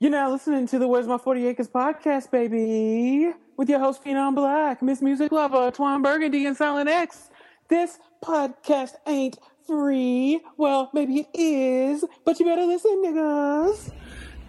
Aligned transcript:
You're 0.00 0.12
now 0.12 0.30
listening 0.30 0.68
to 0.68 0.78
the 0.78 0.86
Where's 0.86 1.08
My 1.08 1.18
40 1.18 1.48
Acres 1.48 1.66
podcast, 1.66 2.30
baby, 2.30 3.32
with 3.56 3.68
your 3.68 3.80
host, 3.80 4.04
Phenom 4.04 4.36
Black, 4.36 4.80
Miss 4.80 5.02
Music 5.02 5.32
Lover, 5.32 5.72
Twan 5.72 6.04
Burgundy, 6.04 6.46
and 6.46 6.56
Silent 6.56 6.88
X. 6.88 7.30
This 7.66 7.98
podcast 8.24 8.92
ain't 9.08 9.36
free. 9.66 10.40
Well, 10.56 10.88
maybe 10.94 11.18
it 11.18 11.28
is, 11.34 12.04
but 12.24 12.38
you 12.38 12.46
better 12.46 12.64
listen, 12.64 13.02
niggas. 13.04 13.92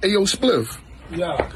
Hey, 0.03 0.09
yo, 0.09 0.19
Spliff. 0.21 0.77
Yeah. 1.09 1.51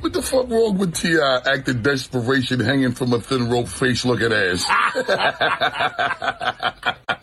What 0.00 0.12
the 0.12 0.20
fuck 0.20 0.50
wrong 0.50 0.76
with 0.76 0.94
T.I. 0.94 1.40
acting 1.46 1.80
desperation 1.80 2.60
hanging 2.60 2.92
from 2.92 3.14
a 3.14 3.20
thin 3.22 3.48
rope 3.48 3.68
face 3.68 4.04
looking 4.04 4.34
ass? 4.34 4.66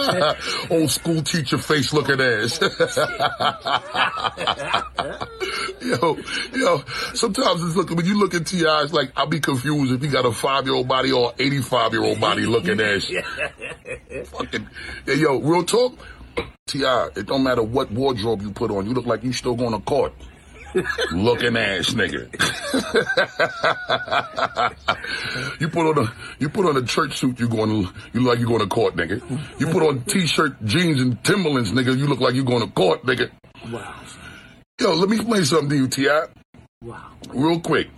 Old 0.70 0.90
school 0.90 1.22
teacher 1.22 1.58
face 1.58 1.92
looking 1.92 2.20
ass. 2.20 2.60
yo, 5.82 6.18
yo, 6.54 6.82
sometimes 7.14 7.64
it's 7.64 7.76
looking, 7.76 7.96
when 7.96 8.06
you 8.06 8.18
look 8.18 8.34
at 8.34 8.46
T.I., 8.46 8.82
it's 8.82 8.92
like, 8.92 9.12
I'll 9.16 9.26
be 9.26 9.40
confused 9.40 9.92
if 9.92 10.02
he 10.02 10.08
got 10.08 10.24
a 10.24 10.32
five 10.32 10.66
year 10.66 10.74
old 10.74 10.88
body 10.88 11.12
or 11.12 11.32
85 11.38 11.92
year 11.92 12.04
old 12.04 12.20
body 12.20 12.46
looking 12.46 12.80
ass. 12.80 13.06
Fucking, 14.30 14.66
hey, 15.06 15.16
yo, 15.16 15.40
real 15.40 15.64
talk? 15.64 15.98
T.I., 16.66 17.08
it 17.16 17.26
don't 17.26 17.42
matter 17.42 17.62
what 17.62 17.90
wardrobe 17.90 18.42
you 18.42 18.52
put 18.52 18.70
on, 18.70 18.86
you 18.86 18.92
look 18.92 19.06
like 19.06 19.24
you 19.24 19.32
still 19.32 19.54
going 19.54 19.72
to 19.72 19.80
court. 19.80 20.12
Looking 21.12 21.56
ass 21.56 21.94
nigga. 21.94 22.30
you 25.60 25.68
put 25.68 25.86
on 25.86 26.06
a 26.06 26.12
you 26.38 26.48
put 26.48 26.66
on 26.66 26.76
a 26.76 26.82
church 26.82 27.18
suit, 27.18 27.40
you 27.40 27.48
going 27.48 27.68
to 27.70 27.92
you 28.12 28.20
look 28.20 28.34
like 28.34 28.38
you 28.38 28.46
going 28.46 28.60
to 28.60 28.66
court, 28.66 28.96
nigga. 28.96 29.20
You 29.58 29.66
put 29.66 29.82
on 29.82 30.02
t-shirt, 30.04 30.64
jeans, 30.64 31.00
and 31.00 31.22
Timberlands, 31.24 31.72
nigga. 31.72 31.96
You 31.96 32.06
look 32.06 32.20
like 32.20 32.34
you 32.34 32.44
going 32.44 32.66
to 32.66 32.72
court, 32.72 33.02
nigga. 33.04 33.30
Wow. 33.70 33.94
Yo, 34.80 34.94
let 34.94 35.08
me 35.08 35.16
explain 35.16 35.44
something 35.44 35.68
to 35.70 35.76
you, 35.76 35.88
Ti. 35.88 36.08
Wow. 36.82 37.10
Real 37.30 37.60
quick. 37.60 37.90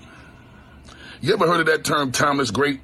You 1.20 1.32
ever 1.34 1.46
heard 1.46 1.60
of 1.60 1.66
that 1.66 1.84
term, 1.84 2.10
timeless 2.10 2.50
great? 2.50 2.80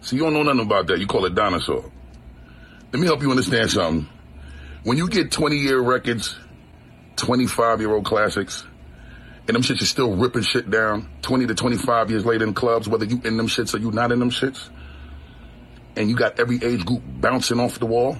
See, 0.00 0.16
you 0.16 0.22
don't 0.22 0.34
know 0.34 0.42
nothing 0.42 0.60
about 0.60 0.88
that. 0.88 0.98
You 0.98 1.06
call 1.06 1.24
it 1.24 1.34
dinosaur. 1.34 1.90
Let 2.92 3.00
me 3.00 3.06
help 3.06 3.22
you 3.22 3.30
understand 3.30 3.70
something. 3.70 4.08
When 4.82 4.98
you 4.98 5.08
get 5.08 5.30
20 5.30 5.56
year 5.56 5.80
records 5.80 6.36
25 7.16 7.80
year 7.80 7.92
old 7.92 8.04
classics. 8.04 8.64
And 9.46 9.54
them 9.54 9.62
shits 9.62 9.82
are 9.82 9.86
still 9.86 10.16
ripping 10.16 10.42
shit 10.42 10.70
down 10.70 11.08
20 11.22 11.46
to 11.48 11.54
25 11.54 12.10
years 12.10 12.24
later 12.24 12.44
in 12.44 12.54
clubs, 12.54 12.88
whether 12.88 13.04
you 13.04 13.20
in 13.24 13.36
them 13.36 13.46
shits 13.46 13.74
or 13.74 13.78
you 13.78 13.90
not 13.90 14.10
in 14.10 14.18
them 14.18 14.30
shits. 14.30 14.70
And 15.96 16.08
you 16.08 16.16
got 16.16 16.40
every 16.40 16.56
age 16.62 16.84
group 16.84 17.02
bouncing 17.06 17.60
off 17.60 17.78
the 17.78 17.86
wall. 17.86 18.16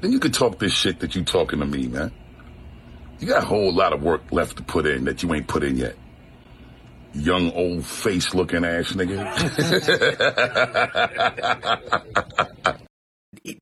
Then 0.00 0.12
you 0.12 0.18
can 0.18 0.32
talk 0.32 0.58
this 0.58 0.72
shit 0.72 1.00
that 1.00 1.14
you 1.14 1.24
talking 1.24 1.58
to 1.58 1.66
me, 1.66 1.88
man. 1.88 2.10
You 3.18 3.26
got 3.26 3.42
a 3.42 3.46
whole 3.46 3.72
lot 3.72 3.92
of 3.92 4.02
work 4.02 4.22
left 4.30 4.56
to 4.58 4.62
put 4.62 4.86
in 4.86 5.04
that 5.04 5.22
you 5.22 5.34
ain't 5.34 5.48
put 5.48 5.62
in 5.62 5.76
yet. 5.76 5.96
Young 7.12 7.52
old 7.52 7.84
face 7.84 8.34
looking 8.34 8.64
ass 8.64 8.92
nigga. 8.92 9.18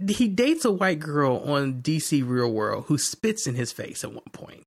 he 0.09 0.29
dates 0.29 0.65
a 0.65 0.73
white 0.73 0.99
girl 0.99 1.39
on 1.39 1.83
DC 1.83 2.27
Real 2.27 2.53
World 2.53 2.85
who 2.87 2.99
spits 2.99 3.47
in 3.47 3.55
his 3.55 3.73
face 3.73 4.05
at 4.05 4.13
one 4.13 4.23
point. 4.33 4.65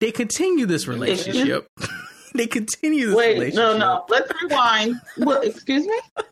They 0.00 0.10
continue 0.10 0.66
this 0.66 0.86
relationship. 0.86 1.66
they 2.34 2.46
continue 2.46 3.06
this 3.06 3.16
Wait, 3.16 3.34
relationship. 3.34 3.56
no, 3.56 3.78
no. 3.78 4.04
Let's 4.08 4.30
rewind. 4.42 5.00
what, 5.16 5.44
excuse 5.44 5.86
me? 5.86 5.98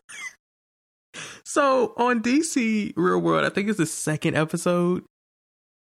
So 1.45 1.93
on 1.97 2.23
DC 2.23 2.93
Real 2.95 3.19
World, 3.19 3.45
I 3.45 3.49
think 3.49 3.69
it's 3.69 3.77
the 3.77 3.85
second 3.85 4.35
episode. 4.35 5.03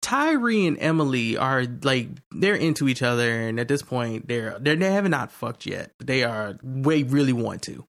Tyree 0.03 0.67
and 0.67 0.77
Emily 0.79 1.37
are 1.37 1.65
like 1.83 2.09
they're 2.31 2.55
into 2.55 2.89
each 2.89 3.03
other, 3.03 3.31
and 3.31 3.59
at 3.59 3.67
this 3.67 3.81
point, 3.81 4.29
they're 4.29 4.59
they're 4.61 4.77
they 4.77 4.93
have 4.93 5.09
not 5.09 5.33
fucked 5.33 5.65
yet. 5.65 5.93
They 5.99 6.25
are 6.25 6.59
they 6.63 7.05
really 7.05 7.33
want 7.33 7.63
to, 7.63 7.85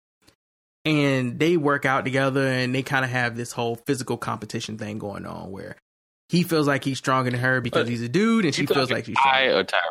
and 0.87 1.37
they 1.39 1.57
work 1.57 1.85
out 1.85 2.05
together, 2.05 2.47
and 2.47 2.73
they 2.73 2.81
kind 2.83 3.03
of 3.05 3.11
have 3.11 3.35
this 3.35 3.51
whole 3.51 3.75
physical 3.75 4.17
competition 4.17 4.77
thing 4.77 4.97
going 4.97 5.25
on 5.25 5.51
where 5.51 5.75
he 6.29 6.43
feels 6.43 6.67
like 6.67 6.83
he's 6.83 6.97
stronger 6.97 7.29
than 7.29 7.39
her 7.39 7.61
because 7.61 7.83
But 7.85 7.89
he's 7.89 8.01
a 8.01 8.09
dude, 8.09 8.45
and 8.45 8.55
she 8.55 8.65
feels 8.65 8.89
like 8.91 9.05
she's 9.05 9.15
Ty 9.15 9.47
stronger. 9.47 9.59
or 9.59 9.63
Tyree? 9.63 9.81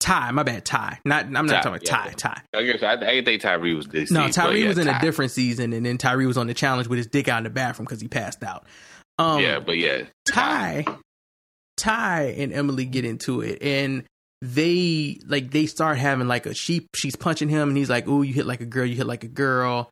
Ty, 0.00 0.30
my 0.32 0.42
bad, 0.42 0.64
Ty. 0.64 0.98
Not 1.04 1.24
I'm 1.26 1.32
not 1.32 1.48
Ty, 1.48 1.54
talking 1.62 1.68
about 1.72 1.86
yeah. 1.86 2.12
Ty. 2.12 2.12
Ty. 2.16 2.42
I 2.58 2.62
guess 2.64 2.82
I, 2.82 3.22
think 3.22 3.40
Tyree 3.40 3.74
was 3.74 3.86
this. 3.86 4.10
No, 4.10 4.26
season, 4.26 4.42
Tyree 4.42 4.62
yeah, 4.62 4.68
was 4.68 4.78
in 4.78 4.86
Ty. 4.86 4.98
a 4.98 5.00
different 5.00 5.30
season, 5.30 5.72
and 5.72 5.86
then 5.86 5.96
Tyree 5.98 6.26
was 6.26 6.36
on 6.36 6.46
the 6.46 6.54
challenge 6.54 6.88
with 6.88 6.98
his 6.98 7.06
dick 7.06 7.28
out 7.28 7.38
in 7.38 7.44
the 7.44 7.50
bathroom 7.50 7.86
because 7.86 8.00
he 8.00 8.08
passed 8.08 8.42
out. 8.42 8.66
Um, 9.18 9.40
yeah, 9.40 9.60
but 9.60 9.78
yeah, 9.78 10.02
Ty, 10.28 10.84
Ty 11.76 12.34
and 12.36 12.52
Emily 12.52 12.84
get 12.84 13.04
into 13.04 13.40
it, 13.40 13.62
and 13.62 14.04
they 14.42 15.20
like 15.26 15.50
they 15.52 15.66
start 15.66 15.96
having 15.98 16.28
like 16.28 16.46
a 16.46 16.52
sheep. 16.54 16.88
She's 16.94 17.16
punching 17.16 17.48
him, 17.48 17.68
and 17.68 17.78
he's 17.78 17.88
like, 17.88 18.06
"Ooh, 18.06 18.22
you 18.22 18.34
hit 18.34 18.44
like 18.46 18.60
a 18.60 18.66
girl. 18.66 18.84
You 18.84 18.96
hit 18.96 19.06
like 19.06 19.24
a 19.24 19.28
girl." 19.28 19.90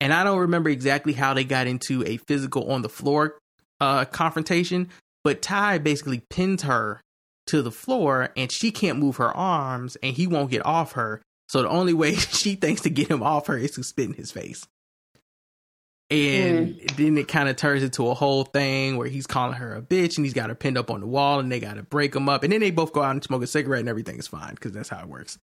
And 0.00 0.12
I 0.12 0.24
don't 0.24 0.38
remember 0.38 0.68
exactly 0.68 1.12
how 1.12 1.34
they 1.34 1.44
got 1.44 1.66
into 1.66 2.04
a 2.04 2.18
physical 2.18 2.70
on 2.70 2.82
the 2.82 2.88
floor 2.88 3.38
uh, 3.80 4.04
confrontation, 4.04 4.88
but 5.24 5.42
Ty 5.42 5.78
basically 5.78 6.22
pins 6.30 6.62
her 6.62 7.00
to 7.46 7.62
the 7.62 7.70
floor, 7.70 8.30
and 8.36 8.50
she 8.50 8.70
can't 8.70 8.98
move 8.98 9.16
her 9.16 9.34
arms, 9.34 9.96
and 10.02 10.14
he 10.14 10.26
won't 10.26 10.50
get 10.50 10.66
off 10.66 10.92
her. 10.92 11.22
So 11.48 11.62
the 11.62 11.68
only 11.68 11.94
way 11.94 12.14
she 12.14 12.54
thinks 12.56 12.82
to 12.82 12.90
get 12.90 13.10
him 13.10 13.22
off 13.22 13.46
her 13.46 13.56
is 13.56 13.72
to 13.72 13.84
spit 13.84 14.06
in 14.06 14.14
his 14.14 14.32
face. 14.32 14.66
And 16.08 16.80
then 16.96 17.18
it 17.18 17.26
kind 17.26 17.48
of 17.48 17.56
turns 17.56 17.82
into 17.82 18.06
a 18.08 18.14
whole 18.14 18.44
thing 18.44 18.96
where 18.96 19.08
he's 19.08 19.26
calling 19.26 19.56
her 19.56 19.74
a 19.74 19.82
bitch 19.82 20.16
and 20.16 20.24
he's 20.24 20.34
got 20.34 20.50
her 20.50 20.54
pinned 20.54 20.78
up 20.78 20.88
on 20.88 21.00
the 21.00 21.06
wall 21.06 21.40
and 21.40 21.50
they 21.50 21.58
got 21.58 21.74
to 21.74 21.82
break 21.82 22.14
him 22.14 22.28
up. 22.28 22.44
And 22.44 22.52
then 22.52 22.60
they 22.60 22.70
both 22.70 22.92
go 22.92 23.02
out 23.02 23.10
and 23.10 23.24
smoke 23.24 23.42
a 23.42 23.46
cigarette 23.48 23.80
and 23.80 23.88
everything 23.88 24.16
is 24.16 24.28
fine 24.28 24.54
because 24.54 24.70
that's 24.70 24.88
how 24.88 25.00
it 25.00 25.08
works. 25.08 25.36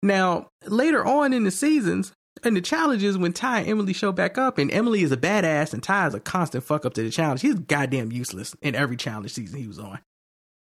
Now, 0.00 0.46
later 0.64 1.04
on 1.04 1.32
in 1.32 1.42
the 1.42 1.50
seasons 1.50 2.12
and 2.42 2.56
the 2.56 2.60
challenge 2.60 3.02
is 3.02 3.18
when 3.18 3.32
Ty 3.32 3.60
and 3.60 3.68
Emily 3.68 3.92
show 3.92 4.12
back 4.12 4.38
up, 4.38 4.58
and 4.58 4.70
Emily 4.72 5.02
is 5.02 5.12
a 5.12 5.16
badass 5.16 5.72
and 5.74 5.82
Ty 5.82 6.08
is 6.08 6.14
a 6.14 6.20
constant 6.20 6.64
fuck 6.64 6.84
up 6.86 6.94
to 6.94 7.02
the 7.02 7.10
challenge, 7.10 7.40
he's 7.42 7.54
goddamn 7.56 8.12
useless 8.12 8.54
in 8.62 8.74
every 8.74 8.96
challenge 8.96 9.32
season 9.32 9.58
he 9.60 9.66
was 9.66 9.78
on. 9.78 9.98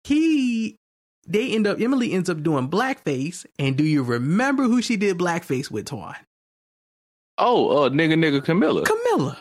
He, 0.04 0.76
they 1.28 1.52
end 1.52 1.66
up, 1.66 1.80
Emily 1.80 2.12
ends 2.12 2.30
up 2.30 2.42
doing 2.42 2.68
blackface. 2.68 3.44
And 3.58 3.76
do 3.76 3.84
you 3.84 4.02
remember 4.02 4.64
who 4.64 4.80
she 4.82 4.96
did 4.96 5.18
blackface 5.18 5.70
with, 5.70 5.86
Twan? 5.86 6.16
oh, 7.38 7.84
uh, 7.84 7.88
nigga, 7.88 8.14
nigga, 8.14 8.40
Camila. 8.44 8.84
Camila. 8.84 9.36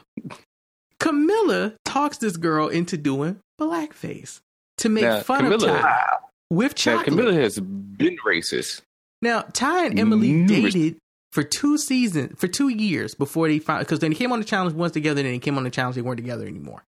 Camila 1.00 1.76
talks 1.86 2.18
this 2.18 2.38
girl 2.38 2.68
into 2.68 2.98
doing 2.98 3.40
blackface 3.60 4.40
to 4.80 4.90
make 4.90 5.04
Now, 5.04 5.22
fun 5.22 5.46
Camila- 5.46 5.54
of 5.56 5.62
Ty 5.82 6.16
with 6.50 6.76
chocolate. 6.76 7.08
Camila 7.16 7.34
has 7.34 7.60
been 7.60 8.18
racist. 8.26 8.82
Now, 9.22 9.42
Ty 9.54 9.88
and 9.88 10.00
Emily 10.00 10.32
Numerous- 10.32 10.74
dated 10.74 10.98
for 11.32 11.44
two 11.44 11.78
seasons, 11.78 12.40
for 12.40 12.48
two 12.48 12.70
years 12.70 13.14
before 13.16 13.48
they 13.48 13.60
found, 13.60 13.82
because 13.82 14.00
then 14.00 14.12
they 14.12 14.16
came 14.16 14.32
on 14.32 14.40
the 14.40 14.46
challenge 14.46 14.74
once 14.74 14.94
together, 14.94 15.20
and 15.20 15.28
then 15.28 15.34
they 15.34 15.40
came 15.40 15.58
on 15.58 15.64
the 15.64 15.70
challenge, 15.70 15.96
they 15.96 16.02
weren't 16.02 16.18
together 16.18 16.48
anymore. 16.48 16.84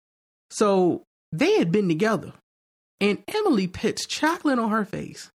So 0.49 1.03
they 1.31 1.57
had 1.57 1.71
been 1.71 1.87
together. 1.87 2.33
And 3.01 3.23
Emily 3.27 3.67
puts 3.67 4.05
chocolate 4.05 4.59
on 4.59 4.71
her 4.71 4.85
face 4.85 5.31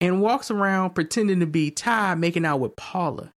and 0.00 0.20
walks 0.20 0.50
around 0.50 0.94
pretending 0.94 1.40
to 1.40 1.46
be 1.46 1.70
Ty 1.70 2.14
making 2.16 2.44
out 2.44 2.60
with 2.60 2.76
Paula. 2.76 3.32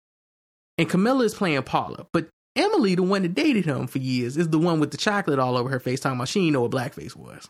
And 0.76 0.88
Camila 0.88 1.25
is 1.25 1.34
playing 1.34 1.62
Paula. 1.64 2.06
But 2.12 2.28
Emily, 2.54 2.94
the 2.94 3.03
one 3.03 3.22
that 3.22 3.34
dated 3.34 3.64
him 3.64 3.87
for 3.87 3.98
years, 3.98 4.37
is 4.37 4.48
the 4.48 4.58
one 4.58 4.81
with 4.81 4.91
the 4.91 4.97
chocolate 4.97 5.38
all 5.38 5.56
over 5.56 5.69
her 5.70 5.81
face, 5.81 6.00
talking 6.00 6.19
about 6.19 6.28
she 6.28 6.41
didn't 6.41 6.53
know 6.53 6.62
what 6.62 6.70
blackface 6.70 7.16
was. 7.16 7.48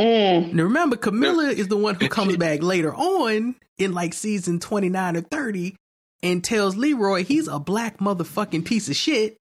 Mm. 0.00 0.52
Now 0.54 0.62
remember, 0.64 0.96
Camila 0.96 1.52
is 1.52 1.68
the 1.68 1.76
one 1.76 1.94
who 1.94 2.08
comes 2.10 2.36
back 2.36 2.62
later 2.62 2.94
on 2.94 3.54
in 3.78 3.92
like 3.92 4.14
season 4.14 4.58
29 4.58 5.16
or 5.16 5.20
30 5.20 5.76
and 6.22 6.42
tells 6.42 6.76
Leroy 6.76 7.24
he's 7.24 7.48
a 7.48 7.58
black 7.58 7.98
motherfucking 7.98 8.64
piece 8.64 8.88
of 8.88 8.96
shit. 8.96 9.36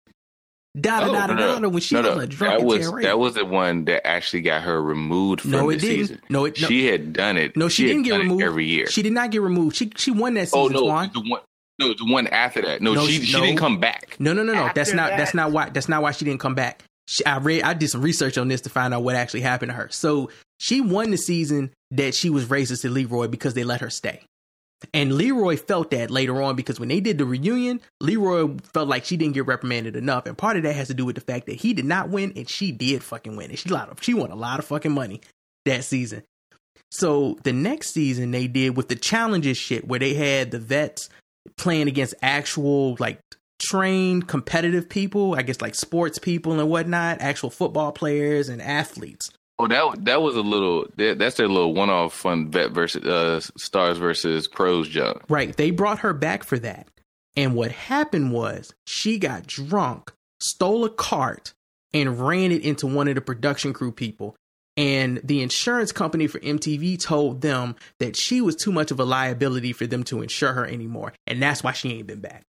Da 0.78 1.00
da 1.00 1.06
Oh, 1.08 1.12
da 1.12 1.26
da 1.26 1.34
no, 1.34 1.54
no. 1.54 1.60
da 1.62 1.68
when 1.68 1.80
she 1.80 1.94
No, 1.96 2.02
was 2.02 2.16
no. 2.16 2.20
a 2.22 2.26
drunk 2.28 2.58
that 2.60 2.64
was 2.66 2.92
that 3.02 3.18
was 3.18 3.34
the 3.34 3.44
one 3.44 3.86
that 3.86 4.06
actually 4.06 4.42
got 4.42 4.62
her 4.62 4.80
removed 4.80 5.40
from 5.40 5.50
No, 5.50 5.68
the 5.70 5.76
didn't. 5.78 5.96
season. 6.06 6.20
No, 6.28 6.44
it- 6.44 6.60
no. 6.60 6.68
she 6.68 6.86
had 6.86 7.12
done 7.12 7.36
it. 7.36 7.56
no, 7.56 7.68
she, 7.68 7.82
had 7.84 7.88
didn't 7.88 8.02
get 8.04 8.18
removed 8.18 8.42
every 8.42 8.66
year. 8.66 8.86
She 8.86 9.02
did 9.02 9.12
not 9.12 9.30
get 9.32 9.42
removed. 9.42 9.74
She 9.76 9.90
she 9.96 10.10
won 10.12 10.34
that 10.34 10.48
oh 10.52 10.68
season. 10.68 10.84
no, 10.86 10.92
Twan. 10.92 11.12
the 11.12 11.20
one, 11.28 11.40
no, 11.80 11.88
the 11.94 12.04
one 12.12 12.26
after 12.28 12.62
that. 12.62 12.82
No, 12.82 12.94
No, 12.94 13.04
she 13.06 13.14
she- 13.14 13.24
she 13.24 13.40
didn't 13.40 13.56
come 13.56 13.80
back. 13.80 14.14
No, 14.20 14.32
no, 14.32 14.44
no, 14.44 14.52
no. 14.54 14.70
That's 14.74 14.92
not. 14.92 15.10
that. 15.10 15.16
That's 15.16 15.34
not 15.34 15.50
why. 15.50 15.70
That's 15.70 15.88
not 15.88 16.02
why 16.02 16.12
she 16.12 16.24
didn't 16.24 16.40
come 16.40 16.54
back. 16.54 16.84
She, 17.10 17.26
I 17.26 17.38
read. 17.38 17.62
I 17.62 17.74
did 17.74 17.90
some 17.90 18.02
research 18.02 18.38
on 18.38 18.46
this 18.46 18.60
to 18.60 18.70
find 18.70 18.94
out 18.94 19.02
what 19.02 19.16
actually 19.16 19.40
happened 19.40 19.70
to 19.70 19.74
her. 19.74 19.88
So 19.90 20.30
she 20.58 20.80
won 20.80 21.10
the 21.10 21.18
season 21.18 21.72
that 21.90 22.14
she 22.14 22.30
was 22.30 22.46
racist 22.46 22.82
to 22.82 22.88
Leroy 22.88 23.26
because 23.26 23.54
they 23.54 23.64
let 23.64 23.80
her 23.80 23.90
stay. 23.90 24.22
And 24.94 25.14
Leroy 25.14 25.56
felt 25.56 25.90
that 25.90 26.12
later 26.12 26.40
on 26.40 26.54
because 26.54 26.78
when 26.78 26.88
they 26.88 27.00
did 27.00 27.18
the 27.18 27.24
reunion, 27.24 27.80
Leroy 28.00 28.56
felt 28.72 28.88
like 28.88 29.04
she 29.04 29.16
didn't 29.16 29.34
get 29.34 29.46
reprimanded 29.46 29.96
enough, 29.96 30.24
and 30.24 30.38
part 30.38 30.56
of 30.56 30.62
that 30.62 30.76
has 30.76 30.86
to 30.86 30.94
do 30.94 31.04
with 31.04 31.16
the 31.16 31.20
fact 31.20 31.46
that 31.46 31.56
he 31.56 31.74
did 31.74 31.84
not 31.84 32.10
win 32.10 32.32
and 32.36 32.48
she 32.48 32.70
did 32.70 33.02
fucking 33.02 33.36
win, 33.36 33.50
and 33.50 33.58
she 33.58 33.68
lot 33.68 33.90
of, 33.90 34.02
she 34.02 34.14
won 34.14 34.30
a 34.30 34.36
lot 34.36 34.60
of 34.60 34.64
fucking 34.64 34.92
money 34.92 35.20
that 35.66 35.82
season. 35.82 36.22
So 36.92 37.36
the 37.42 37.52
next 37.52 37.92
season 37.92 38.30
they 38.30 38.46
did 38.46 38.76
with 38.76 38.88
the 38.88 38.96
challenges 38.96 39.58
shit 39.58 39.86
where 39.86 39.98
they 39.98 40.14
had 40.14 40.52
the 40.52 40.58
vets 40.58 41.10
playing 41.58 41.88
against 41.88 42.14
actual 42.22 42.96
like 43.00 43.18
trained 43.60 44.26
competitive 44.26 44.88
people, 44.88 45.36
I 45.36 45.42
guess 45.42 45.60
like 45.60 45.74
sports 45.74 46.18
people 46.18 46.58
and 46.58 46.68
whatnot, 46.68 47.20
actual 47.20 47.50
football 47.50 47.92
players 47.92 48.48
and 48.48 48.60
athletes 48.60 49.30
Oh, 49.60 49.68
that 49.68 50.06
that 50.06 50.22
was 50.22 50.36
a 50.36 50.40
little. 50.40 50.86
That, 50.96 51.18
that's 51.18 51.36
their 51.36 51.46
little 51.46 51.74
one-off 51.74 52.14
fun 52.14 52.50
vet 52.50 52.70
versus 52.70 53.04
uh, 53.04 53.40
stars 53.58 53.98
versus 53.98 54.48
pros 54.48 54.88
jump. 54.88 55.26
Right. 55.28 55.54
They 55.54 55.70
brought 55.70 55.98
her 55.98 56.14
back 56.14 56.44
for 56.44 56.58
that. 56.60 56.88
And 57.36 57.54
what 57.54 57.70
happened 57.70 58.32
was 58.32 58.72
she 58.86 59.18
got 59.18 59.46
drunk, 59.46 60.12
stole 60.40 60.86
a 60.86 60.90
cart, 60.90 61.52
and 61.92 62.18
ran 62.18 62.52
it 62.52 62.62
into 62.62 62.86
one 62.86 63.06
of 63.06 63.16
the 63.16 63.20
production 63.20 63.74
crew 63.74 63.92
people. 63.92 64.34
And 64.78 65.20
the 65.22 65.42
insurance 65.42 65.92
company 65.92 66.26
for 66.26 66.38
MTV 66.38 66.98
told 66.98 67.42
them 67.42 67.76
that 67.98 68.16
she 68.16 68.40
was 68.40 68.56
too 68.56 68.72
much 68.72 68.90
of 68.90 68.98
a 68.98 69.04
liability 69.04 69.74
for 69.74 69.86
them 69.86 70.04
to 70.04 70.22
insure 70.22 70.54
her 70.54 70.66
anymore. 70.66 71.12
And 71.26 71.42
that's 71.42 71.62
why 71.62 71.72
she 71.72 71.92
ain't 71.92 72.06
been 72.06 72.20
back. 72.20 72.44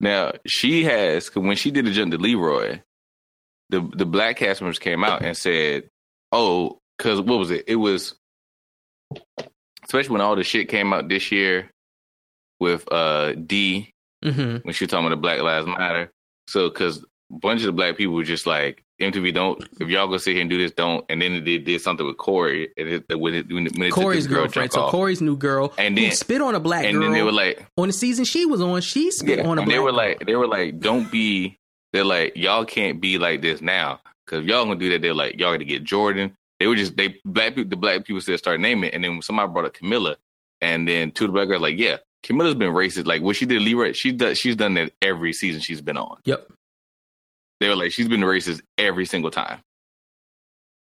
Now 0.00 0.32
she 0.46 0.84
has 0.84 1.28
when 1.34 1.56
she 1.56 1.70
did 1.70 1.86
the 1.86 1.90
jump 1.92 2.12
to 2.12 2.18
Leroy, 2.18 2.80
the 3.70 3.80
the 3.94 4.06
black 4.06 4.36
cast 4.36 4.60
members 4.60 4.78
came 4.78 5.04
out 5.04 5.22
and 5.24 5.36
said, 5.36 5.88
"Oh, 6.32 6.78
because 6.98 7.20
what 7.20 7.38
was 7.38 7.50
it? 7.50 7.64
It 7.68 7.76
was 7.76 8.14
especially 9.84 10.12
when 10.12 10.20
all 10.20 10.36
the 10.36 10.44
shit 10.44 10.68
came 10.68 10.92
out 10.92 11.08
this 11.08 11.30
year 11.32 11.70
with 12.60 12.90
uh 12.92 13.32
Dee 13.32 13.90
Mm-hmm. 14.24 14.66
when 14.66 14.72
she 14.72 14.84
was 14.84 14.90
talking 14.90 15.04
about 15.06 15.10
the 15.16 15.20
Black 15.20 15.40
Lives 15.42 15.66
Matter. 15.66 16.10
So 16.48 16.70
because 16.70 16.98
a 17.30 17.38
bunch 17.40 17.60
of 17.60 17.66
the 17.66 17.72
black 17.72 17.98
people 17.98 18.14
were 18.14 18.22
just 18.24 18.46
like 18.46 18.82
MTV, 19.00 19.34
don't 19.34 19.62
if 19.80 19.88
y'all 19.88 20.06
go 20.06 20.16
sit 20.18 20.32
here 20.32 20.40
and 20.40 20.48
do 20.50 20.56
this, 20.58 20.70
don't. 20.70 21.04
And 21.08 21.20
then 21.20 21.44
they 21.44 21.58
did 21.58 21.80
something 21.80 22.06
with 22.06 22.16
Cory 22.16 22.70
and 22.76 22.88
it, 22.88 23.18
when 23.18 23.34
it, 23.34 23.48
when 23.52 23.66
it, 23.66 23.72
when 23.76 23.82
it 23.88 23.90
took 23.90 23.94
Cory's 23.94 24.26
girl 24.26 24.42
girlfriend. 24.42 24.72
So 24.72 24.82
off. 24.82 24.90
Cory's 24.92 25.20
new 25.20 25.36
girl 25.36 25.72
And 25.78 25.96
then- 25.98 26.12
spit 26.12 26.40
on 26.40 26.54
a 26.54 26.60
black 26.60 26.84
and 26.84 26.94
girl 26.94 27.02
then 27.02 27.12
they 27.12 27.22
were 27.22 27.32
like, 27.32 27.66
on 27.76 27.88
the 27.88 27.92
season 27.92 28.24
she 28.24 28.46
was 28.46 28.60
on. 28.60 28.80
She 28.82 29.10
spit 29.10 29.38
Yeah, 29.40 29.46
on 29.48 29.58
a 29.58 29.62
and 29.62 29.66
black 29.66 29.74
they 29.74 29.78
were 29.80 29.86
girl. 29.90 29.96
like, 29.96 30.26
they 30.26 30.36
were 30.36 30.46
like, 30.46 30.78
don't 30.80 31.10
be. 31.10 31.58
They're 31.92 32.04
like, 32.04 32.36
y'all 32.36 32.64
can't 32.64 33.00
be 33.00 33.18
like 33.18 33.40
this 33.40 33.60
now, 33.60 34.00
because 34.26 34.44
y'all 34.44 34.64
gonna 34.64 34.78
do 34.78 34.90
that, 34.90 35.00
they're 35.02 35.14
like, 35.14 35.38
y'all 35.38 35.52
got 35.52 35.58
to 35.58 35.64
get 35.64 35.84
Jordan. 35.84 36.36
They 36.60 36.66
were 36.66 36.74
just 36.76 36.96
they 36.96 37.16
black 37.24 37.54
people. 37.54 37.70
The 37.70 37.76
black 37.76 38.04
people 38.04 38.20
said 38.20 38.38
start 38.38 38.58
naming, 38.60 38.90
it, 38.90 38.94
and 38.94 39.02
then 39.04 39.22
somebody 39.22 39.52
brought 39.52 39.64
up 39.66 39.74
Camila, 39.74 40.16
and 40.60 40.88
then 40.88 41.10
two 41.12 41.24
of 41.24 41.28
the 41.30 41.32
black 41.34 41.48
girls 41.48 41.62
like, 41.62 41.78
yeah, 41.78 41.96
Camila's 42.24 42.54
been 42.54 42.72
racist. 42.72 43.06
Like 43.06 43.22
what 43.22 43.36
she 43.36 43.44
did, 43.46 43.60
Leroy, 43.62 43.92
she 43.92 44.10
does, 44.12 44.38
she's 44.38 44.56
done 44.56 44.74
that 44.74 44.92
every 45.02 45.32
season 45.32 45.60
she's 45.60 45.80
been 45.80 45.96
on. 45.96 46.18
Yep. 46.24 46.48
They 47.64 47.70
were 47.70 47.76
like, 47.76 47.92
she's 47.92 48.08
been 48.08 48.20
racist 48.20 48.60
every 48.76 49.06
single 49.06 49.30
time. 49.30 49.60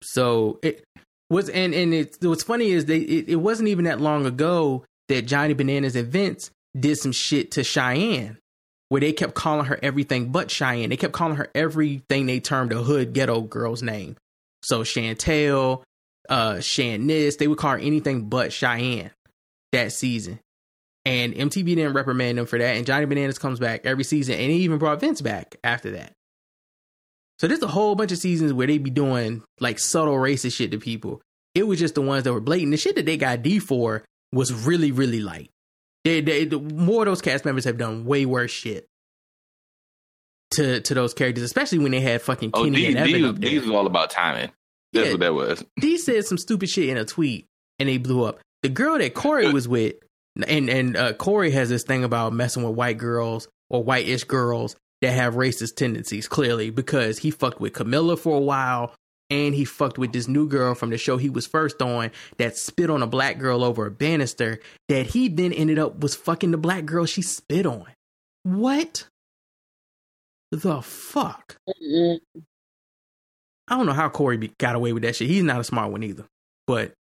So 0.02 0.58
it 0.64 0.82
was, 1.30 1.48
and 1.48 1.72
and 1.72 1.94
it, 1.94 2.16
what's 2.22 2.42
funny 2.42 2.72
is 2.72 2.86
they 2.86 2.98
it, 2.98 3.28
it 3.28 3.36
wasn't 3.36 3.68
even 3.68 3.84
that 3.84 4.00
long 4.00 4.26
ago 4.26 4.84
that 5.08 5.22
Johnny 5.22 5.54
Bananas 5.54 5.94
and 5.94 6.08
Vince 6.08 6.50
did 6.76 6.98
some 6.98 7.12
shit 7.12 7.52
to 7.52 7.62
Cheyenne, 7.62 8.38
where 8.88 9.00
they 9.00 9.12
kept 9.12 9.34
calling 9.34 9.66
her 9.66 9.78
everything 9.80 10.32
but 10.32 10.50
Cheyenne. 10.50 10.90
They 10.90 10.96
kept 10.96 11.12
calling 11.12 11.36
her 11.36 11.48
everything 11.54 12.26
they 12.26 12.40
termed 12.40 12.72
a 12.72 12.82
hood 12.82 13.12
ghetto 13.12 13.42
girl's 13.42 13.84
name. 13.84 14.16
So 14.64 14.82
Chantel, 14.82 15.84
uh, 16.28 16.54
Shanice, 16.54 17.38
they 17.38 17.46
would 17.46 17.58
call 17.58 17.72
her 17.72 17.78
anything 17.78 18.28
but 18.28 18.52
Cheyenne 18.52 19.12
that 19.70 19.92
season. 19.92 20.40
And 21.04 21.32
MTV 21.32 21.76
didn't 21.76 21.92
reprimand 21.92 22.38
them 22.38 22.46
for 22.46 22.58
that. 22.58 22.76
And 22.76 22.86
Johnny 22.86 23.06
Bananas 23.06 23.38
comes 23.38 23.60
back 23.60 23.82
every 23.86 24.02
season, 24.02 24.34
and 24.34 24.50
he 24.50 24.62
even 24.62 24.78
brought 24.78 24.98
Vince 24.98 25.20
back 25.20 25.54
after 25.62 25.92
that. 25.92 26.12
So 27.42 27.48
there's 27.48 27.60
a 27.60 27.66
whole 27.66 27.96
bunch 27.96 28.12
of 28.12 28.18
seasons 28.18 28.52
where 28.52 28.68
they 28.68 28.78
be 28.78 28.88
doing 28.88 29.42
like 29.58 29.80
subtle 29.80 30.14
racist 30.14 30.54
shit 30.54 30.70
to 30.70 30.78
people. 30.78 31.20
It 31.56 31.66
was 31.66 31.80
just 31.80 31.96
the 31.96 32.00
ones 32.00 32.22
that 32.22 32.32
were 32.32 32.40
blatant. 32.40 32.70
The 32.70 32.76
shit 32.76 32.94
that 32.94 33.04
they 33.04 33.16
got 33.16 33.42
Dee 33.42 33.58
for 33.58 34.04
was 34.32 34.52
really, 34.52 34.92
really 34.92 35.20
light. 35.20 35.50
They, 36.04 36.20
they, 36.20 36.44
the, 36.44 36.60
more 36.60 37.02
of 37.02 37.06
those 37.06 37.20
cast 37.20 37.44
members 37.44 37.64
have 37.64 37.78
done 37.78 38.04
way 38.04 38.26
worse 38.26 38.52
shit 38.52 38.86
to 40.52 40.80
to 40.82 40.94
those 40.94 41.14
characters, 41.14 41.42
especially 41.42 41.78
when 41.78 41.90
they 41.90 42.00
had 42.00 42.22
fucking 42.22 42.50
Oh, 42.54 42.62
Kenny 42.62 42.76
these, 42.76 42.88
and 42.90 42.98
Evan 42.98 43.12
these, 43.12 43.24
up 43.24 43.40
there. 43.40 43.50
these 43.50 43.62
was 43.62 43.70
all 43.70 43.86
about 43.88 44.10
timing. 44.10 44.52
That's 44.92 45.06
Yeah. 45.06 45.12
what 45.14 45.20
that 45.20 45.34
was. 45.34 45.64
Dee 45.80 45.98
said 45.98 46.24
some 46.24 46.38
stupid 46.38 46.68
shit 46.68 46.90
in 46.90 46.96
a 46.96 47.04
tweet 47.04 47.46
and 47.80 47.88
they 47.88 47.98
blew 47.98 48.22
up. 48.22 48.38
The 48.62 48.68
girl 48.68 48.98
that 48.98 49.14
Cory 49.14 49.50
was 49.52 49.66
with, 49.66 49.96
and 50.46 50.70
and 50.70 50.96
uh, 50.96 51.12
Cory 51.14 51.50
has 51.50 51.68
this 51.68 51.82
thing 51.82 52.04
about 52.04 52.32
messing 52.32 52.62
with 52.62 52.76
white 52.76 52.98
girls 52.98 53.48
or 53.68 53.82
white-ish 53.82 54.22
girls 54.24 54.76
that 55.02 55.12
have 55.12 55.34
racist 55.34 55.76
tendencies, 55.76 56.28
clearly, 56.28 56.70
because 56.70 57.18
he 57.18 57.30
fucked 57.30 57.60
with 57.60 57.74
Camila 57.74 58.18
for 58.18 58.36
a 58.36 58.40
while 58.40 58.94
and 59.28 59.54
he 59.54 59.64
fucked 59.64 59.98
with 59.98 60.12
this 60.12 60.28
new 60.28 60.46
girl 60.46 60.74
from 60.74 60.90
the 60.90 60.98
show 60.98 61.16
he 61.16 61.30
was 61.30 61.46
first 61.46 61.80
on 61.80 62.10
that 62.36 62.56
spit 62.56 62.90
on 62.90 63.02
a 63.02 63.06
black 63.06 63.38
girl 63.38 63.64
over 63.64 63.86
a 63.86 63.90
banister 63.90 64.60
that 64.88 65.06
he 65.06 65.28
then 65.28 65.52
ended 65.52 65.78
up 65.78 66.00
was 66.00 66.14
fucking 66.14 66.50
the 66.50 66.58
black 66.58 66.84
girl 66.84 67.04
she 67.06 67.22
spit 67.22 67.66
on. 67.66 67.86
What 68.44 69.08
the 70.50 70.82
fuck? 70.82 71.56
Mm-mm. 71.68 72.20
I 73.68 73.76
don't 73.76 73.86
know 73.86 73.92
how 73.92 74.10
Cory 74.10 74.52
got 74.58 74.76
away 74.76 74.92
with 74.92 75.02
that 75.04 75.16
shit. 75.16 75.28
He's 75.28 75.42
not 75.42 75.60
a 75.60 75.64
smart 75.64 75.92
one 75.92 76.02
either. 76.02 76.26
But 76.66 76.92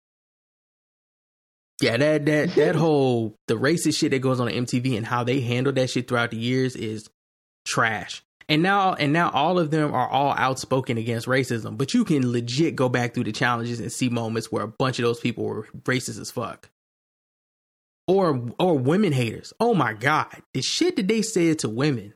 yeah, 1.82 1.96
that 1.96 2.26
that 2.26 2.54
that 2.54 2.74
whole 2.76 3.34
the 3.48 3.54
racist 3.54 3.98
shit 3.98 4.12
that 4.12 4.20
goes 4.20 4.38
on 4.38 4.48
MTV 4.48 4.96
and 4.96 5.06
how 5.06 5.24
they 5.24 5.40
handle 5.40 5.72
that 5.72 5.90
shit 5.90 6.06
throughout 6.06 6.30
the 6.30 6.36
years 6.36 6.76
is 6.76 7.08
trash. 7.70 8.22
And 8.48 8.62
now 8.62 8.94
and 8.94 9.12
now 9.12 9.30
all 9.30 9.60
of 9.60 9.70
them 9.70 9.94
are 9.94 10.08
all 10.08 10.34
outspoken 10.36 10.98
against 10.98 11.28
racism, 11.28 11.78
but 11.78 11.94
you 11.94 12.04
can 12.04 12.32
legit 12.32 12.74
go 12.74 12.88
back 12.88 13.14
through 13.14 13.24
the 13.24 13.32
challenges 13.32 13.78
and 13.78 13.92
see 13.92 14.08
moments 14.08 14.50
where 14.50 14.64
a 14.64 14.68
bunch 14.68 14.98
of 14.98 15.04
those 15.04 15.20
people 15.20 15.44
were 15.44 15.68
racist 15.84 16.20
as 16.20 16.32
fuck. 16.32 16.68
Or 18.08 18.48
or 18.58 18.76
women 18.76 19.12
haters. 19.12 19.52
Oh 19.60 19.72
my 19.74 19.92
god, 19.92 20.34
the 20.52 20.62
shit 20.62 20.96
that 20.96 21.06
they 21.06 21.22
said 21.22 21.60
to 21.60 21.68
women 21.68 22.12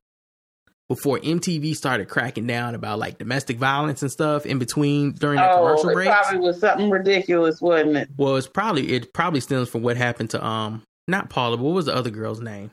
before 0.89 1.19
MTV 1.21 1.77
started 1.77 2.09
cracking 2.09 2.47
down 2.49 2.75
about 2.75 2.99
like 2.99 3.19
domestic 3.19 3.57
violence 3.59 4.03
and 4.03 4.11
stuff 4.11 4.45
in 4.45 4.59
between 4.59 5.13
during 5.13 5.37
the 5.37 5.51
Oh, 5.53 5.59
commercial 5.59 5.91
it 5.91 5.95
breaks. 5.95 6.11
probably 6.11 6.41
was 6.41 6.59
something 6.61 6.91
ridiculous, 6.91 7.61
wasn't 7.61 7.97
it? 7.97 8.09
Well, 8.17 8.35
it's 8.37 8.49
probably 8.49 8.93
it 8.93 9.13
probably 9.15 9.39
stems 9.41 9.69
from 9.69 9.83
what 9.83 9.97
happened 9.97 10.31
to 10.31 10.45
um 10.45 10.83
not 11.07 11.31
Paula, 11.31 11.57
but 11.59 11.63
what 11.63 11.75
was 11.75 11.87
the 11.87 11.95
other 11.95 12.11
girl's 12.11 12.41
name? 12.41 12.73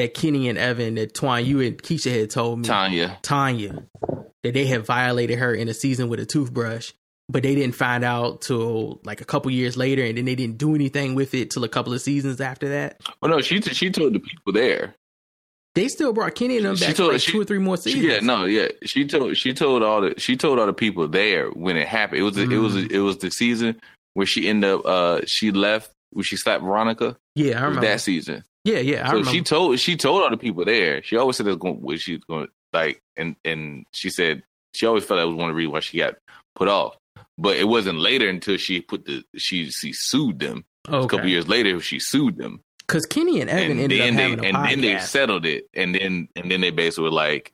That 0.00 0.14
Kenny 0.14 0.48
and 0.48 0.56
Evan 0.58 0.94
that 0.94 1.12
Twan 1.14 1.44
you 1.44 1.60
and 1.60 1.80
Keisha 1.82 2.10
had 2.18 2.30
told 2.30 2.60
me 2.60 2.64
Tonya. 2.68 3.20
Tonya 3.22 3.84
that 4.42 4.54
they 4.54 4.64
had 4.66 4.86
violated 4.86 5.38
her 5.38 5.52
in 5.54 5.68
a 5.68 5.74
season 5.74 6.08
with 6.08 6.18
a 6.20 6.24
toothbrush, 6.26 6.92
but 7.28 7.42
they 7.42 7.54
didn't 7.54 7.74
find 7.74 8.02
out 8.04 8.40
till 8.40 9.00
like 9.04 9.20
a 9.20 9.24
couple 9.26 9.50
years 9.50 9.76
later, 9.76 10.02
and 10.02 10.16
then 10.16 10.24
they 10.24 10.34
didn't 10.34 10.56
do 10.56 10.74
anything 10.74 11.14
with 11.14 11.34
it 11.34 11.50
till 11.50 11.64
a 11.64 11.68
couple 11.68 11.92
of 11.92 12.00
seasons 12.00 12.40
after 12.40 12.70
that. 12.70 13.00
Well, 13.20 13.30
no, 13.30 13.40
she 13.42 13.60
she 13.60 13.90
told 13.90 14.14
the 14.14 14.20
people 14.20 14.52
there. 14.54 14.94
They 15.74 15.86
still 15.88 16.12
brought 16.12 16.34
Kenny 16.34 16.56
and 16.56 16.66
them 16.66 16.76
She 16.76 16.86
back 16.86 16.96
told- 16.96 17.10
for 17.10 17.12
like 17.12 17.20
she- 17.22 17.32
two 17.32 17.40
or 17.42 17.44
three 17.44 17.58
more 17.58 17.76
She, 17.76 17.82
seasons. 17.92 18.04
yeah, 18.04 18.18
no, 18.20 18.44
yeah. 18.46 18.68
She 18.84 19.06
told 19.06 19.36
she 19.36 19.52
told 19.52 19.82
all 19.82 20.00
the 20.00 20.14
she 20.18 20.36
told 20.36 20.58
all 20.58 20.66
the 20.66 20.72
people 20.72 21.06
there 21.08 21.48
when 21.50 21.76
it 21.76 21.86
happened. 21.86 22.20
It 22.20 22.22
was 22.24 22.36
it 22.38 22.48
was 22.48 22.74
Mm. 22.74 22.90
it 22.90 23.00
was 23.00 23.18
the 23.18 23.30
season 23.30 23.78
where 24.14 24.26
she 24.26 24.48
ended 24.48 24.70
up 24.70 24.86
uh 24.86 25.20
she 25.26 25.52
left 25.52 25.90
when 26.12 26.24
she 26.24 26.36
slapped 26.36 26.64
Veronica. 26.64 27.16
yeah, 27.36 27.60
I 27.60 27.64
remember. 27.66 27.86
that 27.86 28.00
season. 28.00 28.42
Yeah, 28.64 28.78
yeah, 28.78 29.02
I 29.04 29.06
so 29.06 29.12
remember. 29.18 29.30
she 29.30 29.42
told 29.42 29.78
she 29.78 29.96
told 29.96 30.22
all 30.22 30.30
the 30.30 30.36
people 30.36 30.64
there. 30.64 31.02
She 31.02 31.16
always 31.16 31.36
said 31.36 31.46
it 31.46 31.50
was 31.50 31.58
going 31.58 31.80
what 31.80 32.00
she's 32.00 32.20
going 32.24 32.48
like 32.72 33.00
and 33.16 33.36
and 33.44 33.86
she 33.92 34.10
said 34.10 34.42
she 34.74 34.86
always 34.86 35.04
felt 35.04 35.18
that 35.18 35.26
was 35.26 35.34
one 35.34 35.48
of 35.48 35.54
the 35.54 35.58
reasons 35.58 35.72
why 35.72 35.80
she 35.80 35.98
got 35.98 36.14
put 36.54 36.68
off. 36.68 36.96
But 37.38 37.56
it 37.56 37.64
wasn't 37.64 37.98
later 37.98 38.28
until 38.28 38.56
she 38.58 38.80
put 38.82 39.06
the 39.06 39.24
she 39.36 39.70
she 39.70 39.92
sued 39.92 40.38
them. 40.40 40.64
A 40.88 41.06
couple 41.06 41.26
years 41.28 41.48
later 41.48 41.80
she 41.80 41.98
sued 42.00 42.36
them. 42.36 42.60
because 42.86 43.06
Kenny 43.06 43.40
and 43.40 43.48
Evan 43.50 43.72
and 43.72 43.80
ended 43.80 44.00
up 44.00 44.06
they 44.16 44.22
having 44.22 44.44
a 44.44 44.48
and 44.48 44.56
podcast. 44.56 44.68
then 44.70 44.80
they 44.82 44.98
settled 44.98 45.46
it, 45.46 45.66
and 45.74 45.94
then 45.94 46.28
and 46.36 46.50
then 46.50 46.60
they 46.60 46.70
basically 46.70 47.04
were 47.04 47.10
like, 47.10 47.52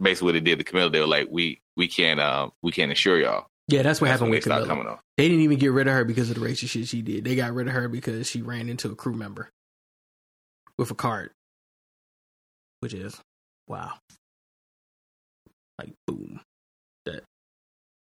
basically 0.00 0.26
what 0.26 0.32
they 0.32 0.40
did 0.40 0.58
to 0.58 0.64
Camila, 0.64 0.92
they 0.92 1.00
were 1.00 1.06
like, 1.06 1.28
we 1.30 1.60
we 1.76 1.88
can't 1.88 2.20
uh 2.20 2.50
we 2.62 2.72
can't 2.72 2.90
insure 2.90 3.18
y'all. 3.20 3.46
yeah, 3.68 3.82
that's 3.82 4.00
what 4.00 4.08
That's 4.08 4.20
happened 4.20 4.30
when 4.32 4.38
with 4.38 4.44
Camila. 4.44 4.66
coming 4.66 4.86
off. 4.86 5.00
They 5.16 5.28
didn't 5.28 5.44
even 5.44 5.58
get 5.58 5.72
rid 5.72 5.86
of 5.86 5.94
her 5.94 6.04
because 6.04 6.28
of 6.30 6.36
the 6.36 6.42
racist 6.46 6.70
shit 6.70 6.88
she 6.88 7.00
did. 7.02 7.24
They 7.24 7.36
got 7.36 7.52
rid 7.54 7.68
of 7.68 7.72
her 7.74 7.88
because 7.88 8.28
she 8.28 8.42
ran 8.42 8.68
into 8.68 8.90
a 8.90 8.94
crew 8.94 9.14
member 9.14 9.50
with 10.78 10.90
a 10.90 10.94
cart, 10.94 11.32
which 12.80 12.94
is 12.94 13.20
wow. 13.68 13.92
Like 15.78 15.92
boom, 16.06 16.40
that 17.06 17.22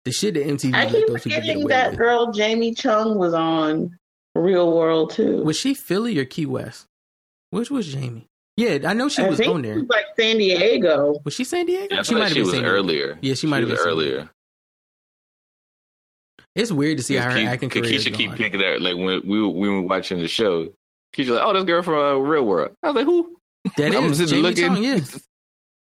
the 0.06 0.12
shit 0.12 0.36
that 0.36 0.46
MTV 0.46 0.74
I 0.74 0.84
let 0.84 0.92
keep 0.92 1.08
those 1.08 1.24
people 1.24 1.32
get 1.32 1.42
forgetting 1.42 1.64
away 1.64 1.70
that 1.74 1.90
with. 1.92 2.00
girl 2.00 2.32
Jamie 2.32 2.74
Chung 2.74 3.18
was 3.18 3.34
on 3.34 3.98
Real 4.36 4.76
World 4.76 5.12
too. 5.12 5.44
Was 5.44 5.58
she 5.58 5.74
Philly 5.74 6.18
or 6.20 6.26
Key 6.26 6.46
West? 6.46 6.86
Which 7.50 7.72
was 7.72 7.88
Jamie? 7.92 8.28
Yeah, 8.58 8.80
I 8.86 8.94
know 8.94 9.08
she 9.10 9.22
I 9.24 9.30
was 9.30 9.38
think 9.38 9.54
on 9.54 9.62
she 9.64 9.68
there. 9.68 9.76
was 9.80 9.88
like 9.90 10.06
San 10.20 10.38
Diego. 10.38 11.20
Was 11.24 11.34
she 11.34 11.44
San 11.44 11.66
Diego? 11.66 11.88
Yeah, 11.96 12.04
she 12.04 12.14
might 12.16 12.20
like 12.22 12.28
have 12.30 12.34
she 12.36 12.40
been 12.40 12.46
was 12.46 12.52
San 12.54 12.62
Diego. 12.64 12.76
earlier. 12.76 13.18
Yeah, 13.22 13.34
she 13.36 13.48
might 13.48 13.60
have 13.60 13.70
been 13.70 13.78
San 13.78 13.88
earlier. 13.88 14.30
It's 16.56 16.72
weird 16.72 16.98
to 16.98 17.04
see 17.04 17.16
how 17.16 17.30
her 17.30 17.38
Keith- 17.38 17.48
acting 17.48 17.70
career 17.70 17.84
Keisha 17.84 18.14
keep 18.14 18.30
gone. 18.30 18.38
picking 18.38 18.60
that 18.62 18.82
like 18.82 18.96
when 18.96 19.22
we 19.28 19.42
were, 19.42 19.50
we 19.50 19.70
were 19.70 19.82
watching 19.84 20.20
the 20.20 20.28
show. 20.28 20.74
Keisha 21.16 21.30
like, 21.36 21.44
oh, 21.44 21.54
this 21.54 21.64
girl 21.64 21.82
from 21.82 21.96
uh, 21.96 22.14
Real 22.16 22.44
World. 22.46 22.76
I 22.84 22.88
was 22.88 22.96
like, 22.96 23.06
who? 23.06 23.38
That 23.78 23.96
I'm 23.96 24.06
is 24.12 24.18
Jamie 24.30 24.42
looking. 24.42 24.66
Chung, 24.76 24.84
yeah. 24.84 25.00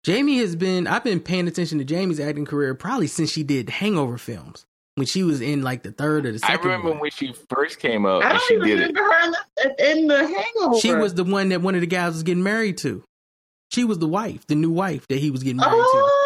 Jamie 0.03 0.37
has 0.37 0.55
been 0.55 0.87
I've 0.87 1.03
been 1.03 1.19
paying 1.19 1.47
attention 1.47 1.79
to 1.79 1.83
Jamie's 1.85 2.19
acting 2.19 2.45
career 2.45 2.73
probably 2.75 3.07
since 3.07 3.29
she 3.31 3.43
did 3.43 3.69
hangover 3.69 4.17
films. 4.17 4.65
When 4.95 5.05
she 5.05 5.21
was 5.21 5.41
in 5.41 5.61
like 5.61 5.83
the 5.83 5.91
third 5.91 6.25
or 6.25 6.31
the 6.31 6.39
second. 6.39 6.51
I 6.53 6.55
second. 6.55 6.69
remember 6.71 6.89
one. 6.91 6.99
when 7.01 7.11
she 7.11 7.33
first 7.49 7.77
came 7.79 8.05
up 8.07 8.23
I 8.23 8.31
and 8.31 8.39
don't 8.39 8.47
she 8.47 8.53
even 8.55 8.67
did 8.67 8.79
it. 8.79 8.95
remember 8.95 9.03
her 9.03 9.69
in 9.77 10.07
the, 10.07 10.17
Hangover. 10.27 10.79
She 10.79 10.95
was 10.95 11.13
the 11.13 11.23
one 11.23 11.49
that 11.49 11.61
one 11.61 11.75
of 11.75 11.81
the 11.81 11.87
guys 11.87 12.13
was 12.13 12.23
getting 12.23 12.41
married 12.41 12.79
to. 12.79 13.03
She 13.71 13.83
was 13.83 13.99
the 13.99 14.07
wife, 14.07 14.47
the 14.47 14.55
new 14.55 14.71
wife 14.71 15.05
that 15.09 15.19
he 15.19 15.29
was 15.29 15.43
getting 15.43 15.57
married 15.57 15.73
to. 15.73 15.81
Oh, 15.83 16.23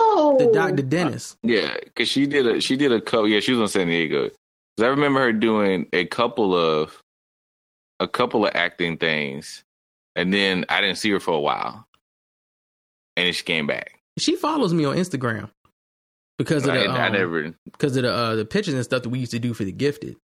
Oh, 0.00 0.36
the 0.38 0.52
doctor 0.52 0.82
Dennis. 0.82 1.36
Yeah, 1.42 1.74
because 1.82 2.08
she 2.08 2.26
did 2.26 2.46
a 2.46 2.60
she 2.60 2.76
did 2.76 2.92
a 2.92 3.00
couple. 3.00 3.26
Yeah, 3.28 3.40
she 3.40 3.52
was 3.52 3.60
on 3.60 3.68
San 3.68 3.88
Diego. 3.88 4.28
'Cause 4.28 4.84
I 4.84 4.86
remember 4.88 5.20
her 5.20 5.32
doing 5.32 5.86
a 5.92 6.04
couple 6.06 6.54
of 6.56 7.02
a 8.00 8.08
couple 8.08 8.46
of 8.46 8.52
acting 8.54 8.96
things, 8.96 9.64
and 10.16 10.32
then 10.32 10.64
I 10.68 10.80
didn't 10.80 10.96
see 10.98 11.10
her 11.10 11.20
for 11.20 11.34
a 11.34 11.40
while, 11.40 11.86
and 13.16 13.26
then 13.26 13.32
she 13.32 13.44
came 13.44 13.66
back. 13.66 14.00
She 14.18 14.36
follows 14.36 14.74
me 14.74 14.84
on 14.84 14.96
Instagram 14.96 15.50
because 16.38 16.64
of 16.64 16.70
I, 16.70 16.78
the 16.78 16.88
I 16.88 17.06
um, 17.06 17.12
never. 17.12 17.54
because 17.64 17.96
of 17.96 18.02
the 18.02 18.12
uh, 18.12 18.34
the 18.36 18.44
pictures 18.44 18.74
and 18.74 18.84
stuff 18.84 19.02
that 19.02 19.08
we 19.08 19.20
used 19.20 19.32
to 19.32 19.38
do 19.38 19.54
for 19.54 19.64
the 19.64 19.72
gifted. 19.72 20.16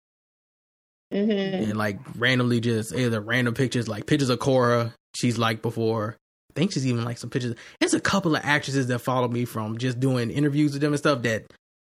hmm 1.12 1.30
and 1.30 1.76
like 1.76 1.98
randomly 2.16 2.60
just 2.60 2.94
either 2.94 3.20
random 3.20 3.54
pictures 3.54 3.86
like 3.88 4.06
pictures 4.06 4.30
of 4.30 4.38
Cora 4.38 4.94
she's 5.14 5.38
like 5.38 5.62
before. 5.62 6.16
I 6.50 6.60
think 6.60 6.72
she's 6.72 6.86
even 6.86 7.04
like 7.04 7.18
some 7.18 7.30
pictures. 7.30 7.54
There's 7.80 7.94
a 7.94 8.00
couple 8.00 8.36
of 8.36 8.44
actresses 8.44 8.88
that 8.88 8.98
follow 8.98 9.28
me 9.28 9.44
from 9.46 9.78
just 9.78 10.00
doing 10.00 10.30
interviews 10.30 10.72
with 10.72 10.82
them 10.82 10.92
and 10.92 10.98
stuff 10.98 11.22
that 11.22 11.46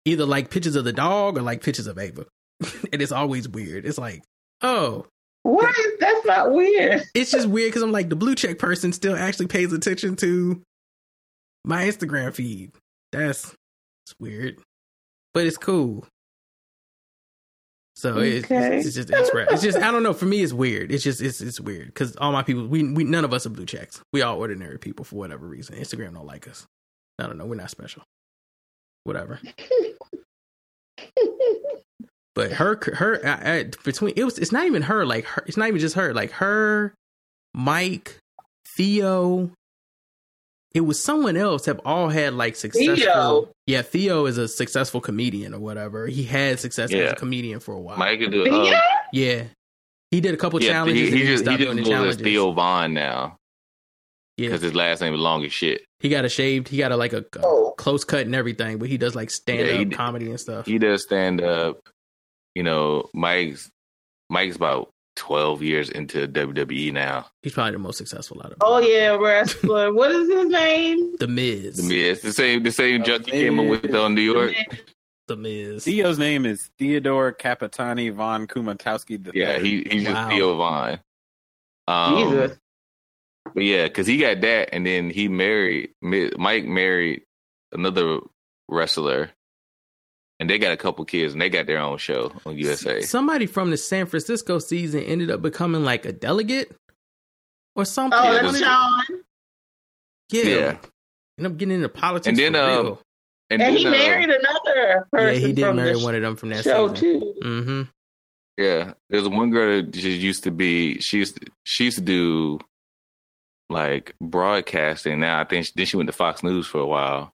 either 0.05 0.25
like 0.25 0.50
pictures 0.50 0.75
of 0.75 0.84
the 0.84 0.93
dog 0.93 1.38
or 1.38 1.41
like 1.41 1.62
pictures 1.62 1.88
of 1.88 2.00
Ava. 2.00 2.25
and 2.91 3.01
it's 3.01 3.12
always 3.12 3.48
weird. 3.48 3.86
It's 3.86 4.00
like, 4.00 4.24
oh, 4.62 5.05
What? 5.48 5.75
That's 6.00 6.25
not 6.25 6.51
weird. 6.51 7.04
it's 7.13 7.32
just 7.32 7.48
weird 7.48 7.70
because 7.70 7.82
I'm 7.82 7.92
like 7.94 8.10
the 8.10 8.16
blue 8.18 8.36
check 8.36 8.60
person 8.60 8.92
still 8.92 9.16
actually 9.16 9.48
pays 9.48 9.72
attention 9.72 10.16
to 10.18 10.62
my 11.63 11.86
Instagram 11.86 12.34
feed. 12.34 12.72
That's 13.13 13.56
it's 14.06 14.16
weird, 14.20 14.60
but 15.34 15.46
it's 15.48 15.58
cool. 15.58 16.06
So 17.96 18.20
it's, 18.20 18.46
Okay. 18.46 18.77
it's, 18.77 18.94
just 18.94 19.10
it's, 19.10 19.32
it's 19.34 19.62
just 19.63 19.77
I 19.80 19.89
don't 19.89 20.04
know. 20.04 20.13
For 20.13 20.25
me, 20.25 20.42
it's 20.42 20.54
weird. 20.54 20.92
It's 20.92 21.04
just 21.04 21.22
it's 21.22 21.42
it's 21.42 21.60
weird 21.60 21.88
because 21.88 22.16
all 22.18 22.32
my 22.32 22.44
people 22.44 22.68
we 22.68 22.84
we 22.84 23.04
none 23.06 23.24
of 23.25 23.34
us 23.34 23.46
are 23.46 23.50
blue 23.50 23.66
checks. 23.66 24.01
We 24.13 24.22
all 24.22 24.38
ordinary 24.38 24.77
people 24.77 25.06
for 25.06 25.16
whatever 25.16 25.48
reason. 25.48 25.77
Instagram 25.77 26.13
don't 26.13 26.27
like 26.27 26.48
us. 26.48 26.66
I 27.20 27.25
don't 27.25 27.38
know. 27.38 27.46
We're 27.46 27.56
not 27.56 27.72
special. 27.72 28.04
Whatever. 29.06 29.39
But 32.38 32.51
her 32.53 32.79
her 32.94 33.20
I, 33.25 33.58
I, 33.58 33.63
between 33.84 34.13
it 34.15 34.24
was 34.24 34.38
it's 34.38 34.51
not 34.51 34.65
even 34.67 34.84
her 34.84 35.06
like 35.08 35.25
her 35.25 35.44
it's 35.48 35.58
not 35.58 35.67
even 35.70 35.79
just 35.79 35.96
her 35.96 36.13
like 36.13 36.29
her 36.34 36.94
Mike 37.56 38.17
Theo 38.75 39.50
it 40.75 40.82
was 40.82 41.03
someone 41.03 41.36
else 41.36 41.65
have 41.65 41.79
all 41.84 42.10
had 42.10 42.36
like 42.36 42.56
successful 42.56 42.96
Theo. 42.96 43.50
yeah 43.65 43.82
Theo 43.82 44.27
is 44.27 44.38
a 44.38 44.48
successful 44.48 45.01
comedian 45.01 45.53
or 45.56 45.60
whatever 45.60 46.06
he 46.06 46.24
had 46.24 46.60
success 46.60 46.94
as 46.94 47.13
a 47.13 47.15
comedian 47.15 47.60
for 47.60 47.74
a 47.74 47.79
while 47.79 47.98
Mike 47.98 48.20
could 48.20 48.32
do. 48.32 48.44
Theo? 48.44 48.53
Uh, 48.67 48.79
yeah 49.12 49.44
he 50.12 50.22
did 50.22 50.34
a 50.36 50.38
couple 50.38 50.62
yeah, 50.62 50.74
challenges 50.74 51.10
he, 51.10 51.17
he 51.17 51.25
he 51.25 51.27
just 51.32 51.39
he 51.41 51.46
stopped 51.46 51.58
just 51.60 51.65
doing 51.65 51.77
the 51.77 51.82
goes 51.84 51.89
as 51.89 51.94
challenges 52.17 52.22
Theo 52.22 52.51
Von 52.51 52.94
now 52.94 53.38
yeah 54.38 54.50
because 54.50 54.62
his 54.62 54.75
last 54.75 55.01
name 55.01 55.15
is 55.15 55.20
long 55.20 55.44
as 55.44 55.51
shit. 55.51 55.82
he 56.01 56.10
got 56.10 56.24
a 56.25 56.29
shaved 56.29 56.67
he 56.67 56.77
got 56.77 56.91
a 56.91 56.98
like 56.98 57.13
a, 57.13 57.25
a 57.38 57.39
Oh. 57.44 57.74
close 57.77 58.03
cut 58.03 58.27
and 58.27 58.36
everything 58.36 58.77
but 58.77 58.89
he 58.89 58.98
does 59.00 59.15
like 59.15 59.32
stand 59.32 59.67
Yeah, 59.67 59.74
up 59.74 59.79
he 59.79 59.86
comedy 59.88 60.29
and 60.29 60.39
stuff 60.39 60.67
He 60.67 60.77
does 60.77 61.01
stand 61.01 61.41
up. 61.41 61.79
You 62.58 62.64
know, 62.64 63.08
Mike's 63.14 63.70
Mike's 64.32 64.56
about 64.56 64.90
twelve 65.16 65.62
years 65.62 65.90
into 65.92 66.28
WWE 66.28 66.92
now. 66.92 67.28
he's 67.44 67.54
probably 67.54 67.74
the 67.74 67.78
most 67.80 67.98
successful 68.00 68.42
out 68.44 68.52
of 68.54 68.58
Oh 68.62 68.80
yeah, 68.80 69.16
wrestler. 69.16 69.94
what 70.00 70.10
is 70.12 70.28
his 70.28 70.48
name? 70.48 71.16
the 71.18 71.28
Miz 71.28 71.78
The 71.78 71.84
Miz, 71.84 72.22
the 72.22 72.34
same 72.34 72.64
the 72.64 72.72
same 72.72 73.02
Oh, 73.02 73.06
junkie 73.06 73.32
came 73.32 73.60
up 73.60 73.68
with 73.68 73.84
Miz. 73.84 73.94
on 73.96 74.16
New 74.16 74.22
York. 74.22 74.56
the 75.28 75.36
Miz 75.38 75.84
Theo's 75.86 76.18
name 76.18 76.48
is 76.48 76.72
Theodore 76.80 77.32
Capitani 77.32 78.12
von 78.12 78.48
Kumatowski. 78.48 79.24
the 79.24 79.32
Yeah, 79.36 79.54
third. 79.58 79.66
he 79.66 79.88
he's 79.92 80.04
just 80.06 80.30
Theo 80.30 80.58
Von. 80.58 81.00
Um, 81.88 82.16
Jesus. 82.32 82.58
But 83.54 83.64
yeah, 83.64 83.84
because 83.84 84.08
he 84.08 84.18
got 84.18 84.42
that, 84.42 84.70
and 84.74 84.84
then 84.86 85.10
he 85.12 85.28
married 85.28 85.92
Mike 86.02 86.66
married 86.66 87.22
another 87.72 88.20
wrestler, 88.68 89.30
and 90.39 90.50
they 90.50 90.58
got 90.60 90.72
a 90.72 90.77
couple 90.77 91.03
kids, 91.06 91.34
and 91.34 91.41
they 91.41 91.50
got 91.50 91.65
their 91.67 91.79
own 91.79 91.98
show 91.98 92.32
on 92.46 92.58
USA. 92.58 93.01
Somebody 93.01 93.46
from 93.46 93.70
the 93.72 93.77
San 93.77 94.06
Francisco 94.06 94.60
season 94.60 95.01
ended 95.03 95.32
up 95.32 95.41
becoming 95.41 95.84
like 95.84 96.06
a 96.06 96.12
delegate 96.13 96.75
or 97.75 97.86
something. 97.86 98.20
Oh, 98.20 98.24
Yeah, 98.34 98.41
that's 98.41 98.51
this- 98.53 98.62
Sean. 98.62 99.01
yeah. 100.32 100.44
Yeah. 100.44 100.77
End 101.39 101.48
up 101.48 101.58
getting 101.58 101.75
into 101.75 101.89
politics. 101.89 102.27
And 102.27 102.38
then, 102.38 102.53
for 102.53 102.60
um. 102.89 102.98
And, 103.50 103.62
And 103.62 103.62
then, 103.62 103.77
he 103.77 103.86
uh, 103.88 103.91
married 103.91 104.29
another 104.29 104.75
yeah, 104.75 105.00
person. 105.12 105.41
he 105.41 105.53
did 105.53 105.65
from 105.65 105.75
marry 105.77 105.96
one 105.96 106.15
of 106.15 106.22
them 106.22 106.36
from 106.36 106.50
that 106.50 106.63
show 106.65 106.94
season. 106.94 107.20
too. 107.22 107.34
Mm-hmm. 107.44 107.82
Yeah, 108.58 108.94
there's 109.10 109.27
one 109.29 109.51
girl 109.51 109.77
that 109.77 109.91
just 109.91 110.06
used 110.06 110.44
to 110.44 110.51
be. 110.51 111.00
She 111.00 111.20
used 111.20 111.39
to, 111.39 111.48
she 111.63 111.86
used 111.86 111.98
to 112.00 112.03
do 112.03 112.60
like 113.70 114.15
broadcasting. 114.20 115.20
Now 115.20 115.39
I 115.39 115.44
think 115.46 115.65
she, 115.67 115.72
then 115.75 115.86
she 115.86 115.96
went 115.96 116.08
to 116.08 116.13
Fox 116.13 116.44
News 116.44 116.67
for 116.67 116.79
a 116.79 116.86
while, 116.86 117.32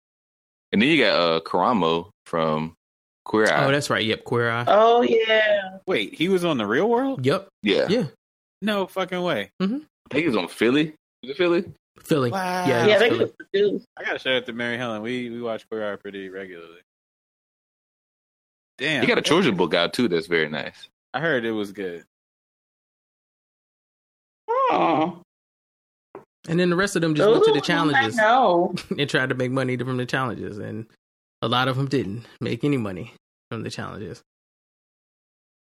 and 0.71 0.81
then 0.81 0.89
you 0.89 1.03
got 1.03 1.19
uh 1.19 1.39
Karamo 1.39 2.09
from 2.25 2.75
Queer 3.25 3.47
oh, 3.49 3.53
Eye. 3.53 3.65
Oh, 3.65 3.71
that's 3.71 3.89
right. 3.89 4.03
Yep, 4.03 4.23
Queer 4.25 4.49
Eye. 4.49 4.65
Oh 4.67 5.01
yeah. 5.01 5.77
Wait, 5.87 6.13
he 6.13 6.29
was 6.29 6.43
on 6.43 6.57
the 6.57 6.65
Real 6.65 6.89
World? 6.89 7.25
Yep, 7.25 7.47
yeah. 7.61 7.87
yeah. 7.89 8.05
No 8.61 8.87
fucking 8.87 9.21
way. 9.21 9.51
Mm-hmm. 9.61 9.75
I 9.75 10.13
think 10.13 10.23
he 10.23 10.27
was 10.27 10.37
on 10.37 10.47
Philly. 10.47 10.93
Was 11.21 11.31
it 11.31 11.37
Philly? 11.37 11.65
Philly. 11.99 12.31
Wow. 12.31 12.65
Yeah, 12.67 12.85
Yeah, 12.85 12.99
it's 12.99 13.33
they 13.51 13.59
Philly. 13.59 13.85
I 13.97 14.03
gotta 14.03 14.19
shout 14.19 14.33
out 14.33 14.45
to 14.47 14.53
Mary 14.53 14.77
Helen. 14.77 15.01
We 15.01 15.29
we 15.29 15.41
watch 15.41 15.67
Queer 15.69 15.93
Eye 15.93 15.95
pretty 15.95 16.29
regularly. 16.29 16.79
Damn, 18.77 19.01
He 19.01 19.07
got 19.07 19.17
a 19.17 19.21
children's 19.21 19.57
book 19.57 19.73
out 19.73 19.93
too. 19.93 20.07
That's 20.07 20.27
very 20.27 20.49
nice. 20.49 20.89
I 21.13 21.19
heard 21.19 21.45
it 21.45 21.51
was 21.51 21.71
good. 21.71 22.03
Oh, 24.49 25.21
And 26.47 26.59
then 26.59 26.69
the 26.69 26.75
rest 26.75 26.95
of 26.95 27.01
them 27.01 27.13
just 27.15 27.25
those 27.25 27.35
went 27.35 27.45
to 27.45 27.51
the 27.51 27.53
ones 27.53 27.93
I 27.93 28.01
challenges 28.01 28.17
know. 28.17 28.75
and 28.97 29.09
tried 29.09 29.29
to 29.29 29.35
make 29.35 29.51
money 29.51 29.77
from 29.77 29.97
the 29.97 30.05
challenges, 30.05 30.57
and 30.57 30.87
a 31.43 31.47
lot 31.47 31.67
of 31.67 31.75
them 31.75 31.87
didn't 31.87 32.25
make 32.39 32.63
any 32.63 32.77
money 32.77 33.13
from 33.51 33.63
the 33.63 33.69
challenges. 33.69 34.23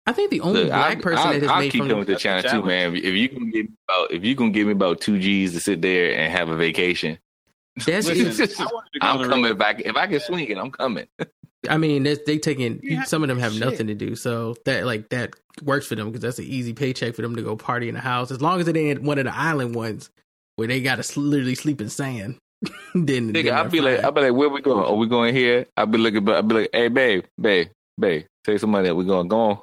I 0.05 0.12
think 0.12 0.31
the 0.31 0.41
only 0.41 0.62
Look, 0.63 0.69
black 0.69 0.98
I, 0.98 1.01
person 1.01 1.27
I, 1.27 1.33
that 1.33 1.41
has 1.43 1.51
I'll 1.51 1.59
made 1.59 1.71
keep 1.71 1.81
from 1.81 1.88
coming 1.89 1.98
with 2.00 2.07
the 2.07 2.13
That's 2.13 2.24
the 2.24 2.29
challenge 2.50 2.63
too, 2.63 2.67
man. 2.67 2.95
If 2.95 3.03
you 3.13 3.29
can 3.29 3.50
give 3.51 3.65
me 3.65 3.71
about, 3.88 4.12
if 4.12 4.25
you 4.25 4.36
can 4.36 4.51
give 4.51 4.65
me 4.67 4.74
about 4.74 5.01
two 5.01 5.19
G's 5.19 5.53
to 5.53 5.59
sit 5.59 5.81
there 5.81 6.13
and 6.17 6.31
have 6.31 6.50
a 6.50 6.55
vacation, 6.55 7.17
that's 7.86 8.07
Listen, 8.07 8.65
I 8.67 8.71
wanted 8.71 8.89
to 8.93 9.00
go 9.00 9.07
on 9.07 9.21
I'm 9.24 9.29
coming. 9.29 9.43
Real- 9.45 9.55
If 9.55 9.62
I, 9.62 9.71
if 9.77 9.95
I 9.95 10.07
can 10.07 10.19
swing 10.19 10.48
it, 10.50 10.57
I'm 10.57 10.71
coming. 10.71 11.07
I 11.69 11.77
mean, 11.77 12.03
that's, 12.03 12.21
they 12.25 12.38
taking 12.38 12.79
You 12.81 12.98
have 12.98 13.07
some 13.07 13.21
of 13.21 13.27
them 13.29 13.38
have 13.39 13.51
shit. 13.53 13.63
nothing 13.63 13.88
to 13.88 13.93
do, 13.93 14.15
so 14.15 14.55
that 14.65 14.86
like 14.86 15.09
that 15.09 15.36
works 15.62 15.86
for 15.88 15.95
them 15.95 16.07
because 16.07 16.21
that's 16.21 16.39
an 16.39 16.45
easy 16.45 16.74
paycheck 16.74 17.15
for 17.15 17.21
them 17.21 17.36
to 17.36 17.41
go 17.41 17.55
party 17.55 17.88
in 17.89 17.95
the 17.95 18.01
house. 18.01 18.31
As 18.31 18.41
long 18.41 18.59
as 18.62 18.67
it 18.67 18.75
ain't 18.77 19.01
one 19.03 19.19
of 19.19 19.25
the 19.25 19.36
island 19.36 19.75
ones 19.75 20.09
where 20.55 20.67
they 20.67 20.81
got 20.81 21.01
to 21.03 21.19
literally 21.19 21.55
sleep 21.55 21.79
in 21.81 21.89
sand. 21.89 22.38
then, 22.94 23.32
Nigga, 23.32 23.34
then 23.34 23.54
I'll 23.54 23.63
they're 23.63 23.72
be 23.72 23.82
like. 23.82 24.04
I'll 24.04 24.12
be 24.12 24.22
like, 24.22 24.34
where 24.34 24.50
we 24.50 24.62
going? 24.62 24.86
Are 24.86 24.96
we 24.96 25.08
going 25.08 25.34
here? 25.34 25.66
I'll 25.78 25.86
be 25.86 25.98
looking, 25.98 26.25
but 26.25 26.36
I'll 26.36 26.44
be 26.44 26.56
like, 26.56 26.70
hey, 26.74 26.88
babe, 26.89 27.25
babe, 27.39 27.70
babe, 27.98 28.25
take 28.44 28.60
some 28.60 28.72
money. 28.72 28.92
We 28.92 29.06
going, 29.06 29.28
go 29.28 29.39
on. 29.39 29.60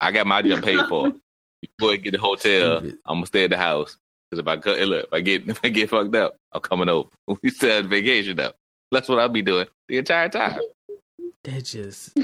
I 0.00 0.12
got 0.12 0.26
my 0.26 0.42
jump 0.42 0.64
paid 0.64 0.86
for. 0.88 1.08
You 1.08 1.68
go 1.80 1.90
and 1.90 2.02
get 2.02 2.12
the 2.12 2.18
hotel. 2.18 2.78
Stupid. 2.78 2.98
I'm 3.04 3.16
gonna 3.16 3.26
stay 3.26 3.44
at 3.44 3.50
the 3.50 3.56
house 3.56 3.96
because 4.30 4.40
if 4.40 4.46
I 4.46 4.56
cut, 4.58 4.78
hey, 4.78 4.84
look, 4.84 5.06
if 5.06 5.12
I 5.12 5.20
get 5.20 5.48
if 5.48 5.60
I 5.64 5.68
get 5.68 5.90
fucked 5.90 6.14
up, 6.14 6.36
I'm 6.52 6.60
coming 6.60 6.88
over. 6.88 7.08
We 7.42 7.50
still 7.50 7.70
have 7.70 7.86
vacation 7.86 8.36
though. 8.36 8.52
That's 8.90 9.08
what 9.08 9.18
I'll 9.18 9.28
be 9.28 9.42
doing 9.42 9.66
the 9.88 9.98
entire 9.98 10.28
time. 10.28 10.60
That 11.44 11.64
just 11.64 12.16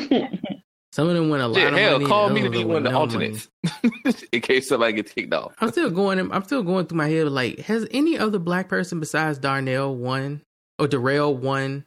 some 0.94 1.08
of 1.08 1.14
them 1.14 1.28
went 1.28 1.42
a 1.42 1.48
lot 1.48 1.58
Yeah, 1.60 1.68
of 1.68 1.74
hell, 1.74 1.92
money. 1.94 2.06
call 2.06 2.30
me 2.30 2.42
to 2.42 2.50
be 2.50 2.64
one 2.64 2.76
of 2.78 2.82
the 2.84 2.90
no 2.90 2.98
alternates 2.98 3.48
in 4.32 4.40
case 4.40 4.68
somebody 4.68 4.92
gets 4.92 5.12
kicked 5.12 5.34
off. 5.34 5.52
I'm 5.58 5.70
still 5.72 5.90
going. 5.90 6.18
I'm 6.20 6.44
still 6.44 6.62
going 6.62 6.86
through 6.86 6.98
my 6.98 7.08
head. 7.08 7.26
Like, 7.28 7.58
has 7.60 7.86
any 7.90 8.16
other 8.16 8.38
black 8.38 8.68
person 8.68 9.00
besides 9.00 9.38
Darnell 9.38 9.94
won 9.96 10.42
or 10.78 10.86
Darrell 10.86 11.36
won 11.36 11.84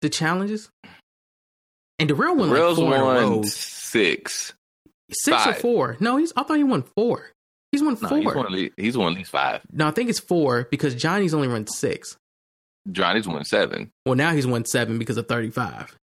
the 0.00 0.08
challenges? 0.08 0.70
And 1.98 2.08
Darrell 2.08 2.34
won 2.36 2.48
like 2.50 2.58
Rails 2.58 2.78
four 2.78 2.94
in 2.94 3.00
a 3.00 3.04
row. 3.04 3.30
won 3.36 3.44
six. 3.44 4.54
Six 5.12 5.46
or 5.46 5.54
four? 5.54 5.96
No, 6.00 6.16
he's. 6.16 6.32
I 6.36 6.42
thought 6.42 6.56
he 6.56 6.64
won 6.64 6.82
four. 6.82 7.30
He's 7.72 7.82
won 7.82 7.98
No, 8.00 8.08
four. 8.08 8.18
he's 8.18 8.34
won, 8.34 8.52
least, 8.52 8.72
he's 8.78 8.96
won 8.96 9.12
at 9.12 9.18
least 9.18 9.30
five. 9.30 9.60
no, 9.70 9.86
I 9.86 9.90
think 9.90 10.08
it's 10.08 10.18
four 10.20 10.66
because 10.70 10.94
Johnny's 10.94 11.34
only 11.34 11.48
run 11.48 11.66
six. 11.66 12.16
Johnny's 12.90 13.28
won 13.28 13.44
seven. 13.44 13.90
Well, 14.06 14.14
now 14.14 14.32
he's 14.32 14.46
won 14.46 14.64
seven 14.64 14.98
because 14.98 15.16
of 15.18 15.28
thirty-five. 15.28 15.94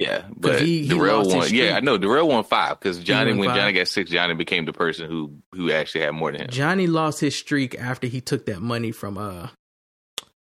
Yeah, 0.00 0.24
but 0.36 0.60
he- 0.62 0.82
he 0.82 0.88
Darrell 0.88 1.26
won. 1.28 1.42
streak. 1.42 1.60
Yeah, 1.62 1.76
I 1.76 1.80
know 1.80 1.98
Darrell 1.98 2.28
won 2.28 2.44
five 2.44 2.78
because 2.78 2.98
Johnny, 3.00 3.32
when 3.34 3.48
five? 3.48 3.56
Johnny 3.56 3.72
got 3.72 3.88
six, 3.88 4.10
Johnny 4.10 4.34
became 4.34 4.64
the 4.64 4.72
person 4.72 5.08
who 5.10 5.32
who 5.54 5.70
actually 5.70 6.02
had 6.02 6.12
more 6.12 6.30
than 6.32 6.42
him. 6.42 6.50
Johnny 6.50 6.86
lost 6.86 7.20
his 7.20 7.34
streak 7.36 7.74
after 7.78 8.06
he 8.06 8.20
took 8.20 8.46
that 8.46 8.60
money 8.60 8.92
from 8.92 9.18
uh 9.18 9.48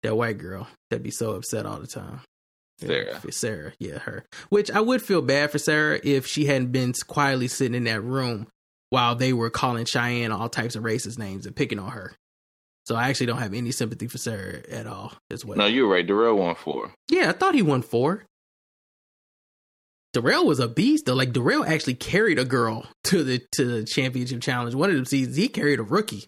that 0.03 0.15
white 0.15 0.37
girl 0.37 0.67
that'd 0.89 1.03
be 1.03 1.11
so 1.11 1.31
upset 1.31 1.65
all 1.65 1.79
the 1.79 1.87
time. 1.87 2.21
Sarah. 2.79 3.05
Yeah, 3.23 3.29
Sarah, 3.29 3.73
yeah, 3.79 3.99
her. 3.99 4.25
Which 4.49 4.71
I 4.71 4.81
would 4.81 5.01
feel 5.03 5.21
bad 5.21 5.51
for 5.51 5.59
Sarah 5.59 5.99
if 6.03 6.25
she 6.25 6.45
hadn't 6.45 6.71
been 6.71 6.93
quietly 7.07 7.47
sitting 7.47 7.75
in 7.75 7.83
that 7.83 8.01
room 8.01 8.47
while 8.89 9.15
they 9.15 9.33
were 9.33 9.51
calling 9.51 9.85
Cheyenne 9.85 10.31
all 10.31 10.49
types 10.49 10.75
of 10.75 10.83
racist 10.83 11.19
names 11.19 11.45
and 11.45 11.55
picking 11.55 11.77
on 11.77 11.91
her. 11.91 12.13
So 12.87 12.95
I 12.95 13.09
actually 13.09 13.27
don't 13.27 13.37
have 13.37 13.53
any 13.53 13.71
sympathy 13.71 14.07
for 14.07 14.17
Sarah 14.17 14.63
at 14.69 14.87
all 14.87 15.13
as 15.29 15.45
well. 15.45 15.59
No, 15.59 15.67
you're 15.67 15.87
right. 15.87 16.05
Darrell 16.05 16.35
won 16.37 16.55
four. 16.55 16.91
Yeah, 17.09 17.29
I 17.29 17.33
thought 17.33 17.53
he 17.53 17.61
won 17.61 17.83
four. 17.83 18.25
Darrell 20.13 20.45
was 20.45 20.59
a 20.59 20.67
beast 20.67 21.05
though. 21.05 21.13
Like 21.13 21.33
Darrell 21.33 21.65
actually 21.65 21.95
carried 21.95 22.39
a 22.39 22.45
girl 22.45 22.85
to 23.05 23.23
the 23.23 23.41
to 23.53 23.65
the 23.65 23.83
championship 23.83 24.41
challenge. 24.41 24.75
One 24.75 24.89
of 24.89 24.95
them 24.95 25.05
seasons, 25.05 25.37
he 25.37 25.47
carried 25.47 25.79
a 25.79 25.83
rookie 25.83 26.27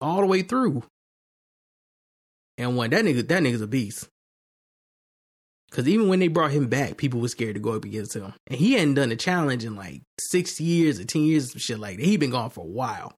all 0.00 0.20
the 0.20 0.26
way 0.26 0.42
through. 0.42 0.82
And 2.58 2.76
one 2.76 2.90
that 2.90 3.04
nigga 3.04 3.26
that 3.28 3.42
nigga's 3.42 3.60
a 3.60 3.66
beast. 3.66 4.08
Because 5.68 5.88
even 5.88 6.08
when 6.08 6.20
they 6.20 6.28
brought 6.28 6.52
him 6.52 6.68
back, 6.68 6.96
people 6.96 7.20
were 7.20 7.28
scared 7.28 7.54
to 7.54 7.60
go 7.60 7.72
up 7.74 7.84
against 7.84 8.14
him. 8.14 8.32
And 8.46 8.58
he 8.58 8.74
hadn't 8.74 8.94
done 8.94 9.10
a 9.10 9.16
challenge 9.16 9.64
in 9.64 9.74
like 9.74 10.02
six 10.18 10.60
years 10.60 11.00
or 11.00 11.04
10 11.04 11.22
years, 11.22 11.52
shit 11.56 11.78
like 11.78 11.98
that. 11.98 12.04
He'd 12.04 12.20
been 12.20 12.30
gone 12.30 12.50
for 12.50 12.62
a 12.62 12.68
while. 12.68 13.12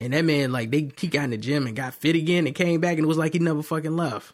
And 0.00 0.14
that 0.14 0.24
man, 0.24 0.50
like, 0.50 0.70
they 0.70 0.90
he 0.98 1.08
got 1.08 1.24
in 1.24 1.30
the 1.30 1.36
gym 1.36 1.66
and 1.66 1.76
got 1.76 1.92
fit 1.92 2.16
again 2.16 2.46
and 2.46 2.56
came 2.56 2.80
back 2.80 2.96
and 2.96 3.04
it 3.04 3.06
was 3.08 3.18
like 3.18 3.34
he 3.34 3.38
never 3.38 3.62
fucking 3.62 3.96
left. 3.96 4.32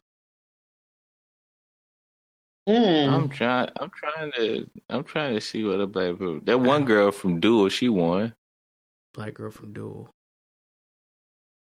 Mm. 2.69 3.13
I'm 3.13 3.29
trying. 3.29 3.69
I'm 3.81 3.91
trying 3.91 4.33
to. 4.33 4.67
I'm 4.91 5.05
trying 5.05 5.35
to 5.35 5.41
see 5.41 5.63
what 5.65 5.81
a 5.81 5.87
black 5.87 6.13
people. 6.13 6.41
That 6.43 6.59
one 6.61 6.85
girl 6.87 7.13
from 7.13 7.39
Duel, 7.41 7.69
she 7.69 7.89
won. 7.89 8.35
Black 9.15 9.35
girl 9.35 9.51
from 9.51 9.73
Duel. 9.73 10.11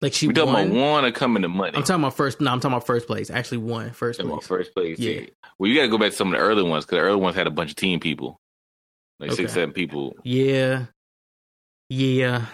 Like 0.01 0.13
she 0.13 0.27
We 0.27 0.33
talking 0.33 0.53
won. 0.53 0.67
about 0.71 0.75
one 0.79 1.05
or 1.05 1.11
coming 1.11 1.41
to 1.43 1.47
money. 1.49 1.75
I'm 1.77 1.83
talking 1.83 2.03
about 2.03 2.15
first. 2.15 2.41
No, 2.41 2.51
I'm 2.51 2.59
talking 2.59 2.73
about 2.75 2.87
first 2.87 3.05
place. 3.07 3.29
Actually, 3.29 3.59
won 3.59 3.91
first 3.91 4.19
about 4.19 4.33
place. 4.41 4.47
first 4.47 4.73
place. 4.73 4.97
Yeah. 4.99 5.11
Yeah. 5.21 5.25
Well, 5.59 5.69
you 5.69 5.75
got 5.75 5.83
to 5.83 5.87
go 5.89 5.97
back 5.97 6.11
to 6.11 6.15
some 6.17 6.29
of 6.33 6.33
the 6.39 6.43
early 6.43 6.63
ones 6.63 6.85
because 6.85 6.97
the 6.97 7.01
early 7.03 7.17
ones 7.21 7.35
had 7.35 7.45
a 7.47 7.51
bunch 7.51 7.69
of 7.71 7.75
team 7.75 7.99
people, 7.99 8.39
like 9.19 9.29
Okay. 9.31 9.43
six, 9.43 9.53
seven 9.53 9.73
people. 9.73 10.15
Yeah, 10.23 10.85
yeah. 11.89 12.45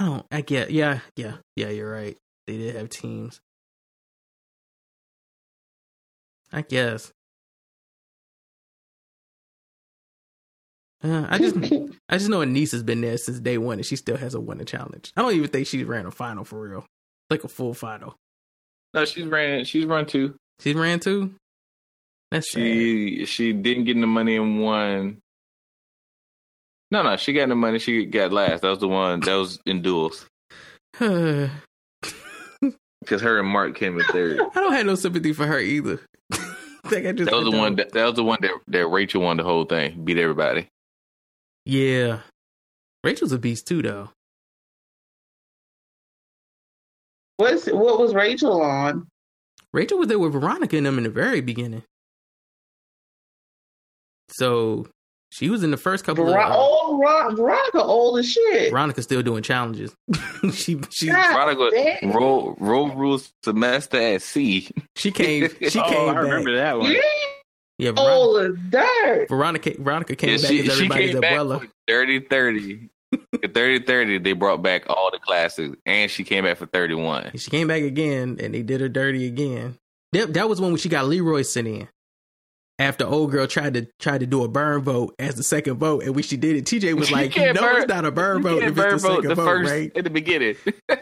I 0.00 0.04
don't. 0.04 0.26
I 0.32 0.40
get. 0.40 0.70
Yeah, 0.72 0.98
yeah, 1.16 1.34
yeah. 1.54 1.68
You're 1.68 1.90
right. 1.90 2.16
They 2.48 2.56
did 2.56 2.74
have 2.76 2.88
teams. 2.88 3.40
I 6.52 6.62
guess. 6.62 7.12
Uh, 11.04 11.26
I 11.28 11.38
just, 11.38 11.56
I 12.08 12.16
just 12.18 12.28
know 12.28 12.40
Aneesa's 12.40 12.82
been 12.82 13.00
there 13.00 13.18
since 13.18 13.40
day 13.40 13.58
one, 13.58 13.78
and 13.78 13.86
she 13.86 13.96
still 13.96 14.16
hasn't 14.16 14.44
won 14.44 14.60
a 14.60 14.64
challenge. 14.64 15.12
I 15.16 15.22
don't 15.22 15.34
even 15.34 15.48
think 15.48 15.66
she 15.66 15.84
ran 15.84 16.06
a 16.06 16.10
final 16.10 16.44
for 16.44 16.68
real, 16.68 16.86
like 17.30 17.44
a 17.44 17.48
full 17.48 17.74
final. 17.74 18.16
No, 18.94 19.04
she's 19.04 19.26
ran. 19.26 19.64
She's 19.64 19.84
run 19.84 20.06
two. 20.06 20.36
She 20.60 20.72
ran 20.74 21.00
two. 21.00 21.34
That's 22.30 22.50
sad. 22.50 22.60
She 22.60 23.24
she 23.26 23.52
didn't 23.52 23.84
get 23.84 24.00
the 24.00 24.06
money 24.06 24.36
in 24.36 24.58
one. 24.58 25.18
No, 26.90 27.02
no, 27.02 27.16
she 27.16 27.32
got 27.32 27.48
the 27.48 27.54
money. 27.54 27.78
She 27.78 28.06
got 28.06 28.32
last. 28.32 28.62
That 28.62 28.70
was 28.70 28.78
the 28.78 28.88
one. 28.88 29.20
That 29.20 29.34
was 29.34 29.58
in 29.66 29.82
duels 29.82 30.26
I 31.00 31.50
because 33.00 33.20
her 33.22 33.38
and 33.38 33.48
Mark 33.48 33.76
came 33.76 33.98
in 33.98 34.04
third. 34.06 34.40
I 34.54 34.60
don't 34.60 34.72
have 34.72 34.86
no 34.86 34.94
sympathy 34.94 35.32
for 35.32 35.46
her 35.46 35.58
either. 35.58 36.00
like 36.84 37.06
I 37.06 37.12
just 37.12 37.30
That 37.30 37.36
was 37.36 37.50
the 37.50 37.56
one. 37.56 37.74
don't. 37.74 37.76
That, 37.76 37.92
that 37.92 38.04
was 38.04 38.14
the 38.14 38.24
one 38.24 38.38
that, 38.42 38.52
that 38.68 38.86
Rachel 38.86 39.22
won 39.22 39.36
the 39.36 39.42
whole 39.42 39.64
thing. 39.64 40.04
Beat 40.04 40.18
everybody. 40.18 40.68
Yeah, 41.66 42.20
Rachel's 43.02 43.32
a 43.32 43.38
beast 43.38 43.66
too, 43.66 43.82
though. 43.82 44.10
What's 47.38 47.66
what 47.66 47.98
was 47.98 48.14
Rachel 48.14 48.62
on? 48.62 49.08
Rachel 49.72 49.98
was 49.98 50.08
there 50.08 50.18
with 50.18 50.32
Veronica 50.32 50.76
and 50.76 50.86
them 50.86 50.96
in 50.96 51.04
the 51.04 51.10
very 51.10 51.40
beginning. 51.42 51.82
So 54.30 54.86
she 55.30 55.50
was 55.50 55.62
in 55.62 55.70
the 55.70 55.76
first 55.76 56.04
couple 56.04 56.24
Ver- 56.24 56.38
of. 56.40 56.50
uh, 56.50 56.56
old 56.56 57.00
Ver- 57.02 57.34
Veronica, 57.36 57.82
old 57.82 58.18
as 58.20 58.30
shit. 58.30 58.70
Veronica's 58.70 59.04
still 59.04 59.22
doing 59.22 59.42
challenges. 59.42 59.94
she 60.52 60.80
she 60.90 61.08
God 61.08 61.32
Veronica 61.58 62.06
roll 62.16 62.56
Road 62.58 62.94
Rules 62.96 63.30
semester 63.44 63.98
at 64.00 64.22
sea. 64.22 64.70
she 64.96 65.10
came 65.10 65.48
she 65.68 65.78
oh, 65.80 65.88
came 65.90 66.08
I 66.08 66.14
back. 66.14 66.22
remember 66.22 66.56
that 66.56 66.78
one. 66.78 66.92
Yeah, 66.92 67.00
Yeah, 67.78 67.90
Veronica, 67.92 68.12
old 68.14 68.36
as 68.44 68.54
dirt. 68.70 69.26
Veronica 69.28 69.72
Veronica 69.78 70.16
came 70.16 70.30
Yeah, 70.30 70.36
back 70.36 70.46
she, 70.46 70.58
as 70.60 70.64
she 70.66 70.70
everybody's 70.72 71.10
came 71.12 71.20
back 71.20 71.32
abuela. 71.38 71.60
for 71.60 71.68
30 71.88 72.20
30. 72.20 72.88
30 73.54 73.78
30, 73.84 74.18
they 74.18 74.32
brought 74.32 74.62
back 74.62 74.84
all 74.88 75.10
the 75.12 75.18
classes, 75.18 75.74
and 75.86 76.10
she 76.10 76.24
came 76.24 76.44
back 76.44 76.56
for 76.56 76.66
31. 76.66 77.32
She 77.36 77.50
came 77.50 77.68
back 77.68 77.82
again, 77.82 78.36
and 78.40 78.52
they 78.54 78.62
did 78.62 78.80
her 78.80 78.88
dirty 78.88 79.26
again. 79.26 79.76
That, 80.12 80.34
that 80.34 80.48
was 80.48 80.60
when 80.60 80.76
she 80.76 80.88
got 80.88 81.06
Leroy 81.06 81.42
sent 81.42 81.68
in. 81.68 81.88
After 82.78 83.06
old 83.06 83.30
girl 83.30 83.46
tried 83.46 83.72
to 83.74 83.86
tried 83.98 84.20
to 84.20 84.26
do 84.26 84.44
a 84.44 84.48
burn 84.48 84.82
vote 84.82 85.14
as 85.18 85.34
the 85.34 85.42
second 85.42 85.78
vote, 85.78 86.02
and 86.02 86.14
when 86.14 86.24
she 86.24 86.36
did 86.36 86.56
it, 86.56 86.66
TJ 86.66 86.94
was 86.94 87.10
like, 87.12 87.34
"You 87.34 87.42
can't 87.42 87.58
burn- 87.58 87.76
it's 87.82 87.88
not 87.88 88.04
a 88.04 88.10
burn 88.10 88.42
vote 88.42 88.62
if 88.62 88.74
burn 88.74 88.94
it's 88.94 89.02
the 89.02 89.08
vote 89.08 89.14
second 89.16 89.28
the 89.30 89.34
vote, 89.34 89.44
first 89.46 89.70
right?" 89.72 89.92
in 89.94 90.04
the 90.04 90.10
beginning. 90.10 90.56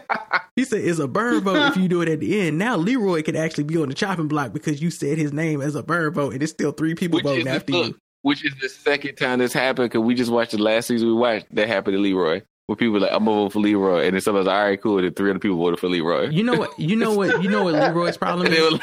He 0.57 0.65
said 0.65 0.83
it's 0.85 1.01
a 1.01 1.09
burn 1.09 1.41
vote 1.41 1.71
if 1.73 1.77
you 1.77 1.89
do 1.89 2.01
it 2.01 2.09
at 2.09 2.21
the 2.21 2.41
end. 2.47 2.59
Now 2.59 2.77
Leroy 2.77 3.23
could 3.25 3.35
actually 3.35 3.65
be 3.65 3.77
on 3.77 3.89
the 3.89 3.95
chopping 3.95 4.29
block 4.29 4.53
because 4.53 4.81
you 4.81 4.89
said 4.93 5.19
his 5.19 5.33
name 5.33 5.61
as 5.61 5.75
a 5.75 5.83
burn 5.83 6.13
vote, 6.15 6.33
and 6.33 6.41
it's 6.41 6.53
still 6.53 6.71
three 6.71 6.95
people 6.95 7.17
which, 7.17 7.25
voting 7.25 7.49
after 7.49 7.73
you. 7.73 7.99
which 8.23 8.45
is 8.45 8.55
the 8.61 8.69
second 8.69 9.17
time 9.17 9.41
this 9.41 9.53
happened 9.53 9.91
because 9.91 10.07
we 10.07 10.15
just 10.15 10.31
watched 10.31 10.53
the 10.53 10.59
last 10.63 10.87
season 10.87 11.09
we 11.09 11.15
watched 11.15 11.47
that 11.57 11.67
happened 11.67 11.97
to 11.97 12.01
Leroy. 12.01 12.43
Where 12.67 12.77
people 12.77 12.93
were 12.95 13.01
like, 13.01 13.11
I'm 13.13 13.25
gonna 13.25 13.37
vote 13.43 13.53
for 13.53 13.59
Leroy, 13.59 14.05
and 14.05 14.15
then 14.15 14.21
somebody's 14.21 14.47
like, 14.47 14.57
all 14.57 14.65
right, 14.65 14.81
cool. 14.81 14.99
And 14.99 15.07
then 15.09 15.15
three 15.15 15.31
other 15.31 15.41
people 15.41 15.57
voted 15.59 15.81
for 15.81 15.89
Leroy. 15.89 16.29
You 16.31 16.45
know 16.45 16.55
what? 16.55 16.79
You 16.79 16.95
know 16.95 17.15
what? 17.15 17.43
You 17.43 17.51
know 17.51 17.65
what 17.65 17.75
Leroy's 17.95 18.17
problem 18.17 18.47
is. 18.47 18.81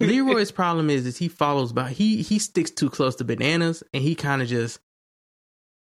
Leroy's 0.00 0.52
problem 0.52 0.90
is 0.90 1.06
is 1.06 1.16
he 1.16 1.28
follows 1.28 1.72
by 1.72 1.90
he 1.90 2.22
he 2.22 2.38
sticks 2.38 2.70
too 2.70 2.88
close 2.90 3.16
to 3.16 3.24
bananas 3.24 3.82
and 3.92 4.02
he 4.02 4.14
kind 4.14 4.40
of 4.42 4.48
just 4.48 4.78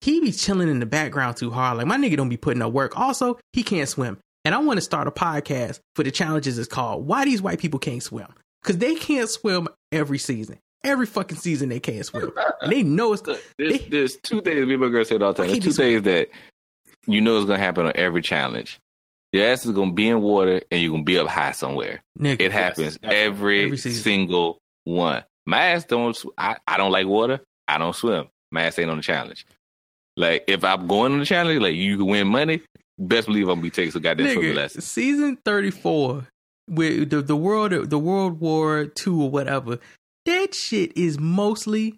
he 0.00 0.20
be 0.20 0.31
chilling 0.33 0.68
in 0.68 0.81
the 0.81 0.87
background 0.87 1.37
too 1.37 1.50
hard. 1.50 1.79
Like 1.79 1.87
my 1.87 1.96
nigga 1.96 2.16
don't 2.16 2.29
be 2.29 2.37
putting 2.37 2.59
no 2.61 2.68
work. 2.68 2.98
Also, 2.98 3.38
he 3.53 3.62
can't 3.62 3.88
swim. 3.88 4.18
And 4.44 4.55
I 4.55 4.59
want 4.59 4.77
to 4.77 4.83
start 4.83 5.09
a 5.09 5.11
podcast 5.11 5.81
for 5.96 6.03
the 6.03 6.11
challenges 6.11 6.59
it's 6.59 6.68
called 6.68 7.07
Why 7.07 7.24
These 7.24 7.40
White 7.40 7.59
People 7.59 7.81
Can't 7.81 8.03
Swim. 8.03 8.29
Cause 8.62 8.79
they 8.79 8.94
can't 8.94 9.29
swim 9.29 9.68
every 9.92 10.18
season. 10.18 10.59
Every 10.85 11.07
fucking 11.07 11.38
season 11.38 11.70
they 11.70 11.81
can't 11.81 12.05
swim. 12.05 12.31
And 12.61 12.70
they 12.72 12.83
know 12.83 13.14
it's 13.14 13.22
there's, 13.22 13.38
They- 13.59 13.79
there's 13.88 14.16
two 14.16 14.42
things 14.42 14.66
people 14.66 14.72
and 14.72 14.81
my 14.81 14.88
girl 14.90 15.05
say 15.05 15.16
it 15.16 15.22
all 15.22 15.33
the 15.33 15.42
time. 15.42 15.50
There's 15.53 15.64
two 15.64 15.72
things 15.72 16.03
that 16.03 16.29
you 17.07 17.20
know 17.20 17.38
is 17.38 17.46
gonna 17.46 17.59
happen 17.59 17.87
on 17.87 17.92
every 17.94 18.20
challenge. 18.22 18.79
Your 19.35 19.49
ass 19.49 19.66
is 19.66 19.73
gonna 19.73 19.92
be 19.92 20.09
in 20.09 20.23
water 20.23 20.62
and 20.70 20.81
you're 20.81 20.92
gonna 20.92 21.03
be 21.03 21.18
up 21.18 21.27
high 21.27 21.51
somewhere. 21.51 22.03
nigga. 22.16 22.40
It 22.40 22.53
happens 22.53 22.99
that's- 22.99 23.27
every, 23.27 23.64
every 23.64 23.77
single 23.79 24.59
one. 24.85 25.25
My 25.44 25.59
ass 25.73 25.85
don't. 25.85 26.16
I, 26.38 26.57
I 26.68 26.77
don't 26.77 26.92
like 26.92 27.09
water. 27.09 27.40
I 27.66 27.79
don't 27.79 27.97
swim. 27.97 28.29
My 28.53 28.62
ass 28.62 28.79
ain't 28.79 28.90
on 28.90 28.99
the 28.99 29.03
challenge. 29.03 29.44
Like 30.16 30.44
if 30.47 30.62
I'm 30.62 30.87
going 30.87 31.12
on 31.12 31.18
the 31.18 31.25
challenge, 31.27 31.61
like 31.61 31.75
you 31.75 31.97
can 31.97 32.07
win 32.07 32.29
money. 32.29 32.62
Best 32.97 33.27
believe 33.27 33.49
I'm 33.49 33.55
gonna 33.57 33.62
be 33.62 33.70
taking 33.70 33.90
some 33.90 34.03
goddamn 34.03 34.33
swimming 34.35 34.55
lessons. 34.55 34.85
season 34.85 35.37
thirty 35.44 35.73
four 35.73 36.29
with 36.70 37.11
the 37.11 37.20
the 37.20 37.35
world 37.35 37.73
the 37.90 37.99
World 37.99 38.38
War 38.38 38.87
Two 38.87 39.20
or 39.20 39.31
whatever. 39.31 39.81
That 40.27 40.55
shit 40.55 40.97
is 40.97 41.18
mostly 41.18 41.97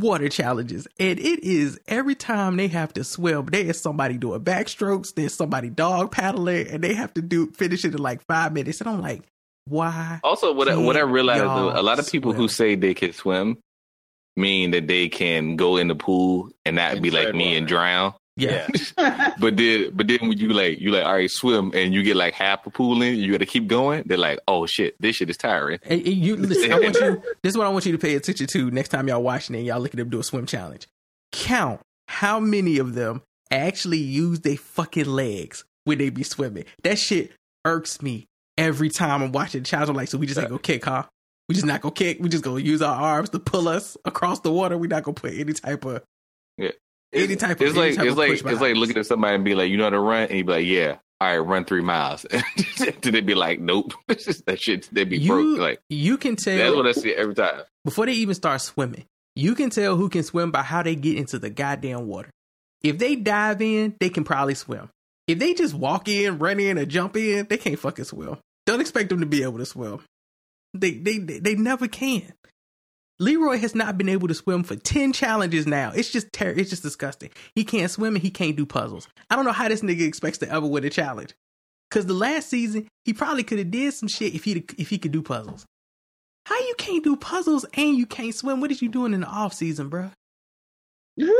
water 0.00 0.28
challenges, 0.28 0.86
and 0.98 1.18
it 1.18 1.44
is 1.44 1.78
every 1.86 2.14
time 2.14 2.56
they 2.56 2.68
have 2.68 2.92
to 2.94 3.04
swim. 3.04 3.46
There 3.46 3.64
is 3.64 3.80
somebody 3.80 4.16
doing 4.16 4.40
backstrokes. 4.40 5.14
There's 5.14 5.34
somebody 5.34 5.70
dog 5.70 6.12
paddling, 6.12 6.68
and 6.68 6.82
they 6.82 6.94
have 6.94 7.14
to 7.14 7.22
do 7.22 7.50
finish 7.52 7.84
it 7.84 7.94
in 7.94 7.98
like 7.98 8.22
five 8.26 8.52
minutes. 8.52 8.80
And 8.80 8.90
I'm 8.90 9.00
like, 9.00 9.22
why? 9.66 10.20
Also, 10.22 10.52
what 10.52 10.68
I, 10.68 10.76
what 10.76 10.96
I 10.96 11.00
realized, 11.00 11.44
though, 11.44 11.78
a 11.78 11.82
lot 11.82 11.98
of 11.98 12.10
people 12.10 12.32
who 12.32 12.48
say 12.48 12.74
they 12.74 12.94
can 12.94 13.12
swim 13.12 13.58
mean 14.36 14.72
that 14.72 14.86
they 14.86 15.08
can 15.08 15.56
go 15.56 15.76
in 15.76 15.88
the 15.88 15.94
pool 15.94 16.50
and 16.64 16.76
not 16.76 16.92
And 16.92 17.02
be 17.02 17.10
like 17.10 17.24
tread 17.24 17.34
me 17.34 17.56
and 17.56 17.66
drown. 17.66 18.14
Yeah, 18.38 18.66
But 19.38 19.56
then, 19.56 19.92
but 19.94 20.08
then 20.08 20.18
when 20.22 20.36
you 20.36 20.48
like, 20.52 20.78
you 20.78 20.90
like, 20.90 21.06
all 21.06 21.14
right, 21.14 21.30
swim, 21.30 21.70
and 21.74 21.94
you 21.94 22.02
get 22.02 22.16
like 22.16 22.34
half 22.34 22.66
a 22.66 22.70
pool 22.70 23.00
in, 23.00 23.14
you 23.16 23.32
got 23.32 23.38
to 23.38 23.46
keep 23.46 23.66
going. 23.66 24.02
They're 24.04 24.18
like, 24.18 24.40
oh 24.46 24.66
shit, 24.66 24.94
this 25.00 25.16
shit 25.16 25.30
is 25.30 25.38
tiring. 25.38 25.78
And, 25.84 26.00
and 26.00 26.16
you 26.16 26.36
listen. 26.36 26.70
I 26.70 26.78
want 26.78 26.96
you. 26.96 27.22
This 27.42 27.52
is 27.52 27.56
what 27.58 27.66
I 27.66 27.70
want 27.70 27.86
you 27.86 27.92
to 27.92 27.98
pay 27.98 28.14
attention 28.14 28.46
to 28.48 28.70
next 28.70 28.90
time 28.90 29.08
y'all 29.08 29.22
watching 29.22 29.54
it. 29.54 29.60
and 29.60 29.66
Y'all 29.66 29.80
looking 29.80 29.98
at 30.00 30.04
them 30.04 30.10
do 30.10 30.20
a 30.20 30.22
swim 30.22 30.44
challenge. 30.44 30.86
Count 31.32 31.80
how 32.08 32.38
many 32.38 32.78
of 32.78 32.94
them 32.94 33.22
actually 33.50 33.98
use 33.98 34.40
their 34.40 34.56
fucking 34.56 35.06
legs 35.06 35.64
when 35.84 35.96
they 35.98 36.10
be 36.10 36.22
swimming. 36.22 36.64
That 36.82 36.98
shit 36.98 37.32
irks 37.64 38.02
me 38.02 38.26
every 38.58 38.90
time 38.90 39.22
I'm 39.22 39.32
watching 39.32 39.62
the 39.62 39.66
challenge. 39.66 39.88
I'm 39.88 39.96
like, 39.96 40.08
so 40.08 40.18
we 40.18 40.26
just 40.26 40.38
ain't 40.38 40.48
gonna 40.48 40.58
kick, 40.60 40.84
huh? 40.84 41.04
We 41.48 41.54
just 41.54 41.66
not 41.66 41.80
gonna 41.80 41.94
kick. 41.94 42.18
We 42.20 42.28
just 42.28 42.44
gonna 42.44 42.60
use 42.60 42.82
our 42.82 42.94
arms 43.00 43.30
to 43.30 43.38
pull 43.38 43.68
us 43.68 43.96
across 44.04 44.40
the 44.40 44.52
water. 44.52 44.76
We 44.76 44.88
not 44.88 45.04
gonna 45.04 45.14
put 45.14 45.32
any 45.34 45.52
type 45.54 45.84
of 45.84 45.94
Yeah. 45.94 46.00
Any 47.16 47.32
It's, 47.34 47.42
type 47.42 47.60
of 47.60 47.66
it's 47.66 47.76
like 47.76 47.98
it's 47.98 48.16
like 48.16 48.30
it's 48.32 48.60
like 48.60 48.76
looking 48.76 48.98
at 48.98 49.06
somebody 49.06 49.34
and 49.34 49.44
be 49.44 49.54
like, 49.54 49.70
you 49.70 49.76
know 49.76 49.84
how 49.84 49.90
to 49.90 50.00
run, 50.00 50.28
and 50.28 50.38
you 50.38 50.44
be 50.44 50.52
like, 50.52 50.66
yeah, 50.66 50.96
all 51.20 51.28
right, 51.28 51.38
run 51.38 51.64
three 51.64 51.80
miles. 51.82 52.24
then 52.78 52.94
they 53.02 53.20
be 53.20 53.34
like, 53.34 53.60
nope, 53.60 53.92
that 54.08 54.56
shit, 54.60 54.88
they 54.92 55.04
be 55.04 55.18
you. 55.18 55.28
broke. 55.32 55.58
Like 55.58 55.80
you 55.88 56.16
can 56.18 56.36
tell 56.36 56.56
that's 56.56 56.76
what 56.76 56.86
I 56.86 56.92
see 56.92 57.14
every 57.14 57.34
time. 57.34 57.62
before 57.84 58.06
they 58.06 58.12
even 58.12 58.34
start 58.34 58.60
swimming, 58.60 59.04
you 59.34 59.54
can 59.54 59.70
tell 59.70 59.96
who 59.96 60.08
can 60.08 60.22
swim 60.22 60.50
by 60.50 60.62
how 60.62 60.82
they 60.82 60.94
get 60.94 61.16
into 61.16 61.38
the 61.38 61.50
goddamn 61.50 62.06
water. 62.06 62.30
If 62.82 62.98
they 62.98 63.16
dive 63.16 63.62
in, 63.62 63.96
they 63.98 64.10
can 64.10 64.24
probably 64.24 64.54
swim. 64.54 64.90
If 65.26 65.38
they 65.38 65.54
just 65.54 65.74
walk 65.74 66.08
in, 66.08 66.38
run 66.38 66.60
in, 66.60 66.78
or 66.78 66.84
jump 66.84 67.16
in, 67.16 67.46
they 67.48 67.56
can't 67.56 67.78
fucking 67.78 68.04
swim. 68.04 68.36
Don't 68.66 68.80
expect 68.80 69.08
them 69.08 69.20
to 69.20 69.26
be 69.26 69.42
able 69.42 69.58
to 69.58 69.66
swim. 69.66 70.00
They 70.74 70.92
they, 70.92 71.18
they 71.18 71.54
never 71.54 71.88
can. 71.88 72.32
Leroy 73.18 73.58
has 73.58 73.74
not 73.74 73.96
been 73.96 74.08
able 74.08 74.28
to 74.28 74.34
swim 74.34 74.62
for 74.62 74.76
10 74.76 75.12
challenges 75.12 75.66
now. 75.66 75.90
It's 75.94 76.10
just 76.10 76.32
ter- 76.32 76.50
it's 76.50 76.70
just 76.70 76.82
disgusting. 76.82 77.30
He 77.54 77.64
can't 77.64 77.90
swim 77.90 78.14
and 78.14 78.22
he 78.22 78.30
can't 78.30 78.56
do 78.56 78.66
puzzles. 78.66 79.08
I 79.30 79.36
don't 79.36 79.44
know 79.46 79.52
how 79.52 79.68
this 79.68 79.80
nigga 79.80 80.06
expects 80.06 80.38
to 80.38 80.50
ever 80.50 80.66
win 80.66 80.84
a 80.84 80.90
challenge. 80.90 81.34
Cause 81.90 82.06
the 82.06 82.14
last 82.14 82.50
season, 82.50 82.88
he 83.04 83.12
probably 83.12 83.44
could 83.44 83.58
have 83.58 83.70
did 83.70 83.94
some 83.94 84.08
shit 84.08 84.34
if 84.34 84.44
he 84.44 84.64
if 84.76 84.90
he 84.90 84.98
could 84.98 85.12
do 85.12 85.22
puzzles. 85.22 85.64
How 86.46 86.58
you 86.58 86.74
can't 86.76 87.04
do 87.04 87.16
puzzles 87.16 87.64
and 87.74 87.96
you 87.96 88.06
can't 88.06 88.34
swim? 88.34 88.60
What 88.60 88.70
is 88.70 88.82
you 88.82 88.88
doing 88.88 89.14
in 89.14 89.20
the 89.20 89.26
off 89.26 89.54
season, 89.54 89.88
bro? 89.88 90.10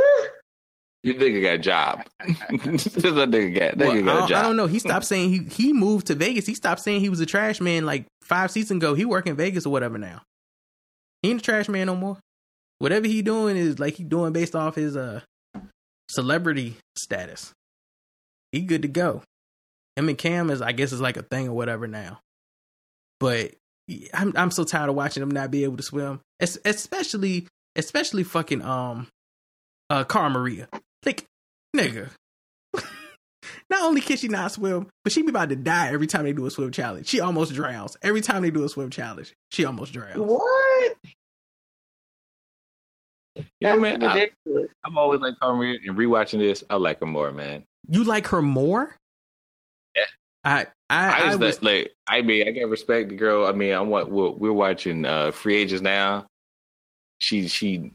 You 1.03 1.13
nigga 1.13 1.41
got 1.41 1.53
a 1.53 1.57
job. 1.59 2.05
this 2.27 2.87
nigga 2.87 3.55
got, 3.55 3.77
Well, 3.77 3.91
nigga 3.95 4.05
got 4.05 4.25
a 4.25 4.27
job. 4.27 4.39
I 4.39 4.41
don't 4.41 4.57
know. 4.57 4.67
He 4.67 4.79
stopped 4.79 5.05
saying 5.05 5.29
he 5.29 5.43
he 5.43 5.71
moved 5.71 6.07
to 6.07 6.15
Vegas. 6.15 6.45
He 6.45 6.53
stopped 6.53 6.81
saying 6.81 6.99
he 6.99 7.07
was 7.09 7.21
a 7.21 7.25
trash 7.25 7.61
man 7.61 7.85
like 7.85 8.07
five 8.23 8.51
seasons 8.51 8.83
ago. 8.83 8.93
He 8.93 9.05
work 9.05 9.27
in 9.27 9.35
Vegas 9.37 9.65
or 9.65 9.69
whatever 9.69 9.97
now. 9.97 10.23
He 11.21 11.31
ain't 11.31 11.41
a 11.41 11.43
trash 11.43 11.67
man 11.67 11.87
no 11.87 11.95
more. 11.95 12.17
Whatever 12.79 13.07
he 13.07 13.21
doing 13.21 13.57
is 13.57 13.79
like 13.79 13.95
he 13.95 14.03
doing 14.03 14.33
based 14.33 14.55
off 14.55 14.75
his 14.75 14.95
uh 14.95 15.21
celebrity 16.09 16.77
status. 16.97 17.53
He 18.51 18.61
good 18.61 18.83
to 18.83 18.87
go. 18.87 19.23
Him 19.95 20.09
and 20.09 20.17
Cam 20.17 20.49
is 20.49 20.61
I 20.61 20.71
guess 20.71 20.91
is 20.91 21.01
like 21.01 21.17
a 21.17 21.23
thing 21.23 21.47
or 21.47 21.53
whatever 21.53 21.87
now. 21.87 22.19
But 23.19 23.53
I'm 24.13 24.33
I'm 24.35 24.51
so 24.51 24.63
tired 24.63 24.89
of 24.89 24.95
watching 24.95 25.23
him 25.23 25.31
not 25.31 25.51
be 25.51 25.63
able 25.63 25.77
to 25.77 25.83
swim. 25.83 26.21
Es- 26.39 26.59
especially 26.65 27.47
especially 27.75 28.23
fucking 28.23 28.61
um 28.61 29.07
uh 29.89 30.03
Cara 30.03 30.29
Maria. 30.29 30.67
Like 31.05 31.25
nigga. 31.75 32.09
Not 33.69 33.83
only 33.83 34.01
can 34.01 34.17
she 34.17 34.27
not 34.27 34.51
swim, 34.51 34.87
but 35.03 35.11
she 35.11 35.21
be 35.21 35.29
about 35.29 35.49
to 35.49 35.55
die 35.55 35.91
every 35.91 36.07
time 36.07 36.23
they 36.23 36.33
do 36.33 36.45
a 36.45 36.51
swim 36.51 36.71
challenge. 36.71 37.07
She 37.07 37.19
almost 37.19 37.53
drowns. 37.53 37.97
Every 38.01 38.21
time 38.21 38.41
they 38.41 38.51
do 38.51 38.63
a 38.63 38.69
swim 38.69 38.89
challenge, 38.89 39.33
she 39.51 39.65
almost 39.65 39.93
drowns. 39.93 40.17
What? 40.17 40.95
Yeah, 43.59 43.75
That's 43.75 43.81
man. 43.81 44.03
I, 44.03 44.29
I'm 44.83 44.97
always 44.97 45.21
like 45.21 45.37
Carmen 45.39 45.77
and 45.85 45.97
rewatching 45.97 46.39
this. 46.39 46.63
I 46.69 46.75
like 46.75 46.99
her 46.99 47.05
more, 47.05 47.31
man. 47.31 47.63
You 47.89 48.03
like 48.03 48.27
her 48.27 48.41
more? 48.41 48.95
Yeah. 49.95 50.03
I 50.43 50.67
I, 50.89 51.09
I 51.09 51.31
I, 51.31 51.35
was, 51.35 51.61
like, 51.61 51.61
like 51.61 51.91
I 52.07 52.21
mean 52.21 52.47
I 52.47 52.53
can 52.53 52.69
respect 52.69 53.09
the 53.09 53.15
girl. 53.15 53.45
I 53.45 53.51
mean 53.51 53.73
I'm 53.73 53.89
what 53.89 54.09
we're, 54.09 54.31
we're 54.31 54.53
watching 54.53 55.05
uh 55.05 55.31
Free 55.31 55.55
Agents 55.55 55.81
now. 55.81 56.25
She 57.19 57.47
she 57.47 57.91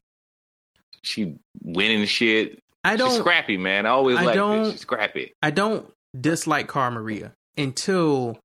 she 1.03 1.37
winning 1.63 2.07
shit. 2.07 2.62
I 2.85 2.97
don't 2.97 3.11
She's 3.11 3.19
scrappy, 3.21 3.57
man. 3.57 3.87
I 3.87 3.91
always 3.91 4.17
like 4.17 4.71
She's 4.73 4.81
scrappy. 4.81 5.33
I 5.43 5.51
don't 5.51 5.91
dislike 6.19 6.69
Cara 6.69 6.91
Maria 6.91 7.33
until 7.57 8.39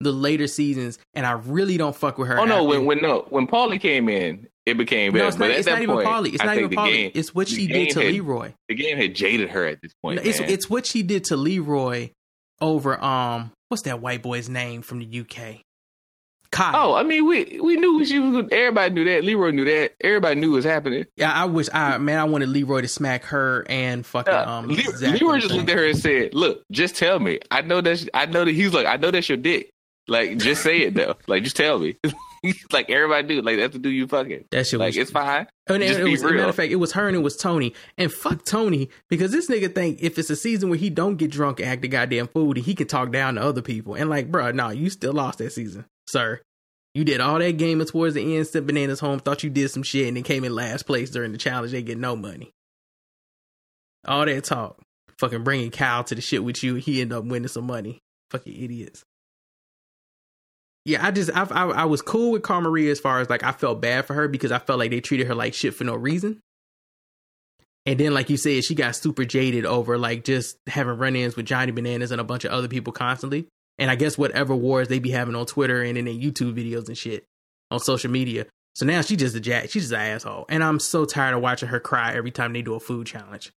the 0.00 0.12
later 0.12 0.46
seasons, 0.46 0.98
and 1.14 1.26
I 1.26 1.32
really 1.32 1.76
don't 1.76 1.94
fuck 1.94 2.18
with 2.18 2.28
her. 2.28 2.38
Oh 2.38 2.44
no, 2.44 2.56
after- 2.56 2.68
when 2.68 2.86
when 2.86 3.02
no 3.02 3.26
when 3.28 3.46
Paulie 3.46 3.80
came 3.80 4.08
in, 4.08 4.48
it 4.66 4.76
became 4.78 5.12
no, 5.12 5.18
better. 5.18 5.28
it's 5.28 5.36
but 5.36 5.48
not, 5.48 5.56
it's 5.58 5.66
not 5.66 5.82
even 5.82 5.94
point, 5.96 6.06
Paulie. 6.08 6.34
It's 6.34 6.42
I 6.42 6.46
not 6.46 6.58
even 6.58 6.70
Paulie. 6.70 6.92
game- 6.92 7.12
it's 7.14 7.34
what 7.34 7.48
she 7.48 7.66
did 7.66 7.90
to 7.90 8.00
had- 8.00 8.12
Leroy. 8.12 8.52
The 8.68 8.74
game 8.74 8.96
had 8.96 9.14
jaded 9.14 9.50
her 9.50 9.66
at 9.66 9.80
this 9.82 9.92
point. 10.02 10.16
No, 10.16 10.28
it's 10.28 10.40
man. 10.40 10.48
it's 10.50 10.70
what 10.70 10.86
she 10.86 11.02
did 11.02 11.24
to 11.24 11.36
Leroy 11.36 12.10
over 12.60 13.02
um 13.02 13.50
what's 13.68 13.82
that 13.82 14.00
white 14.00 14.22
boy's 14.22 14.48
name 14.48 14.82
from 14.82 15.00
the 15.00 15.20
UK? 15.20 15.60
Oh, 16.56 16.94
I 16.94 17.02
mean, 17.02 17.26
we 17.26 17.58
we 17.60 17.76
knew 17.76 18.04
she 18.04 18.18
was. 18.18 18.46
Everybody 18.52 18.94
knew 18.94 19.04
that. 19.04 19.24
Leroy 19.24 19.50
knew 19.50 19.64
that. 19.64 19.92
Everybody 20.00 20.40
knew 20.40 20.50
what 20.50 20.56
was 20.56 20.64
happening. 20.64 21.04
Yeah, 21.16 21.32
I 21.32 21.44
wish 21.46 21.68
I 21.72 21.98
man, 21.98 22.18
I 22.18 22.24
wanted 22.24 22.48
Leroy 22.50 22.82
to 22.82 22.88
smack 22.88 23.24
her 23.24 23.66
and 23.68 24.04
fucking 24.06 24.32
um. 24.34 24.68
Le- 24.68 24.82
Zach 24.82 25.20
Leroy 25.20 25.40
just 25.40 25.54
looked 25.54 25.70
at 25.70 25.76
her 25.78 25.86
and 25.86 25.98
said, 25.98 26.34
"Look, 26.34 26.62
just 26.70 26.96
tell 26.96 27.18
me. 27.18 27.40
I 27.50 27.62
know 27.62 27.80
that. 27.80 28.08
I 28.14 28.26
know 28.26 28.44
that 28.44 28.52
he's 28.54 28.72
like. 28.72 28.86
I 28.86 28.96
know 28.96 29.10
that's 29.10 29.28
your 29.28 29.38
dick. 29.38 29.70
Like, 30.06 30.36
just 30.36 30.62
say 30.62 30.80
it 30.82 30.94
though. 30.94 31.16
Like, 31.26 31.42
just 31.44 31.56
tell 31.56 31.78
me. 31.78 31.96
like 32.72 32.90
everybody 32.90 33.26
do. 33.26 33.42
Like 33.42 33.56
that's 33.56 33.72
the 33.72 33.78
dude 33.78 33.94
you 33.94 34.06
fucking. 34.06 34.44
That 34.50 34.66
shit 34.66 34.78
Like 34.78 34.88
was 34.88 34.96
it's 34.98 35.10
fine. 35.10 35.46
And 35.66 35.82
it, 35.82 35.88
Just 35.88 36.00
it 36.00 36.04
be 36.04 36.10
was, 36.10 36.20
as 36.20 36.24
real. 36.24 36.34
matter 36.36 36.48
of 36.50 36.54
fact, 36.56 36.72
it 36.72 36.76
was 36.76 36.92
her 36.92 37.08
and 37.08 37.16
it 37.16 37.20
was 37.20 37.38
Tony. 37.38 37.72
And 37.96 38.12
fuck 38.12 38.44
Tony 38.44 38.90
because 39.08 39.32
this 39.32 39.48
nigga 39.48 39.74
think 39.74 40.02
if 40.02 40.18
it's 40.18 40.28
a 40.28 40.36
season 40.36 40.68
where 40.68 40.78
he 40.78 40.90
don't 40.90 41.16
get 41.16 41.30
drunk 41.30 41.58
and 41.60 41.68
act 41.70 41.80
the 41.80 41.88
goddamn 41.88 42.26
fool, 42.28 42.52
then 42.52 42.62
he 42.64 42.74
can 42.74 42.86
talk 42.86 43.12
down 43.12 43.36
to 43.36 43.42
other 43.42 43.62
people. 43.62 43.94
And 43.94 44.10
like, 44.10 44.30
bro, 44.30 44.50
no, 44.50 44.68
you 44.68 44.90
still 44.90 45.14
lost 45.14 45.38
that 45.38 45.52
season, 45.54 45.86
sir. 46.06 46.40
You 46.94 47.04
did 47.04 47.20
all 47.20 47.38
that 47.38 47.56
gaming 47.56 47.86
towards 47.86 48.14
the 48.14 48.36
end, 48.36 48.46
sent 48.46 48.66
bananas 48.66 49.00
home, 49.00 49.18
thought 49.18 49.42
you 49.42 49.50
did 49.50 49.70
some 49.70 49.82
shit, 49.82 50.06
and 50.06 50.16
then 50.16 50.22
came 50.22 50.44
in 50.44 50.54
last 50.54 50.84
place 50.84 51.10
during 51.10 51.32
the 51.32 51.38
challenge. 51.38 51.72
They 51.72 51.82
get 51.82 51.98
no 51.98 52.14
money. 52.14 52.52
All 54.06 54.24
that 54.24 54.44
talk, 54.44 54.80
fucking 55.18 55.42
bringing 55.42 55.70
Kyle 55.70 56.04
to 56.04 56.14
the 56.14 56.20
shit 56.20 56.44
with 56.44 56.62
you, 56.62 56.76
he 56.76 57.00
ended 57.00 57.18
up 57.18 57.24
winning 57.24 57.48
some 57.48 57.66
money. 57.66 57.98
Fucking 58.30 58.54
idiots. 58.54 59.02
Yeah, 60.84 61.04
I 61.04 61.10
just 61.10 61.30
I, 61.34 61.44
I 61.44 61.64
I 61.70 61.84
was 61.86 62.02
cool 62.02 62.32
with 62.32 62.42
Cara 62.42 62.60
Maria 62.60 62.90
as 62.90 63.00
far 63.00 63.20
as 63.20 63.30
like 63.30 63.42
I 63.42 63.52
felt 63.52 63.80
bad 63.80 64.04
for 64.04 64.14
her 64.14 64.28
because 64.28 64.52
I 64.52 64.58
felt 64.58 64.78
like 64.78 64.90
they 64.90 65.00
treated 65.00 65.26
her 65.26 65.34
like 65.34 65.54
shit 65.54 65.74
for 65.74 65.84
no 65.84 65.94
reason. 65.94 66.40
And 67.86 67.98
then, 67.98 68.14
like 68.14 68.30
you 68.30 68.36
said, 68.36 68.64
she 68.64 68.74
got 68.74 68.96
super 68.96 69.24
jaded 69.24 69.66
over 69.66 69.98
like 69.98 70.24
just 70.24 70.56
having 70.66 70.96
run-ins 70.96 71.36
with 71.36 71.46
Johnny 71.46 71.72
Bananas 71.72 72.12
and 72.12 72.20
a 72.20 72.24
bunch 72.24 72.44
of 72.44 72.52
other 72.52 72.68
people 72.68 72.92
constantly. 72.92 73.46
And 73.78 73.90
I 73.90 73.96
guess 73.96 74.16
whatever 74.16 74.54
wars 74.54 74.88
they 74.88 74.98
be 75.00 75.10
having 75.10 75.34
on 75.34 75.46
Twitter 75.46 75.82
and 75.82 75.98
in 75.98 76.04
their 76.04 76.14
YouTube 76.14 76.54
videos 76.54 76.86
and 76.88 76.96
shit 76.96 77.24
on 77.70 77.80
social 77.80 78.10
media. 78.10 78.46
So 78.74 78.86
now 78.86 79.00
she 79.02 79.16
just 79.16 79.34
a 79.36 79.40
jack. 79.40 79.70
She's 79.70 79.84
just 79.84 79.92
an 79.92 80.00
asshole. 80.00 80.46
And 80.48 80.62
I'm 80.62 80.78
so 80.80 81.04
tired 81.04 81.34
of 81.34 81.42
watching 81.42 81.68
her 81.68 81.80
cry 81.80 82.12
every 82.14 82.30
time 82.30 82.52
they 82.52 82.62
do 82.62 82.74
a 82.74 82.80
food 82.80 83.06
challenge. 83.06 83.52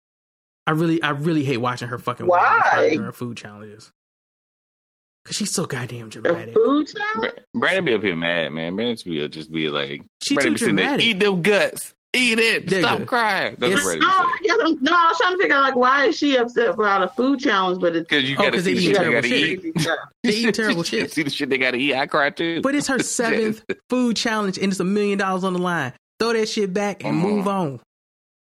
I 0.66 0.72
really, 0.72 1.02
I 1.02 1.12
really 1.12 1.44
hate 1.44 1.58
watching 1.58 1.88
her 1.88 1.98
fucking 1.98 2.26
whine 2.28 2.44
and 2.54 2.62
cry 2.64 2.90
Why? 2.90 2.98
her 2.98 3.12
food 3.12 3.38
challenges. 3.38 3.92
Cause 5.26 5.36
she's 5.36 5.52
so 5.52 5.66
goddamn 5.66 6.08
A 6.08 6.10
dramatic. 6.10 6.54
food 6.56 6.88
challenge? 6.88 7.34
Brandon 7.54 7.86
be 7.86 7.94
up 7.94 8.02
here 8.02 8.16
mad, 8.16 8.52
man. 8.54 8.76
Brandon 8.76 8.98
be 9.06 9.28
just 9.28 9.52
be 9.52 9.70
like, 9.70 10.02
She 10.24 10.36
Brandon 10.36 10.54
too 10.54 10.56
be 10.56 10.60
sitting 10.60 10.76
there, 10.78 10.86
dramatic. 10.86 11.06
eat 11.06 11.20
them 11.20 11.42
guts, 11.42 11.94
eat 12.14 12.40
it, 12.40 12.66
Nigga. 12.68 12.80
stop 12.80 13.06
crying. 13.06 13.56
That's 13.60 13.74
It's- 13.74 13.86
what 13.86 14.00
No, 14.00 14.08
I 14.08 14.38
guess 14.44 14.58
I'm, 14.62 14.84
no, 14.84 14.92
I 14.94 15.08
was 15.10 15.18
trying 15.18 15.34
to 15.36 15.42
figure 15.42 15.56
out 15.56 15.62
like 15.64 15.76
why 15.76 16.06
is 16.06 16.18
she 16.18 16.36
upset 16.38 16.70
about 16.70 17.04
a 17.04 17.08
food 17.10 17.40
challenge, 17.40 17.80
but 17.80 17.96
it's 17.96 18.08
Because 18.08 18.30
you 18.30 18.36
Oh, 18.38 18.44
gotta 18.44 18.52
'cause 18.58 18.64
see 18.64 18.74
they 18.74 18.80
the 18.80 18.82
eat 18.82 18.86
shit 18.86 18.94
they 18.94 19.00
terrible 19.00 19.16
gotta 19.22 19.28
shit. 19.28 19.66
eat. 19.66 19.88
They 20.24 20.30
eat 20.32 20.56
terrible 20.56 20.84
shit. 20.84 21.12
See 21.12 21.24
the 21.24 21.30
shit 21.30 21.50
they 21.50 21.58
gotta 21.58 21.78
eat. 21.78 21.94
I 21.96 22.06
cry 22.08 22.30
too. 22.30 22.62
But 22.62 22.76
it's 22.76 22.88
her 22.88 23.00
seventh 23.04 23.64
food 23.90 24.16
challenge 24.16 24.58
and 24.58 24.72
it's 24.72 24.80
a 24.80 24.84
million 24.86 25.18
dollars 25.20 25.44
on 25.44 25.54
the 25.54 25.60
line. 25.60 25.94
Throw 26.20 26.34
that 26.34 26.50
shit 26.50 26.74
back 26.74 27.04
and 27.06 27.16
move 27.18 27.48
on. 27.48 27.80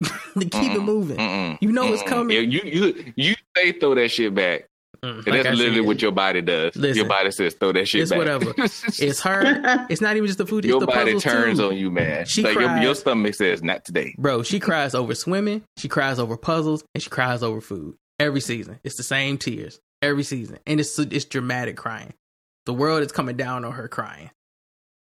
Keep 0.02 0.12
it 0.36 0.50
Mm-mm. 0.52 0.84
moving. 0.84 1.16
Mm-mm. 1.16 1.58
You 1.60 1.72
know 1.72 1.92
it's 1.92 2.02
Mm-mm. 2.02 2.06
coming. 2.06 2.36
Yeah, 2.36 2.42
you 2.42 2.60
you 2.64 3.12
you 3.16 3.34
say 3.56 3.72
throw 3.72 3.94
that 3.94 4.10
shit 4.10 4.34
back, 4.34 4.66
Mm, 5.02 5.18
and 5.18 5.26
like 5.26 5.42
that's 5.42 5.46
I 5.46 5.50
literally 5.52 5.78
said, 5.78 5.86
what 5.86 6.02
your 6.02 6.12
body 6.12 6.42
does. 6.42 6.76
Listen, 6.76 6.96
your 6.96 7.06
body 7.06 7.30
says 7.30 7.54
throw 7.54 7.72
that 7.72 7.86
shit 7.86 8.02
it's 8.02 8.10
back. 8.10 8.18
whatever. 8.18 8.54
It's 8.58 9.20
her. 9.20 9.86
It's 9.88 10.00
not 10.00 10.16
even 10.16 10.26
just 10.26 10.38
the 10.38 10.46
food. 10.46 10.64
It's 10.64 10.70
your 10.70 10.80
the 10.80 10.86
body 10.86 11.18
turns 11.18 11.58
too. 11.58 11.68
on 11.68 11.76
you, 11.76 11.90
man. 11.90 12.26
She 12.26 12.42
like 12.42 12.54
your, 12.54 12.64
cries. 12.64 12.82
your 12.82 12.94
stomach 12.94 13.34
says 13.34 13.62
not 13.62 13.84
today. 13.84 14.14
Bro, 14.18 14.42
she 14.44 14.60
cries 14.60 14.94
over 14.94 15.14
swimming. 15.14 15.62
She 15.76 15.88
cries 15.88 16.18
over 16.18 16.36
puzzles, 16.36 16.84
and 16.94 17.02
she 17.02 17.10
cries 17.10 17.42
over 17.42 17.60
food 17.60 17.96
every 18.18 18.40
season. 18.40 18.80
It's 18.84 18.96
the 18.96 19.02
same 19.02 19.38
tears 19.38 19.80
every 20.02 20.22
season, 20.22 20.58
and 20.66 20.80
it's 20.80 20.98
it's 20.98 21.24
dramatic 21.24 21.76
crying. 21.76 22.14
The 22.66 22.74
world 22.74 23.02
is 23.02 23.12
coming 23.12 23.36
down 23.36 23.64
on 23.64 23.72
her 23.72 23.88
crying. 23.88 24.30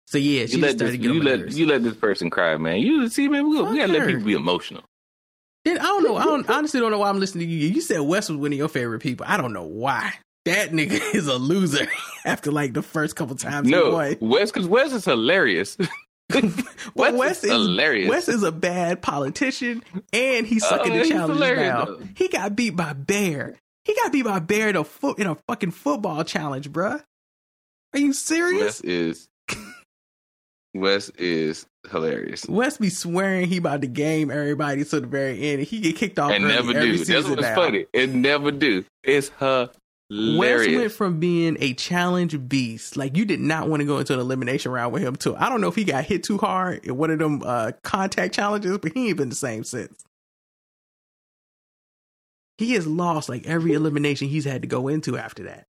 So 0.07 0.17
yeah, 0.17 0.47
she 0.47 0.57
You 0.57 0.63
let 0.63 0.79
this 0.79 0.97
you 0.97 1.23
let 1.23 1.53
you 1.53 1.67
let 1.67 1.83
this 1.83 1.97
person 1.97 2.31
cry, 2.31 2.57
man. 2.57 2.79
You 2.79 3.09
see, 3.09 3.29
man, 3.29 3.49
we, 3.49 3.61
we 3.61 3.79
gotta 3.79 3.93
let 3.93 4.07
people 4.07 4.25
be 4.25 4.33
emotional. 4.33 4.85
I 5.67 5.75
don't 5.75 6.03
know. 6.05 6.17
I 6.17 6.25
don't 6.25 6.49
honestly 6.49 6.81
don't 6.81 6.91
know 6.91 6.99
why 6.99 7.09
I'm 7.11 7.21
listening 7.21 7.49
to 7.49 7.55
you. 7.55 7.69
You 7.69 7.81
said 7.81 8.01
Wes 8.01 8.29
was 8.29 8.39
one 8.39 8.53
of 8.53 8.59
your 8.59 8.69
favorite 8.69 9.01
people. 9.01 9.27
I 9.29 9.37
don't 9.37 9.53
know 9.53 9.65
why. 9.65 10.15
That 10.45 10.71
nigga 10.71 11.01
is 11.15 11.27
a 11.27 11.37
loser 11.37 11.87
after 12.25 12.51
like 12.51 12.73
the 12.73 12.83
first 12.83 13.17
couple 13.17 13.37
times 13.37 13.69
No. 13.69 13.91
Wes, 14.21 14.51
because 14.51 14.67
Wes 14.67 14.93
is 14.93 15.05
hilarious. 15.05 15.77
Wes 16.95 17.45
is 17.45 17.51
hilarious. 17.51 18.09
Wes 18.09 18.29
is 18.29 18.43
a 18.43 18.53
bad 18.53 19.03
politician, 19.03 19.83
and 20.13 20.47
he's 20.47 20.63
oh, 20.65 20.69
sucking 20.69 20.93
Oh, 20.93 20.99
the 21.03 21.09
challenge 21.09 21.41
now. 21.41 21.85
though. 21.87 22.01
He 22.15 22.29
got 22.29 22.55
beat 22.57 22.77
by 22.77 22.93
Bear. 22.93 23.57
He 23.85 23.95
got 23.95 24.13
beat 24.13 24.25
by 24.25 24.39
Bear 24.39 24.69
in 24.69 24.77
a 24.77 24.85
foot 24.85 25.19
in 25.19 25.27
a 25.27 25.35
fucking 25.49 25.71
football 25.71 26.23
challenge, 26.25 26.71
bruh. 26.71 27.03
Are 27.95 27.99
you 27.99 28.13
serious? 28.13 28.63
Wes 28.63 28.81
is 28.83 29.29
Wes 30.75 31.09
is 31.11 31.67
hilarious. 31.91 32.47
Wes 32.49 32.77
be 32.79 32.89
swearing 32.91 33.49
he 33.49 33.57
about 33.59 33.81
to 33.83 33.87
game 33.87 34.31
everybody 34.31 34.85
to 34.85 35.01
the 35.01 35.07
very 35.07 35.41
end, 35.49 35.63
he 35.63 35.81
get 35.81 35.97
kicked 35.97 36.19
off 36.19 36.33
And 36.33 36.45
never 36.49 36.73
do. 36.73 36.97
That's 36.99 37.29
what's 37.29 37.43
now. 37.43 37.55
funny. 37.55 37.87
It 37.93 38.11
never 38.11 38.51
do. 38.51 38.85
It's 39.03 39.31
Wes 39.41 39.69
hilarious. 40.11 40.77
went 40.77 40.93
from 40.93 41.21
being 41.21 41.57
a 41.61 41.75
challenge 41.75 42.49
beast, 42.49 42.97
like 42.97 43.17
you 43.17 43.25
did 43.25 43.41
not 43.41 43.69
want 43.69 43.81
to 43.81 43.87
go 43.87 43.99
into 43.99 44.15
an 44.15 44.21
elimination 44.21 44.73
round 44.73 44.93
with 44.93 45.03
him 45.03 45.17
too. 45.17 45.37
I 45.37 45.49
don't 45.49 45.61
know 45.61 45.69
if 45.69 45.75
he 45.75 45.85
got 45.85 46.05
hit 46.05 46.25
too 46.25 46.39
hard 46.39 46.85
in 46.85 46.97
one 46.97 47.11
of 47.11 47.19
them 47.19 47.43
uh, 47.45 47.73
contact 47.85 48.35
challenges, 48.35 48.77
but 48.79 48.93
he 48.93 49.09
ain't 49.09 49.17
been 49.19 49.29
the 49.29 49.35
same 49.35 49.65
since. 49.65 50.05
He 52.59 52.73
has 52.75 52.87
lost 52.87 53.29
like 53.29 53.47
every 53.47 53.73
elimination 53.73 54.29
he's 54.29 54.45
had 54.45 54.63
to 54.63 54.69
go 54.69 54.89
into 54.89 55.17
after 55.17 55.45
that. 55.45 55.67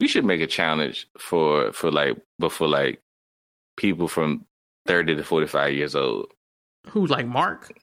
we 0.00 0.06
should 0.08 0.24
make 0.24 0.40
a 0.40 0.46
challenge 0.46 1.08
for 1.18 1.72
for 1.72 1.90
like 1.90 2.18
but 2.38 2.52
for 2.52 2.68
like 2.68 3.00
people 3.76 4.06
from 4.08 4.44
thirty 4.86 5.14
to 5.16 5.22
forty 5.24 5.46
five 5.46 5.74
years 5.74 5.94
old. 5.96 6.26
Who 6.88 7.06
like 7.06 7.26
Mark? 7.26 7.72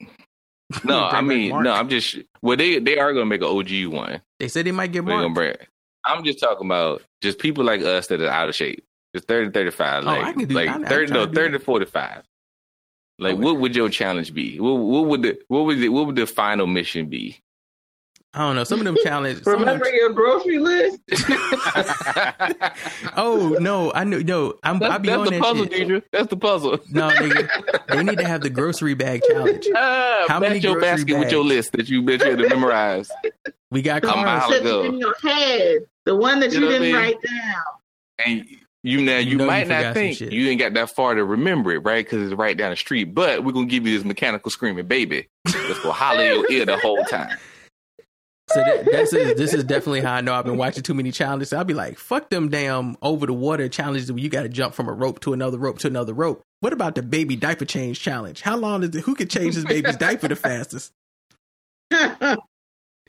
No, 0.84 1.00
I 1.04 1.20
mean 1.20 1.50
Mark. 1.50 1.64
no. 1.64 1.72
I'm 1.72 1.88
just 1.88 2.16
well 2.42 2.56
they 2.56 2.78
they 2.78 2.96
are 2.96 3.12
gonna 3.12 3.26
make 3.26 3.40
an 3.42 3.48
OG 3.48 3.86
one. 3.92 4.22
They 4.38 4.46
said 4.46 4.66
they 4.66 4.70
might 4.72 4.92
get 4.92 5.02
Mark. 5.04 5.34
bring. 5.34 5.56
I'm 6.04 6.22
just 6.24 6.38
talking 6.38 6.64
about 6.66 7.02
just 7.22 7.40
people 7.40 7.64
like 7.64 7.80
us 7.82 8.06
that 8.06 8.20
are 8.22 8.28
out 8.28 8.48
of 8.48 8.54
shape. 8.54 8.84
Just 9.14 9.26
30 9.26 9.48
to 9.48 9.52
35. 9.52 10.06
Oh, 10.06 10.08
I 10.10 10.22
Like, 10.22 10.36
can 10.36 10.44
do- 10.46 10.54
like 10.54 10.68
I- 10.68 10.74
I 10.82 10.88
30, 10.88 11.12
no, 11.12 11.26
to 11.26 11.32
do 11.32 11.34
30 11.34 11.52
to 11.54 11.58
45. 11.58 12.22
Like, 13.18 13.32
oh, 13.32 13.34
Okay. 13.34 13.44
what 13.44 13.56
would 13.58 13.74
your 13.76 13.88
challenge 13.88 14.32
be? 14.32 14.60
What, 14.60 14.74
what 14.74 15.06
would 15.06 15.22
the 15.22 15.38
what 15.48 15.64
would 15.66 15.78
the, 15.80 15.88
what 15.88 16.06
would 16.06 16.14
the 16.16 16.26
final 16.28 16.68
mission 16.68 17.08
be? 17.08 17.40
I 18.32 18.40
don't 18.40 18.54
know. 18.56 18.64
Some 18.64 18.78
of 18.78 18.84
them 18.84 18.96
challenges. 19.02 19.42
some 19.42 19.54
of 19.54 19.60
them- 19.60 19.80
Remember 19.80 19.90
your 19.90 20.10
grocery 20.10 20.58
list? 20.60 21.00
oh 23.16 23.56
no, 23.60 23.92
I 23.92 24.04
know. 24.04 24.18
No, 24.18 24.54
I'm. 24.62 24.76
I 24.76 24.78
That's, 24.88 25.02
be 25.02 25.08
that's 25.08 25.18
on 25.18 25.24
the 25.24 25.30
that 25.32 25.40
puzzle, 25.42 25.64
shit. 25.66 25.88
Deidre. 25.88 26.02
That's 26.12 26.28
the 26.28 26.36
puzzle. 26.36 26.78
No, 26.90 27.08
nigga, 27.10 27.86
they 27.88 28.02
need 28.04 28.18
to 28.18 28.24
have 28.26 28.42
the 28.42 28.50
grocery 28.50 28.94
bag 28.94 29.22
challenge. 29.28 29.66
Ah, 29.74 30.24
How 30.28 30.38
match 30.40 30.50
many 30.50 30.60
your 30.60 30.74
grocery 30.74 31.04
basket 31.04 31.18
with 31.18 31.32
your 31.32 31.44
list 31.44 31.72
that 31.72 31.88
you 31.88 32.02
bet 32.02 32.20
you 32.20 32.30
had 32.30 32.38
to 32.38 32.48
memorize. 32.48 33.10
We 33.70 33.82
got 33.82 34.04
I'm 34.04 34.24
cars. 34.24 34.52
out. 34.64 34.84
In 34.86 34.98
your 34.98 35.14
head. 35.22 35.78
The 36.04 36.16
one 36.16 36.40
that 36.40 36.52
You 36.52 36.60
you, 36.60 36.64
know 36.66 36.72
didn't 36.72 36.82
mean? 36.88 36.94
write 36.94 37.16
down. 37.22 37.62
and 38.26 38.44
you 38.82 39.00
now 39.02 39.18
you 39.18 39.36
know 39.36 39.46
might 39.46 39.64
forgot 39.64 39.82
not 39.84 39.94
think 39.94 40.20
you 40.20 40.48
ain't 40.48 40.58
got 40.58 40.72
that 40.74 40.90
far 40.90 41.14
to 41.14 41.24
remember 41.24 41.70
it, 41.72 41.78
right? 41.80 42.04
Because 42.04 42.22
it's 42.30 42.38
right 42.38 42.56
down 42.56 42.70
the 42.70 42.76
street. 42.76 43.14
But 43.14 43.44
we're 43.44 43.52
gonna 43.52 43.66
give 43.66 43.86
you 43.86 43.96
this 43.96 44.04
mechanical 44.06 44.50
screaming 44.50 44.86
baby 44.86 45.28
that's 45.44 45.78
gonna 45.80 45.92
holler 45.92 46.24
your 46.24 46.50
ear 46.50 46.64
the 46.64 46.78
whole 46.78 47.04
time. 47.04 47.36
So 48.52 48.60
that, 48.60 48.84
this 48.84 49.12
is 49.12 49.36
this 49.36 49.54
is 49.54 49.64
definitely 49.64 50.00
how 50.00 50.14
I 50.14 50.20
know 50.20 50.34
I've 50.34 50.44
been 50.44 50.56
watching 50.56 50.82
too 50.82 50.94
many 50.94 51.12
challenges. 51.12 51.52
I'll 51.52 51.64
be 51.64 51.74
like, 51.74 51.98
fuck 51.98 52.30
them 52.30 52.48
damn 52.48 52.96
over 53.00 53.26
the 53.26 53.32
water 53.32 53.68
challenges 53.68 54.10
where 54.10 54.20
you 54.20 54.28
got 54.28 54.42
to 54.42 54.48
jump 54.48 54.74
from 54.74 54.88
a 54.88 54.92
rope 54.92 55.20
to 55.20 55.32
another 55.32 55.58
rope 55.58 55.78
to 55.80 55.86
another 55.86 56.14
rope. 56.14 56.42
What 56.60 56.72
about 56.72 56.94
the 56.94 57.02
baby 57.02 57.36
diaper 57.36 57.64
change 57.64 58.00
challenge? 58.00 58.40
How 58.40 58.56
long 58.56 58.82
is 58.82 58.94
it? 58.94 59.04
Who 59.04 59.14
can 59.14 59.28
change 59.28 59.54
his 59.54 59.64
baby's 59.64 59.96
diaper 59.96 60.28
the 60.28 60.36
fastest 60.36 60.92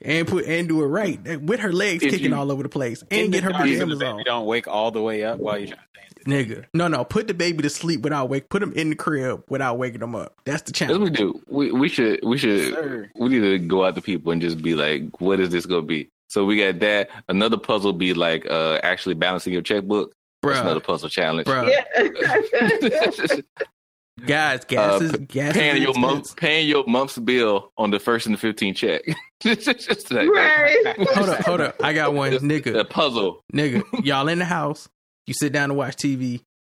and 0.03 0.27
put 0.27 0.45
and 0.45 0.67
do 0.67 0.81
it 0.83 0.87
right 0.87 1.41
with 1.41 1.59
her 1.59 1.71
legs 1.71 2.03
If 2.03 2.11
kicking 2.11 2.31
you- 2.31 2.35
all 2.35 2.51
over 2.51 2.63
the 2.63 2.69
place 2.69 3.03
and 3.11 3.31
get 3.31 3.43
her 3.43 3.49
dark 3.51 3.63
so 3.63 3.67
the 3.67 3.73
pajamas 3.73 3.99
baby 3.99 4.11
on? 4.11 4.23
Don't 4.25 4.45
wake 4.45 4.67
all 4.67 4.91
the 4.91 5.01
way 5.01 5.23
up 5.23 5.39
while 5.39 5.57
you're 5.57 5.67
trying 5.67 5.79
to 5.79 5.99
change 5.99 6.11
it. 6.17 6.27
Nigga, 6.27 6.65
no, 6.73 6.87
no, 6.87 7.03
put 7.03 7.27
the 7.27 7.33
baby 7.33 7.63
to 7.63 7.69
sleep 7.69 8.01
without 8.01 8.29
wake. 8.29 8.49
Put 8.49 8.61
him 8.61 8.73
in 8.73 8.89
the 8.91 8.95
crib 8.95 9.43
without 9.49 9.77
waking 9.77 10.01
him 10.01 10.15
up. 10.15 10.33
That's 10.45 10.61
the 10.63 10.71
That's 10.71 10.91
what 10.91 11.01
we 11.01 11.09
do. 11.09 11.41
We 11.47 11.71
we 11.71 11.89
should 11.89 12.19
we 12.23 12.37
should 12.37 12.73
Sir. 12.73 13.11
we 13.15 13.29
need 13.29 13.39
to 13.41 13.57
go 13.59 13.85
out 13.85 13.95
to 13.95 14.01
people 14.01 14.31
and 14.31 14.41
just 14.41 14.61
be 14.61 14.75
like, 14.75 15.19
what 15.21 15.39
is 15.39 15.49
this 15.49 15.65
gonna 15.65 15.81
be? 15.81 16.09
So 16.29 16.45
we 16.45 16.57
got 16.57 16.79
that. 16.79 17.09
Another 17.27 17.57
puzzle 17.57 17.91
be 17.93 18.13
like 18.13 18.45
uh 18.49 18.79
actually 18.83 19.15
balancing 19.15 19.51
your 19.53 19.61
checkbook. 19.63 20.13
That's 20.43 20.59
another 20.59 20.79
puzzle 20.79 21.09
challenge. 21.09 21.47
bruh. 21.47 21.69
Yeah. 21.69 23.37
Guys, 24.25 24.65
gas 24.65 25.01
Uh, 25.01 25.05
is 25.05 25.11
gas. 25.27 25.53
paying 25.53 25.77
is 25.77 25.83
your 25.83 25.93
month 25.95 26.35
paying 26.35 26.67
your 26.67 26.83
month's 26.85 27.17
bill 27.17 27.71
on 27.77 27.91
the 27.91 27.99
first 27.99 28.25
and 28.27 28.35
the 28.35 28.39
fifteenth 28.39 28.77
check. 28.77 29.01
Just 29.39 30.11
like 30.11 30.29
right. 30.29 30.95
Hold 31.15 31.29
up, 31.29 31.39
hold 31.45 31.61
up. 31.61 31.75
I 31.83 31.93
got 31.93 32.13
one, 32.13 32.31
It's 32.33 32.43
nigga. 32.43 32.77
A 32.79 32.85
puzzle. 32.85 33.41
nigga, 33.53 33.81
y'all 34.05 34.27
in 34.27 34.37
the 34.37 34.45
house, 34.45 34.87
you 35.25 35.33
sit 35.33 35.51
down 35.51 35.69
to 35.69 35.75
watch 35.75 35.95
TV, 35.95 36.33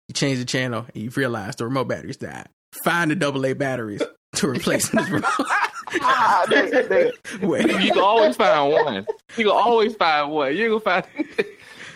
you 0.08 0.14
change 0.14 0.38
the 0.40 0.46
channel, 0.46 0.86
and 0.94 1.04
you 1.04 1.10
realize 1.16 1.56
the 1.56 1.66
remote 1.66 1.88
batteries 1.88 2.18
died. 2.18 2.48
Find 2.84 3.10
the 3.10 3.16
double 3.16 3.44
A 3.48 3.54
batteries 3.54 4.04
to 4.36 4.48
replace 4.48 4.90
this 4.90 5.10
remote. 5.10 5.24
Ah, 6.02 6.46
they- 6.50 6.70
they- 6.70 7.12
Wait, 7.42 7.66
you 7.68 7.92
can 7.94 8.00
always 8.00 8.36
find 8.36 8.72
one. 8.72 9.06
You 9.38 9.46
can 9.46 9.48
always 9.56 9.96
find 9.96 10.32
one. 10.32 10.56
You 10.56 10.80
can 10.80 10.82
find. 10.82 11.06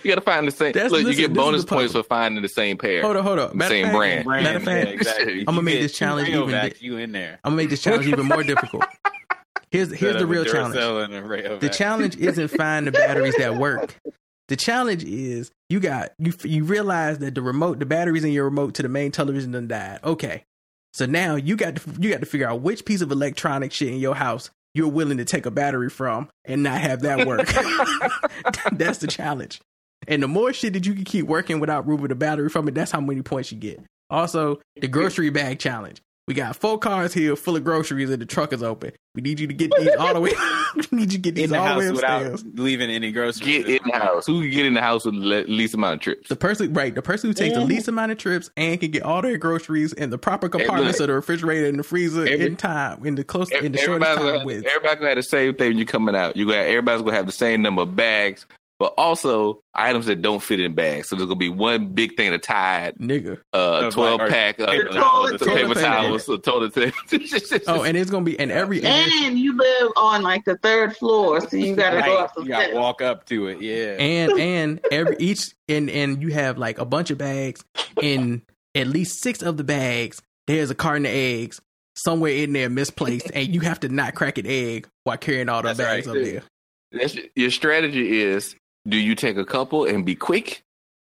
You 0.05 0.11
gotta 0.11 0.21
find 0.21 0.47
the 0.47 0.51
same. 0.51 0.73
That's- 0.73 0.91
Look, 0.91 1.03
you 1.05 1.15
get 1.15 1.33
bonus 1.33 1.65
points 1.65 1.93
for 1.93 2.03
finding 2.03 2.41
the 2.43 2.47
same 2.49 2.77
pair. 2.77 3.01
hold 3.01 3.17
up, 3.17 3.23
hold 3.23 3.39
up. 3.39 3.55
Matter 3.55 3.73
Same 3.73 3.85
fact, 3.85 3.95
brand. 3.95 4.25
Matter 4.25 4.57
of 4.57 4.63
fact, 4.63 4.87
yeah, 4.87 4.93
exactly. 4.93 5.45
I'ma 5.47 5.57
You 5.57 5.61
make 5.63 5.79
this 5.81 5.97
challenge 5.97 6.29
Rayovacs, 6.29 6.47
even 6.47 6.69
di- 6.69 6.73
You 6.79 6.97
in 6.97 7.11
there? 7.11 7.39
I'm 7.43 7.51
gonna 7.51 7.55
make 7.63 7.69
this 7.71 7.81
challenge 7.81 8.07
even 8.07 8.25
more 8.27 8.43
difficult. 8.43 8.85
Here's 9.71 9.91
here's 9.91 10.17
the 10.17 10.27
real 10.27 10.45
challenge. 10.45 10.75
The 10.75 11.57
The 11.59 11.69
challenge 11.69 12.15
isn't 12.17 12.47
find 12.49 12.87
the 12.87 12.91
batteries 12.91 13.35
that 13.37 13.55
work. 13.57 13.99
The 14.47 14.55
challenge 14.55 15.03
is 15.03 15.51
you 15.69 15.79
got 15.79 16.11
you 16.19 16.33
you 16.43 16.63
realize 16.63 17.17
that 17.19 17.33
the 17.35 17.41
remote, 17.41 17.79
the 17.79 17.85
batteries 17.85 18.23
in 18.23 18.31
your 18.31 18.45
remote 18.45 18.75
to 18.75 18.83
the 18.83 18.89
main 18.89 19.11
television 19.11 19.51
done 19.51 19.67
died. 19.67 19.99
Okay, 20.03 20.45
so 20.93 21.05
now 21.07 21.35
you 21.35 21.57
got 21.57 21.75
to 21.77 21.81
you 21.99 22.11
got 22.11 22.19
to 22.19 22.25
figure 22.27 22.47
out 22.47 22.61
which 22.61 22.85
piece 22.85 23.01
of 23.01 23.11
electronic 23.11 23.71
shit 23.73 23.89
in 23.89 23.97
your 23.97 24.15
house 24.15 24.49
you're 24.75 24.87
willing 24.87 25.17
to 25.17 25.25
take 25.25 25.45
a 25.45 25.51
battery 25.51 25.89
from 25.89 26.29
and 26.45 26.61
not 26.61 26.79
have 26.79 27.01
that 27.01 27.25
work. 27.25 27.47
that's 28.73 28.99
the 28.99 29.07
challenge. 29.07 29.61
And 30.07 30.23
the 30.23 30.27
more 30.27 30.53
shit 30.53 30.73
that 30.73 30.85
you 30.85 30.93
can 30.93 31.03
keep 31.03 31.25
working 31.25 31.59
without 31.59 31.87
removing 31.87 32.09
the 32.09 32.15
battery 32.15 32.49
from 32.49 32.67
it, 32.67 32.75
that's 32.75 32.91
how 32.91 33.01
many 33.01 33.21
points 33.21 33.51
you 33.51 33.57
get. 33.57 33.81
Also, 34.09 34.59
the 34.79 34.87
grocery 34.87 35.29
bag 35.29 35.59
challenge. 35.59 36.01
We 36.27 36.33
got 36.33 36.55
four 36.55 36.79
cars 36.79 37.13
here 37.13 37.35
full 37.35 37.55
of 37.55 37.63
groceries 37.63 38.09
and 38.09 38.19
the 38.19 38.25
truck 38.25 38.51
is 38.51 38.63
open. 38.63 38.93
We 39.13 39.21
need 39.21 39.39
you 39.39 39.45
to 39.45 39.53
get 39.53 39.71
these 39.77 39.89
all 39.95 40.15
the 40.15 40.19
way. 40.19 40.31
we 40.75 40.97
need 40.97 41.13
you 41.13 41.17
to 41.17 41.17
get 41.19 41.35
these 41.35 41.45
in 41.45 41.49
the 41.51 41.59
all 41.59 41.73
the 41.73 41.79
way 41.79 41.85
house 41.85 41.99
upstairs. 41.99 42.43
without 42.43 42.63
leaving 42.63 42.89
any 42.89 43.11
groceries. 43.11 43.45
Get 43.45 43.69
in 43.69 43.79
the 43.85 43.99
house. 43.99 44.25
Who 44.25 44.41
can 44.41 44.49
get 44.49 44.65
in 44.65 44.73
the 44.73 44.81
house 44.81 45.05
with 45.05 45.13
the 45.13 45.43
least 45.47 45.75
amount 45.75 45.95
of 45.95 45.99
trips? 46.01 46.29
The 46.29 46.35
person, 46.35 46.73
right? 46.73 46.95
The 46.95 47.03
person 47.03 47.29
who 47.29 47.35
takes 47.35 47.53
the 47.53 47.59
mm-hmm. 47.59 47.69
least 47.69 47.87
amount 47.87 48.11
of 48.11 48.17
trips 48.17 48.49
and 48.57 48.79
can 48.79 48.89
get 48.89 49.03
all 49.03 49.21
their 49.21 49.37
groceries 49.37 49.93
in 49.93 50.09
the 50.09 50.17
proper 50.17 50.49
compartments 50.49 50.99
of 50.99 51.07
the 51.07 51.13
refrigerator 51.13 51.67
and 51.67 51.77
the 51.77 51.83
freezer 51.83 52.25
Every- 52.25 52.47
in 52.47 52.55
time, 52.55 53.05
in 53.05 53.13
the 53.13 53.23
close, 53.23 53.51
in 53.51 53.71
the 53.71 53.77
shortest 53.77 54.09
Everybody's 54.09 54.17
gonna, 54.17 54.31
time 54.31 54.37
have, 54.39 54.45
with. 54.45 54.65
everybody's 54.65 54.95
gonna 54.95 55.09
have 55.09 55.17
the 55.17 55.23
same 55.23 55.53
thing 55.53 55.67
when 55.69 55.77
you're 55.77 55.85
coming 55.85 56.15
out. 56.15 56.35
You 56.35 56.47
got 56.47 56.55
everybody's 56.55 57.03
gonna 57.03 57.15
have 57.17 57.27
the 57.27 57.33
same 57.33 57.61
number 57.61 57.83
of 57.83 57.95
bags, 57.95 58.47
but 58.77 58.93
also 58.97 59.61
items 59.73 60.05
that 60.07 60.21
don't 60.21 60.43
fit 60.43 60.59
in 60.59 60.73
bags. 60.75 61.07
So 61.09 61.15
there's 61.15 61.27
gonna 61.27 61.37
be 61.37 61.49
one 61.49 61.87
big 61.93 62.17
thing 62.17 62.33
of 62.33 62.41
Tide, 62.41 62.95
Nigga. 62.99 63.39
uh, 63.53 63.87
Of 63.87 63.93
twelve 63.93 64.19
like- 64.19 64.29
pack, 64.29 64.59
uh, 64.59 64.67
paper 64.67 64.89
uh, 64.89 64.93
towels, 64.93 65.31
paper 65.31 65.45
toilet 65.45 65.73
towels, 65.79 66.29
a 66.29 66.37
toilet 66.37 66.75
paper. 66.75 66.97
Oh, 67.67 67.83
and 67.83 67.95
it's 67.97 68.11
gonna 68.11 68.25
be 68.25 68.37
and 68.39 68.51
every 68.51 68.83
and, 68.83 69.11
And 69.23 69.39
you 69.39 69.55
live 69.57 69.91
on 69.95 70.21
like 70.23 70.43
the 70.45 70.57
third 70.57 70.95
floor, 70.97 71.39
so 71.47 71.55
you 71.57 71.75
got 71.75 71.91
to 71.91 72.01
go 72.01 72.17
up 72.17 72.33
the 72.35 72.41
You 72.43 72.47
got 72.49 72.67
to 72.67 72.75
walk 72.75 73.01
up 73.01 73.25
to 73.27 73.47
it. 73.47 73.61
Yeah. 73.61 73.95
and 73.99 74.31
and 74.39 74.79
every 74.91 75.15
each 75.19 75.53
and 75.69 75.89
and 75.89 76.21
you 76.21 76.33
have 76.33 76.57
like 76.57 76.77
a 76.77 76.85
bunch 76.85 77.11
of 77.11 77.17
bags. 77.17 77.63
In 78.01 78.41
at 78.75 78.87
least 78.87 79.21
six 79.21 79.41
of 79.41 79.55
the 79.57 79.63
bags, 79.63 80.21
there's 80.47 80.69
a 80.69 80.75
carton 80.75 81.05
of 81.05 81.11
eggs 81.13 81.61
somewhere 81.95 82.33
in 82.33 82.51
there 82.51 82.69
misplaced, 82.69 83.31
and 83.33 83.53
you 83.55 83.61
have 83.61 83.79
to 83.79 83.87
not 83.89 84.15
crack 84.15 84.37
an 84.37 84.45
egg 84.45 84.85
while 85.05 85.17
carrying 85.17 85.47
all 85.47 85.61
the 85.61 85.69
That's 85.73 85.77
bags 85.79 86.07
right. 86.07 86.17
up 86.17 86.23
there. 86.23 86.43
That's, 86.91 87.17
your 87.35 87.51
strategy 87.51 88.21
is: 88.21 88.53
do 88.87 88.97
you 88.97 89.15
take 89.15 89.37
a 89.37 89.45
couple 89.45 89.85
and 89.85 90.05
be 90.05 90.15
quick, 90.15 90.63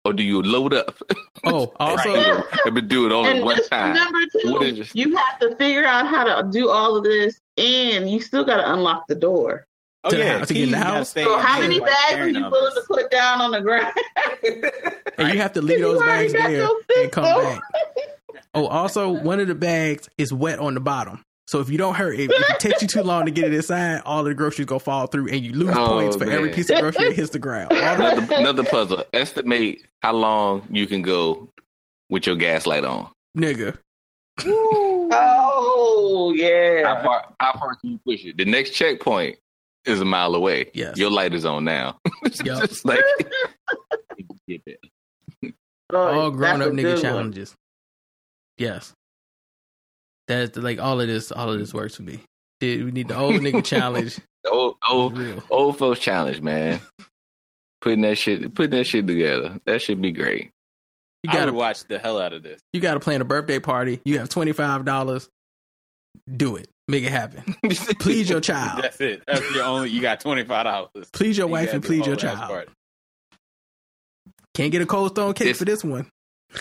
or 0.05 0.13
do 0.13 0.23
you 0.23 0.43
load 0.43 0.75
up 0.75 0.97
Oh, 1.45 1.73
also. 1.81 2.13
Right. 2.13 2.45
and 2.67 2.89
do 2.89 3.07
it 3.07 3.13
all 3.13 3.25
at 3.27 3.43
one 3.43 3.57
just 3.57 3.71
time? 3.71 3.91
remember 3.95 4.19
What 4.45 4.61
too, 4.63 4.69
your- 4.75 4.87
you 4.93 5.17
have 5.17 5.39
to 5.41 5.57
figure 5.57 5.85
out 5.85 6.07
how 6.07 6.25
to 6.25 6.49
do 6.51 6.69
all 6.71 6.97
of 6.97 7.05
this, 7.05 7.41
and 7.57 8.11
you 8.11 8.21
still 8.21 8.45
got 8.45 8.57
to 8.59 8.73
unlock 8.73 9.07
the 9.09 9.15
door. 9.15 9.67
Oh 10.03 10.09
To 10.11 10.17
yeah, 10.19 10.39
house, 10.39 10.49
to 10.49 10.55
get 10.55 10.63
in 10.65 10.71
the 10.71 10.79
house? 10.79 11.11
So 11.11 11.39
how 11.39 11.61
many 11.61 11.79
while 11.79 11.91
bags 11.91 12.15
are 12.21 12.29
you 12.29 12.49
willing 12.51 12.75
to 12.75 12.83
put 12.89 13.11
down 13.11 13.43
on 13.43 13.51
the 13.51 13.61
ground? 13.61 13.93
and 15.19 15.33
you 15.35 15.39
have 15.41 15.53
to 15.53 15.61
leave 15.63 15.81
those 15.81 16.01
bags 16.01 16.33
there 16.33 16.67
and 16.97 17.13
come 17.13 17.25
back. 17.25 17.61
Oh, 18.55 18.67
also, 18.67 19.11
one 19.11 19.41
of 19.41 19.47
the 19.47 19.55
bags 19.55 20.09
is 20.19 20.33
wet 20.33 20.59
on 20.59 20.73
the 20.75 20.81
bottom. 20.81 21.23
So 21.51 21.59
if 21.59 21.69
you 21.69 21.77
don't 21.79 21.95
hurry, 21.95 22.23
if, 22.27 22.31
if 22.31 22.51
it 22.51 22.61
takes 22.61 22.81
you 22.81 22.87
too 22.87 23.03
long 23.03 23.25
to 23.25 23.33
get 23.33 23.45
it 23.47 23.53
inside, 23.53 24.03
all 24.07 24.21
of 24.21 24.27
the 24.27 24.35
groceries 24.35 24.67
go 24.67 24.79
fall 24.79 25.09
through, 25.09 25.31
and 25.31 25.45
you 25.45 25.53
lose 25.53 25.75
Oh, 25.77 25.89
points 25.89 26.15
for 26.15 26.31
every 26.31 26.51
piece 26.51 26.71
of 26.71 26.79
grocery 26.79 27.09
that 27.09 27.17
hits 27.17 27.31
the 27.31 27.41
ground. 27.41 27.73
Another, 27.73 28.35
another 28.37 28.63
puzzle. 28.63 29.03
Estimate 29.13 29.83
how 30.01 30.13
long 30.13 30.63
you 30.71 30.87
can 30.87 31.03
go 31.03 31.49
with 32.09 32.25
your 32.29 32.37
gas 32.37 32.69
light 32.69 32.85
on. 32.85 33.11
nigga, 33.37 33.77
Oh 35.13 36.33
yeah. 36.37 36.85
How 36.85 36.95
yeah. 36.95 37.03
far? 37.03 37.35
How 37.41 37.53
far 37.59 37.75
can 37.77 37.91
you 37.91 38.01
push 38.07 38.25
it? 38.25 38.37
The 38.37 38.45
next 38.45 38.71
checkpoint 38.71 39.37
is 39.85 40.01
a 40.01 40.05
mile 40.05 40.35
away. 40.37 40.71
Yes. 40.73 40.97
Your 40.99 41.11
light 41.11 41.35
is 41.35 41.45
on 41.45 41.65
now. 41.65 41.99
It's 42.23 42.39
just 42.39 42.85
like 42.85 43.01
get 44.47 44.61
it. 44.67 44.79
Oh, 45.93 45.97
all 46.21 46.31
grown 46.31 46.63
up 46.63 46.71
nigga 46.71 46.83
good 46.83 46.93
one. 46.95 47.03
challenges. 47.03 47.57
Yes, 48.57 48.93
that's 50.39 50.57
like 50.57 50.79
all 50.81 51.01
of 51.01 51.07
this. 51.09 51.33
All 51.33 51.53
of 51.53 51.59
this 51.59 51.75
works 51.75 51.97
for 51.97 52.03
me. 52.03 52.21
Dude, 52.61 52.85
we 52.85 52.91
need 52.93 53.09
the 53.09 53.17
old 53.17 53.35
nigga 53.35 53.65
challenge. 53.65 54.19
The 54.45 54.51
old 54.51 54.77
old 54.89 55.19
old 55.51 55.79
folks 55.79 56.01
challenge, 56.01 56.41
man. 56.41 56.81
Putting 57.81 58.03
that 58.03 58.17
shit 58.17 58.55
putting 58.55 58.71
that 58.79 58.85
shit 58.85 59.07
together. 59.07 59.59
That 59.67 59.83
should 59.83 60.01
be 60.01 60.13
great. 60.13 60.51
You 61.23 61.33
gotta 61.33 61.53
would 61.53 61.59
watch 61.59 61.85
the 61.85 61.99
hell 61.99 62.19
out 62.21 62.33
of 62.33 62.43
this. 62.43 62.61
you 62.73 62.81
gotta 62.81 63.01
plan 63.01 63.21
a 63.21 63.25
birthday 63.25 63.59
party. 63.59 64.01
You 64.05 64.19
have 64.19 64.29
twenty 64.29 64.53
five 64.53 64.85
dollars. 64.85 65.29
Do 66.35 66.57
it. 66.57 66.69
Make 66.89 67.05
it 67.05 67.13
happen. 67.13 67.55
Please 68.01 68.29
your 68.29 68.41
child. 68.41 68.83
That's 68.83 69.01
it. 69.01 69.23
That's 69.27 69.55
your 69.55 69.65
only. 69.65 69.91
You 69.91 70.01
got 70.01 70.21
twenty 70.21 70.45
five 70.45 70.65
dollars. 70.65 71.11
Please 71.13 71.37
your 71.39 71.47
wife 71.47 71.73
and 71.73 71.83
please 71.85 72.07
your 72.07 72.17
child. 72.17 72.67
Can't 74.55 74.73
get 74.73 74.83
a 74.83 74.87
cold 74.87 75.11
stone 75.13 75.33
cake 75.35 75.49
This- 75.49 75.59
for 75.59 75.65
this 75.65 75.85
one. 75.85 76.09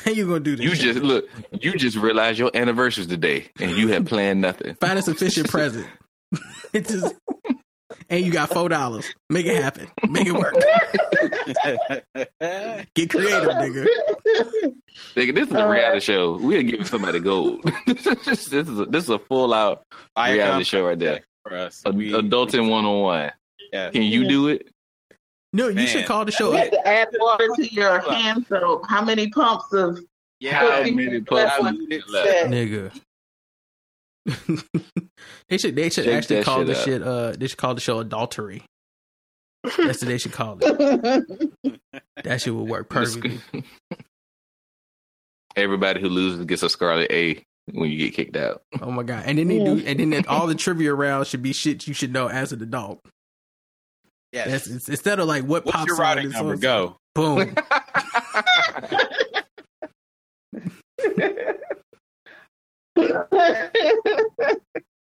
How 0.05 0.11
you 0.11 0.27
gonna 0.27 0.39
do 0.39 0.55
this? 0.55 0.63
You 0.65 0.75
shit? 0.75 0.95
just 0.95 0.99
look. 0.99 1.25
You 1.61 1.73
just 1.73 1.97
realized 1.97 2.39
your 2.39 2.51
anniversary's 2.53 3.07
today, 3.07 3.47
and 3.59 3.71
you 3.71 3.87
have 3.89 4.05
planned 4.05 4.39
nothing. 4.41 4.75
find 4.75 4.99
a 4.99 5.01
sufficient 5.01 5.49
present. 5.49 5.87
It's 6.71 6.91
just, 6.91 7.15
and 8.09 8.23
you 8.23 8.31
got 8.31 8.49
four 8.49 8.69
dollars. 8.69 9.11
Make 9.31 9.47
it 9.47 9.61
happen. 9.63 9.87
Make 10.07 10.27
it 10.27 10.33
work. 10.33 10.53
Get 12.93 13.09
creative, 13.09 13.49
nigga. 13.49 13.85
Nigga, 15.15 15.33
this 15.35 15.47
is 15.47 15.53
a 15.55 15.65
uh, 15.65 15.67
reality 15.67 15.99
show. 16.01 16.37
We're 16.37 16.61
giving 16.63 16.85
somebody 16.85 17.19
gold. 17.19 17.63
this 17.87 18.05
is 18.53 18.53
a, 18.53 18.63
this 18.85 19.05
is 19.05 19.09
a 19.09 19.17
full 19.19 19.51
out 19.53 19.81
reality 20.15 20.63
show 20.65 20.85
right 20.85 20.99
there. 20.99 21.21
for 21.43 21.55
us. 21.57 21.81
A- 21.85 21.91
We- 21.91 22.11
Adulting 22.11 22.69
one 22.69 22.85
on 22.85 23.01
one. 23.01 23.31
yeah. 23.73 23.89
Can 23.89 24.03
you 24.03 24.27
do 24.27 24.49
it? 24.49 24.67
No, 25.51 25.67
you 25.67 25.75
Man. 25.75 25.87
should 25.87 26.05
call 26.05 26.25
the 26.25 26.31
You 26.31 26.37
show. 26.37 26.51
have 26.51 26.71
to 26.71 26.87
add 26.87 27.07
water 27.19 27.47
to 27.55 27.73
your 27.73 27.99
hand 28.01 28.45
soap. 28.47 28.85
How 28.87 29.03
many 29.03 29.29
pumps 29.29 29.73
of 29.73 29.99
Yeah. 30.39 30.59
How 30.59 30.77
Cooking 30.79 30.95
many 30.95 31.11
left 31.19 31.27
puzzles 31.27 31.59
one 31.61 31.87
is 31.91 32.03
said. 32.11 32.51
left? 32.51 32.53
Nigga. 32.53 33.01
they 35.49 35.57
should 35.57 35.75
they 35.75 35.89
should 35.89 36.03
Shake 36.05 36.13
actually 36.13 36.43
call 36.43 36.59
shit 36.59 36.67
this 36.67 36.79
up. 36.79 36.85
shit 36.85 37.01
uh 37.01 37.31
they 37.31 37.47
should 37.47 37.57
call 37.57 37.73
the 37.73 37.81
show 37.81 37.99
adultery. 37.99 38.63
That's 39.63 40.01
what 40.01 40.07
they 40.07 40.17
should 40.19 40.33
call 40.33 40.57
it. 40.61 41.39
That 42.23 42.41
shit 42.41 42.53
would 42.53 42.69
work 42.69 42.89
perfectly. 42.89 43.39
Everybody 45.55 45.99
who 45.99 46.09
loses 46.09 46.45
gets 46.45 46.63
a 46.63 46.69
scarlet 46.69 47.11
A 47.11 47.43
when 47.71 47.89
you 47.89 47.97
get 47.97 48.13
kicked 48.13 48.37
out. 48.37 48.61
Oh 48.81 48.91
my 48.91 49.03
god! 49.03 49.23
And 49.25 49.37
then 49.39 49.47
they 49.47 49.57
do, 49.63 49.83
and 49.85 50.13
then 50.13 50.25
all 50.27 50.47
the 50.47 50.55
trivia 50.55 50.93
rounds 50.93 51.27
should 51.27 51.41
be 51.41 51.51
shit 51.53 51.87
you 51.87 51.93
should 51.93 52.13
know 52.13 52.27
as 52.27 52.51
an 52.53 52.61
adult. 52.61 53.01
Yes. 54.31 54.47
That's, 54.49 54.67
it's, 54.67 54.89
instead 54.89 55.19
of 55.19 55.27
like 55.27 55.43
what 55.43 55.65
What's 55.65 55.77
pop 55.77 55.87
your 55.87 55.95
song 55.97 56.05
routing 56.05 56.29
number? 56.29 56.53
on- 56.53 56.59
Go. 56.59 56.97
Boom. 57.15 57.55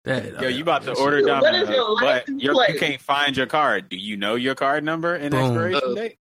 That, 0.06 0.41
Yo, 0.41 0.49
you 0.49 0.63
about 0.63 0.84
to 0.84 0.91
uh, 0.91 0.95
order 0.95 1.21
What 1.21 1.41
Domino's, 1.43 1.69
your 1.69 1.97
but 2.02 2.28
you're, 2.28 2.54
you 2.69 2.78
can't 2.78 2.99
find 2.99 3.38
your 3.38 3.45
card. 3.45 3.88
Do 3.88 3.95
you 3.95 4.17
know 4.17 4.36
your 4.36 4.54
card 4.54 4.84
number 4.84 5.15
and 5.15 5.32
Boom. 5.32 5.45
expiration 5.45 5.82
Uh, 5.91 5.93
date? 5.95 6.17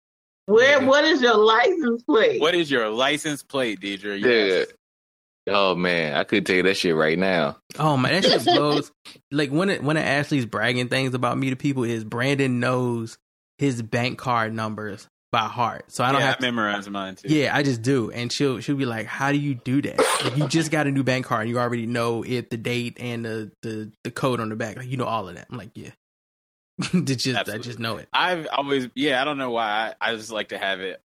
Where? 0.46 0.84
What 0.84 1.04
is 1.04 1.22
your 1.22 1.36
license 1.36 2.02
plate? 2.02 2.40
What 2.42 2.54
is 2.54 2.70
your 2.70 2.90
license 2.90 3.42
plate, 3.42 3.80
Deidre? 3.80 4.20
Yeah. 4.20 4.28
Yes. 4.28 4.66
Oh 5.50 5.74
man, 5.74 6.14
I 6.14 6.24
could 6.24 6.46
tell 6.46 6.56
you 6.56 6.62
that 6.64 6.76
shit 6.76 6.94
right 6.94 7.18
now. 7.18 7.58
Oh 7.78 7.96
man, 7.96 8.20
that 8.22 8.24
shit 8.24 8.44
blows. 8.56 8.90
like 9.30 9.50
when 9.50 9.68
it, 9.70 9.82
when 9.82 9.96
Ashley's 9.96 10.46
bragging 10.46 10.88
things 10.88 11.14
about 11.14 11.36
me 11.36 11.50
to 11.50 11.56
people 11.56 11.84
is 11.84 12.04
Brandon 12.04 12.60
knows 12.60 13.18
his 13.58 13.82
bank 13.82 14.18
card 14.18 14.54
numbers 14.54 15.08
by 15.32 15.40
heart, 15.46 15.84
so 15.92 16.02
I 16.02 16.12
don't 16.12 16.20
yeah, 16.20 16.26
have 16.28 16.36
I 16.36 16.38
to. 16.38 16.42
memorize 16.46 16.88
mine 16.88 17.14
too. 17.16 17.28
Yeah, 17.32 17.54
I 17.54 17.62
just 17.62 17.82
do, 17.82 18.10
and 18.10 18.32
she'll 18.32 18.60
she'll 18.60 18.76
be 18.76 18.86
like, 18.86 19.06
"How 19.06 19.30
do 19.32 19.38
you 19.38 19.54
do 19.54 19.80
that? 19.82 19.98
Like, 20.24 20.36
you 20.36 20.48
just 20.48 20.70
got 20.70 20.86
a 20.86 20.90
new 20.90 21.02
bank 21.04 21.26
card, 21.26 21.42
and 21.42 21.50
you 21.50 21.58
already 21.58 21.86
know 21.86 22.22
it, 22.24 22.50
the 22.50 22.56
date, 22.56 22.96
and 23.00 23.24
the 23.24 23.52
the, 23.62 23.92
the 24.04 24.10
code 24.10 24.40
on 24.40 24.48
the 24.48 24.56
back. 24.56 24.76
Like 24.76 24.88
you 24.88 24.96
know 24.96 25.04
all 25.04 25.28
of 25.28 25.34
that." 25.36 25.46
I'm 25.50 25.56
like, 25.58 25.70
"Yeah, 25.74 25.90
it's 26.78 27.22
just 27.24 27.48
I 27.48 27.58
just 27.58 27.78
know 27.78 27.98
it." 27.98 28.08
I've 28.12 28.46
always, 28.52 28.88
yeah, 28.94 29.20
I 29.20 29.24
don't 29.24 29.38
know 29.38 29.50
why. 29.50 29.94
I, 30.00 30.10
I 30.10 30.16
just 30.16 30.30
like 30.32 30.48
to 30.48 30.58
have 30.58 30.80
it. 30.80 31.00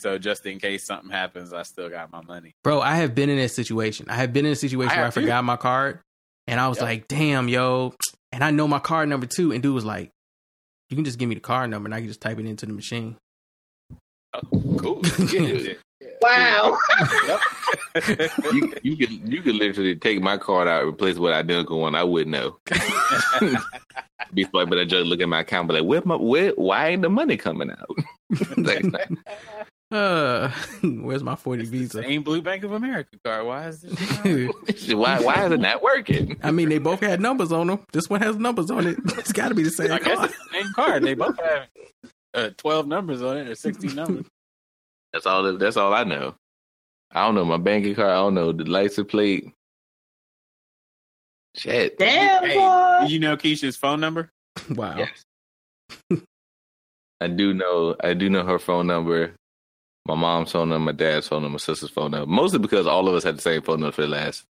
So 0.00 0.18
just 0.18 0.44
in 0.46 0.58
case 0.58 0.86
something 0.86 1.10
happens, 1.10 1.52
I 1.52 1.62
still 1.62 1.88
got 1.88 2.10
my 2.12 2.20
money. 2.22 2.52
Bro, 2.62 2.80
I 2.82 2.96
have 2.96 3.14
been 3.14 3.30
in 3.30 3.38
that 3.38 3.50
situation. 3.50 4.06
I 4.08 4.16
have 4.16 4.32
been 4.32 4.44
in 4.46 4.52
a 4.52 4.56
situation 4.56 4.90
I 4.92 4.96
where 4.96 5.02
I 5.02 5.04
have 5.06 5.14
too. 5.14 5.20
forgot 5.22 5.44
my 5.44 5.56
card, 5.56 6.00
and 6.46 6.60
I 6.60 6.68
was 6.68 6.78
Yep. 6.78 6.84
like, 6.84 7.08
"Damn, 7.08 7.48
yo!" 7.48 7.94
And 8.32 8.42
I 8.44 8.50
know 8.50 8.66
my 8.68 8.80
card 8.80 9.08
number 9.08 9.26
too. 9.26 9.52
And 9.52 9.62
dude 9.62 9.74
was 9.74 9.84
like, 9.84 10.10
"You 10.90 10.96
can 10.96 11.04
just 11.04 11.18
give 11.18 11.28
me 11.28 11.36
the 11.36 11.40
card 11.40 11.70
number, 11.70 11.86
and 11.86 11.94
I 11.94 12.00
can 12.00 12.08
just 12.08 12.20
type 12.20 12.38
it 12.38 12.46
into 12.46 12.66
the 12.66 12.72
machine." 12.72 13.16
Oh, 14.34 14.40
cool. 14.78 15.00
Yeah. 15.32 15.74
Wow. 16.20 16.78
You 18.52 18.72
you 18.82 18.96
could 18.96 19.10
you 19.32 19.42
could 19.42 19.54
literally 19.56 19.94
take 19.96 20.20
my 20.22 20.36
card 20.38 20.68
out, 20.68 20.82
and 20.82 20.90
replace 20.90 21.16
with 21.16 21.32
identical 21.32 21.80
one. 21.80 21.94
I 21.94 22.02
wouldn't 22.04 22.30
know. 22.30 22.58
Be 24.34 24.46
like, 24.52 24.68
but 24.68 24.78
I 24.78 24.84
just 24.84 25.06
look 25.06 25.20
at 25.20 25.28
my 25.28 25.40
account, 25.40 25.68
be 25.68 25.74
like, 25.74 25.84
where 25.84 26.02
my 26.04 26.16
where? 26.16 26.50
Why 26.52 26.88
ain't 26.88 27.02
the 27.02 27.10
money 27.10 27.36
coming 27.36 27.70
out? 27.70 27.96
Like, 28.56 28.84
Uh, 29.94 30.50
where's 30.82 31.22
my 31.22 31.36
forty 31.36 31.64
visa? 31.64 32.02
Same 32.02 32.22
Blue 32.22 32.42
Bank 32.42 32.64
of 32.64 32.72
America 32.72 33.16
card. 33.24 33.46
Why 33.46 33.68
is 33.68 33.80
this? 33.82 34.88
why 34.94 35.20
why 35.20 35.46
isn't 35.46 35.60
that 35.60 35.82
working? 35.82 36.36
I 36.42 36.50
mean, 36.50 36.68
they 36.68 36.78
both 36.78 37.00
had 37.00 37.20
numbers 37.20 37.52
on 37.52 37.68
them. 37.68 37.80
This 37.92 38.10
one 38.10 38.20
has 38.20 38.36
numbers 38.36 38.70
on 38.70 38.86
it. 38.86 38.98
It's 39.18 39.32
got 39.32 39.48
to 39.50 39.54
be 39.54 39.62
the 39.62 39.70
same 39.70 39.92
I 39.92 39.98
guess 40.00 40.16
card. 40.16 40.30
it's 40.30 40.38
the 40.38 40.58
same 40.60 40.72
card. 40.74 41.02
They 41.04 41.14
both 41.14 41.38
have 41.38 41.68
uh, 42.34 42.50
twelve 42.56 42.88
numbers 42.88 43.22
on 43.22 43.36
it 43.36 43.48
or 43.48 43.54
sixteen 43.54 43.94
numbers. 43.94 44.26
That's 45.12 45.26
all. 45.26 45.56
That's 45.56 45.76
all 45.76 45.94
I 45.94 46.02
know. 46.04 46.34
I 47.12 47.24
don't 47.24 47.36
know 47.36 47.44
my 47.44 47.58
banking 47.58 47.94
card. 47.94 48.10
I 48.10 48.14
don't 48.16 48.34
know 48.34 48.50
the 48.50 48.64
license 48.64 49.08
plate. 49.08 49.52
Shit. 51.56 51.98
Damn, 51.98 52.44
Hey, 52.44 52.54
boy. 52.56 53.06
do 53.06 53.12
you 53.12 53.20
know 53.20 53.36
Keisha's 53.36 53.76
phone 53.76 54.00
number? 54.00 54.32
Wow. 54.70 54.96
Yes. 54.98 55.22
I 57.20 57.28
do 57.28 57.54
know. 57.54 57.94
I 58.02 58.14
do 58.14 58.28
know 58.28 58.42
her 58.44 58.58
phone 58.58 58.88
number. 58.88 59.36
My 60.06 60.14
mom's 60.14 60.52
phone 60.52 60.68
number, 60.68 60.92
my 60.92 60.96
dad's 60.96 61.28
phone 61.28 61.42
number, 61.42 61.54
my 61.54 61.58
sister's 61.58 61.90
phone 61.90 62.10
number. 62.10 62.26
Mostly 62.26 62.58
because 62.58 62.86
all 62.86 63.08
of 63.08 63.14
us 63.14 63.24
had 63.24 63.36
the 63.38 63.42
same 63.42 63.62
phone 63.62 63.80
number 63.80 63.92
for 63.92 64.02
the 64.02 64.08
last 64.08 64.44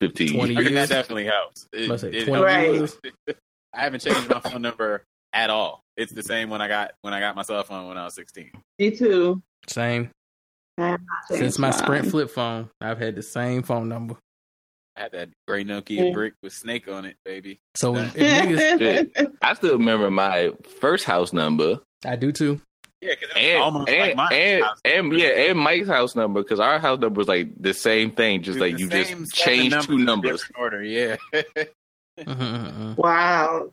fifteen 0.00 0.34
20 0.34 0.52
years. 0.54 0.70
years. 0.70 0.88
that 0.88 0.94
definitely 0.94 1.24
helps. 1.26 1.66
It- 1.72 1.88
Must 1.88 2.04
it 2.04 2.26
20 2.26 2.52
helps. 2.52 2.98
years. 3.06 3.36
I 3.74 3.80
haven't 3.80 4.00
changed 4.00 4.28
my 4.28 4.40
phone 4.40 4.62
number 4.62 5.04
at 5.32 5.50
all. 5.50 5.82
It's 5.96 6.12
the 6.12 6.22
same 6.22 6.50
when 6.50 6.60
I 6.60 6.68
got 6.68 6.92
when 7.02 7.14
I 7.14 7.20
got 7.20 7.36
my 7.36 7.42
cell 7.42 7.62
phone 7.64 7.88
when 7.88 7.96
I 7.96 8.04
was 8.04 8.14
sixteen. 8.14 8.50
Me 8.78 8.90
too. 8.90 9.42
Same. 9.66 10.10
Since 11.30 11.58
my 11.58 11.70
Sprint 11.70 12.10
flip 12.10 12.30
phone, 12.30 12.68
I've 12.82 12.98
had 12.98 13.14
the 13.16 13.22
same 13.22 13.62
phone 13.62 13.88
number. 13.88 14.16
I 14.94 15.02
had 15.02 15.12
that 15.12 15.28
gray 15.48 15.64
Nokia 15.64 16.06
Yeah. 16.08 16.12
brick 16.12 16.34
with 16.42 16.52
Snake 16.52 16.86
on 16.88 17.04
it, 17.06 17.16
baby. 17.24 17.60
So 17.76 17.96
if 17.96 18.12
niggas, 18.14 19.32
I 19.42 19.54
still 19.54 19.78
remember 19.78 20.10
my 20.10 20.52
first 20.80 21.04
house 21.04 21.32
number 21.32 21.80
I 22.04 22.16
do 22.16 22.30
too. 22.32 22.60
Yeah, 23.02 23.14
and 23.36 23.62
almost 23.62 23.90
and 23.90 24.16
like 24.16 24.32
and, 24.32 24.64
House 24.64 24.80
and 24.84 25.08
number. 25.08 25.16
yeah, 25.16 25.50
and 25.50 25.58
Mike's 25.58 25.86
house 25.86 26.16
number 26.16 26.42
because 26.42 26.60
our 26.60 26.78
house 26.78 26.98
number 26.98 27.18
was 27.18 27.28
like 27.28 27.50
the 27.60 27.74
same 27.74 28.10
thing, 28.10 28.42
just 28.42 28.56
It's 28.56 28.60
like 28.62 28.78
you 28.78 28.88
just 28.88 29.10
seven 29.10 29.26
changed 29.32 29.82
two 29.82 29.98
numbers. 29.98 30.40
different 30.40 30.58
Order, 30.58 30.82
yeah. 30.82 31.16
Mhm, 31.32 31.66
mhm, 32.18 32.72
mhm. 32.72 32.96
wow. 32.96 33.70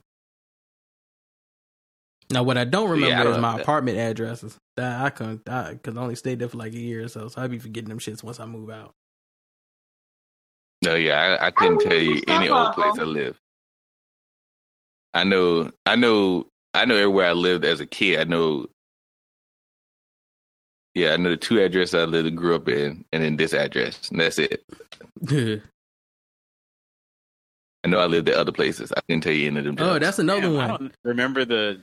Now, 2.30 2.42
what 2.42 2.58
I 2.58 2.64
don't 2.64 2.90
remember 2.90 3.08
Yeah, 3.08 3.20
I 3.20 3.24
don't 3.24 3.32
is 3.34 3.38
my 3.38 3.56
know. 3.56 3.62
apartment 3.62 3.96
addresses. 3.98 4.58
That 4.76 5.00
I 5.00 5.10
couldn't, 5.10 5.44
because 5.44 5.96
I 5.96 6.00
only 6.00 6.16
stayed 6.16 6.40
there 6.40 6.48
for 6.48 6.58
like 6.58 6.72
a 6.74 6.78
year 6.78 7.04
or 7.04 7.08
so. 7.08 7.28
So 7.28 7.40
I'd 7.40 7.50
be 7.50 7.58
forgetting 7.58 7.88
them 7.88 7.98
shits 7.98 8.22
once 8.22 8.40
I 8.40 8.46
move 8.46 8.70
out. 8.70 8.92
No, 10.82 10.94
yeah, 10.96 11.38
I, 11.40 11.46
I 11.46 11.50
couldn't 11.50 11.78
tell 11.80 11.94
you 11.96 12.22
any 12.28 12.48
old 12.50 12.72
place 12.74 12.98
I 12.98 13.04
live. 13.04 13.38
I 15.14 15.24
know, 15.24 15.70
I 15.86 15.96
know, 15.96 16.48
I 16.74 16.84
know 16.84 16.96
everywhere 16.96 17.28
I 17.28 17.32
lived 17.32 17.64
as 17.64 17.80
a 17.80 17.86
kid. 17.86 18.20
I 18.20 18.24
know, 18.24 18.66
yeah, 20.94 21.12
I 21.12 21.16
know 21.16 21.30
the 21.30 21.36
two 21.36 21.60
addresses 21.62 21.94
I 21.94 22.04
lived 22.04 22.34
grew 22.36 22.54
up 22.54 22.68
in, 22.68 23.04
and 23.12 23.22
then 23.22 23.36
this 23.36 23.52
address, 23.52 24.08
and 24.10 24.20
that's 24.20 24.38
it. 24.38 24.64
I 27.84 27.88
know 27.88 27.98
I 27.98 28.06
lived 28.06 28.28
at 28.28 28.36
other 28.36 28.52
places. 28.52 28.92
I 28.96 29.00
couldn't 29.02 29.22
tell 29.22 29.32
you 29.32 29.48
any 29.48 29.58
of 29.58 29.64
them. 29.64 29.76
oh, 29.78 29.98
that's 29.98 30.18
another 30.18 30.42
Damn, 30.42 30.60
I 30.60 30.66
one. 30.68 30.80
don't 30.80 30.94
remember 31.04 31.44
the 31.44 31.82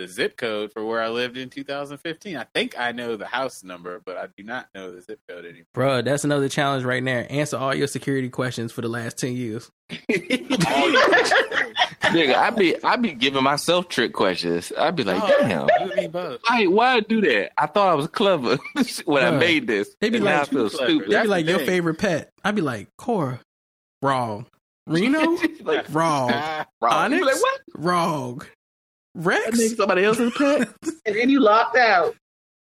the 0.00 0.08
zip 0.08 0.36
code 0.38 0.72
for 0.72 0.84
where 0.84 1.02
I 1.02 1.08
lived 1.10 1.36
in 1.36 1.50
2015. 1.50 2.36
I 2.36 2.44
think 2.54 2.78
I 2.78 2.92
know 2.92 3.16
the 3.16 3.26
house 3.26 3.62
number, 3.62 4.00
but 4.04 4.16
I 4.16 4.28
do 4.36 4.42
not 4.42 4.68
know 4.74 4.90
the 4.90 5.02
zip 5.02 5.20
code 5.28 5.44
anymore. 5.44 5.66
Bro, 5.74 6.02
that's 6.02 6.24
another 6.24 6.48
challenge 6.48 6.84
right 6.84 7.04
there. 7.04 7.26
Answer 7.30 7.58
all 7.58 7.74
your 7.74 7.86
security 7.86 8.30
questions 8.30 8.72
for 8.72 8.80
the 8.80 8.88
last 8.88 9.18
10 9.18 9.34
years. 9.34 9.70
Nigga, 12.10 12.34
I 12.34 12.50
be 12.50 12.82
I 12.82 12.96
be 12.96 13.12
giving 13.12 13.42
myself 13.42 13.88
trick 13.88 14.12
questions. 14.12 14.72
I'd 14.76 14.96
be 14.96 15.04
like, 15.04 15.22
Oh, 15.22 15.28
damn. 15.40 15.68
you 15.68 15.92
and 15.92 15.94
me 15.94 16.06
both. 16.08 16.40
Why, 16.48 16.64
why 16.66 16.94
I 16.94 17.00
do 17.00 17.20
that? 17.20 17.52
I 17.60 17.66
thought 17.66 17.88
I 17.88 17.94
was 17.94 18.08
clever 18.08 18.58
when 19.04 19.22
I 19.24 19.30
made 19.30 19.66
this. 19.66 19.94
They'd 20.00 20.10
be 20.10 20.16
And 20.16 20.24
now 20.24 20.40
like- 20.40 20.48
I 20.48 20.50
feel 20.50 20.70
stupid. 20.70 21.10
They'd 21.10 21.22
be 21.22 21.28
like, 21.28 21.44
the 21.46 21.50
your 21.52 21.58
thing. 21.58 21.68
favorite 21.68 21.98
pet. 21.98 22.32
I'd 22.44 22.54
be 22.56 22.62
like, 22.62 22.88
Cora. 22.98 23.40
Wrong. 24.02 24.46
Reno? 24.86 25.38
like, 25.62 25.86
Wrong. 25.94 26.30
Wrong. 26.80 27.12
You 27.12 27.18
Onyx? 27.18 27.26
like, 27.26 27.42
what? 27.42 27.60
Wrong. 27.76 28.42
That 29.14 29.24
Rex? 29.24 29.58
nigga 29.58 29.76
somebody 29.76 30.04
else's 30.04 30.32
pet? 30.36 30.68
and 31.06 31.16
then 31.16 31.30
you 31.30 31.40
locked 31.40 31.76
out. 31.76 32.14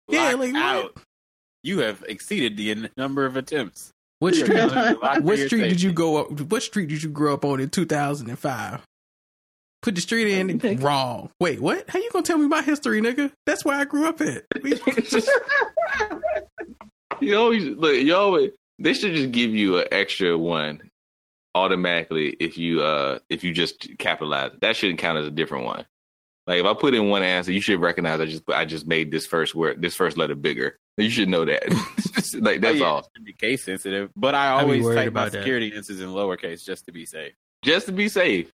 Yeah, 0.08 0.24
locked 0.24 0.38
like, 0.38 0.52
what? 0.52 0.62
out. 0.62 0.96
You 1.62 1.78
have 1.80 2.04
exceeded 2.08 2.56
the 2.56 2.90
number 2.96 3.24
of 3.24 3.36
attempts. 3.36 3.90
What 4.18 4.34
street? 4.34 4.56
Locked 4.56 5.02
what 5.02 5.22
for 5.22 5.34
your 5.34 5.46
street 5.46 5.68
did 5.68 5.82
you 5.82 5.92
go 5.92 6.16
up? 6.16 6.40
What 6.40 6.62
street 6.62 6.88
did 6.88 7.02
you 7.02 7.10
grow 7.10 7.34
up 7.34 7.44
on 7.44 7.60
in 7.60 7.70
2005? 7.70 8.80
Put 9.82 9.94
the 9.94 10.00
street 10.00 10.38
in. 10.38 10.78
Wrong. 10.78 11.30
Wait, 11.40 11.60
what? 11.60 11.88
How 11.90 11.98
you 11.98 12.08
gonna 12.10 12.22
tell 12.22 12.38
me 12.38 12.46
my 12.48 12.62
history, 12.62 13.02
nigga? 13.02 13.30
That's 13.44 13.66
where 13.66 13.76
I 13.76 13.84
grew 13.84 14.08
up 14.08 14.20
at. 14.22 14.44
you 17.20 17.36
always 17.36 17.64
look. 17.64 17.94
You 17.94 18.14
always. 18.14 18.52
They 18.78 18.94
should 18.94 19.14
just 19.14 19.32
give 19.32 19.50
you 19.50 19.78
an 19.78 19.88
extra 19.92 20.38
one 20.38 20.90
automatically 21.54 22.30
if 22.40 22.56
you 22.56 22.82
uh 22.82 23.18
if 23.28 23.44
you 23.44 23.52
just 23.52 23.98
capitalize. 23.98 24.52
That 24.62 24.74
shouldn't 24.74 25.00
count 25.00 25.18
as 25.18 25.26
a 25.26 25.30
different 25.30 25.66
one. 25.66 25.84
Like 26.46 26.60
if 26.60 26.66
I 26.66 26.74
put 26.74 26.94
in 26.94 27.08
one 27.08 27.22
answer, 27.22 27.52
you 27.52 27.60
should 27.60 27.80
recognize 27.80 28.20
I 28.20 28.26
just 28.26 28.42
I 28.50 28.64
just 28.64 28.86
made 28.86 29.10
this 29.10 29.26
first 29.26 29.54
word, 29.54 29.80
this 29.80 29.94
first 29.96 30.16
letter 30.16 30.34
bigger. 30.34 30.78
You 30.96 31.10
should 31.10 31.28
know 31.28 31.44
that. 31.44 31.62
like 32.40 32.60
that's 32.60 32.76
Oh, 32.76 32.78
yeah, 32.78 32.84
all. 32.84 33.08
be 33.24 33.32
case 33.32 33.64
sensitive, 33.64 34.10
but 34.14 34.34
I 34.34 34.50
always 34.50 34.82
worried 34.84 34.96
type 34.96 35.04
my 35.12 35.22
about 35.22 35.32
that. 35.32 35.38
security 35.38 35.72
answers 35.74 36.00
in 36.00 36.08
lowercase 36.10 36.64
just 36.64 36.86
to 36.86 36.92
be 36.92 37.06
safe. 37.06 37.32
Just 37.64 37.86
to 37.86 37.92
be 37.92 38.08
safe. 38.08 38.52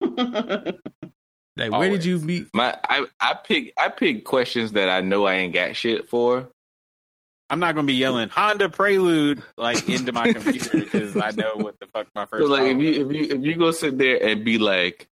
Like, 1.56 1.72
where 1.72 1.90
did 1.90 2.04
you 2.06 2.18
meet? 2.20 2.46
My 2.54 2.78
I 2.88 3.06
I 3.20 3.34
pick 3.34 3.74
I 3.76 3.88
pick 3.90 4.24
questions 4.24 4.72
that 4.72 4.88
I 4.88 5.02
know 5.02 5.26
I 5.26 5.34
ain't 5.34 5.52
got 5.52 5.76
shit 5.76 6.08
for. 6.08 6.48
I'm 7.50 7.58
not 7.60 7.74
gonna 7.74 7.86
be 7.86 7.94
yelling 7.94 8.30
Honda 8.30 8.70
Prelude 8.70 9.42
like 9.58 9.86
into 9.88 10.12
my 10.12 10.32
computer 10.32 10.78
because 10.78 11.16
I 11.16 11.32
know 11.32 11.56
what 11.56 11.78
the 11.78 11.86
fuck 11.88 12.06
my 12.14 12.24
first. 12.24 12.44
So 12.44 12.48
like 12.50 12.62
if 12.62 12.78
you 12.78 13.04
if 13.06 13.12
you 13.12 13.36
if 13.36 13.44
you 13.44 13.56
go 13.56 13.72
sit 13.72 13.98
there 13.98 14.22
and 14.24 14.42
be 14.44 14.56
like, 14.58 15.08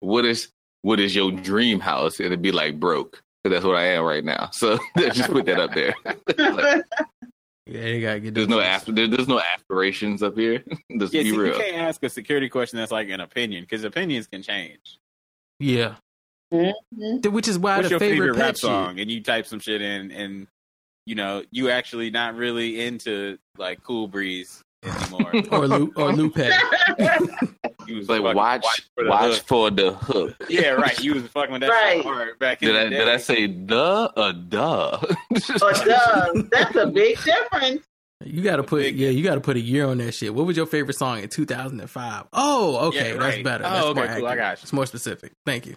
what 0.00 0.24
is 0.24 0.52
what 0.82 1.00
is 1.00 1.14
your 1.14 1.30
dream 1.32 1.80
house? 1.80 2.20
It'd 2.20 2.42
be 2.42 2.52
like 2.52 2.78
broke. 2.80 3.22
'Cause 3.42 3.52
that's 3.52 3.64
what 3.64 3.76
I 3.76 3.84
am 3.86 4.04
right 4.04 4.22
now. 4.24 4.50
So 4.52 4.78
just 4.98 5.30
put 5.30 5.46
that 5.46 5.58
up 5.58 5.72
there. 5.74 5.94
Like, 6.36 6.84
Yeah, 7.66 7.82
they 7.82 8.00
gotta 8.00 8.20
get 8.20 8.34
There's 8.34 8.48
no 8.48 8.58
shits. 8.58 8.64
after. 8.64 8.92
There, 8.92 9.06
there's 9.06 9.28
no 9.28 9.40
aspirations 9.40 10.22
up 10.24 10.36
here. 10.36 10.64
Let's 10.90 11.12
Yeah, 11.14 11.22
be 11.22 11.30
see, 11.30 11.36
you 11.36 11.52
can't 11.52 11.76
ask 11.76 12.02
a 12.02 12.08
security 12.10 12.48
question 12.48 12.78
that's 12.78 12.90
like 12.92 13.08
an 13.10 13.20
opinion 13.20 13.62
because 13.62 13.84
opinions 13.84 14.26
can 14.26 14.42
change. 14.42 14.98
Yeah, 15.60 15.94
Mhm. 16.52 17.30
Which 17.30 17.46
is 17.46 17.58
why 17.58 17.76
What's 17.76 17.88
the 17.88 17.90
your 17.92 18.00
favorite, 18.00 18.34
pet 18.34 18.40
rap 18.42 18.48
shit- 18.56 18.58
song? 18.58 18.98
And 18.98 19.08
you 19.10 19.22
type 19.22 19.46
some 19.46 19.60
shit 19.60 19.80
in, 19.82 20.10
and 20.10 20.48
you 21.06 21.14
know 21.14 21.44
you 21.52 21.70
actually 21.70 22.10
not 22.10 22.34
really 22.34 22.80
into 22.80 23.38
like 23.56 23.82
Cool 23.84 24.08
Breeze 24.08 24.62
anymore. 24.82 25.32
or 25.52 25.66
Lu- 25.68 25.92
or 25.96 26.12
Lupe. 26.12 26.36
You 27.86 27.96
was 27.96 28.08
like 28.08 28.22
fucking 28.22 28.36
watch, 28.36 28.66
for 28.94 29.02
the 29.04 29.10
watch 29.10 29.32
hook. 29.38 29.46
for 29.46 29.70
the 29.70 29.92
hook. 29.92 30.36
Yeah, 30.48 30.68
right. 30.70 31.02
You 31.02 31.14
was 31.14 31.24
fucking 31.24 31.50
with 31.50 31.62
that 31.62 31.70
Right. 31.70 31.96
shit 31.96 32.04
hard 32.04 32.38
back 32.38 32.62
in 32.62 32.68
Did 32.68 32.76
the 32.76 32.80
I 32.80 32.88
day. 32.88 32.98
did 32.98 33.08
I 33.08 33.16
say 33.16 33.46
duh 33.48 34.10
or 34.16 34.32
duh? 34.32 35.00
Or 35.02 35.72
does. 35.72 36.44
That's 36.50 36.76
a 36.76 36.86
big 36.86 37.18
difference. 37.24 37.84
You 38.24 38.42
got 38.42 38.56
to 38.56 38.62
put 38.62 38.82
Big- 38.82 38.96
yeah, 38.96 39.08
you 39.08 39.24
got 39.24 39.34
to 39.36 39.40
put 39.40 39.56
a 39.56 39.60
year 39.60 39.86
on 39.88 39.98
that 39.98 40.12
shit. 40.12 40.32
What 40.32 40.46
was 40.46 40.56
your 40.56 40.66
favorite 40.66 40.94
song 40.98 41.18
in 41.20 41.28
2005? 41.30 42.26
Oh, 42.32 42.88
okay, 42.88 42.96
Yeah, 43.14 43.16
that's 43.16 43.36
right. 43.36 43.44
better. 43.44 43.64
Oh, 43.66 43.92
That's 43.92 44.10
okay, 44.10 44.20
cool, 44.20 44.28
I 44.28 44.36
got 44.36 44.58
you. 44.58 44.62
It's 44.62 44.72
more 44.72 44.86
specific. 44.86 45.32
Thank 45.44 45.66
you. 45.66 45.74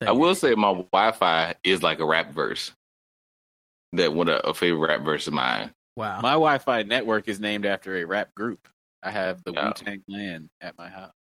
Thank 0.00 0.10
I 0.10 0.12
you. 0.14 0.18
will 0.18 0.34
say 0.34 0.54
my 0.56 0.72
Wi-Fi 0.90 1.54
is 1.62 1.80
like 1.84 2.00
a 2.00 2.06
rap 2.06 2.32
verse. 2.32 2.72
That 3.92 4.14
one 4.14 4.28
a, 4.28 4.36
a 4.38 4.52
favorite 4.54 4.88
rap 4.88 5.02
verse 5.02 5.28
of 5.28 5.32
mine. 5.34 5.70
Wow. 5.96 6.20
My 6.20 6.32
Wi-Fi 6.32 6.82
network 6.82 7.28
is 7.28 7.40
named 7.40 7.66
after 7.66 7.96
a 7.96 8.04
rap 8.04 8.34
group. 8.34 8.68
I 9.02 9.10
have 9.10 9.42
the 9.44 9.52
Yeah. 9.52 9.68
Wu 9.68 9.72
Tang 9.74 10.02
Clan 10.08 10.50
at 10.60 10.76
my 10.76 10.88
house. 10.88 11.12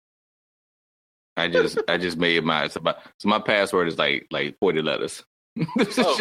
I 1.38 1.48
just 1.48 1.78
I 1.88 1.98
just 1.98 2.18
made 2.18 2.44
mine. 2.44 2.70
So 2.70 2.80
my, 2.82 2.96
so 3.20 3.28
my 3.30 3.40
password 3.40 3.88
is 3.88 3.98
like 3.98 4.28
like 4.32 4.58
forty 4.60 4.82
letters. 4.82 5.24
Oh 5.98 6.20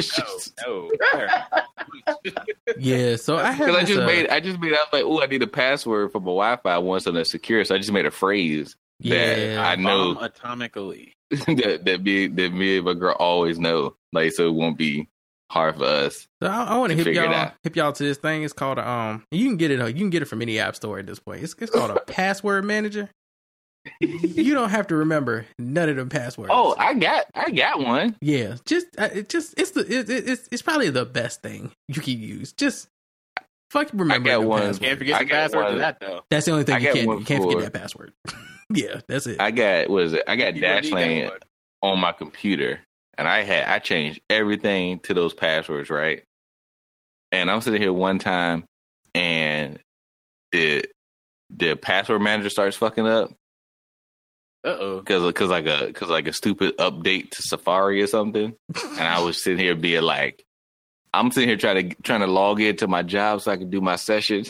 no, 0.64 0.90
no. 1.14 2.32
yeah. 2.78 3.16
So 3.16 3.36
I 3.36 3.50
had 3.50 3.66
Because 3.66 3.82
I 3.82 3.84
just 3.84 4.00
uh, 4.00 4.06
made 4.06 4.28
I 4.28 4.40
just 4.40 4.60
made 4.60 4.72
I 4.72 4.76
was 4.76 4.88
like, 4.92 5.04
oh, 5.04 5.20
I 5.20 5.26
need 5.26 5.42
a 5.42 5.48
password 5.48 6.12
for 6.12 6.20
my 6.20 6.26
Wi-Fi. 6.26 6.72
I 6.72 6.78
want 6.78 7.02
something 7.02 7.24
secure. 7.24 7.64
So 7.64 7.74
I 7.74 7.78
just 7.78 7.90
made 7.92 8.06
a 8.06 8.12
phrase 8.12 8.76
yeah. 9.00 9.64
I 9.66 9.76
know. 9.76 10.14
Atomically. 10.16 11.12
that 11.30 11.82
that 11.84 12.02
me 12.02 12.28
that 12.28 12.52
me 12.52 12.76
and 12.76 12.86
my 12.86 12.94
girl 12.94 13.16
always 13.18 13.58
know. 13.58 13.96
Like 14.12 14.32
so 14.32 14.48
it 14.48 14.54
won't 14.54 14.78
be 14.78 15.08
hard 15.50 15.76
for 15.76 15.84
us. 15.84 16.26
So 16.42 16.48
I, 16.48 16.64
I 16.64 16.78
want 16.78 16.90
to 16.90 16.96
to 16.96 17.04
hip 17.04 17.14
y'all 17.14 17.32
out. 17.32 17.52
hip 17.62 17.76
y'all 17.76 17.92
to 17.92 18.02
this 18.02 18.18
thing. 18.18 18.42
It's 18.42 18.52
called 18.52 18.78
a, 18.78 18.88
um. 18.88 19.24
You 19.30 19.46
can 19.46 19.56
get 19.56 19.70
it. 19.70 19.80
uh, 19.80 19.86
You 19.86 19.94
can 19.94 20.10
get 20.10 20.22
it 20.22 20.26
from 20.26 20.42
any 20.42 20.58
app 20.58 20.76
store 20.76 20.98
at 20.98 21.06
this 21.06 21.18
point. 21.18 21.42
It's 21.42 21.54
it's 21.60 21.70
called 21.70 21.90
a 21.90 22.00
password 22.06 22.64
manager. 22.64 23.10
you 24.00 24.54
don't 24.54 24.70
have 24.70 24.86
to 24.86 24.96
remember 24.96 25.44
none 25.58 25.88
of 25.90 25.96
them 25.96 26.08
passwords. 26.08 26.50
Oh, 26.52 26.74
I 26.78 26.94
got 26.94 27.26
I 27.34 27.50
got 27.50 27.80
one. 27.80 28.16
yeah. 28.22 28.56
Just 28.64 28.86
uh, 28.98 29.10
it 29.12 29.28
just 29.28 29.54
it's 29.58 29.72
the 29.72 29.80
it, 29.80 30.08
it, 30.08 30.28
it's 30.28 30.48
it's 30.50 30.62
probably 30.62 30.88
the 30.90 31.04
best 31.04 31.42
thing 31.42 31.70
you 31.88 32.00
can 32.00 32.18
use. 32.18 32.52
Just 32.54 32.88
fuck 33.70 33.90
remember. 33.92 34.14
I 34.30 34.36
got 34.38 34.44
one. 34.44 34.60
passwords. 34.60 34.78
Can't 34.78 34.98
forget 34.98 35.14
I 35.16 35.18
the 35.18 35.24
got 35.26 35.36
password 35.36 35.64
one. 35.64 35.72
to 35.74 35.78
that 35.80 36.00
though. 36.00 36.24
That's 36.30 36.46
the 36.46 36.52
only 36.52 36.64
thing 36.64 36.76
I 36.76 36.78
you 36.78 36.92
can't 36.94 37.18
you 37.20 37.24
can't 37.26 37.42
forget 37.44 37.72
that 37.72 37.78
password. 37.78 38.12
yeah, 38.74 39.00
that's 39.06 39.26
it. 39.26 39.38
I 39.38 39.50
got 39.50 39.90
what 39.90 40.04
is 40.04 40.12
it? 40.14 40.22
I 40.26 40.36
got 40.36 40.54
You 40.56 40.62
gonna 40.62 40.80
need 40.80 40.90
that 40.90 41.30
Dashlane 41.30 41.30
on 41.82 42.00
my 42.00 42.12
computer, 42.12 42.80
and 43.18 43.28
I 43.28 43.42
had 43.42 43.64
I 43.68 43.78
changed 43.78 44.20
everything 44.30 45.00
to 45.00 45.14
those 45.14 45.34
passwords, 45.34 45.90
right? 45.90 46.22
And 47.32 47.50
I'm 47.50 47.60
sitting 47.60 47.80
here 47.82 47.92
one 47.92 48.18
time, 48.18 48.64
and 49.14 49.78
the 50.52 50.84
the 51.50 51.74
password 51.76 52.22
manager 52.22 52.50
starts 52.50 52.76
fucking 52.76 53.06
up 53.06 53.30
Uh 54.64 54.76
oh. 54.80 54.98
because 55.00 55.24
because 55.26 55.50
like 55.50 55.66
a 55.66 55.86
because 55.86 56.08
like 56.08 56.26
a 56.28 56.32
stupid 56.32 56.76
update 56.78 57.30
to 57.32 57.42
Safari 57.42 58.00
or 58.02 58.06
something, 58.06 58.54
and 58.74 59.00
I 59.00 59.20
was 59.20 59.42
sitting 59.42 59.58
here 59.58 59.74
being 59.74 60.02
like. 60.02 60.44
I'm 61.16 61.30
sitting 61.30 61.48
here 61.48 61.56
trying 61.56 61.90
to 61.90 61.96
trying 62.02 62.22
to 62.22 62.26
log 62.26 62.60
into 62.60 62.88
my 62.88 63.04
job 63.04 63.40
so 63.40 63.52
I 63.52 63.56
can 63.56 63.70
do 63.70 63.80
my 63.80 63.94
session. 63.94 64.44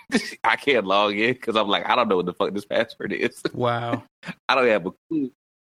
I 0.42 0.56
can't 0.56 0.86
log 0.86 1.12
in 1.14 1.34
because 1.34 1.56
I'm 1.56 1.68
like 1.68 1.86
I 1.86 1.94
don't 1.94 2.08
know 2.08 2.16
what 2.16 2.24
the 2.24 2.32
fuck 2.32 2.54
this 2.54 2.64
password 2.64 3.12
is. 3.12 3.42
wow. 3.52 4.02
I 4.48 4.54
don't 4.54 4.66
have 4.66 4.86
a 4.86 4.92
clue 5.10 5.30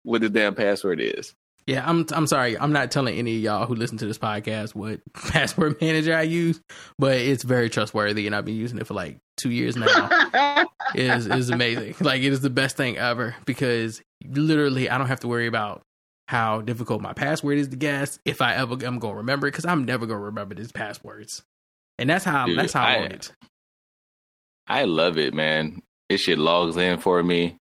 what 0.05 0.21
this 0.21 0.31
damn 0.31 0.55
password 0.55 1.01
is. 1.01 1.35
Yeah, 1.69 1.87
I'm 1.87 2.07
I'm 2.13 2.27
sorry. 2.27 2.59
I'm 2.59 2.73
not 2.73 2.91
telling 2.91 3.19
any 3.19 3.37
of 3.37 3.43
y'all 3.43 3.67
who 3.67 3.75
listen 3.75 3.99
to 3.99 4.07
this 4.07 4.17
podcast 4.17 4.75
what 4.75 5.01
password 5.13 5.79
manager 5.83 6.17
I 6.17 6.23
use, 6.23 6.63
but 6.99 7.19
it's 7.19 7.43
very 7.43 7.69
trustworthy 7.69 8.27
and 8.27 8.35
I've 8.35 8.47
been 8.47 8.57
using 8.57 8.79
it 8.79 8.87
for 8.87 8.95
like 8.95 9.19
two 9.37 9.51
years 9.51 9.77
now. 9.77 10.09
it 10.95 11.11
is 11.11 11.27
it 11.27 11.37
is 11.37 11.51
amazing. 11.51 11.97
Like 12.01 12.23
it 12.23 12.33
is 12.33 12.41
the 12.41 12.49
best 12.49 12.79
thing 12.79 12.97
ever 12.97 13.37
because 13.45 14.01
literally 14.25 14.89
I 14.89 14.97
don't 14.97 15.09
have 15.09 15.21
to 15.21 15.29
worry 15.29 15.47
about 15.47 15.83
how 16.27 16.63
difficult 16.63 17.03
my 17.03 17.13
password 17.13 17.59
is 17.59 17.69
to 17.69 17.77
guess 17.77 18.19
if 18.25 18.41
I 18.41 18.55
ever 18.55 18.83
am 18.87 18.99
gonna 18.99 19.17
remember 19.17 19.47
it 19.47 19.51
because 19.51 19.67
I'm 19.67 19.85
never 19.85 20.07
gonna 20.07 20.21
remember 20.21 20.55
these 20.55 20.73
passwords. 20.73 21.43
And 21.99 22.09
that's 22.09 22.25
how 22.25 22.47
Dude, 22.47 22.59
that's 22.59 22.73
how 22.73 22.85
I, 22.85 22.95
I- 22.95 23.01
want 23.01 23.13
it. 23.13 23.33
I 24.67 24.85
love 24.85 25.19
it, 25.19 25.35
man. 25.35 25.83
This 26.09 26.23
shit 26.23 26.39
logs 26.39 26.79
in 26.79 26.99
for 26.99 27.23
me. 27.23 27.59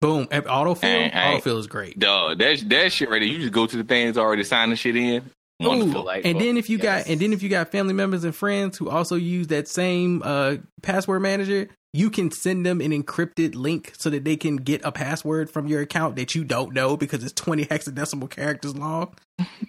Boom. 0.00 0.26
Autofill. 0.26 0.76
Hey, 0.82 1.08
hey. 1.08 1.38
Autofill 1.40 1.58
is 1.58 1.66
great. 1.66 1.98
Dog, 1.98 2.38
that 2.38 2.62
that 2.68 2.92
shit 2.92 3.10
right 3.10 3.18
there. 3.20 3.28
You 3.28 3.38
just 3.38 3.52
go 3.52 3.66
to 3.66 3.76
the 3.76 3.84
things 3.84 4.16
already 4.16 4.44
signing 4.44 4.76
shit 4.76 4.96
in. 4.96 5.30
Ooh, 5.60 5.66
Wonderful. 5.68 6.02
Delightful. 6.02 6.30
and 6.30 6.40
then 6.40 6.56
if 6.56 6.70
you 6.70 6.76
Yes. 6.78 6.84
got 7.04 7.10
and 7.12 7.20
then 7.20 7.32
if 7.32 7.42
you 7.42 7.48
got 7.48 7.72
family 7.72 7.92
members 7.94 8.22
and 8.22 8.32
friends 8.34 8.78
who 8.78 8.88
also 8.88 9.16
use 9.16 9.48
that 9.48 9.66
same 9.66 10.22
uh 10.24 10.56
password 10.82 11.20
manager, 11.22 11.68
you 11.92 12.10
can 12.10 12.30
send 12.30 12.66
them 12.66 12.80
an 12.80 12.90
encrypted 12.90 13.54
link 13.54 13.94
so 13.96 14.10
that 14.10 14.24
they 14.24 14.36
can 14.36 14.56
get 14.56 14.84
a 14.84 14.92
password 14.92 15.50
from 15.50 15.66
your 15.66 15.80
account 15.80 16.16
that 16.16 16.34
you 16.34 16.44
don't 16.44 16.74
know 16.74 16.96
because 16.96 17.24
it's 17.24 17.32
20 17.32 17.64
hexadecimal 17.66 18.30
characters 18.30 18.76
long. 18.76 19.14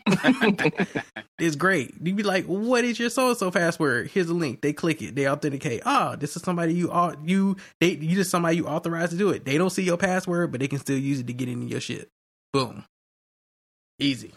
It's 1.40 1.56
great. 1.56 1.94
You'd 2.04 2.18
be 2.18 2.24
like, 2.24 2.46
"What 2.46 2.84
is 2.84 3.00
your 3.00 3.10
so 3.10 3.30
and 3.30 3.38
so 3.38 3.50
password?" 3.50 4.12
Here's 4.12 4.28
a 4.28 4.34
link. 4.34 4.62
They 4.62 4.74
click 4.74 5.02
it. 5.02 5.16
They 5.16 5.28
authenticate. 5.30 5.82
Oh, 5.86 6.18
this 6.18 6.36
is 6.36 6.42
somebody 6.42 6.74
you 6.74 6.92
au- 6.92 7.16
you 7.24 7.56
they 7.80 7.92
you 7.92 8.16
just 8.16 8.30
somebody 8.30 8.58
you 8.58 8.68
authorized 8.68 9.14
to 9.14 9.18
do 9.18 9.30
it. 9.30 9.46
They 9.46 9.58
don't 9.58 9.70
see 9.70 9.84
your 9.84 9.96
password, 9.96 10.52
but 10.52 10.60
they 10.60 10.68
can 10.68 10.80
still 10.80 10.98
use 10.98 11.22
it 11.22 11.28
to 11.28 11.34
get 11.34 11.48
into 11.48 11.68
your 11.68 11.80
shit. 11.80 12.10
Boom. 12.52 12.84
Easy. 14.00 14.34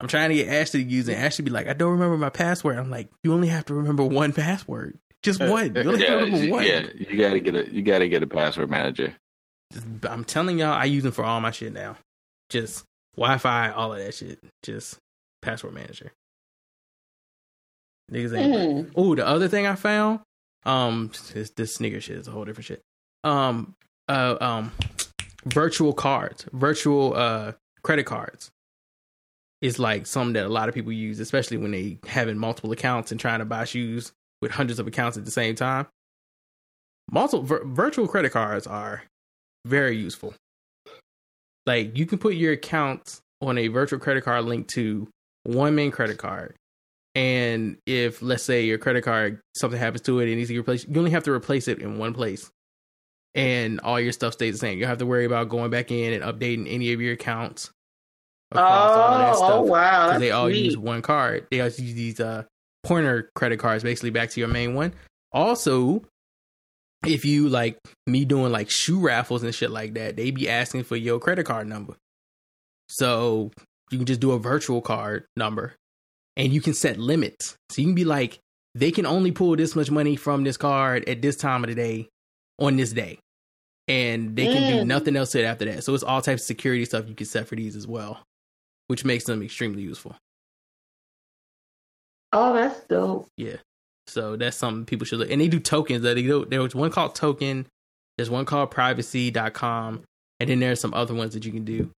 I'm 0.00 0.08
trying 0.08 0.30
to 0.30 0.34
get 0.34 0.48
Ashley 0.48 0.82
to 0.84 0.90
use 0.90 1.08
it. 1.08 1.14
Ashley 1.16 1.44
be 1.44 1.50
like, 1.52 1.68
"I 1.68 1.74
don't 1.74 1.92
remember 1.92 2.16
my 2.16 2.30
password." 2.30 2.76
I'm 2.76 2.90
like, 2.90 3.08
"You 3.22 3.32
only 3.32 3.48
have 3.48 3.66
to 3.66 3.74
remember 3.74 4.02
one 4.04 4.32
password. 4.32 4.98
Just 5.22 5.40
one. 5.40 5.74
You 5.74 5.82
only 5.82 6.02
yeah, 6.02 6.24
you- 6.24 6.52
one." 6.52 6.64
yeah, 6.64 6.86
you 6.94 7.16
gotta 7.18 7.40
get 7.40 7.54
a 7.54 7.72
you 7.72 7.82
gotta 7.82 8.08
get 8.08 8.22
a 8.22 8.26
password 8.26 8.70
manager. 8.70 9.14
I'm 10.08 10.24
telling 10.24 10.58
y'all, 10.58 10.72
I 10.72 10.84
use 10.84 11.02
them 11.02 11.12
for 11.12 11.24
all 11.24 11.40
my 11.40 11.50
shit 11.50 11.72
now. 11.72 11.96
Just 12.48 12.84
Wi-Fi, 13.16 13.70
all 13.70 13.92
of 13.92 13.98
that 13.98 14.14
shit. 14.14 14.38
Just 14.62 14.98
password 15.42 15.74
manager. 15.74 16.12
Niggas 18.10 18.38
ain't. 18.38 18.54
Mm. 18.54 18.92
Oh, 18.96 19.14
the 19.14 19.26
other 19.26 19.48
thing 19.48 19.66
I 19.66 19.74
found, 19.74 20.20
um, 20.64 21.10
this, 21.34 21.50
this 21.50 21.74
sneaker 21.74 22.00
shit 22.00 22.16
is 22.16 22.28
a 22.28 22.30
whole 22.30 22.44
different 22.46 22.64
shit. 22.66 22.80
Um, 23.24 23.74
uh, 24.08 24.36
um, 24.40 24.72
virtual 25.44 25.92
cards, 25.92 26.46
virtual 26.52 27.14
uh 27.14 27.52
credit 27.82 28.04
cards 28.04 28.50
is 29.60 29.78
like 29.78 30.06
something 30.06 30.34
that 30.34 30.46
a 30.46 30.48
lot 30.48 30.68
of 30.68 30.74
people 30.74 30.92
use, 30.92 31.20
especially 31.20 31.56
when 31.56 31.72
they 31.72 31.98
having 32.06 32.38
multiple 32.38 32.72
accounts 32.72 33.10
and 33.10 33.20
trying 33.20 33.40
to 33.40 33.44
buy 33.44 33.64
shoes 33.64 34.12
with 34.40 34.52
hundreds 34.52 34.78
of 34.78 34.86
accounts 34.86 35.16
at 35.16 35.24
the 35.24 35.30
same 35.30 35.54
time. 35.54 35.86
Multiple 37.10 37.44
vir- 37.44 37.64
virtual 37.64 38.06
credit 38.06 38.32
cards 38.32 38.66
are 38.66 39.02
very 39.64 39.96
useful. 39.96 40.34
Like 41.66 41.96
you 41.96 42.06
can 42.06 42.18
put 42.18 42.34
your 42.34 42.52
accounts 42.52 43.20
on 43.40 43.58
a 43.58 43.68
virtual 43.68 43.98
credit 43.98 44.24
card 44.24 44.44
linked 44.44 44.70
to 44.70 45.08
one 45.44 45.74
main 45.74 45.90
credit 45.90 46.18
card. 46.18 46.54
And 47.14 47.78
if 47.86 48.22
let's 48.22 48.42
say 48.42 48.64
your 48.64 48.78
credit 48.78 49.02
card 49.02 49.40
something 49.56 49.78
happens 49.78 50.02
to 50.02 50.20
it, 50.20 50.24
and 50.24 50.32
it 50.32 50.36
needs 50.36 50.48
to 50.48 50.54
be 50.54 50.58
replaced, 50.58 50.88
you 50.88 50.98
only 50.98 51.10
have 51.10 51.24
to 51.24 51.32
replace 51.32 51.68
it 51.68 51.80
in 51.80 51.98
one 51.98 52.14
place. 52.14 52.50
And 53.34 53.80
all 53.80 54.00
your 54.00 54.12
stuff 54.12 54.32
stays 54.34 54.54
the 54.54 54.58
same. 54.58 54.78
You 54.78 54.84
don't 54.84 54.88
have 54.90 54.98
to 54.98 55.06
worry 55.06 55.24
about 55.24 55.48
going 55.48 55.70
back 55.70 55.90
in 55.90 56.12
and 56.12 56.22
updating 56.22 56.66
any 56.68 56.92
of 56.92 57.00
your 57.00 57.12
accounts. 57.14 57.70
Oh, 58.52 58.58
all 58.60 59.52
oh 59.52 59.62
wow. 59.62 60.06
because 60.06 60.10
That's 60.10 60.20
they 60.20 60.30
all 60.30 60.48
neat. 60.48 60.64
use 60.64 60.76
one 60.78 61.02
card. 61.02 61.46
They 61.50 61.60
also 61.60 61.82
use 61.82 61.94
these 61.94 62.20
uh, 62.20 62.44
pointer 62.82 63.30
credit 63.34 63.58
cards 63.58 63.82
basically 63.82 64.10
back 64.10 64.30
to 64.30 64.40
your 64.40 64.48
main 64.48 64.74
one. 64.74 64.94
Also, 65.32 66.02
if 67.06 67.24
you 67.24 67.48
like 67.48 67.78
me 68.06 68.24
doing 68.24 68.50
like 68.52 68.70
shoe 68.70 69.00
raffles 69.00 69.42
and 69.42 69.54
shit 69.54 69.70
like 69.70 69.94
that, 69.94 70.16
they 70.16 70.30
be 70.30 70.48
asking 70.48 70.84
for 70.84 70.96
your 70.96 71.18
credit 71.20 71.44
card 71.44 71.66
number. 71.66 71.94
So 72.88 73.50
you 73.90 73.98
can 73.98 74.06
just 74.06 74.20
do 74.20 74.32
a 74.32 74.38
virtual 74.38 74.80
card 74.80 75.24
number 75.36 75.74
and 76.36 76.52
you 76.52 76.60
can 76.60 76.74
set 76.74 76.98
limits. 76.98 77.56
So 77.70 77.82
you 77.82 77.88
can 77.88 77.94
be 77.94 78.04
like, 78.04 78.38
they 78.74 78.90
can 78.90 79.06
only 79.06 79.32
pull 79.32 79.56
this 79.56 79.74
much 79.76 79.90
money 79.90 80.16
from 80.16 80.44
this 80.44 80.56
card 80.56 81.08
at 81.08 81.22
this 81.22 81.36
time 81.36 81.64
of 81.64 81.68
the 81.68 81.74
day 81.74 82.08
on 82.58 82.76
this 82.76 82.92
day. 82.92 83.18
And 83.86 84.36
they 84.36 84.46
can 84.46 84.68
do 84.68 84.82
Mm. 84.82 84.86
nothing 84.86 85.16
else 85.16 85.32
to 85.32 85.40
it 85.40 85.44
after 85.44 85.64
that. 85.64 85.82
So 85.84 85.94
it's 85.94 86.02
all 86.04 86.20
types 86.20 86.42
of 86.42 86.46
security 86.46 86.84
stuff 86.84 87.08
you 87.08 87.14
can 87.14 87.26
set 87.26 87.48
for 87.48 87.56
these 87.56 87.74
as 87.74 87.86
well, 87.86 88.22
which 88.88 89.04
makes 89.04 89.24
them 89.24 89.42
extremely 89.42 89.82
useful. 89.82 90.14
Oh, 92.32 92.52
that's 92.52 92.80
dope. 92.84 93.28
Yeah. 93.36 93.56
So 94.06 94.36
that's 94.36 94.56
something 94.56 94.84
people 94.86 95.06
should 95.06 95.18
look. 95.18 95.30
And 95.30 95.40
they 95.40 95.48
do 95.48 95.60
tokens. 95.60 96.02
That 96.02 96.14
they 96.14 96.22
do. 96.22 96.44
There 96.44 96.62
was 96.62 96.74
one 96.74 96.90
called 96.90 97.14
Token. 97.14 97.66
There's 98.16 98.30
one 98.30 98.46
called 98.46 98.70
Privacy.com, 98.72 100.02
and 100.40 100.50
then 100.50 100.58
there's 100.58 100.80
some 100.80 100.92
other 100.92 101.14
ones 101.14 101.34
that 101.34 101.44
you 101.44 101.52
can 101.52 101.64
do. 101.64 101.92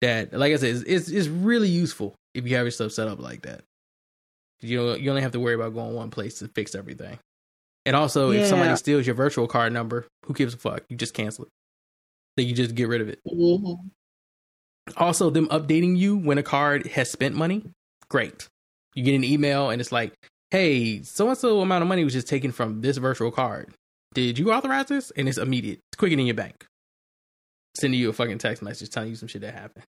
That, 0.00 0.32
like 0.32 0.52
I 0.52 0.56
said, 0.56 0.70
it's, 0.70 0.82
is, 0.84 1.10
is 1.10 1.28
really 1.28 1.68
useful 1.68 2.14
if 2.34 2.46
you 2.46 2.56
have 2.56 2.64
your 2.64 2.70
stuff 2.70 2.92
set 2.92 3.06
up 3.06 3.20
like 3.20 3.42
that. 3.42 3.62
You 4.60 4.78
don't, 4.78 5.00
you 5.00 5.10
only 5.10 5.20
have 5.22 5.32
to 5.32 5.40
worry 5.40 5.54
about 5.54 5.74
going 5.74 5.94
one 5.94 6.10
place 6.10 6.38
to 6.38 6.48
fix 6.48 6.74
everything. 6.74 7.18
And 7.84 7.94
also, 7.94 8.30
if 8.30 8.46
somebody 8.46 8.74
steals 8.76 9.06
your 9.06 9.14
virtual 9.14 9.46
card 9.46 9.72
number, 9.72 10.06
who 10.24 10.32
gives 10.32 10.54
a 10.54 10.56
fuck? 10.56 10.84
You 10.88 10.96
just 10.96 11.14
cancel 11.14 11.44
it. 11.44 11.50
So 12.38 12.46
you 12.46 12.54
just 12.54 12.74
get 12.74 12.88
rid 12.88 13.00
of 13.00 13.08
it. 13.08 13.20
Mhm. 13.26 13.90
Also, 14.96 15.28
them 15.28 15.48
updating 15.48 15.98
you 15.98 16.16
when 16.16 16.38
a 16.38 16.42
card 16.42 16.86
has 16.88 17.10
spent 17.10 17.34
money, 17.34 17.62
great. 18.08 18.48
You 18.98 19.04
get 19.04 19.14
an 19.14 19.22
email 19.22 19.70
and 19.70 19.80
it's 19.80 19.92
like, 19.92 20.12
hey, 20.50 21.04
so 21.04 21.28
and 21.28 21.38
so 21.38 21.60
amount 21.60 21.82
of 21.82 21.88
money 21.88 22.02
was 22.02 22.14
just 22.14 22.26
taken 22.26 22.50
from 22.50 22.80
this 22.80 22.96
virtual 22.96 23.30
card. 23.30 23.72
Did 24.12 24.40
you 24.40 24.52
authorize 24.52 24.86
this? 24.86 25.12
And 25.12 25.28
it's 25.28 25.38
immediate. 25.38 25.78
It's 25.92 25.96
quicker 25.96 26.16
than 26.16 26.26
your 26.26 26.34
bank. 26.34 26.66
Sending 27.78 28.00
you 28.00 28.10
a 28.10 28.12
fucking 28.12 28.38
text 28.38 28.60
message 28.60 28.90
telling 28.90 29.10
you 29.10 29.14
some 29.14 29.28
shit 29.28 29.42
that 29.42 29.54
happened. 29.54 29.84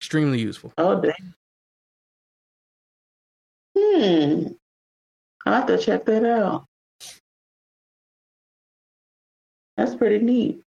Extremely 0.00 0.40
useful. 0.40 0.72
Oh 0.78 0.98
damn. 0.98 1.34
Hmm. 3.76 4.46
I'll 5.44 5.52
have 5.52 5.66
to 5.66 5.76
check 5.76 6.06
that 6.06 6.24
out. 6.24 6.64
That's 9.76 9.94
pretty 9.94 10.24
neat. 10.24 10.62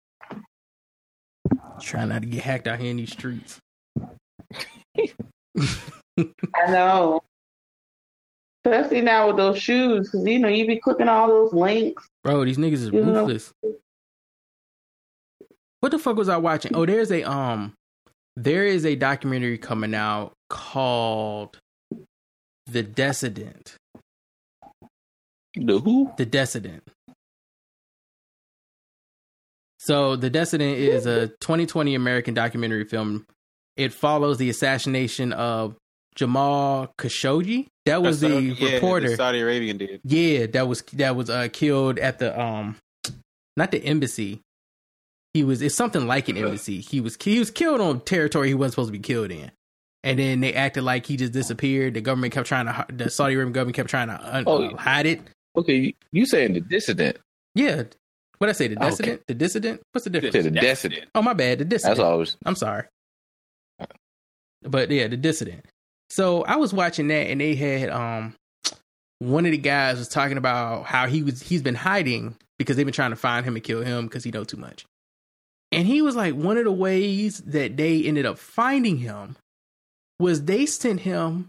Try 1.81 2.05
not 2.05 2.21
to 2.21 2.29
get 2.29 2.43
hacked 2.43 2.69
out 2.69 2.79
here 2.79 2.91
in 2.91 2.99
these 2.99 3.13
streets. 3.13 3.59
I 4.99 6.67
know. 6.69 7.23
Especially 8.65 9.03
now 9.03 9.27
with 9.29 9.37
those 9.37 9.59
shoes, 9.59 10.09
because 10.11 10.27
you 10.27 10.39
know 10.39 10.49
you 10.49 10.67
be 10.67 10.79
clicking 10.81 11.09
all 11.09 11.29
those 11.29 11.53
links. 11.53 12.09
Bro, 12.23 12.45
these 12.47 12.57
niggas 12.57 12.73
is 12.75 12.85
You 12.87 13.05
know- 13.05 13.21
ruthless. 13.27 13.53
What 15.81 15.91
the 15.93 15.99
fuck 15.99 16.17
was 16.17 16.31
I 16.31 16.39
watching? 16.39 16.75
Oh, 16.75 16.87
there's 16.87 17.13
a 17.13 17.23
um 17.31 17.75
there 18.37 18.65
is 18.65 18.87
a 18.87 18.97
documentary 18.97 19.59
coming 19.59 19.95
out 19.95 20.33
called 20.49 21.59
The 22.67 22.83
Decedent. 22.83 23.77
The 25.55 25.79
who? 25.79 26.11
The 26.17 26.25
Decedent. 26.27 26.83
So, 29.79 30.17
The 30.17 30.31
Decedent 30.31 30.79
is 30.79 31.05
a 31.05 31.29
2020 31.29 31.95
American 31.95 32.33
documentary 32.33 32.85
film. 32.87 33.27
It 33.77 33.93
follows 33.93 34.39
the 34.39 34.49
assassination 34.49 35.33
of 35.35 35.77
Jamal 36.17 36.93
Khashoggi. 36.99 37.67
That 37.87 38.03
was 38.03 38.21
the 38.21 38.29
Saudi- 38.31 38.47
yeah, 38.59 38.75
reporter. 38.75 39.11
the 39.11 39.17
Saudi 39.17 39.41
Arabian 39.41 39.77
dude. 39.79 40.01
Yeah, 40.05 40.47
that 40.47 40.67
was 40.69 40.83
that 40.95 41.17
was 41.17 41.29
uh 41.31 41.49
killed 41.53 41.99
at 41.99 42.19
the 42.19 42.39
um 42.41 42.77
not 43.57 43.71
the 43.71 43.85
embassy. 43.85 44.41
He 45.35 45.43
was 45.45 45.61
it's 45.63 45.75
something 45.75 46.07
like 46.07 46.29
an 46.29 46.37
embassy. 46.37 46.81
He 46.81 47.01
was 47.01 47.17
he 47.21 47.39
was 47.39 47.51
killed 47.51 47.81
on 47.81 48.01
territory 48.01 48.49
he 48.49 48.55
wasn't 48.55 48.73
supposed 48.75 48.89
to 48.89 48.93
be 48.93 49.01
killed 49.01 49.31
in. 49.31 49.51
And 50.03 50.19
then 50.19 50.41
they 50.41 50.53
acted 50.55 50.85
like 50.85 51.07
he 51.07 51.17
just 51.17 51.33
disappeared. 51.33 51.95
The 51.95 52.01
government 52.03 52.33
kept 52.35 52.47
trying 52.47 52.67
to 52.67 52.87
the 52.93 53.11
Saudi 53.11 53.35
Arabian 53.35 53.53
government 53.53 53.77
kept 53.77 53.89
trying 53.91 54.09
to 54.09 54.37
un- 54.37 54.45
Oh. 54.47 54.63
uh, 54.65 54.77
hide 54.77 55.07
it. 55.07 55.21
Okay, 55.57 55.75
you, 55.77 55.93
you 56.13 56.27
saying 56.27 56.53
the 56.55 56.61
dissident? 56.61 57.17
Yeah. 57.55 57.85
What 58.39 58.51
I 58.51 58.53
say 58.53 58.69
the 58.69 58.77
Okay. 58.77 58.91
dissident? 58.91 59.23
The 59.29 59.35
dissident? 59.35 59.81
What's 59.93 60.05
the 60.05 60.11
difference? 60.11 60.35
said 60.35 60.45
the 60.45 60.51
dissident. 60.61 61.07
Oh 61.15 61.23
my 61.23 61.33
bad, 61.33 61.59
the 61.59 61.65
dissident. 61.65 61.97
That's 61.99 62.05
always. 62.07 62.37
I'm 62.45 62.57
sorry. 62.57 62.85
But 64.63 64.91
yeah, 64.91 65.09
the 65.09 65.17
dissident. 65.17 65.65
So 66.11 66.43
I 66.45 66.57
was 66.57 66.73
watching 66.73 67.09
that 67.09 67.29
and 67.29 67.41
they 67.41 67.55
had 67.55 67.91
um 67.91 68.35
one 69.19 69.47
of 69.47 69.53
the 69.53 69.59
guys 69.59 69.99
was 69.99 70.09
talking 70.09 70.37
about 70.37 70.85
how 70.85 71.07
he 71.07 71.23
was 71.23 71.43
he's 71.43 71.63
been 71.63 71.75
hiding 71.75 72.37
because 72.59 72.77
they've 72.77 72.87
been 72.87 72.93
trying 72.93 73.11
to 73.11 73.17
find 73.17 73.45
him 73.45 73.57
and 73.57 73.65
kill 73.65 73.83
him 73.83 74.07
because 74.07 74.25
he 74.25 74.31
know 74.31 74.45
too 74.45 74.57
much. 74.57 74.85
And 75.73 75.87
he 75.87 76.03
was 76.03 76.15
like 76.15 76.35
one 76.35 76.57
of 76.57 76.65
the 76.65 76.73
ways 76.73 77.39
that 77.47 77.77
they 77.77 78.03
ended 78.05 78.27
up 78.27 78.39
finding 78.39 78.99
him 78.99 79.37
was 80.21 80.45
they 80.45 80.67
sent 80.67 81.01
him 81.01 81.49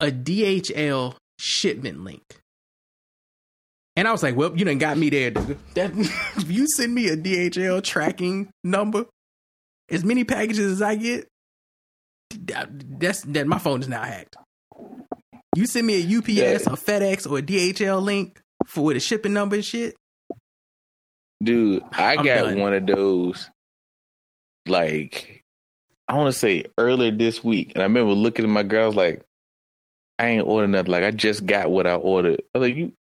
a 0.00 0.06
DHL 0.06 1.14
shipment 1.38 2.02
link. 2.02 2.40
And 3.96 4.08
I 4.08 4.12
was 4.12 4.22
like, 4.22 4.34
well, 4.34 4.56
you 4.56 4.64
done 4.64 4.78
got 4.78 4.96
me 4.96 5.10
there. 5.10 5.30
That 5.30 5.92
you 6.46 6.66
send 6.68 6.94
me 6.94 7.08
a 7.08 7.16
DHL 7.16 7.82
tracking 7.82 8.50
number, 8.64 9.06
as 9.90 10.04
many 10.04 10.24
packages 10.24 10.72
as 10.72 10.82
I 10.82 10.94
get, 10.94 11.28
that's 12.30 13.22
that 13.22 13.46
my 13.46 13.58
phone 13.58 13.80
is 13.80 13.88
now 13.88 14.02
hacked. 14.02 14.36
You 15.56 15.66
send 15.66 15.86
me 15.86 15.94
a 16.02 16.18
UPS, 16.18 16.28
Yeah. 16.28 16.52
a 16.52 16.76
FedEx, 16.76 17.28
or 17.30 17.38
a 17.38 17.42
DHL 17.42 18.00
link 18.00 18.40
for 18.66 18.84
with 18.84 18.96
a 18.96 19.00
shipping 19.00 19.32
number 19.32 19.56
and 19.56 19.64
shit. 19.64 19.96
Dude, 21.42 21.82
I 21.92 22.16
I'm 22.16 22.24
got 22.24 22.44
done. 22.44 22.60
one 22.60 22.74
of 22.74 22.86
those 22.86 23.50
like 24.66 25.42
I 26.08 26.14
want 26.16 26.32
to 26.32 26.38
say 26.38 26.64
earlier 26.76 27.10
this 27.10 27.42
week, 27.42 27.72
and 27.74 27.82
I 27.82 27.86
remember 27.86 28.12
looking 28.12 28.44
at 28.44 28.50
my 28.50 28.62
girls 28.64 28.94
like, 28.96 29.22
I 30.18 30.26
ain't 30.26 30.46
ordered 30.46 30.68
nothing. 30.68 30.90
Like 30.92 31.04
I 31.04 31.10
just 31.12 31.46
got 31.46 31.70
what 31.70 31.86
I 31.86 31.94
ordered. 31.94 32.42
I 32.54 32.58
was 32.58 32.68
like, 32.68 32.76
you, 32.76 32.92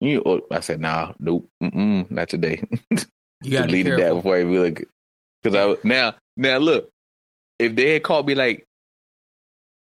you. 0.00 0.20
Order? 0.20 0.44
I 0.50 0.60
said, 0.60 0.80
nah, 0.80 1.12
nope, 1.18 1.48
not 1.60 2.28
today. 2.28 2.62
You 3.44 3.50
be 3.62 3.66
Deleted 3.66 4.00
that 4.00 4.14
before 4.14 4.36
I 4.36 4.42
like, 4.42 4.84
because 5.42 5.54
I 5.54 5.76
now 5.86 6.14
now 6.36 6.58
look, 6.58 6.90
if 7.60 7.76
they 7.76 7.92
had 7.92 8.02
called 8.02 8.26
me 8.26 8.34
like 8.34 8.64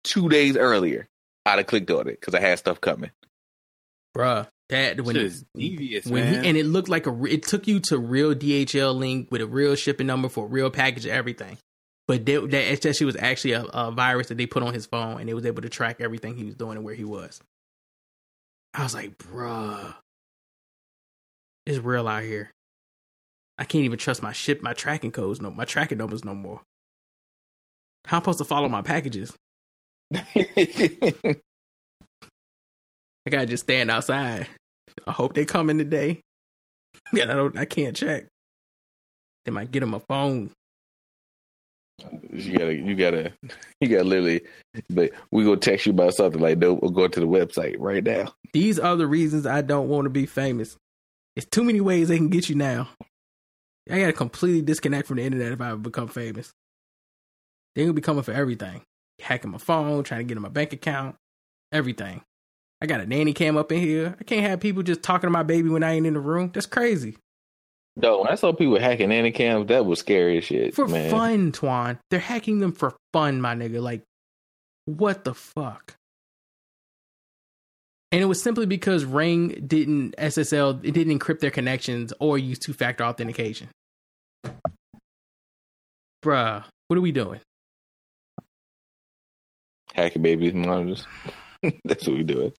two 0.05 0.29
days 0.29 0.55
earlier, 0.55 1.07
I'd 1.45 1.57
have 1.57 1.67
clicked 1.67 1.91
on 1.91 2.07
it 2.07 2.19
because 2.19 2.33
I 2.33 2.39
had 2.39 2.59
stuff 2.59 2.79
coming. 2.81 3.11
bruh. 4.15 4.47
That 4.69 5.01
when 5.01 5.15
Shit 5.15 5.25
is 5.25 5.45
devious, 5.55 6.07
when 6.07 6.23
man. 6.23 6.43
he 6.43 6.49
and 6.49 6.57
it 6.57 6.65
looked 6.65 6.89
like 6.89 7.05
a 7.05 7.25
it 7.25 7.43
took 7.43 7.67
you 7.67 7.79
to 7.81 7.99
real 7.99 8.33
DHL 8.33 8.95
link 8.97 9.27
with 9.29 9.41
a 9.41 9.45
real 9.45 9.75
shipping 9.75 10.07
number 10.07 10.27
for 10.27 10.45
a 10.45 10.47
real 10.47 10.71
package 10.71 11.05
everything. 11.05 11.59
But 12.07 12.25
they, 12.25 12.37
that 12.37 12.81
that 12.81 12.95
shit 12.95 13.05
was 13.05 13.15
actually 13.15 13.51
a, 13.51 13.63
a 13.65 13.91
virus 13.91 14.29
that 14.29 14.39
they 14.39 14.47
put 14.47 14.63
on 14.63 14.73
his 14.73 14.87
phone 14.87 15.21
and 15.21 15.29
it 15.29 15.35
was 15.35 15.45
able 15.45 15.61
to 15.61 15.69
track 15.69 15.97
everything 15.99 16.35
he 16.35 16.45
was 16.45 16.55
doing 16.55 16.77
and 16.77 16.83
where 16.83 16.95
he 16.95 17.03
was. 17.03 17.39
I 18.73 18.81
was 18.81 18.95
like, 18.95 19.19
bruh, 19.19 19.93
it's 21.67 21.77
real 21.77 22.07
out 22.07 22.23
here. 22.23 22.51
I 23.59 23.65
can't 23.65 23.85
even 23.85 23.99
trust 23.99 24.23
my 24.23 24.33
ship, 24.33 24.63
my 24.63 24.73
tracking 24.73 25.11
codes, 25.11 25.39
no, 25.41 25.51
my 25.51 25.65
tracking 25.65 25.99
numbers 25.99 26.25
no 26.25 26.33
more. 26.33 26.61
How 28.05 28.17
am 28.17 28.21
I 28.21 28.23
supposed 28.23 28.39
to 28.39 28.45
follow 28.45 28.67
my 28.67 28.81
packages? 28.81 29.31
I 30.13 31.35
gotta 33.29 33.45
just 33.47 33.63
stand 33.63 33.89
outside. 33.89 34.47
I 35.07 35.11
hope 35.11 35.33
they 35.33 35.45
come 35.45 35.69
in 35.69 35.77
today. 35.77 36.21
Yeah, 37.13 37.23
I 37.31 37.35
don't. 37.35 37.57
I 37.57 37.65
can't 37.65 37.95
check. 37.95 38.27
They 39.45 39.51
might 39.51 39.71
get 39.71 39.83
him 39.83 39.93
a 39.93 39.99
phone. 39.99 40.51
You 42.31 42.57
gotta, 42.57 42.75
you 42.75 42.95
gotta, 42.95 43.31
you 43.81 43.87
gotta 43.87 44.03
literally. 44.03 44.41
But 44.89 45.11
we 45.31 45.43
gonna 45.43 45.57
text 45.57 45.85
you 45.85 45.91
about 45.91 46.13
something 46.13 46.41
like, 46.41 46.57
nope, 46.57 46.79
we'll 46.81 46.91
go 46.91 47.07
to 47.07 47.19
the 47.19 47.27
website 47.27 47.75
right 47.79 48.03
now. 48.03 48.33
These 48.53 48.79
are 48.79 48.95
the 48.95 49.07
reasons 49.07 49.45
I 49.45 49.61
don't 49.61 49.87
want 49.87 50.05
to 50.05 50.09
be 50.09 50.25
famous. 50.25 50.75
It's 51.35 51.47
too 51.47 51.63
many 51.63 51.81
ways 51.81 52.07
they 52.07 52.17
can 52.17 52.29
get 52.29 52.49
you 52.49 52.55
now. 52.55 52.89
I 53.89 53.99
gotta 53.99 54.13
completely 54.13 54.61
disconnect 54.61 55.07
from 55.07 55.17
the 55.17 55.23
internet 55.23 55.51
if 55.51 55.61
I 55.61 55.75
become 55.75 56.07
famous. 56.07 56.51
They 57.75 57.83
gonna 57.83 57.93
be 57.93 58.01
coming 58.01 58.23
for 58.23 58.31
everything. 58.31 58.81
Hacking 59.21 59.51
my 59.51 59.57
phone, 59.57 60.03
trying 60.03 60.19
to 60.21 60.23
get 60.25 60.37
in 60.37 60.43
my 60.43 60.49
bank 60.49 60.73
account, 60.73 61.15
everything. 61.71 62.21
I 62.81 62.85
got 62.85 62.99
a 63.01 63.05
nanny 63.05 63.33
cam 63.33 63.57
up 63.57 63.71
in 63.71 63.79
here. 63.79 64.15
I 64.19 64.23
can't 64.23 64.45
have 64.45 64.59
people 64.59 64.83
just 64.83 65.01
talking 65.01 65.27
to 65.27 65.31
my 65.31 65.43
baby 65.43 65.69
when 65.69 65.83
I 65.83 65.93
ain't 65.93 66.05
in 66.05 66.13
the 66.13 66.19
room. 66.19 66.51
That's 66.53 66.65
crazy. 66.65 67.17
No, 67.95 68.19
when 68.19 68.27
I 68.27 68.35
saw 68.35 68.51
people 68.51 68.77
hacking 68.77 69.09
nanny 69.09 69.31
cams, 69.31 69.67
that 69.67 69.85
was 69.85 69.99
scary 69.99 70.37
as 70.39 70.43
shit, 70.43 70.75
For 70.75 70.85
man. 70.87 71.09
fun, 71.09 71.51
Twan. 71.53 71.97
They're 72.11 72.19
hacking 72.19 72.59
them 72.59 72.73
for 72.73 72.93
fun, 73.13 73.39
my 73.39 73.55
nigga. 73.55 73.81
Like, 73.81 74.03
what 74.83 75.23
the 75.23 75.33
fuck? 75.33 75.95
And 78.11 78.21
it 78.21 78.25
was 78.25 78.41
simply 78.41 78.65
because 78.65 79.05
Ring 79.05 79.63
didn't 79.65 80.15
SSL, 80.17 80.83
it 80.83 80.91
didn't 80.91 81.17
encrypt 81.17 81.39
their 81.39 81.51
connections 81.51 82.11
or 82.19 82.37
use 82.37 82.59
two 82.59 82.73
factor 82.73 83.03
authentication. 83.05 83.69
Bruh, 86.23 86.63
what 86.87 86.97
are 86.97 87.01
we 87.01 87.11
doing? 87.11 87.39
Hacking 89.95 90.21
babies 90.21 90.53
monitors. 90.53 91.07
That's 91.85 92.05
what 92.05 92.17
we 92.17 92.23
doing. 92.23 92.51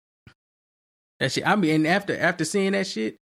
That 1.20 1.32
shit. 1.32 1.46
I 1.46 1.54
mean, 1.54 1.74
and 1.74 1.86
after 1.86 2.18
after 2.18 2.44
seeing 2.46 2.72
that 2.72 2.86
shit, 2.86 3.16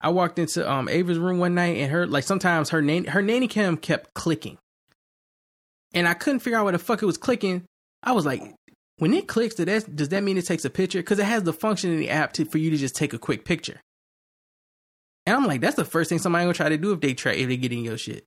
I 0.00 0.10
walked 0.10 0.38
into 0.40 0.68
um 0.70 0.88
Ava's 0.88 1.18
room 1.18 1.38
one 1.38 1.54
night 1.54 1.76
and 1.76 1.90
her 1.90 2.06
like 2.06 2.24
sometimes 2.24 2.70
her 2.70 2.82
nanny 2.82 3.06
her 3.08 3.22
nanny 3.22 3.46
cam 3.46 3.76
kept 3.76 4.12
clicking, 4.14 4.58
and 5.94 6.08
I 6.08 6.14
couldn't 6.14 6.40
figure 6.40 6.58
out 6.58 6.64
what 6.64 6.72
the 6.72 6.80
fuck 6.80 7.00
it 7.00 7.06
was 7.06 7.16
clicking. 7.16 7.64
I 8.02 8.12
was 8.12 8.26
like, 8.26 8.42
when 8.98 9.14
it 9.14 9.28
clicks, 9.28 9.54
does 9.54 9.66
that 9.66 9.94
does 9.94 10.08
that 10.08 10.24
mean 10.24 10.36
it 10.36 10.46
takes 10.46 10.64
a 10.64 10.70
picture? 10.70 10.98
Because 10.98 11.20
it 11.20 11.26
has 11.26 11.44
the 11.44 11.52
function 11.52 11.92
in 11.92 12.00
the 12.00 12.10
app 12.10 12.32
to, 12.34 12.44
for 12.44 12.58
you 12.58 12.70
to 12.70 12.76
just 12.76 12.96
take 12.96 13.12
a 13.12 13.18
quick 13.18 13.44
picture. 13.44 13.80
And 15.26 15.36
I'm 15.36 15.46
like, 15.46 15.60
that's 15.60 15.76
the 15.76 15.84
first 15.84 16.08
thing 16.08 16.18
somebody 16.18 16.44
gonna 16.44 16.54
try 16.54 16.70
to 16.70 16.76
do 16.76 16.92
if 16.92 17.00
they 17.00 17.14
try 17.14 17.32
if 17.32 17.46
they 17.46 17.56
get 17.56 17.72
in 17.72 17.84
your 17.84 17.98
shit. 17.98 18.24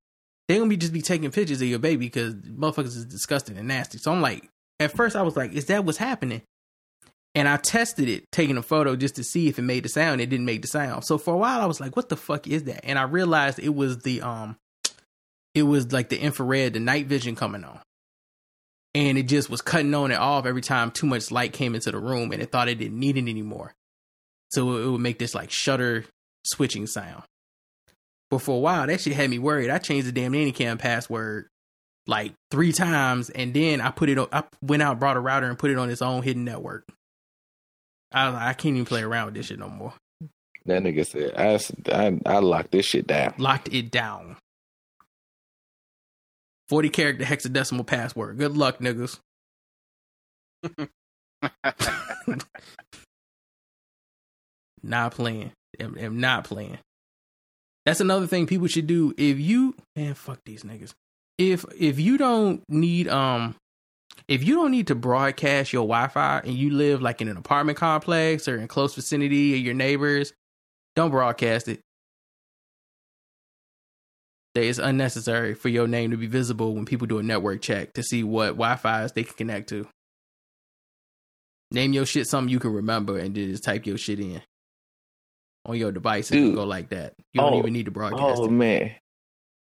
They 0.47 0.57
gonna 0.57 0.69
be 0.69 0.77
just 0.77 0.93
be 0.93 1.01
taking 1.01 1.31
pictures 1.31 1.61
of 1.61 1.67
your 1.67 1.79
baby 1.79 2.05
because 2.05 2.33
motherfuckers 2.35 2.95
is 2.95 3.05
disgusting 3.05 3.57
and 3.57 3.67
nasty. 3.67 3.97
So 3.97 4.11
I'm 4.11 4.21
like, 4.21 4.49
at 4.79 4.95
first 4.95 5.15
I 5.15 5.21
was 5.23 5.35
like, 5.37 5.53
is 5.53 5.65
that 5.65 5.85
what's 5.85 5.97
happening? 5.97 6.41
And 7.35 7.47
I 7.47 7.57
tested 7.57 8.09
it, 8.09 8.25
taking 8.31 8.57
a 8.57 8.61
photo 8.63 8.95
just 8.95 9.15
to 9.15 9.23
see 9.23 9.47
if 9.47 9.57
it 9.57 9.63
made 9.63 9.83
the 9.85 9.89
sound. 9.89 10.21
It 10.21 10.29
didn't 10.29 10.45
make 10.45 10.61
the 10.61 10.67
sound. 10.67 11.05
So 11.05 11.17
for 11.17 11.33
a 11.33 11.37
while 11.37 11.61
I 11.61 11.65
was 11.65 11.79
like, 11.81 11.95
what 11.95 12.09
the 12.09 12.17
fuck 12.17 12.47
is 12.47 12.63
that? 12.65 12.85
And 12.85 12.99
I 12.99 13.03
realized 13.03 13.59
it 13.59 13.73
was 13.73 13.99
the 13.99 14.21
um 14.21 14.57
it 15.55 15.63
was 15.63 15.91
like 15.91 16.09
the 16.09 16.19
infrared, 16.19 16.73
the 16.73 16.79
night 16.79 17.07
vision 17.07 17.35
coming 17.35 17.63
on. 17.63 17.79
and 18.95 19.17
it 19.17 19.23
just 19.23 19.49
was 19.49 19.61
cutting 19.61 19.93
on 19.93 20.11
and 20.11 20.19
off 20.19 20.45
every 20.45 20.61
time 20.61 20.91
too 20.91 21.07
much 21.07 21.31
light 21.31 21.53
came 21.53 21.75
into 21.75 21.91
the 21.91 21.97
room, 21.99 22.31
and 22.31 22.41
it 22.41 22.51
thought 22.51 22.69
it 22.69 22.75
didn't 22.79 22.99
need 22.99 23.17
it 23.17 23.27
anymore. 23.27 23.73
So 24.51 24.77
it 24.77 24.87
would 24.87 25.01
make 25.01 25.17
this 25.19 25.33
like 25.33 25.49
shutter 25.51 26.05
switching 26.45 26.87
sound. 26.87 27.23
But 28.29 28.39
for 28.39 28.55
a 28.55 28.59
while, 28.59 28.87
that 28.87 29.01
shit 29.01 29.13
had 29.13 29.29
me 29.29 29.39
worried. 29.39 29.69
I 29.69 29.77
changed 29.79 30.07
the 30.07 30.11
damn 30.11 30.33
Anycam 30.33 30.79
password 30.79 31.47
like 32.07 32.33
three 32.51 32.71
times, 32.71 33.29
and 33.29 33.53
then 33.53 33.81
I 33.81 33.91
put 33.91 34.09
it. 34.09 34.17
On, 34.17 34.27
I 34.31 34.43
went 34.61 34.81
out, 34.81 34.99
brought 34.99 35.17
a 35.17 35.19
router, 35.19 35.47
and 35.47 35.57
put 35.57 35.71
it 35.71 35.77
on 35.77 35.89
its 35.89 36.01
own 36.01 36.23
hidden 36.23 36.43
network. 36.43 36.87
I 38.11 38.49
I 38.49 38.53
can't 38.53 38.75
even 38.75 38.85
play 38.85 39.01
around 39.01 39.27
with 39.27 39.35
this 39.35 39.47
shit 39.47 39.59
no 39.59 39.69
more. 39.69 39.93
That 40.65 40.83
nigga 40.83 41.05
said, 41.05 41.33
"I 41.35 41.59
I 42.25 42.39
locked 42.39 42.71
this 42.71 42.85
shit 42.85 43.07
down. 43.07 43.35
Locked 43.37 43.73
it 43.73 43.91
down. 43.91 44.37
Forty 46.69 46.89
character 46.89 47.25
hexadecimal 47.25 47.85
password. 47.85 48.37
Good 48.37 48.55
luck, 48.55 48.79
niggas. 48.79 49.19
not 54.83 55.13
playing. 55.13 55.51
Am, 55.79 55.97
am 55.97 56.19
not 56.19 56.43
playing. 56.45 56.77
That's 57.85 57.99
another 57.99 58.27
thing 58.27 58.47
people 58.47 58.67
should 58.67 58.87
do. 58.87 59.13
If 59.17 59.39
you 59.39 59.75
man, 59.95 60.13
fuck 60.13 60.39
these 60.45 60.63
niggas. 60.63 60.93
If 61.51 61.65
if 61.77 61.99
you 61.99 62.17
don't 62.17 62.63
need 62.69 63.07
um 63.07 63.55
if 64.27 64.43
you 64.43 64.55
don't 64.55 64.71
need 64.71 64.87
to 64.87 64.95
broadcast 64.95 65.73
your 65.73 65.83
Wi-Fi 65.83 66.39
and 66.45 66.53
you 66.53 66.69
live 66.69 67.01
like 67.01 67.21
in 67.21 67.27
an 67.27 67.35
apartment 67.37 67.77
complex 67.77 68.47
or 68.47 68.57
in 68.57 68.67
close 68.67 68.95
vicinity 68.95 69.53
of 69.55 69.59
your 69.59 69.73
neighbors, 69.73 70.31
don't 70.95 71.11
broadcast 71.11 71.67
it. 71.67 71.81
That 74.55 74.63
It's 74.65 74.77
unnecessary 74.79 75.55
for 75.55 75.69
your 75.69 75.87
name 75.87 76.11
to 76.11 76.17
be 76.17 76.27
visible 76.27 76.73
when 76.75 76.85
people 76.85 77.07
do 77.07 77.17
a 77.19 77.23
network 77.23 77.61
check 77.61 77.93
to 77.93 78.03
see 78.03 78.23
what 78.23 78.49
Wi-Fi's 78.49 79.11
they 79.13 79.23
can 79.23 79.33
connect 79.35 79.69
to. 79.69 79.87
Name 81.71 81.91
your 81.93 82.05
shit 82.05 82.27
something 82.27 82.51
you 82.51 82.59
can 82.59 82.71
remember 82.71 83.17
and 83.17 83.35
then 83.35 83.49
just 83.49 83.63
type 83.63 83.85
your 83.87 83.97
shit 83.97 84.19
in 84.19 84.41
on 85.65 85.75
your 85.77 85.91
device 85.91 86.29
and 86.29 86.53
go 86.53 86.65
like 86.65 86.89
that. 86.89 87.13
You 87.33 87.41
don't 87.41 87.53
Oh. 87.53 87.57
even 87.57 87.73
need 87.73 87.85
to 87.85 87.91
broadcast 87.91 88.41
Oh 88.41 88.45
it. 88.45 88.51
man, 88.51 88.91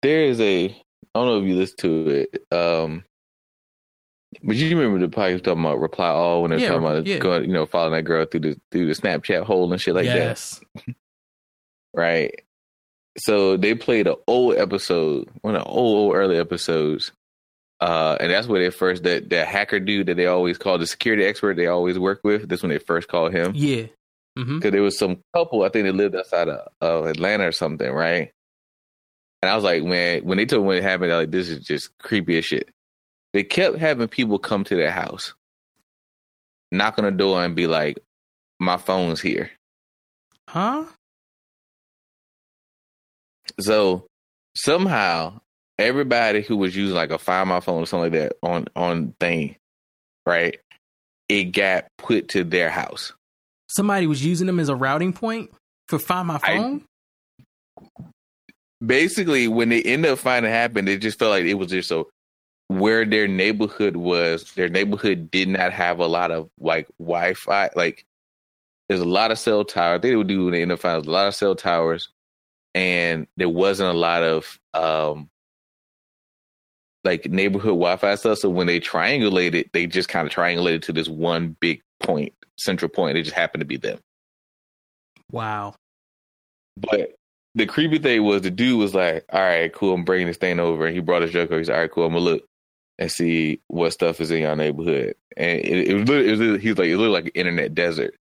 there 0.02 0.24
is 0.26 0.40
a. 0.42 0.76
I 1.16 1.20
don't 1.20 1.28
know 1.28 1.40
if 1.42 1.46
you 1.48 1.56
listen 1.56 1.78
to 1.78 2.10
it. 2.10 2.44
Um, 2.52 3.04
but 4.44 4.56
you 4.56 4.76
remember 4.78 5.06
the 5.06 5.16
podcast 5.16 5.44
talking 5.44 5.64
about 5.64 5.80
reply 5.80 6.08
all 6.10 6.42
when 6.42 6.50
they're 6.52 6.60
Yeah, 6.60 6.70
talking 6.70 6.84
about 6.88 7.06
yeah. 7.06 7.20
going, 7.20 7.44
you 7.44 7.54
know, 7.54 7.66
following 7.68 7.94
that 7.94 8.02
girl 8.04 8.26
through 8.26 8.40
the 8.40 8.60
through 8.72 8.88
the 8.88 8.94
Snapchat 9.00 9.44
hole 9.44 9.72
and 9.72 9.80
shit 9.80 9.94
like 9.94 10.06
that, 10.08 10.16
yes. 10.16 10.62
right? 11.94 12.34
So 13.18 13.58
they 13.58 13.76
played 13.76 14.08
an 14.08 14.16
old 14.28 14.56
episode, 14.56 15.30
one 15.42 15.56
of 15.56 15.62
the 15.64 15.68
old, 15.70 15.98
old 15.98 16.16
early 16.16 16.38
episodes, 16.40 17.12
uh, 17.80 18.18
and 18.20 18.32
that's 18.32 18.48
where 18.48 18.60
they 18.62 18.72
first 18.72 19.04
that 19.04 19.30
that 19.30 19.48
hacker 19.48 19.80
dude 19.80 20.08
that 20.08 20.18
they 20.18 20.26
always 20.26 20.58
call 20.58 20.80
the 20.80 20.88
security 20.88 21.24
expert 21.24 21.56
they 21.56 21.68
always 21.68 22.00
work 22.00 22.22
with. 22.24 22.50
That's 22.50 22.64
when 22.64 22.72
they 22.72 22.80
first 22.80 23.08
called 23.08 23.34
him. 23.34 23.52
Yeah. 23.54 23.86
because 24.36 24.72
there 24.72 24.82
was 24.82 24.98
some 24.98 25.20
couple 25.36 25.62
I 25.62 25.70
think 25.70 25.86
they 25.86 25.92
lived 25.92 26.16
outside 26.16 26.50
of, 26.50 26.68
of 26.82 27.06
Atlanta 27.06 27.48
or 27.48 27.52
something, 27.52 27.92
right? 27.92 28.32
And 29.44 29.50
I 29.50 29.56
was 29.56 29.64
like, 29.66 29.84
man, 29.84 30.24
when 30.24 30.38
they 30.38 30.46
told 30.46 30.64
me 30.64 30.68
what 30.76 30.82
happened, 30.82 31.12
I 31.12 31.18
was 31.18 31.24
like, 31.24 31.32
this 31.32 31.50
is 31.50 31.66
just 31.66 31.98
creepy 31.98 32.38
as 32.38 32.46
shit. 32.46 32.70
They 33.34 33.44
kept 33.44 33.78
having 33.78 34.08
people 34.08 34.40
come 34.40 34.64
to 34.64 34.76
their 34.78 34.90
house, 34.90 35.34
knock 36.72 36.98
on 36.98 37.04
the 37.04 37.12
door, 37.12 37.44
and 37.44 37.54
be 37.54 37.68
like, 37.68 38.00
"My 38.62 38.78
phone's 38.78 39.20
here." 39.20 39.52
Huh? 40.48 40.86
So 43.60 44.08
somehow 44.56 45.42
everybody 45.78 46.42
who 46.42 46.56
was 46.56 46.74
using 46.74 46.96
like 46.96 47.12
a 47.12 47.18
Find 47.18 47.50
My 47.50 47.60
phone 47.60 47.84
or 47.84 47.86
something 47.86 48.14
like 48.14 48.22
that 48.22 48.38
on 48.42 48.68
on 48.78 49.14
thing, 49.20 49.58
right? 50.26 50.58
It 51.28 51.52
got 51.52 51.88
put 51.98 52.30
to 52.30 52.46
their 52.46 52.70
house. 52.70 53.12
Somebody 53.68 54.08
was 54.08 54.24
using 54.24 54.48
them 54.48 54.62
as 54.62 54.70
a 54.70 54.76
routing 54.76 55.12
point 55.12 55.52
for 55.90 56.00
find 56.00 56.30
my 56.30 56.40
I- 56.42 56.56
phone. 56.58 56.86
Basically 58.86 59.48
when 59.48 59.70
they 59.70 59.82
ended 59.84 60.12
up 60.12 60.20
finding 60.20 60.52
it 60.52 60.56
happened, 60.56 60.90
it 60.90 61.02
just 61.02 61.20
felt 61.20 61.32
like 61.32 61.46
it 61.46 61.56
was 61.56 61.70
just 61.70 61.90
so 61.90 62.10
where 62.68 63.06
their 63.06 63.28
neighborhood 63.28 63.96
was, 63.96 64.52
their 64.54 64.70
neighborhood 64.70 65.30
did 65.32 65.48
not 65.48 65.72
have 65.74 66.00
a 66.00 66.08
lot 66.08 66.32
of 66.32 66.50
like 66.60 66.88
Wi 67.00 67.34
Fi. 67.34 67.70
Like 67.76 68.06
there's 68.90 69.02
a 69.02 69.06
lot 69.06 69.32
of 69.32 69.40
cell 69.40 69.64
towers. 69.64 70.02
They 70.02 70.16
would 70.16 70.28
do 70.28 70.46
when 70.46 70.54
they 70.54 70.62
ended 70.62 70.76
up 70.76 70.82
finding 70.82 71.08
a 71.08 71.12
lot 71.12 71.28
of 71.28 71.36
cell 71.36 71.56
towers 71.56 72.10
and 72.74 73.28
there 73.38 73.50
wasn't 73.50 73.94
a 73.94 73.98
lot 73.98 74.24
of 74.24 74.60
um 74.74 75.30
like 77.04 77.26
neighborhood 77.26 77.72
Wi 77.72 77.96
Fi 77.98 78.16
stuff. 78.16 78.40
So 78.40 78.50
when 78.50 78.68
they 78.68 78.80
triangulated, 78.80 79.70
they 79.74 79.86
just 79.88 80.10
kind 80.10 80.28
of 80.28 80.34
triangulated 80.34 80.82
to 80.84 80.94
this 80.94 81.08
one 81.10 81.56
big 81.60 81.82
point, 82.02 82.34
central 82.58 82.90
point. 82.90 83.18
It 83.18 83.24
just 83.24 83.36
happened 83.36 83.62
to 83.62 83.66
be 83.66 83.78
them. 83.78 84.00
wow. 85.32 85.76
But 86.76 87.14
the 87.56 87.66
creepy 87.66 88.00
thing 88.00 88.24
was 88.24 88.42
the 88.42 88.52
dude 88.52 88.80
was 88.80 88.96
like, 88.96 89.26
"All 89.32 89.42
right, 89.42 89.72
cool, 89.74 89.94
I'm 89.94 90.04
bringing 90.04 90.28
this 90.28 90.38
thing 90.38 90.60
over." 90.60 90.86
And 90.86 90.96
he 90.96 91.02
brought 91.02 91.22
his 91.22 91.36
over. 91.36 91.58
He's 91.58 91.70
like, 91.70 91.76
"All 91.76 91.82
right, 91.82 91.92
cool, 91.92 92.06
I'm 92.06 92.14
gonna 92.14 92.26
look 92.26 92.44
and 93.00 93.12
see 93.12 93.62
what 93.68 93.94
stuff 93.94 94.22
is 94.22 94.32
in 94.32 94.42
your 94.42 94.56
neighborhood." 94.56 95.16
And 95.38 95.60
it, 95.60 95.88
it 95.88 95.94
was, 95.94 96.10
it 96.10 96.40
was 96.40 96.62
he 96.62 96.70
was 96.70 96.78
like, 96.78 96.90
"It 96.90 96.98
looked 96.98 97.14
like 97.14 97.26
an 97.26 97.32
internet 97.36 97.76
desert," 97.76 98.16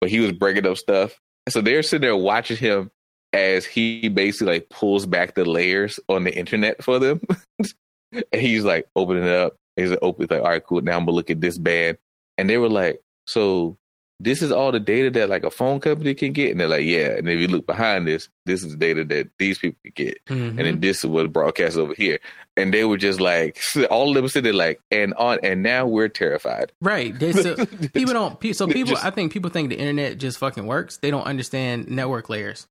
but 0.00 0.10
he 0.10 0.20
was 0.20 0.32
breaking 0.32 0.66
up 0.66 0.76
stuff. 0.76 1.20
So 1.48 1.60
they're 1.60 1.82
sitting 1.82 2.02
there 2.02 2.16
watching 2.16 2.56
him 2.56 2.90
as 3.32 3.64
he 3.66 4.08
basically 4.08 4.54
like 4.54 4.68
pulls 4.70 5.06
back 5.06 5.34
the 5.34 5.44
layers 5.44 6.00
on 6.08 6.24
the 6.24 6.36
internet 6.36 6.82
for 6.82 6.98
them, 6.98 7.20
and 8.12 8.24
he's 8.40 8.64
like 8.64 8.86
opening 8.96 9.24
it 9.24 9.30
up. 9.30 9.56
He's 9.76 9.90
like, 9.90 10.00
"Open," 10.02 10.26
like, 10.28 10.40
"All 10.40 10.48
right, 10.48 10.64
cool, 10.64 10.80
now 10.80 10.96
I'm 10.96 11.04
gonna 11.04 11.12
look 11.12 11.30
at 11.30 11.40
this 11.40 11.58
band." 11.58 11.98
And 12.38 12.50
they 12.50 12.58
were 12.58 12.68
like, 12.70 13.00
"So." 13.26 13.78
This 14.20 14.42
is 14.42 14.52
all 14.52 14.70
the 14.70 14.78
data 14.80 15.10
that 15.10 15.28
like 15.28 15.42
a 15.42 15.50
phone 15.50 15.80
company 15.80 16.14
can 16.14 16.32
get, 16.32 16.52
and 16.52 16.60
they're 16.60 16.68
like, 16.68 16.84
yeah. 16.84 17.16
And 17.16 17.28
if 17.28 17.40
you 17.40 17.48
look 17.48 17.66
behind 17.66 18.06
this, 18.06 18.28
this 18.46 18.62
is 18.62 18.70
the 18.72 18.76
data 18.78 19.04
that 19.04 19.30
these 19.38 19.58
people 19.58 19.78
can 19.82 19.92
get, 19.94 20.24
Mhm. 20.26 20.48
and 20.50 20.58
then 20.58 20.80
this 20.80 20.98
is 20.98 21.06
what 21.06 21.32
broadcast 21.32 21.76
over 21.76 21.94
here. 21.94 22.20
And 22.56 22.72
they 22.72 22.84
were 22.84 22.96
just 22.96 23.20
like, 23.20 23.58
all 23.90 24.10
of 24.10 24.14
them 24.14 24.28
sitting 24.28 24.44
there 24.44 24.52
like, 24.52 24.80
and 24.90 25.14
on, 25.14 25.40
and 25.42 25.62
now 25.64 25.86
we're 25.86 26.08
terrified. 26.08 26.70
right. 26.80 27.18
They, 27.18 27.32
so 27.32 27.66
people 27.92 28.14
don't. 28.14 28.54
So 28.54 28.66
people, 28.68 28.92
just- 28.94 29.04
I 29.04 29.10
think 29.10 29.32
people 29.32 29.50
think 29.50 29.70
the 29.70 29.76
internet 29.78 30.18
just 30.18 30.38
fucking 30.38 30.64
works. 30.66 30.98
They 30.98 31.10
don't 31.10 31.24
understand 31.26 31.88
network 31.88 32.28
layers. 32.28 32.68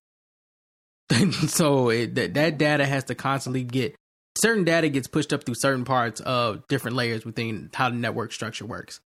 so 1.47 1.89
it, 1.89 2.15
that 2.15 2.33
that 2.35 2.57
data 2.57 2.85
has 2.85 3.03
to 3.05 3.15
constantly 3.15 3.63
get 3.63 3.95
certain 4.37 4.63
data 4.63 4.89
gets 4.89 5.07
pushed 5.07 5.33
up 5.33 5.43
through 5.43 5.55
certain 5.55 5.83
parts 5.85 6.21
of 6.21 6.65
different 6.67 6.95
layers 6.95 7.25
within 7.25 7.69
how 7.73 7.89
the 7.89 7.95
network 7.95 8.31
structure 8.31 8.65
works, 8.65 8.99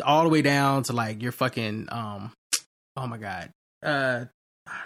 all 0.00 0.24
the 0.24 0.28
way 0.28 0.42
down 0.42 0.82
to 0.84 0.92
like 0.92 1.22
your 1.22 1.32
fucking 1.32 1.88
um. 1.90 2.32
Oh 2.96 3.06
my 3.06 3.18
god. 3.18 3.50
Uh, 3.82 4.26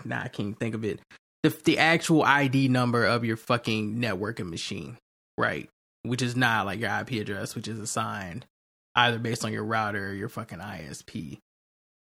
nah, 0.04 0.22
I 0.22 0.28
can't 0.28 0.58
think 0.58 0.74
of 0.74 0.84
it. 0.84 1.00
The 1.42 1.50
the 1.64 1.78
actual 1.78 2.22
ID 2.22 2.68
number 2.68 3.04
of 3.04 3.24
your 3.24 3.36
fucking 3.36 3.96
networking 3.96 4.50
machine, 4.50 4.98
right? 5.38 5.68
Which 6.02 6.22
is 6.22 6.36
not 6.36 6.66
like 6.66 6.80
your 6.80 6.90
IP 6.90 7.12
address, 7.22 7.54
which 7.54 7.68
is 7.68 7.78
assigned 7.78 8.46
either 8.94 9.18
based 9.18 9.44
on 9.44 9.52
your 9.52 9.64
router 9.64 10.08
or 10.08 10.12
your 10.12 10.28
fucking 10.28 10.58
ISP. 10.58 11.38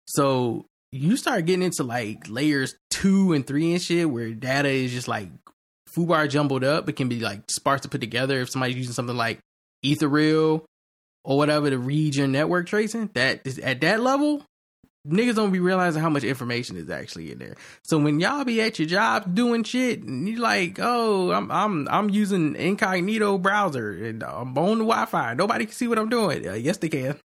So 0.08 0.66
you 0.92 1.18
start 1.18 1.46
getting 1.46 1.64
into 1.64 1.84
like 1.84 2.30
layers 2.30 2.76
two 2.90 3.34
and 3.34 3.46
three 3.46 3.74
and 3.74 3.82
shit 3.82 4.10
where 4.10 4.32
data 4.32 4.70
is 4.70 4.92
just 4.92 5.08
like 5.08 5.30
foobar 5.96 6.30
jumbled 6.30 6.64
up. 6.64 6.88
It 6.90 6.94
can 6.94 7.10
be 7.10 7.20
like 7.20 7.50
sparse 7.50 7.82
to 7.82 7.90
put 7.90 8.02
together 8.02 8.42
if 8.42 8.50
somebody's 8.50 8.78
using 8.78 8.94
something 8.94 9.18
like 9.18 9.40
Ethereal 9.84 10.66
or 11.26 11.38
whatever 11.38 11.70
to 11.70 11.78
read 11.78 12.16
your 12.16 12.28
network 12.28 12.68
tracing. 12.68 13.10
That 13.16 13.42
is 13.46 13.60
at 13.60 13.82
that 13.82 14.00
level, 14.02 14.44
niggas 15.08 15.36
don't 15.36 15.52
be 15.52 15.60
realizing 15.60 16.02
how 16.02 16.10
much 16.10 16.24
information 16.24 16.78
is 16.78 16.90
actually 16.90 17.32
in 17.32 17.40
there. 17.40 17.56
So 17.84 17.98
when 17.98 18.20
y'all 18.20 18.46
be 18.46 18.62
at 18.62 18.80
your 18.80 18.88
jobs 18.88 19.26
doing 19.34 19.64
shit, 19.64 20.04
and 20.04 20.28
you 20.30 20.38
like, 20.38 20.78
oh, 20.82 21.32
I'm 21.32 21.52
I'm 21.52 21.88
I'm 21.90 22.10
using 22.10 22.56
incognito 22.56 23.38
browser 23.38 23.92
and 23.92 24.24
I'm 24.24 24.58
on 24.58 24.78
the 24.80 24.86
Wi-Fi. 24.86 25.34
Nobody 25.34 25.66
can 25.66 25.74
see 25.74 25.88
what 25.88 26.00
I'm 26.00 26.10
doing. 26.10 26.48
Uh, 26.48 26.54
yes, 26.54 26.78
they 26.78 26.90
can. 26.90 27.20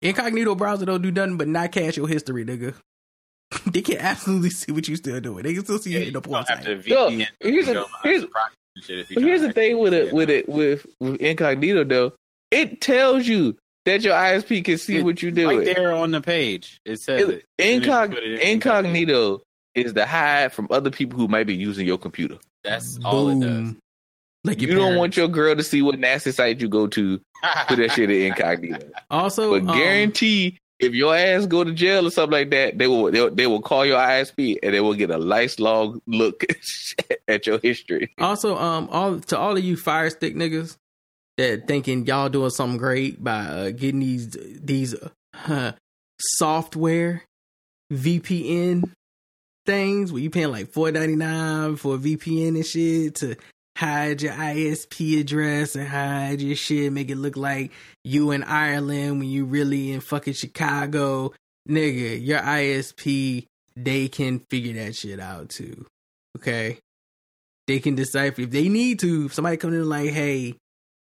Incognito 0.00 0.54
browser 0.54 0.84
don't 0.86 1.02
do 1.02 1.12
nothing 1.12 1.36
but 1.36 1.46
not 1.48 1.70
cache 1.72 1.96
your 1.96 2.08
history, 2.08 2.44
nigga. 2.44 2.74
they 3.66 3.82
can 3.82 3.98
absolutely 3.98 4.50
see 4.50 4.72
what 4.72 4.88
you 4.88 4.96
still 4.96 5.20
doing. 5.20 5.44
They 5.44 5.54
can 5.54 5.64
still 5.64 5.78
see 5.78 5.92
you 5.92 5.98
in 5.98 6.04
the 6.06 6.10
You 6.12 6.20
porn 6.20 6.44
site. 6.46 6.86
Yo, 6.86 7.08
here's 7.40 7.68
a- 7.68 7.84
here's- 8.02 8.22
the 8.22 8.26
proxy 8.28 8.56
and 8.76 8.84
shit 8.84 8.98
if 9.00 9.10
you 9.10 9.16
But 9.16 9.24
here's 9.24 9.42
the 9.42 9.52
thing 9.52 9.78
with 9.78 9.92
it, 9.94 10.12
with 10.12 10.30
it, 10.30 10.48
with, 10.48 10.86
with 10.98 11.20
incognito 11.20 11.84
though, 11.84 12.12
it 12.52 12.80
tells 12.80 13.26
you 13.26 13.56
that 13.84 14.02
your 14.02 14.14
ISP 14.14 14.64
can 14.64 14.78
see 14.78 14.98
It- 14.98 15.04
what 15.04 15.22
you 15.22 15.30
do. 15.32 15.48
right 15.48 15.64
there 15.64 15.92
on 15.92 16.12
the 16.12 16.20
page. 16.20 16.80
It 16.84 17.00
says 17.00 17.20
It- 17.22 17.28
it. 17.30 17.44
As 17.58 17.66
soon 17.66 17.82
as 17.82 17.86
you 17.86 17.90
incog- 17.92 18.16
it 18.16 18.40
incognito 18.40 19.42
is 19.74 19.92
to 19.94 20.06
hide 20.06 20.52
from 20.52 20.68
other 20.70 20.90
people 20.90 21.18
who 21.18 21.26
might 21.28 21.46
be 21.48 21.54
using 21.56 21.86
your 21.86 21.98
computer. 21.98 22.36
That's 22.62 22.98
all 23.04 23.28
it 23.30 23.40
does. 23.40 23.74
Like 24.44 24.60
You 24.60 24.68
your 24.68 24.76
don't 24.76 24.96
want 24.96 25.16
your 25.16 25.28
girl 25.28 25.54
to 25.56 25.62
see 25.62 25.82
what 25.82 25.98
nasty 25.98 26.30
site 26.32 26.60
you 26.60 26.68
go 26.68 26.86
to. 26.88 27.20
Put 27.68 27.78
that 27.78 27.92
shit 27.92 28.10
in 28.10 28.22
incognito. 28.26 28.86
also 29.10 29.58
But 29.58 29.68
um, 29.70 29.76
guarantee 29.78 30.58
if 30.78 30.94
your 30.94 31.14
ass 31.16 31.46
go 31.46 31.62
to 31.64 31.72
jail 31.72 32.06
or 32.06 32.10
something 32.10 32.32
like 32.32 32.50
that, 32.50 32.76
they 32.76 32.86
will 32.88 33.10
they, 33.10 33.20
will- 33.20 33.34
they 33.34 33.46
will 33.46 33.62
call 33.62 33.86
your 33.86 33.98
ISP 33.98 34.58
and 34.62 34.74
they 34.74 34.80
will 34.80 34.94
get 34.94 35.10
a 35.10 35.18
nice 35.18 35.58
long 35.60 36.02
look 36.06 36.44
at 37.28 37.46
your 37.46 37.58
history. 37.60 38.12
Also, 38.18 38.56
um, 38.56 38.88
all 38.90 39.18
to 39.20 39.38
all 39.38 39.56
of 39.56 39.62
you 39.64 39.76
fire 39.76 40.10
stick 40.10 40.34
niggas, 40.34 40.76
that 41.36 41.66
thinking 41.66 42.06
y'all 42.06 42.28
doing 42.28 42.50
something 42.50 42.78
great 42.78 43.22
by 43.22 43.44
uh, 43.44 43.70
getting 43.70 44.00
these 44.00 44.36
these 44.62 44.94
uh, 45.48 45.72
software 46.18 47.24
VPN 47.92 48.90
things 49.64 50.12
where 50.12 50.22
you 50.22 50.30
paying 50.30 50.50
like 50.50 50.68
four 50.68 50.90
ninety 50.90 51.16
nine 51.16 51.76
for 51.76 51.94
a 51.94 51.98
VPN 51.98 52.56
and 52.56 52.66
shit 52.66 53.14
to 53.16 53.36
hide 53.76 54.22
your 54.22 54.32
ISP 54.32 55.20
address 55.20 55.74
and 55.74 55.88
hide 55.88 56.40
your 56.40 56.56
shit, 56.56 56.92
make 56.92 57.10
it 57.10 57.16
look 57.16 57.36
like 57.36 57.72
you 58.04 58.30
in 58.30 58.42
Ireland 58.42 59.18
when 59.18 59.28
you 59.28 59.44
really 59.44 59.92
in 59.92 60.00
fucking 60.00 60.34
Chicago. 60.34 61.32
Nigga, 61.68 62.24
your 62.24 62.40
ISP, 62.40 63.46
they 63.76 64.08
can 64.08 64.40
figure 64.50 64.74
that 64.84 64.94
shit 64.94 65.20
out 65.20 65.48
too. 65.48 65.86
Okay? 66.36 66.78
They 67.66 67.78
can 67.78 67.94
decipher 67.94 68.42
if 68.42 68.50
they 68.50 68.68
need 68.68 68.98
to. 69.00 69.26
If 69.26 69.34
somebody 69.34 69.56
come 69.56 69.72
in 69.72 69.88
like, 69.88 70.10
hey, 70.10 70.56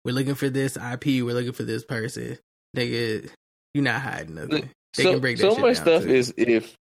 we're 0.06 0.12
looking 0.12 0.36
for 0.36 0.48
this 0.48 0.76
IP, 0.76 1.06
we're 1.24 1.34
looking 1.34 1.52
for 1.52 1.64
this 1.64 1.84
person. 1.84 2.38
Nigga, 2.76 3.28
you're 3.74 3.82
not 3.82 4.00
hiding 4.00 4.36
nothing. 4.36 4.70
They 4.96 5.02
so, 5.02 5.12
can 5.12 5.20
break 5.20 5.38
that 5.38 5.52
so 5.52 5.58
much 5.58 5.78
stuff 5.78 6.04
too. 6.04 6.10
is 6.10 6.32
if 6.36 6.76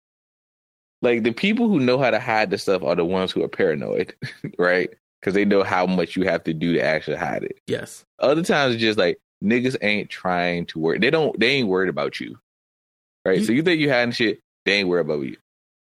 like 1.01 1.23
the 1.23 1.31
people 1.31 1.69
who 1.69 1.79
know 1.79 1.97
how 1.97 2.11
to 2.11 2.19
hide 2.19 2.49
the 2.49 2.57
stuff 2.57 2.83
are 2.83 2.95
the 2.95 3.05
ones 3.05 3.31
who 3.31 3.41
are 3.41 3.47
paranoid, 3.47 4.13
right? 4.59 4.89
Because 5.21 5.33
they 5.35 5.45
know 5.45 5.63
how 5.63 5.85
much 5.85 6.17
you 6.17 6.23
have 6.23 6.43
to 6.43 6.53
do 6.53 6.73
to 6.73 6.83
actually 6.83 7.15
hide 7.15 7.43
it. 7.43 7.59
Yes. 7.65 8.03
Other 8.19 8.43
times 8.43 8.75
it's 8.75 8.81
just 8.81 8.99
like 8.99 9.19
niggas 9.41 9.77
ain't 9.81 10.09
trying 10.09 10.65
to 10.67 10.79
work. 10.79 10.99
They 10.99 11.09
don't. 11.09 11.39
They 11.39 11.47
ain't 11.51 11.69
worried 11.69 11.89
about 11.89 12.19
you, 12.19 12.37
right? 13.25 13.39
You- 13.39 13.45
so 13.45 13.53
you 13.53 13.63
think 13.63 13.79
you 13.79 13.89
hiding 13.89 14.11
shit? 14.11 14.41
They 14.65 14.73
ain't 14.73 14.89
worried 14.89 15.05
about 15.05 15.21
you. 15.21 15.37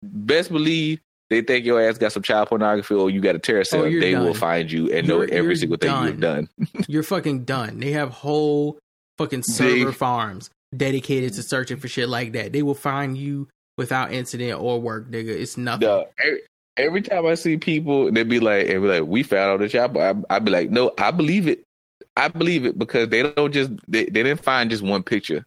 Best 0.02 0.52
believe 0.52 1.00
they 1.32 1.40
think 1.40 1.64
your 1.64 1.80
ass 1.80 1.98
got 1.98 2.12
some 2.12 2.22
child 2.22 2.48
pornography 2.48 2.94
or 2.94 3.10
you 3.10 3.20
got 3.20 3.34
a 3.34 3.38
terror 3.38 3.64
cell. 3.64 3.82
Oh, 3.82 3.90
they 3.90 4.14
will 4.14 4.34
find 4.34 4.70
you 4.70 4.92
and 4.92 5.08
know 5.08 5.22
You're- 5.22 5.32
every 5.32 5.48
you're 5.50 5.56
single 5.56 5.78
thing 5.78 6.04
you've 6.04 6.20
done. 6.20 6.48
You're 6.88 7.02
fucking 7.02 7.44
done. 7.44 7.80
They 7.80 7.92
have 7.92 8.10
whole 8.10 8.78
fucking 9.18 9.42
server 9.42 9.92
farms 9.92 10.50
dedicated 10.76 11.34
to 11.34 11.42
searching 11.42 11.78
for 11.78 11.88
shit 11.88 12.08
like 12.08 12.32
that. 12.32 12.52
They 12.52 12.62
will 12.62 12.74
find 12.74 13.16
you 13.16 13.48
without 13.78 14.12
incident 14.12 14.60
or 14.60 14.80
work, 14.80 15.10
nigga. 15.10 15.28
It's 15.28 15.56
nothing. 15.56 15.88
No, 15.88 16.06
every, 16.24 16.40
every 16.76 17.02
time 17.02 17.26
I 17.26 17.34
see 17.34 17.56
people, 17.56 18.10
they 18.10 18.22
be 18.22 18.40
like, 18.40 18.66
they 18.66 18.74
be 18.74 18.80
like, 18.86 19.04
we 19.04 19.22
found 19.22 19.50
all 19.50 19.58
the 19.58 19.68
child. 19.68 19.96
I, 19.96 20.14
I'd 20.30 20.44
be 20.44 20.50
like, 20.50 20.70
no, 20.70 20.92
I 20.98 21.10
believe 21.10 21.48
it. 21.48 21.64
I 22.16 22.28
believe 22.28 22.66
it 22.66 22.78
because 22.78 23.08
they 23.08 23.22
don't 23.22 23.52
just 23.52 23.70
they, 23.88 24.04
they 24.04 24.22
didn't 24.22 24.42
find 24.42 24.68
just 24.70 24.82
one 24.82 25.02
picture. 25.02 25.46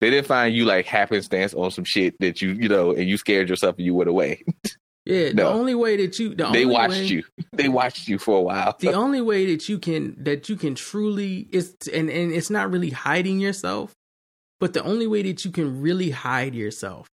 They 0.00 0.10
didn't 0.10 0.26
find 0.26 0.54
you 0.54 0.64
like 0.64 0.86
happenstance 0.86 1.54
on 1.54 1.70
some 1.70 1.84
shit 1.84 2.18
that 2.20 2.42
you 2.42 2.50
you 2.50 2.68
know 2.68 2.92
and 2.92 3.08
you 3.08 3.16
scared 3.18 3.48
yourself 3.48 3.76
and 3.76 3.84
you 3.86 3.94
went 3.94 4.08
away. 4.10 4.42
Yeah, 5.04 5.28
the 5.30 5.34
No. 5.34 5.48
only 5.48 5.74
way 5.74 5.96
that 5.96 6.18
you 6.20 6.34
the 6.34 6.48
they 6.52 6.64
watched 6.64 6.92
way- 6.94 7.06
you. 7.06 7.24
They 7.52 7.68
watched 7.68 8.06
you 8.08 8.18
for 8.18 8.38
a 8.38 8.42
while. 8.42 8.76
the 8.78 8.92
only 8.92 9.20
way 9.20 9.46
that 9.46 9.68
you 9.68 9.78
can 9.78 10.16
that 10.22 10.48
you 10.48 10.56
can 10.56 10.74
truly 10.76 11.48
is 11.50 11.74
and 11.92 12.08
and 12.08 12.32
it's 12.32 12.50
not 12.50 12.70
really 12.70 12.90
hiding 12.90 13.40
yourself 13.40 13.94
but 14.60 14.74
the 14.74 14.82
only 14.84 15.08
way 15.08 15.22
that 15.22 15.44
you 15.44 15.50
can 15.50 15.80
really 15.80 16.10
hide 16.10 16.54
yourself 16.54 17.08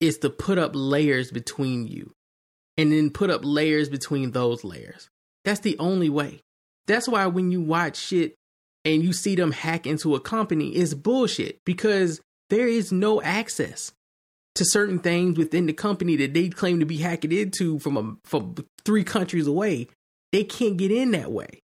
is 0.00 0.16
to 0.18 0.30
put 0.30 0.56
up 0.58 0.72
layers 0.74 1.30
between 1.30 1.86
you 1.86 2.12
and 2.78 2.90
then 2.92 3.10
put 3.10 3.28
up 3.30 3.42
layers 3.44 3.88
between 3.90 4.30
those 4.30 4.64
layers 4.64 5.08
that's 5.44 5.60
the 5.60 5.78
only 5.78 6.08
way 6.08 6.40
that's 6.86 7.06
why 7.08 7.26
when 7.26 7.50
you 7.52 7.60
watch 7.60 7.96
shit 7.98 8.34
and 8.86 9.02
you 9.02 9.12
see 9.12 9.34
them 9.34 9.52
hack 9.52 9.86
into 9.86 10.14
a 10.14 10.20
company 10.20 10.70
it's 10.70 10.94
bullshit 10.94 11.60
because 11.66 12.20
there 12.48 12.66
is 12.66 12.90
no 12.90 13.20
access 13.22 13.92
to 14.54 14.64
certain 14.64 14.98
things 14.98 15.36
within 15.36 15.66
the 15.66 15.72
company 15.72 16.16
that 16.16 16.34
they 16.34 16.48
claim 16.48 16.80
to 16.80 16.86
be 16.86 16.98
hacking 16.98 17.32
into 17.32 17.78
from 17.80 17.96
a, 17.96 18.28
from 18.28 18.54
three 18.84 19.04
countries 19.04 19.46
away 19.46 19.88
they 20.34 20.42
can't 20.42 20.76
get 20.76 20.90
in 20.90 21.12
that 21.12 21.30
way. 21.30 21.62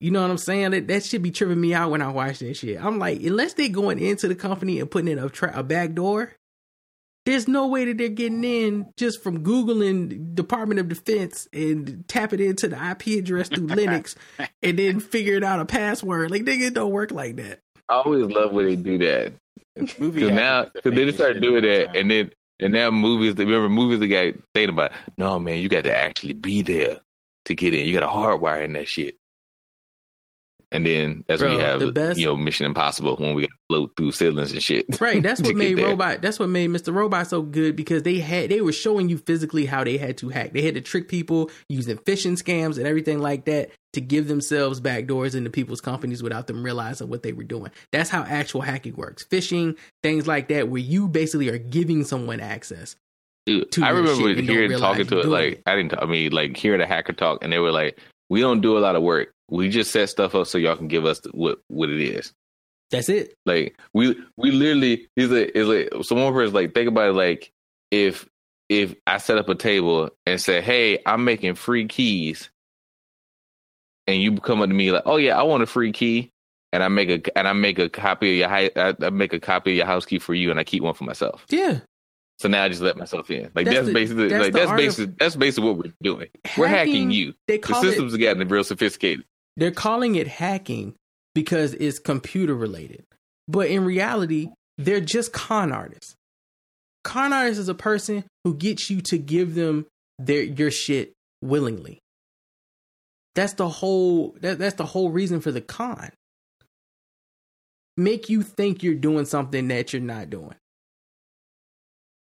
You 0.00 0.12
know 0.12 0.22
what 0.22 0.30
I'm 0.30 0.38
saying? 0.38 0.70
That, 0.70 0.86
that 0.86 1.02
should 1.02 1.20
be 1.20 1.32
tripping 1.32 1.60
me 1.60 1.74
out 1.74 1.90
when 1.90 2.00
I 2.00 2.08
watch 2.08 2.38
that 2.38 2.56
shit. 2.56 2.82
I'm 2.82 3.00
like, 3.00 3.20
unless 3.24 3.54
they're 3.54 3.68
going 3.68 3.98
into 3.98 4.28
the 4.28 4.36
company 4.36 4.78
and 4.78 4.88
putting 4.88 5.08
in 5.08 5.18
a, 5.18 5.28
tra- 5.28 5.58
a 5.58 5.64
back 5.64 5.94
door, 5.94 6.32
there's 7.26 7.48
no 7.48 7.66
way 7.66 7.86
that 7.86 7.98
they're 7.98 8.08
getting 8.08 8.44
in 8.44 8.92
just 8.96 9.20
from 9.20 9.42
Googling 9.42 10.32
Department 10.32 10.78
of 10.78 10.88
Defense 10.88 11.48
and 11.52 12.04
tapping 12.06 12.38
into 12.38 12.68
the 12.68 12.76
IP 12.76 13.18
address 13.18 13.48
through 13.48 13.66
Linux 13.66 14.14
and 14.62 14.78
then 14.78 15.00
figuring 15.00 15.42
out 15.42 15.58
a 15.58 15.64
password. 15.64 16.30
Like, 16.30 16.42
nigga, 16.42 16.68
it 16.68 16.74
don't 16.74 16.92
work 16.92 17.10
like 17.10 17.34
that. 17.36 17.58
I 17.88 17.94
always 17.96 18.26
love 18.26 18.52
when 18.52 18.66
they 18.66 18.76
do 18.76 18.96
that. 18.98 19.32
Movie 19.98 20.20
Because 20.20 20.30
now, 20.32 20.58
hackers, 20.64 20.72
because 20.74 20.94
they 20.94 21.04
just 21.04 21.18
started 21.18 21.42
doing 21.42 21.62
that, 21.62 21.96
and 21.96 22.10
then 22.10 22.30
and 22.60 22.72
now 22.72 22.90
movies. 22.90 23.34
Remember 23.36 23.68
movies? 23.68 24.00
They 24.00 24.08
got 24.08 24.34
saying 24.54 24.68
about, 24.70 24.92
no 25.16 25.38
man, 25.38 25.58
you 25.58 25.68
got 25.68 25.84
to 25.84 25.96
actually 25.96 26.34
be 26.34 26.62
there 26.62 27.00
to 27.46 27.54
get 27.54 27.74
in. 27.74 27.86
You 27.86 27.94
got 27.94 28.00
to 28.00 28.06
hardwire 28.06 28.64
in 28.64 28.72
that 28.74 28.88
shit. 28.88 29.16
And 30.72 30.86
then 30.86 31.24
that's 31.26 31.42
when 31.42 31.52
you 31.52 31.58
have 31.58 31.80
the 31.80 31.90
best- 31.90 32.18
you 32.18 32.26
know 32.26 32.36
Mission 32.36 32.64
Impossible 32.64 33.16
when 33.16 33.34
we 33.34 33.48
float 33.68 33.92
through 33.96 34.12
ceilings 34.12 34.52
and 34.52 34.62
shit. 34.62 35.00
Right. 35.00 35.20
That's 35.30 35.40
what 35.40 35.56
made. 35.56 35.78
Robot. 35.78 36.22
That's 36.22 36.38
what 36.38 36.48
made 36.48 36.70
Mr. 36.70 36.94
Robot 36.94 37.26
so 37.26 37.42
good 37.42 37.74
because 37.74 38.04
they 38.04 38.20
had 38.20 38.50
they 38.50 38.60
were 38.60 38.72
showing 38.72 39.08
you 39.08 39.18
physically 39.18 39.66
how 39.66 39.82
they 39.82 39.96
had 39.96 40.16
to 40.18 40.28
hack. 40.28 40.52
They 40.52 40.62
had 40.62 40.74
to 40.74 40.80
trick 40.80 41.08
people 41.08 41.50
using 41.68 41.96
phishing 41.98 42.40
scams 42.40 42.78
and 42.78 42.86
everything 42.86 43.18
like 43.18 43.46
that 43.46 43.70
to 43.94 44.00
give 44.00 44.28
themselves 44.28 44.80
backdoors 44.80 45.34
into 45.34 45.50
people's 45.50 45.80
companies 45.80 46.22
without 46.22 46.46
them 46.46 46.62
realizing 46.62 47.08
what 47.08 47.24
they 47.24 47.32
were 47.32 47.44
doing. 47.44 47.72
That's 47.90 48.10
how 48.10 48.22
actual 48.22 48.60
hacking 48.60 48.94
works. 48.94 49.24
Phishing, 49.24 49.76
things 50.04 50.28
like 50.28 50.48
that, 50.48 50.68
where 50.68 50.80
you 50.80 51.08
basically 51.08 51.48
are 51.48 51.58
giving 51.58 52.04
someone 52.04 52.38
access. 52.38 52.94
Dude, 53.46 53.72
to 53.72 53.84
I 53.84 53.88
remember 53.88 54.14
shit 54.14 54.38
and 54.38 54.46
don't 54.46 54.56
hearing 54.56 54.78
talking 54.78 55.06
to 55.06 55.20
it 55.20 55.26
like 55.26 55.52
it. 55.54 55.62
I 55.66 55.74
didn't. 55.74 56.00
I 56.00 56.06
mean, 56.06 56.30
like 56.30 56.56
hearing 56.56 56.80
a 56.80 56.86
hacker 56.86 57.12
talk, 57.12 57.42
and 57.42 57.52
they 57.52 57.58
were 57.58 57.72
like, 57.72 57.98
"We 58.30 58.40
don't 58.40 58.62
do 58.62 58.78
a 58.78 58.80
lot 58.80 58.96
of 58.96 59.02
work. 59.02 59.32
We 59.50 59.68
just 59.68 59.92
set 59.92 60.08
stuff 60.08 60.34
up 60.34 60.46
so 60.46 60.56
y'all 60.56 60.76
can 60.76 60.88
give 60.88 61.04
us 61.04 61.20
what 61.32 61.58
what 61.68 61.90
it 61.90 62.00
is." 62.00 62.32
That's 62.90 63.08
it. 63.08 63.34
Like 63.46 63.78
we 63.92 64.16
we 64.36 64.50
literally 64.50 65.08
is 65.16 65.30
like 65.30 65.52
is 65.54 65.68
like 65.68 66.04
so 66.04 66.16
one 66.16 66.32
person 66.32 66.54
like 66.54 66.74
think 66.74 66.88
about 66.88 67.10
it 67.10 67.12
like 67.12 67.52
if 67.90 68.28
if 68.68 68.94
I 69.06 69.18
set 69.18 69.36
up 69.36 69.48
a 69.48 69.54
table 69.54 70.10
and 70.26 70.40
say, 70.40 70.60
"Hey, 70.60 70.98
I'm 71.04 71.24
making 71.24 71.56
free 71.56 71.86
keys," 71.86 72.50
and 74.06 74.22
you 74.22 74.36
come 74.36 74.62
up 74.62 74.68
to 74.68 74.74
me 74.74 74.92
like, 74.92 75.02
"Oh 75.06 75.16
yeah, 75.16 75.38
I 75.38 75.42
want 75.42 75.62
a 75.62 75.66
free 75.66 75.92
key," 75.92 76.30
and 76.72 76.82
I 76.82 76.88
make 76.88 77.10
a 77.10 77.38
and 77.38 77.48
I 77.48 77.52
make 77.52 77.78
a 77.78 77.88
copy 77.88 78.32
of 78.32 78.38
your 78.38 78.48
I, 78.48 78.94
I 79.00 79.10
make 79.10 79.32
a 79.32 79.40
copy 79.40 79.72
of 79.72 79.76
your 79.76 79.86
house 79.86 80.06
key 80.06 80.18
for 80.18 80.34
you, 80.34 80.50
and 80.50 80.58
I 80.58 80.64
keep 80.64 80.82
one 80.82 80.94
for 80.94 81.04
myself. 81.04 81.44
Yeah. 81.50 81.80
So 82.40 82.48
now 82.48 82.64
I 82.64 82.68
just 82.70 82.80
let 82.80 82.96
myself 82.96 83.30
in. 83.30 83.50
Like 83.54 83.66
That's 83.66 83.76
that's, 83.76 83.86
the- 83.88 83.92
basically 83.92 84.28
that's 84.28 84.44
like 84.44 84.52
that's 84.54 84.70
of- 84.70 84.76
basically 84.78 85.14
that's 85.18 85.36
basically 85.36 85.68
what 85.70 85.78
we're 85.84 85.92
doing. 86.02 86.28
we're 86.56 86.68
hacking 86.68 87.10
you. 87.10 87.34
They 87.46 87.58
The 87.58 87.62
call 87.62 87.82
it 87.84 87.88
systems 87.90 88.14
are 88.14 88.18
getting 88.18 88.48
real 88.48 88.64
sophisticated. 88.64 89.26
they're 89.58 89.70
calling 89.70 90.14
it 90.14 90.26
hacking 90.26 90.94
because 91.34 91.74
it's 91.74 91.98
computer 91.98 92.54
related. 92.54 93.04
But 93.46 93.68
in 93.68 93.84
reality, 93.84 94.48
they're 94.78 95.00
just 95.02 95.32
con 95.34 95.70
artists. 95.70 96.14
Con 97.04 97.32
artist 97.34 97.60
is 97.60 97.68
a 97.68 97.74
person 97.74 98.24
who 98.44 98.54
gets 98.54 98.88
you 98.88 99.02
to 99.02 99.18
give 99.18 99.54
them 99.54 99.86
their 100.18 100.42
your 100.42 100.70
shit 100.70 101.12
willingly. 101.42 101.98
That's 103.34 103.52
the 103.52 103.68
whole 103.68 104.34
that, 104.40 104.58
that's 104.58 104.76
the 104.76 104.86
whole 104.86 105.10
reason 105.10 105.40
for 105.42 105.52
the 105.52 105.60
con. 105.60 106.10
Make 107.98 108.28
you 108.30 108.42
think 108.42 108.82
you're 108.82 108.94
doing 108.94 109.26
something 109.26 109.68
that 109.68 109.92
you're 109.92 110.00
not 110.00 110.30
doing. 110.30 110.54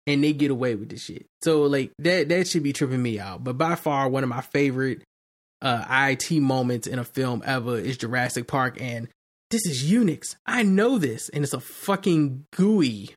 And 0.10 0.24
they 0.24 0.34
get 0.34 0.49
away 0.49 0.76
with 0.76 0.89
this 0.89 1.03
shit. 1.03 1.28
So 1.41 1.64
like 1.64 1.91
that 1.99 2.30
that 2.30 2.47
should 2.47 2.64
be 2.64 2.74
tripping 2.74 3.01
me 3.01 3.20
out. 3.20 3.43
But 3.43 3.57
by 3.57 3.76
far 3.76 4.10
one 4.10 4.24
of 4.24 4.30
my 4.30 4.41
favorite 4.41 5.03
uh, 5.62 5.86
IT 5.89 6.32
moments 6.39 6.88
in 6.88 6.99
a 6.99 7.03
film 7.03 7.43
ever 7.45 7.78
is 7.78 7.97
Jurassic 7.97 8.47
Park, 8.47 8.82
and 8.82 9.07
this 9.51 9.66
is 9.66 9.84
Unix. 9.91 10.36
I 10.45 10.64
know 10.64 10.97
this, 10.97 11.30
and 11.30 11.43
it's 11.43 11.53
a 11.53 11.60
fucking 11.60 12.45
GUI 12.55 13.10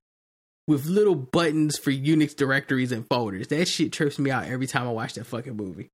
with 0.67 0.87
little 0.87 1.15
buttons 1.15 1.79
for 1.79 1.91
Unix 1.91 2.35
directories 2.37 2.93
and 2.93 3.07
folders. 3.09 3.49
That 3.49 3.69
shit 3.69 3.93
trips 3.93 4.19
me 4.19 4.31
out 4.31 4.47
every 4.47 4.67
time 4.67 4.87
I 4.87 4.93
watch 4.93 5.15
that 5.15 5.25
fucking 5.27 5.57
movie. 5.57 5.91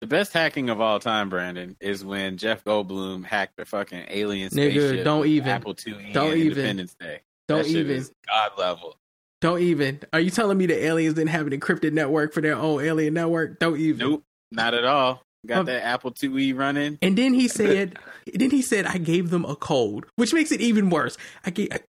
The 0.00 0.06
best 0.08 0.32
hacking 0.32 0.68
of 0.70 0.80
all 0.80 0.98
time, 0.98 1.28
Brandon, 1.28 1.76
is 1.80 2.04
when 2.04 2.36
Jeff 2.36 2.64
Goldblum 2.64 3.24
hacked 3.24 3.56
the 3.56 3.64
fucking 3.64 4.06
alien 4.08 4.50
Nigga, 4.50 4.72
spaceship. 4.72 5.04
don't 5.04 5.26
even. 5.26 5.48
Apple 5.48 5.74
IIe 5.74 6.12
Don't 6.12 6.36
even. 6.36 6.48
Independence 6.48 6.94
Day. 6.98 7.20
Don't 7.46 7.66
even. 7.66 8.04
God 8.26 8.50
level. 8.58 8.96
Don't 9.42 9.60
even. 9.60 10.00
Are 10.12 10.20
you 10.20 10.30
telling 10.30 10.56
me 10.56 10.66
the 10.66 10.84
aliens 10.84 11.14
didn't 11.14 11.30
have 11.30 11.46
an 11.48 11.52
encrypted 11.58 11.92
network 11.92 12.32
for 12.32 12.40
their 12.40 12.56
own 12.56 12.82
alien 12.82 13.12
network? 13.14 13.58
Don't 13.58 13.76
even. 13.78 13.98
Nope, 13.98 14.22
not 14.52 14.72
at 14.72 14.84
all. 14.84 15.20
Got 15.44 15.58
Um, 15.58 15.66
that 15.66 15.84
Apple 15.84 16.12
IIe 16.12 16.56
running. 16.56 16.96
And 17.02 17.18
then 17.18 17.34
he 17.34 17.48
said, 17.60 17.98
then 18.32 18.50
he 18.52 18.62
said, 18.62 18.86
I 18.86 18.98
gave 18.98 19.30
them 19.30 19.44
a 19.44 19.56
cold, 19.56 20.06
which 20.16 20.32
makes 20.32 20.52
it 20.52 20.60
even 20.60 20.88
worse. 20.90 21.18
I 21.44 21.50
gave, 21.50 21.68
I, 21.72 21.80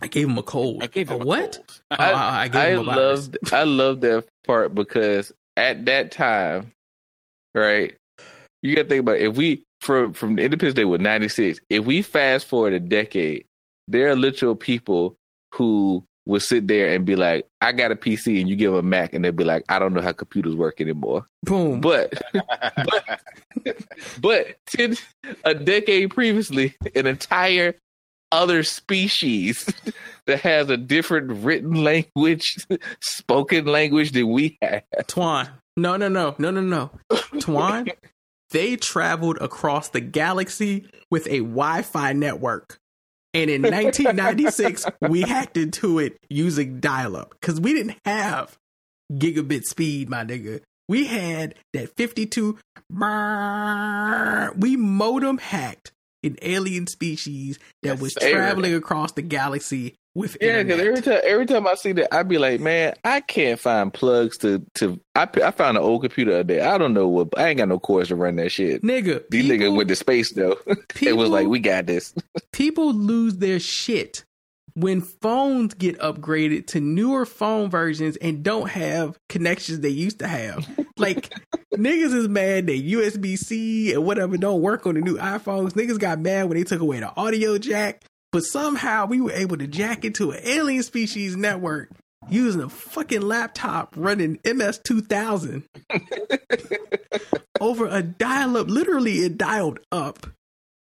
I 0.00 0.06
gave 0.06 0.28
him 0.28 0.38
a 0.38 0.44
cold. 0.44 0.84
I 0.84 0.86
gave 0.86 1.10
a 1.10 1.14
him 1.16 1.22
a 1.22 1.24
what? 1.24 1.52
cold. 1.56 1.80
Oh, 1.90 1.96
I, 1.98 2.42
I 2.44 2.48
gave 2.48 2.62
I 2.62 2.66
him 2.68 2.78
a 2.80 2.84
virus. 2.84 3.30
love 3.42 3.52
I 3.52 3.64
love 3.64 4.00
that 4.02 4.24
part 4.46 4.72
because 4.74 5.32
at 5.56 5.84
that 5.86 6.12
time, 6.12 6.70
right? 7.54 7.96
You 8.62 8.76
got 8.76 8.82
to 8.84 8.88
think 8.88 9.00
about 9.00 9.16
it. 9.16 9.22
if 9.22 9.36
we 9.36 9.64
from 9.80 10.12
from 10.12 10.36
the 10.36 10.42
Independence 10.44 10.74
Day 10.76 10.84
with 10.84 11.00
ninety 11.00 11.28
six. 11.28 11.58
If 11.68 11.84
we 11.84 12.02
fast 12.02 12.46
forward 12.46 12.72
a 12.72 12.80
decade, 12.80 13.44
there 13.88 14.08
are 14.10 14.16
literal 14.16 14.54
people 14.54 15.16
who 15.54 16.04
would 16.26 16.42
sit 16.42 16.66
there 16.68 16.92
and 16.92 17.04
be 17.04 17.16
like, 17.16 17.46
"I 17.60 17.72
got 17.72 17.92
a 17.92 17.96
PC," 17.96 18.40
and 18.40 18.48
you 18.48 18.56
give 18.56 18.72
them 18.72 18.80
a 18.80 18.82
Mac, 18.82 19.14
and 19.14 19.24
they'd 19.24 19.36
be 19.36 19.44
like, 19.44 19.64
"I 19.68 19.78
don't 19.78 19.94
know 19.94 20.02
how 20.02 20.12
computers 20.12 20.54
work 20.54 20.80
anymore." 20.80 21.26
Boom. 21.44 21.80
But 21.80 22.20
but 24.20 24.56
ten, 24.66 24.96
a 25.44 25.54
decade 25.54 26.10
previously, 26.10 26.74
an 26.94 27.06
entire 27.06 27.76
other 28.32 28.62
species 28.62 29.72
that 30.26 30.40
has 30.40 30.68
a 30.68 30.76
different 30.76 31.44
written 31.44 31.74
language, 31.84 32.66
spoken 33.00 33.66
language 33.66 34.12
than 34.12 34.30
we 34.30 34.58
have. 34.62 34.82
Twan. 35.04 35.48
No, 35.76 35.96
no, 35.96 36.08
no, 36.08 36.34
no, 36.38 36.50
no, 36.50 36.60
no. 36.60 36.90
Twan, 37.34 37.92
they 38.50 38.76
traveled 38.76 39.38
across 39.40 39.90
the 39.90 40.00
galaxy 40.00 40.88
with 41.10 41.26
a 41.26 41.38
Wi 41.38 41.82
Fi 41.82 42.12
network. 42.14 42.78
And 43.36 43.50
in 43.50 43.60
1996, 43.60 44.86
we 45.02 45.20
hacked 45.20 45.58
into 45.58 45.98
it 45.98 46.16
using 46.30 46.80
dial 46.80 47.16
up 47.16 47.32
because 47.38 47.60
we 47.60 47.74
didn't 47.74 47.96
have 48.06 48.56
gigabit 49.12 49.64
speed, 49.64 50.08
my 50.08 50.24
nigga. 50.24 50.62
We 50.88 51.06
had 51.06 51.54
that 51.74 51.94
52. 51.96 52.58
We 54.56 54.76
modem 54.76 55.38
hacked 55.38 55.92
an 56.26 56.36
alien 56.42 56.86
species 56.86 57.58
that 57.82 57.98
was 58.00 58.14
traveling 58.14 58.74
across 58.74 59.12
the 59.12 59.22
galaxy 59.22 59.94
with 60.14 60.36
Yeah, 60.40 60.62
because 60.62 60.80
every 60.80 61.00
time 61.02 61.20
every 61.24 61.46
time 61.46 61.66
I 61.66 61.74
see 61.74 61.92
that, 61.92 62.14
I'd 62.14 62.28
be 62.28 62.38
like, 62.38 62.60
man, 62.60 62.94
I 63.04 63.20
can't 63.20 63.60
find 63.60 63.92
plugs 63.92 64.38
to 64.38 64.64
to. 64.76 64.98
I 65.14 65.28
I 65.44 65.50
found 65.50 65.76
an 65.76 65.82
old 65.82 66.02
computer 66.02 66.30
the 66.32 66.36
other 66.40 66.44
day. 66.44 66.60
I 66.62 66.78
don't 66.78 66.94
know 66.94 67.06
what. 67.08 67.28
I 67.36 67.48
ain't 67.48 67.58
got 67.58 67.68
no 67.68 67.78
cords 67.78 68.08
to 68.08 68.16
run 68.16 68.36
that 68.36 68.50
shit. 68.50 68.82
Nigga, 68.82 69.22
These 69.30 69.50
people- 69.50 69.56
niggas 69.66 69.76
went 69.76 69.88
to 69.90 69.96
space 69.96 70.32
though. 70.32 70.56
it 71.00 71.16
was 71.16 71.28
like, 71.28 71.46
we 71.48 71.58
got 71.60 71.86
this. 71.86 72.14
people 72.52 72.92
lose 72.92 73.36
their 73.36 73.60
shit 73.60 74.24
when 74.76 75.00
phones 75.00 75.72
get 75.72 75.98
upgraded 76.00 76.66
to 76.66 76.80
newer 76.80 77.24
phone 77.24 77.70
versions 77.70 78.16
and 78.16 78.42
don't 78.42 78.68
have 78.68 79.18
connections 79.30 79.80
they 79.80 79.88
used 79.88 80.20
to 80.20 80.28
have. 80.28 80.68
Like 80.98 81.28
niggas 81.74 82.14
is 82.14 82.26
mad 82.26 82.68
that 82.68 82.82
USB 82.82 83.36
C 83.36 83.92
and 83.92 84.06
whatever 84.06 84.38
don't 84.38 84.62
work 84.62 84.86
on 84.86 84.94
the 84.94 85.02
new 85.02 85.18
iPhones. 85.18 85.72
Niggas 85.72 85.98
got 85.98 86.18
mad 86.20 86.48
when 86.48 86.56
they 86.56 86.64
took 86.64 86.80
away 86.80 87.00
the 87.00 87.14
audio 87.14 87.58
jack, 87.58 88.02
but 88.32 88.44
somehow 88.44 89.04
we 89.04 89.20
were 89.20 89.32
able 89.32 89.58
to 89.58 89.66
jack 89.66 90.06
into 90.06 90.30
an 90.30 90.40
alien 90.42 90.82
species 90.82 91.36
network 91.36 91.90
using 92.30 92.62
a 92.62 92.70
fucking 92.70 93.20
laptop 93.20 93.92
running 93.94 94.38
MS 94.42 94.80
2000 94.84 95.64
over 97.60 97.86
a 97.86 98.02
dial 98.02 98.56
up. 98.56 98.68
Literally, 98.68 99.16
it 99.18 99.36
dialed 99.36 99.80
up 99.92 100.26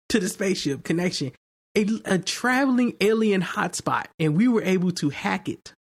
to 0.09 0.19
the 0.19 0.31
spaceship 0.31 0.83
connection, 0.83 1.33
a, 1.77 1.87
a 2.05 2.19
traveling 2.19 2.95
alien 3.01 3.43
hotspot, 3.43 4.07
and 4.19 4.37
we 4.37 4.49
were 4.49 4.63
able 4.63 4.91
to 4.93 5.11
hack 5.11 5.49
it. 5.49 5.73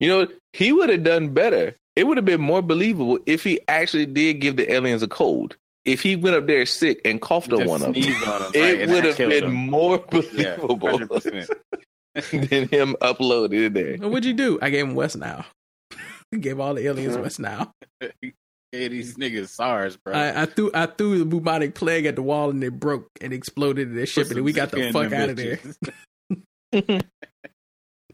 You 0.00 0.08
know, 0.08 0.26
he 0.52 0.72
would 0.72 0.88
have 0.90 1.04
done 1.04 1.30
better. 1.30 1.76
It 1.94 2.04
would 2.06 2.16
have 2.16 2.24
been 2.24 2.40
more 2.40 2.62
believable 2.62 3.18
if 3.26 3.44
he 3.44 3.60
actually 3.68 4.06
did 4.06 4.40
give 4.40 4.56
the 4.56 4.70
aliens 4.72 5.02
a 5.02 5.08
cold. 5.08 5.56
If 5.84 6.00
he 6.02 6.16
went 6.16 6.36
up 6.36 6.46
there 6.46 6.64
sick 6.64 7.00
and 7.04 7.20
coughed 7.20 7.52
on 7.52 7.66
one 7.66 7.82
of 7.82 7.92
them, 7.94 8.02
sneezed 8.02 8.24
on 8.24 8.42
'em, 8.42 8.42
right, 8.42 8.54
it 8.54 8.80
and 8.82 8.92
would 8.92 9.04
have 9.04 9.16
been 9.16 9.28
been 9.28 9.44
'em. 9.44 9.52
more 9.54 9.98
believable 9.98 10.76
100%. 10.78 11.48
than 12.50 12.68
him 12.68 12.96
uploading 13.00 13.64
it 13.64 13.74
there. 13.74 13.96
What'd 13.96 14.24
you 14.24 14.32
do? 14.32 14.58
I 14.62 14.70
gave 14.70 14.84
him 14.86 14.94
West 14.94 15.16
Nile. 15.16 15.44
I 16.32 16.36
gave 16.40 16.60
all 16.60 16.74
the 16.74 16.86
aliens 16.86 17.16
West 17.16 17.40
Nile. 17.40 17.72
Hey, 18.72 18.88
these 18.88 19.16
niggas 19.16 19.48
SARS, 19.48 19.98
bro. 19.98 20.14
I, 20.14 20.42
I 20.42 20.46
threw 20.46 20.70
I 20.72 20.86
threw 20.86 21.18
the 21.18 21.26
bubonic 21.26 21.74
plague 21.74 22.06
at 22.06 22.16
the 22.16 22.22
wall 22.22 22.50
and 22.50 22.64
it 22.64 22.80
broke 22.80 23.10
and 23.20 23.32
exploded 23.32 23.88
in 23.88 23.96
their 23.96 24.06
ship 24.06 24.30
and 24.30 24.42
we 24.42 24.52
got 24.52 24.70
the 24.70 24.90
fuck 24.90 25.12
out 25.12 25.28
of 25.28 25.36
there. 25.36 25.60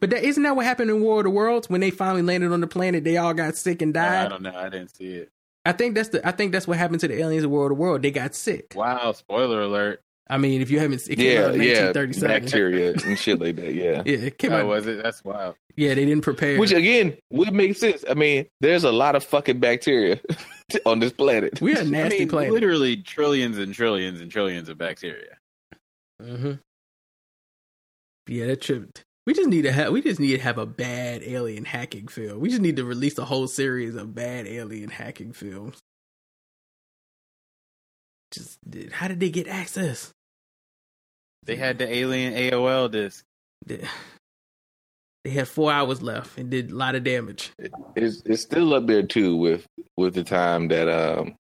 But 0.01 0.11
that 0.11 0.23
isn't 0.23 0.43
that 0.43 0.55
what 0.55 0.65
happened 0.65 0.91
in 0.91 1.01
War 1.01 1.19
of 1.19 1.25
the 1.25 1.31
Worlds 1.31 1.69
when 1.69 1.81
they 1.81 1.91
finally 1.91 2.23
landed 2.23 2.53
on 2.53 2.61
the 2.61 2.67
planet? 2.67 3.05
They 3.05 3.17
all 3.17 3.35
got 3.35 3.57
sick 3.57 3.83
and 3.83 3.93
died. 3.93 4.27
I 4.27 4.29
don't 4.29 4.43
know. 4.43 4.55
I 4.55 4.69
didn't 4.69 4.95
see 4.95 5.15
it. 5.15 5.33
I 5.65 5.73
think 5.73 5.95
that's 5.95 6.11
the 6.11 6.27
I 6.27 6.31
think 6.31 6.53
that's 6.53 6.69
what 6.69 6.79
happened 6.79 7.01
to 7.01 7.09
the 7.09 7.19
aliens 7.19 7.45
in 7.45 7.51
War 7.51 7.65
of 7.65 7.71
the 7.71 7.75
World. 7.75 8.03
They 8.03 8.11
got 8.11 8.35
sick. 8.35 8.75
Wow, 8.77 9.13
spoiler 9.13 9.63
alert. 9.63 10.01
I 10.31 10.37
mean, 10.39 10.61
if 10.61 10.71
you 10.71 10.79
haven't, 10.79 11.09
it 11.09 11.17
came 11.17 11.27
Yeah, 11.27 11.47
out 11.47 11.55
in 11.55 11.63
yeah, 11.63 11.87
1937. 11.93 12.29
bacteria 12.43 12.93
and 13.07 13.19
shit 13.19 13.41
like 13.41 13.57
that. 13.57 13.73
Yeah. 13.75 14.03
Yeah, 14.05 14.27
it 14.27 14.39
came 14.39 14.53
Oh, 14.53 14.57
out. 14.61 14.67
was 14.67 14.87
it? 14.87 15.03
That's 15.03 15.25
wild. 15.25 15.57
Yeah, 15.77 15.95
they 15.95 16.05
didn't 16.05 16.23
prepare. 16.23 16.59
Which 16.59 16.73
again 16.73 17.17
would 17.31 17.53
make 17.55 17.77
sense. 17.77 18.05
I 18.11 18.15
mean, 18.15 18.47
there's 18.61 18.85
a 18.85 18.93
lot 18.93 19.15
of 19.17 19.25
fucking 19.25 19.61
bacteria 19.61 20.21
on 20.87 20.99
this 20.99 21.13
planet. 21.13 21.61
We're 21.63 21.81
a 21.81 21.85
nasty 21.85 22.17
I 22.17 22.19
mean, 22.21 22.29
planet. 22.29 22.53
literally 22.53 22.97
trillions 22.99 23.59
and 23.59 23.73
trillions 23.73 24.21
and 24.21 24.31
trillions 24.31 24.69
of 24.69 24.77
bacteria. 24.77 25.39
hmm 26.21 26.55
Yeah, 28.27 28.47
that 28.47 28.61
trip. 28.61 28.99
We 29.27 29.35
just 29.35 29.49
need 29.49 29.63
to 29.63 29.73
have. 29.73 29.93
We 29.93 30.03
just 30.03 30.21
need 30.21 30.37
to 30.37 30.43
have 30.43 30.59
a 30.59 30.67
bad 30.67 31.23
alien 31.23 31.65
hacking 31.65 32.09
film. 32.09 32.41
We 32.41 32.49
just 32.49 32.63
need 32.63 32.77
to 32.77 32.85
release 32.85 33.17
a 33.19 33.25
whole 33.25 33.47
series 33.47 33.95
of 33.95 34.15
bad 34.15 34.47
alien 34.47 34.91
hacking 34.91 35.33
films. 35.33 35.79
Just 38.31 38.59
how 38.93 39.09
did 39.09 39.21
they 39.21 39.31
get 39.31 39.47
access? 39.49 40.13
They 41.45 41.57
had 41.57 41.79
the 41.79 41.93
alien 41.93 42.35
AOL 42.35 42.91
disc. 42.91 43.25
They, 43.65 43.87
they 45.25 45.31
had 45.31 45.49
four 45.49 45.73
hours 45.73 46.03
left 46.03 46.39
and 46.39 46.51
did 46.51 46.71
a 46.71 46.75
lot 46.75 46.95
of 46.95 47.05
damage. 47.05 47.53
It's 47.97 48.23
it's 48.25 48.43
still 48.43 48.75
up 48.75 48.87
there 48.87 49.03
too 49.03 49.37
with 49.37 49.67
with 49.97 50.15
the 50.15 50.25
time 50.25 50.69
that 50.69 50.89
um 50.89 51.35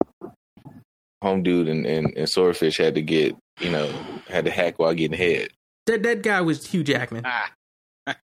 Home 1.22 1.42
Dude 1.42 1.68
and, 1.68 1.86
and, 1.86 2.12
and 2.16 2.28
Swordfish 2.28 2.76
had 2.76 2.94
to 2.96 3.02
get 3.02 3.34
you 3.60 3.70
know 3.70 3.90
had 4.28 4.44
to 4.44 4.50
hack 4.50 4.78
while 4.78 4.94
getting 4.94 5.16
head. 5.16 5.48
That 5.86 6.02
that 6.02 6.22
guy 6.22 6.40
was 6.40 6.66
Hugh 6.66 6.84
Jackman. 6.84 7.24
Ah. 7.24 7.50
Damn, 8.06 8.16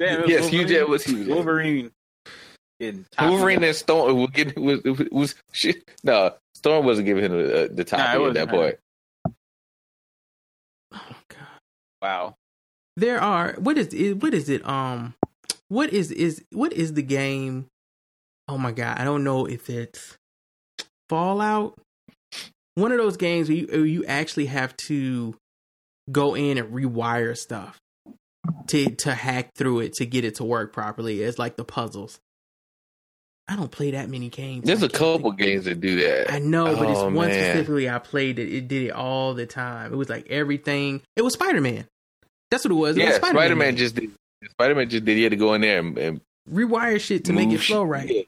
it 0.00 0.20
was 0.22 0.30
Yes, 0.30 0.48
Hugh 0.48 0.64
Jackman 0.64 0.90
was 0.90 1.04
Hugh. 1.04 1.28
Wolverine. 1.34 1.90
Top 2.80 3.30
Wolverine 3.30 3.64
and 3.64 3.74
Storm 3.74 4.16
was 4.18 4.30
getting 4.30 4.64
was 4.64 4.82
was, 4.84 5.08
was 5.10 5.34
shit. 5.52 5.82
No, 6.04 6.34
Storm 6.54 6.86
wasn't 6.86 7.06
giving 7.06 7.24
him 7.24 7.32
the, 7.32 7.70
the 7.72 7.84
top 7.84 7.98
Nah, 7.98 8.28
at 8.28 8.34
that 8.34 8.48
point. 8.48 8.76
Oh 10.94 11.16
god. 11.28 11.38
Wow. 12.00 12.34
There 12.96 13.20
are 13.20 13.54
what 13.58 13.78
is 13.78 13.92
it? 13.94 14.22
What 14.22 14.34
is 14.34 14.48
it? 14.48 14.66
Um, 14.68 15.14
what 15.68 15.92
is 15.92 16.10
is 16.10 16.44
what 16.52 16.72
is 16.72 16.94
the 16.94 17.02
game? 17.02 17.66
Oh 18.48 18.58
my 18.58 18.72
god, 18.72 18.98
I 18.98 19.04
don't 19.04 19.24
know 19.24 19.46
if 19.46 19.70
it's 19.70 20.16
Fallout. 21.08 21.78
One 22.74 22.92
of 22.92 22.98
those 22.98 23.16
games 23.16 23.48
where 23.48 23.58
you, 23.58 23.66
where 23.66 23.86
you 23.86 24.04
actually 24.04 24.46
have 24.46 24.76
to 24.78 25.36
go 26.10 26.34
in 26.34 26.58
and 26.58 26.72
rewire 26.72 27.36
stuff 27.36 27.78
to 28.68 28.90
to 28.96 29.14
hack 29.14 29.50
through 29.54 29.80
it 29.80 29.94
to 29.94 30.06
get 30.06 30.24
it 30.24 30.36
to 30.36 30.44
work 30.44 30.72
properly. 30.72 31.22
It's 31.22 31.38
like 31.38 31.56
the 31.56 31.64
puzzles. 31.64 32.20
I 33.48 33.56
don't 33.56 33.70
play 33.70 33.92
that 33.92 34.10
many 34.10 34.28
games. 34.28 34.64
There's 34.66 34.82
I 34.82 34.86
a 34.86 34.88
couple 34.90 35.30
think- 35.30 35.38
games 35.40 35.64
that 35.64 35.80
do 35.80 35.96
that. 36.02 36.30
I 36.30 36.38
know, 36.38 36.76
but 36.76 36.90
it's 36.90 37.00
oh, 37.00 37.04
one 37.06 37.28
man. 37.28 37.32
specifically 37.32 37.88
I 37.88 37.98
played 37.98 38.38
it. 38.38 38.52
It 38.52 38.68
did 38.68 38.82
it 38.82 38.90
all 38.90 39.32
the 39.32 39.46
time. 39.46 39.92
It 39.92 39.96
was 39.96 40.10
like 40.10 40.26
everything. 40.28 41.00
It 41.16 41.22
was 41.22 41.32
Spider 41.32 41.60
Man. 41.62 41.86
That's 42.50 42.64
what 42.64 42.72
it 42.72 42.74
was. 42.74 42.96
It 42.96 43.00
Yeah, 43.00 43.12
Spider-Man 43.12 43.34
Spider 43.34 43.56
Man 43.56 43.68
game. 43.70 43.76
just 43.76 43.94
did. 43.94 44.10
Spider 44.50 44.74
Man 44.74 44.88
just 44.88 45.04
did. 45.04 45.16
He 45.16 45.22
had 45.22 45.30
to 45.30 45.36
go 45.36 45.54
in 45.54 45.62
there 45.62 45.78
and, 45.78 45.98
and 45.98 46.20
rewire 46.50 47.00
shit 47.00 47.24
to 47.26 47.32
make 47.32 47.50
it 47.50 47.58
flow 47.58 47.84
right. 47.84 48.08
Yeah. 48.08 48.22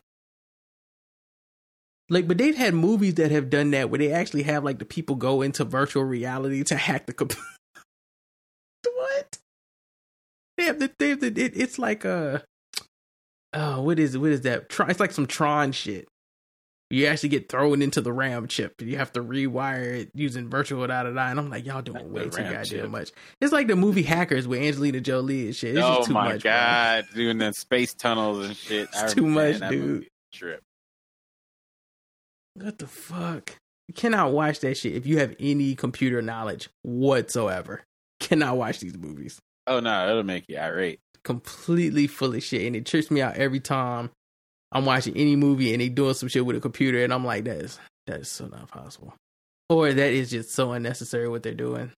Like, 2.08 2.26
but 2.26 2.38
they've 2.38 2.56
had 2.56 2.74
movies 2.74 3.14
that 3.14 3.30
have 3.30 3.50
done 3.50 3.70
that 3.70 3.88
where 3.88 3.98
they 3.98 4.10
actually 4.12 4.42
have 4.42 4.64
like 4.64 4.78
the 4.78 4.84
people 4.84 5.14
go 5.16 5.42
into 5.42 5.64
virtual 5.64 6.02
reality 6.02 6.64
to 6.64 6.76
hack 6.76 7.06
the 7.06 7.12
computer. 7.12 7.42
what? 8.94 9.38
They 10.56 10.64
have 10.64 10.78
the 10.80 10.90
they 10.98 11.10
have 11.10 11.20
the 11.20 11.28
it, 11.28 11.52
it's 11.54 11.78
like 11.78 12.04
a 12.04 12.42
oh 13.54 13.82
what 13.82 13.98
is 13.98 14.16
what 14.16 14.30
is 14.30 14.42
that? 14.42 14.68
Tron, 14.68 14.90
it's 14.90 15.00
like 15.00 15.12
some 15.12 15.26
Tron 15.26 15.72
shit. 15.72 16.06
You 16.92 17.06
actually 17.06 17.28
get 17.28 17.48
thrown 17.48 17.82
into 17.82 18.00
the 18.00 18.12
RAM 18.12 18.48
chip. 18.48 18.82
You 18.82 18.96
have 18.96 19.12
to 19.12 19.22
rewire 19.22 19.94
it 20.00 20.10
using 20.12 20.50
virtual 20.50 20.84
da 20.88 21.04
da 21.04 21.10
da. 21.12 21.28
And 21.28 21.38
I'm 21.38 21.48
like, 21.48 21.64
y'all 21.64 21.82
doing 21.82 22.02
The 22.08 22.12
way 22.12 22.28
too 22.28 22.38
RAM 22.38 22.52
goddamn 22.52 22.64
chip. 22.64 22.90
much. 22.90 23.12
It's 23.40 23.52
like 23.52 23.68
the 23.68 23.76
movie 23.76 24.02
Hackers 24.02 24.48
with 24.48 24.60
Angelina 24.60 25.00
Jolie 25.00 25.46
and 25.46 25.54
shit. 25.54 25.76
It's 25.76 25.84
oh 25.86 25.96
just 25.98 26.08
too 26.08 26.14
my 26.14 26.32
much. 26.32 26.42
bro. 26.42 26.50
god, 26.50 27.06
doing 27.14 27.38
the 27.38 27.52
space 27.52 27.94
tunnels 27.94 28.44
and 28.44 28.56
shit. 28.56 28.88
It's 28.88 29.02
I 29.04 29.06
too 29.08 29.26
much, 29.26 29.60
dude. 29.68 30.08
Trip. 30.32 30.62
What 32.54 32.78
the 32.78 32.86
fuck? 32.88 33.56
You 33.88 33.94
cannot 33.94 34.32
watch 34.32 34.60
that 34.60 34.76
shit 34.76 34.94
if 34.94 35.06
you 35.06 35.18
have 35.18 35.34
any 35.38 35.74
computer 35.74 36.20
knowledge 36.22 36.68
whatsoever. 36.82 37.82
Cannot 38.18 38.56
watch 38.56 38.80
these 38.80 38.96
movies. 38.96 39.38
Oh 39.66 39.80
no, 39.80 40.08
it'll 40.10 40.22
make 40.24 40.44
you 40.48 40.58
irate. 40.58 40.98
Completely 41.24 42.06
full 42.06 42.34
of 42.34 42.42
shit. 42.42 42.66
And 42.66 42.74
it 42.74 42.86
trips 42.86 43.10
me 43.10 43.20
out 43.20 43.36
every 43.36 43.60
time 43.60 44.10
I'm 44.72 44.84
watching 44.84 45.16
any 45.16 45.36
movie 45.36 45.72
and 45.72 45.80
they 45.80 45.88
doing 45.88 46.14
some 46.14 46.28
shit 46.28 46.46
with 46.46 46.56
a 46.56 46.60
computer 46.60 47.02
and 47.02 47.12
I'm 47.12 47.24
like, 47.24 47.44
that 47.44 47.58
is 47.58 47.78
that 48.06 48.20
is 48.20 48.28
so 48.28 48.46
not 48.46 48.68
possible. 48.68 49.14
Or 49.68 49.92
that 49.92 50.12
is 50.12 50.30
just 50.30 50.52
so 50.52 50.72
unnecessary 50.72 51.28
what 51.28 51.42
they're 51.42 51.54
doing. 51.54 51.92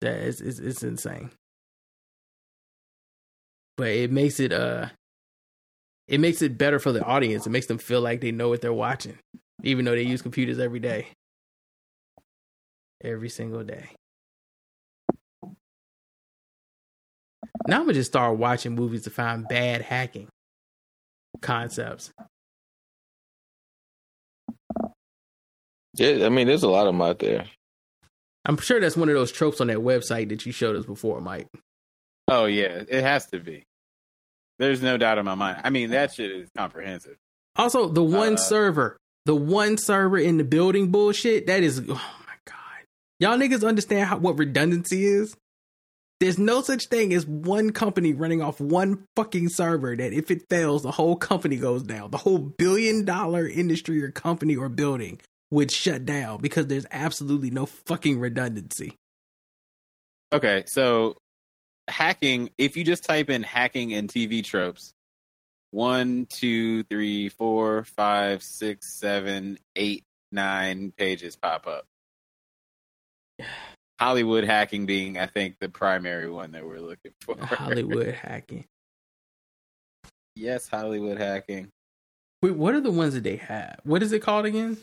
That 0.00 0.18
is 0.20 0.40
it's, 0.40 0.58
it's 0.58 0.82
insane. 0.82 1.30
But 3.76 3.88
it 3.88 4.10
makes 4.10 4.40
it 4.40 4.52
uh 4.52 4.88
it 6.08 6.20
makes 6.20 6.40
it 6.40 6.56
better 6.56 6.78
for 6.78 6.92
the 6.92 7.02
audience. 7.04 7.46
It 7.46 7.50
makes 7.50 7.66
them 7.66 7.78
feel 7.78 8.00
like 8.00 8.20
they 8.20 8.32
know 8.32 8.48
what 8.48 8.60
they're 8.60 8.72
watching, 8.72 9.18
even 9.62 9.84
though 9.84 9.94
they 9.94 10.02
use 10.02 10.22
computers 10.22 10.58
every 10.58 10.80
day. 10.80 11.08
Every 13.02 13.28
single 13.28 13.64
day. 13.64 13.90
Now 17.68 17.76
I'm 17.76 17.82
gonna 17.82 17.94
just 17.94 18.10
start 18.10 18.38
watching 18.38 18.74
movies 18.74 19.02
to 19.04 19.10
find 19.10 19.46
bad 19.48 19.82
hacking 19.82 20.28
concepts. 21.42 22.12
Yeah, 25.94 26.26
I 26.26 26.28
mean, 26.28 26.46
there's 26.46 26.62
a 26.62 26.68
lot 26.68 26.86
of 26.86 26.94
them 26.94 27.02
out 27.02 27.18
there. 27.18 27.46
I'm 28.44 28.58
sure 28.58 28.80
that's 28.80 28.96
one 28.96 29.08
of 29.08 29.14
those 29.14 29.32
tropes 29.32 29.60
on 29.60 29.66
that 29.68 29.78
website 29.78 30.28
that 30.28 30.46
you 30.46 30.52
showed 30.52 30.76
us 30.76 30.84
before, 30.84 31.20
Mike. 31.20 31.48
Oh 32.28 32.44
yeah, 32.44 32.82
it 32.88 33.02
has 33.02 33.26
to 33.28 33.40
be. 33.40 33.64
There's 34.58 34.82
no 34.82 34.96
doubt 34.96 35.18
in 35.18 35.24
my 35.24 35.34
mind. 35.34 35.60
I 35.64 35.70
mean, 35.70 35.90
that 35.90 36.14
shit 36.14 36.30
is 36.30 36.48
comprehensive. 36.56 37.16
Also, 37.56 37.88
the 37.88 38.02
one 38.02 38.34
Uh, 38.34 38.38
server, 38.38 38.96
the 39.24 39.34
one 39.34 39.76
server 39.78 40.18
in 40.18 40.36
the 40.36 40.44
building 40.44 40.90
bullshit, 40.90 41.46
that 41.46 41.62
is, 41.62 41.80
oh 41.80 41.84
my 41.94 42.34
God. 42.44 42.56
Y'all 43.20 43.38
niggas 43.38 43.66
understand 43.66 44.08
how, 44.08 44.18
what 44.18 44.38
redundancy 44.38 45.04
is? 45.06 45.34
There's 46.18 46.38
no 46.38 46.62
such 46.62 46.86
thing 46.86 47.12
as 47.12 47.26
one 47.26 47.70
company 47.70 48.14
running 48.14 48.40
off 48.40 48.58
one 48.58 49.04
fucking 49.16 49.50
server 49.50 49.94
that 49.94 50.12
if 50.14 50.30
it 50.30 50.48
fails, 50.48 50.82
the 50.82 50.90
whole 50.90 51.16
company 51.16 51.56
goes 51.56 51.82
down. 51.82 52.10
The 52.10 52.16
whole 52.16 52.38
billion 52.38 53.04
dollar 53.04 53.46
industry 53.46 54.02
or 54.02 54.10
company 54.10 54.56
or 54.56 54.70
building 54.70 55.20
would 55.50 55.70
shut 55.70 56.06
down 56.06 56.40
because 56.40 56.66
there's 56.68 56.86
absolutely 56.90 57.50
no 57.50 57.66
fucking 57.66 58.18
redundancy. 58.18 58.94
Okay, 60.32 60.64
so 60.66 61.18
hacking. 61.88 62.50
If 62.56 62.76
you 62.76 62.84
just 62.84 63.04
type 63.04 63.28
in 63.28 63.42
hacking 63.42 63.92
and 63.92 64.08
TV 64.08 64.42
tropes, 64.42 64.92
one, 65.70 66.26
two, 66.30 66.82
three, 66.84 67.28
four, 67.28 67.84
five, 67.84 68.42
six, 68.42 68.94
seven, 68.98 69.58
eight, 69.76 70.04
nine 70.32 70.92
pages 70.96 71.36
pop 71.36 71.66
up. 71.66 71.84
Hollywood 73.98 74.44
hacking 74.44 74.86
being, 74.86 75.18
I 75.18 75.26
think, 75.26 75.56
the 75.58 75.68
primary 75.68 76.30
one 76.30 76.52
that 76.52 76.66
we're 76.66 76.80
looking 76.80 77.12
for. 77.20 77.36
Hollywood 77.38 78.14
hacking. 78.14 78.66
yes, 80.36 80.68
Hollywood 80.68 81.18
hacking. 81.18 81.68
Wait, 82.42 82.54
what 82.54 82.74
are 82.74 82.80
the 82.80 82.90
ones 82.90 83.14
that 83.14 83.24
they 83.24 83.36
have? 83.36 83.80
What 83.84 84.02
is 84.02 84.12
it 84.12 84.20
called 84.20 84.44
again? 84.44 84.76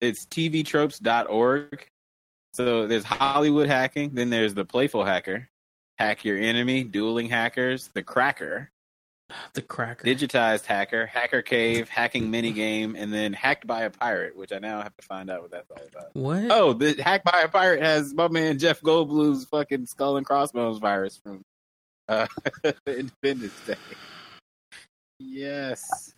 It's 0.00 0.26
tvtropes.org. 0.26 1.86
So 2.52 2.86
there's 2.86 3.04
Hollywood 3.04 3.68
hacking, 3.68 4.14
then 4.14 4.30
there's 4.30 4.54
the 4.54 4.64
playful 4.64 5.04
hacker, 5.04 5.48
hack 5.98 6.24
your 6.24 6.38
enemy, 6.38 6.84
dueling 6.84 7.28
hackers, 7.28 7.90
the 7.94 8.02
cracker, 8.02 8.70
The 9.54 9.62
cracker. 9.62 10.06
digitized 10.06 10.66
hacker, 10.66 11.06
hacker 11.06 11.42
cave, 11.42 11.88
hacking 11.88 12.30
minigame, 12.30 12.94
and 12.96 13.12
then 13.12 13.32
hacked 13.32 13.66
by 13.66 13.82
a 13.82 13.90
pirate, 13.90 14.36
which 14.36 14.52
I 14.52 14.58
now 14.58 14.80
have 14.82 14.96
to 14.96 15.06
find 15.06 15.30
out 15.30 15.42
what 15.42 15.50
that's 15.50 15.70
all 15.70 15.82
about. 15.88 16.14
what? 16.14 16.50
Oh, 16.50 16.72
the 16.72 17.00
hacked 17.02 17.24
by 17.24 17.40
a 17.42 17.48
pirate 17.48 17.82
has 17.82 18.14
my 18.14 18.28
man 18.28 18.58
Jeff 18.58 18.80
Goldblum's 18.82 19.44
fucking 19.46 19.86
skull 19.86 20.16
and 20.16 20.24
crossbones 20.24 20.78
virus 20.78 21.16
from 21.16 21.42
uh, 22.08 22.26
Independence 22.86 23.54
Day. 23.66 23.74
Yes. 25.18 26.12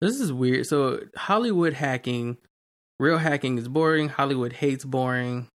This 0.00 0.20
is 0.20 0.32
weird. 0.32 0.66
So 0.66 1.00
Hollywood 1.16 1.72
hacking, 1.72 2.36
real 2.98 3.18
hacking 3.18 3.58
is 3.58 3.66
boring. 3.68 4.08
Hollywood 4.08 4.52
hates 4.52 4.84
boring. 4.84 5.48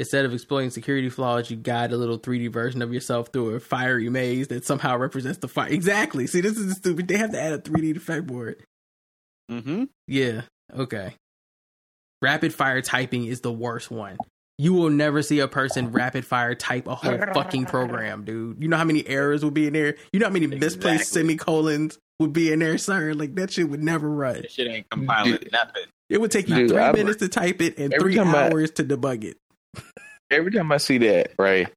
Instead 0.00 0.24
of 0.24 0.32
exploiting 0.32 0.70
security 0.70 1.08
flaws, 1.08 1.50
you 1.50 1.56
guide 1.56 1.90
a 1.92 1.96
little 1.96 2.18
3D 2.18 2.52
version 2.52 2.82
of 2.82 2.92
yourself 2.94 3.30
through 3.32 3.56
a 3.56 3.60
fiery 3.60 4.08
maze 4.08 4.46
that 4.48 4.64
somehow 4.64 4.96
represents 4.96 5.38
the 5.38 5.48
fire. 5.48 5.68
Exactly. 5.70 6.28
See, 6.28 6.40
this 6.40 6.56
is 6.56 6.76
stupid. 6.76 7.08
They 7.08 7.16
have 7.18 7.32
to 7.32 7.40
add 7.40 7.52
a 7.52 7.58
3D 7.58 7.96
effect 7.96 8.26
board. 8.26 8.62
Mm-hmm. 9.50 9.84
Yeah. 10.06 10.42
Okay. 10.76 11.14
Rapid 12.22 12.54
fire 12.54 12.80
typing 12.80 13.24
is 13.26 13.40
the 13.40 13.52
worst 13.52 13.90
one. 13.90 14.18
You 14.56 14.74
will 14.74 14.90
never 14.90 15.22
see 15.22 15.38
a 15.40 15.48
person 15.48 15.90
rapid 15.92 16.24
fire 16.24 16.54
type 16.54 16.86
a 16.88 16.94
whole 16.96 17.16
fucking 17.34 17.66
program, 17.66 18.24
dude. 18.24 18.60
You 18.62 18.68
know 18.68 18.76
how 18.76 18.84
many 18.84 19.06
errors 19.06 19.44
would 19.44 19.54
be 19.54 19.68
in 19.68 19.72
there? 19.72 19.94
You 20.12 20.18
know 20.20 20.26
how 20.26 20.32
many 20.32 20.46
misplaced 20.48 21.12
semicolons 21.12 21.96
would 22.18 22.32
be 22.32 22.52
in 22.52 22.58
there, 22.58 22.76
sir? 22.78 23.14
Like 23.14 23.36
that 23.36 23.52
shit 23.52 23.68
would 23.68 23.82
never 23.82 24.08
run. 24.10 24.42
This 24.42 24.52
shit 24.52 24.66
ain't 24.68 24.90
compiling 24.90 25.32
Dude. 25.32 25.52
nothing. 25.52 25.84
It 26.10 26.20
would 26.20 26.32
take 26.32 26.48
you 26.48 26.56
Dude, 26.56 26.70
three 26.70 26.78
I'm- 26.78 26.94
minutes 26.94 27.18
to 27.18 27.28
type 27.28 27.60
it 27.62 27.78
and 27.78 27.92
every 27.94 28.14
three 28.14 28.14
time 28.16 28.34
I- 28.34 28.48
hours 28.50 28.70
to 28.72 28.84
debug 28.84 29.22
it. 29.24 29.36
Every 30.30 30.52
time 30.52 30.70
I 30.72 30.76
see 30.76 30.98
that, 30.98 31.32
right, 31.38 31.68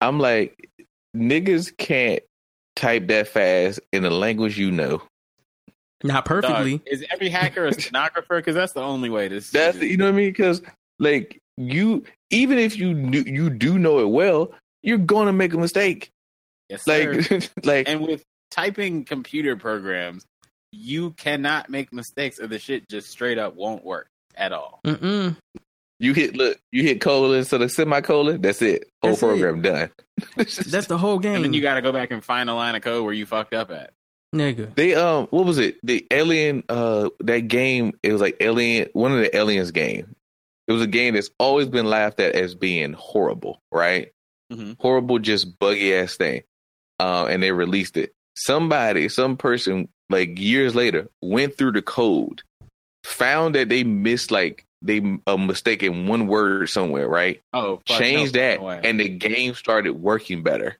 I'm 0.00 0.18
like, 0.18 0.68
niggas 1.16 1.76
can't 1.76 2.22
type 2.76 3.08
that 3.08 3.28
fast 3.28 3.80
in 3.92 4.04
a 4.04 4.10
language 4.10 4.58
you 4.58 4.70
know. 4.70 5.02
Not 6.02 6.26
perfectly. 6.26 6.78
Dog, 6.78 6.86
is 6.86 7.04
every 7.10 7.30
hacker 7.30 7.66
a 7.66 7.72
stenographer? 7.80 8.36
Because 8.36 8.54
that's 8.54 8.72
the 8.72 8.82
only 8.82 9.08
way 9.08 9.28
this. 9.28 9.50
That's 9.50 9.78
you 9.78 9.96
know 9.96 10.04
what 10.04 10.14
I 10.14 10.16
mean? 10.16 10.28
Because 10.28 10.60
like 10.98 11.40
you, 11.56 12.04
even 12.30 12.58
if 12.58 12.76
you 12.76 12.92
knew, 12.92 13.22
you 13.26 13.48
do 13.48 13.78
know 13.78 14.00
it 14.00 14.08
well, 14.08 14.52
you're 14.82 14.98
gonna 14.98 15.32
make 15.32 15.54
a 15.54 15.58
mistake. 15.58 16.10
yes, 16.68 16.84
sir. 16.84 17.22
Like, 17.30 17.50
like 17.64 17.88
and 17.88 18.00
with 18.06 18.22
typing 18.50 19.04
computer 19.04 19.56
programs, 19.56 20.26
you 20.72 21.12
cannot 21.12 21.70
make 21.70 21.92
mistakes, 21.92 22.38
or 22.38 22.48
the 22.48 22.58
shit 22.58 22.86
just 22.88 23.08
straight 23.08 23.38
up 23.38 23.54
won't 23.56 23.84
work 23.84 24.08
at 24.36 24.52
all. 24.52 24.80
Mm-mm. 24.84 25.36
You 26.00 26.12
hit 26.12 26.36
look, 26.36 26.58
you 26.72 26.82
hit 26.82 27.00
colon 27.00 27.38
instead 27.38 27.62
of 27.62 27.70
semicolon. 27.70 28.40
That's 28.40 28.60
it. 28.62 28.90
Whole 29.02 29.12
That's 29.12 29.22
it. 29.22 29.26
program 29.26 29.62
done. 29.62 29.90
That's 30.36 30.86
the 30.86 30.98
whole 30.98 31.18
game. 31.18 31.36
And 31.36 31.44
then 31.44 31.52
you 31.52 31.62
got 31.62 31.74
to 31.74 31.82
go 31.82 31.92
back 31.92 32.10
and 32.10 32.24
find 32.24 32.48
a 32.50 32.54
line 32.54 32.74
of 32.74 32.82
code 32.82 33.04
where 33.04 33.14
you 33.14 33.26
fucked 33.26 33.54
up 33.54 33.70
at. 33.70 33.92
Nigga. 34.34 34.74
They 34.74 34.94
um, 34.94 35.28
what 35.30 35.46
was 35.46 35.58
it? 35.58 35.76
The 35.84 36.06
Alien 36.10 36.64
uh, 36.68 37.10
that 37.20 37.48
game. 37.48 37.92
It 38.02 38.12
was 38.12 38.20
like 38.20 38.36
Alien, 38.40 38.88
one 38.92 39.12
of 39.12 39.18
the 39.18 39.34
Aliens 39.36 39.70
game. 39.70 40.14
It 40.66 40.72
was 40.72 40.82
a 40.82 40.86
game 40.88 41.14
that's 41.14 41.30
always 41.38 41.68
been 41.68 41.86
laughed 41.86 42.18
at 42.20 42.34
as 42.34 42.54
being 42.54 42.94
horrible, 42.94 43.60
right? 43.70 44.10
Mhm. 44.52 44.76
Horrible, 44.80 45.18
just 45.20 45.58
buggy 45.58 45.94
ass 45.94 46.16
thing. 46.16 46.42
Uh, 46.98 47.26
and 47.26 47.42
they 47.42 47.52
released 47.52 47.96
it. 47.96 48.12
Somebody, 48.36 49.08
some 49.08 49.36
person, 49.36 49.88
like 50.10 50.38
years 50.38 50.74
later, 50.74 51.08
went 51.22 51.56
through 51.56 51.72
the 51.72 51.82
code, 51.82 52.42
found 53.04 53.54
that 53.54 53.68
they 53.68 53.84
missed 53.84 54.30
like 54.30 54.64
they 54.84 55.18
a 55.26 55.36
mistake 55.38 55.82
in 55.82 56.06
one 56.06 56.26
word 56.26 56.68
somewhere, 56.68 57.08
right? 57.08 57.40
Oh, 57.52 57.80
fuck, 57.86 57.98
Changed 57.98 58.34
no 58.34 58.40
that, 58.40 58.54
fucking 58.58 58.66
way. 58.66 58.80
and 58.84 59.00
the 59.00 59.08
game 59.08 59.54
started 59.54 59.92
working 59.94 60.42
better. 60.42 60.76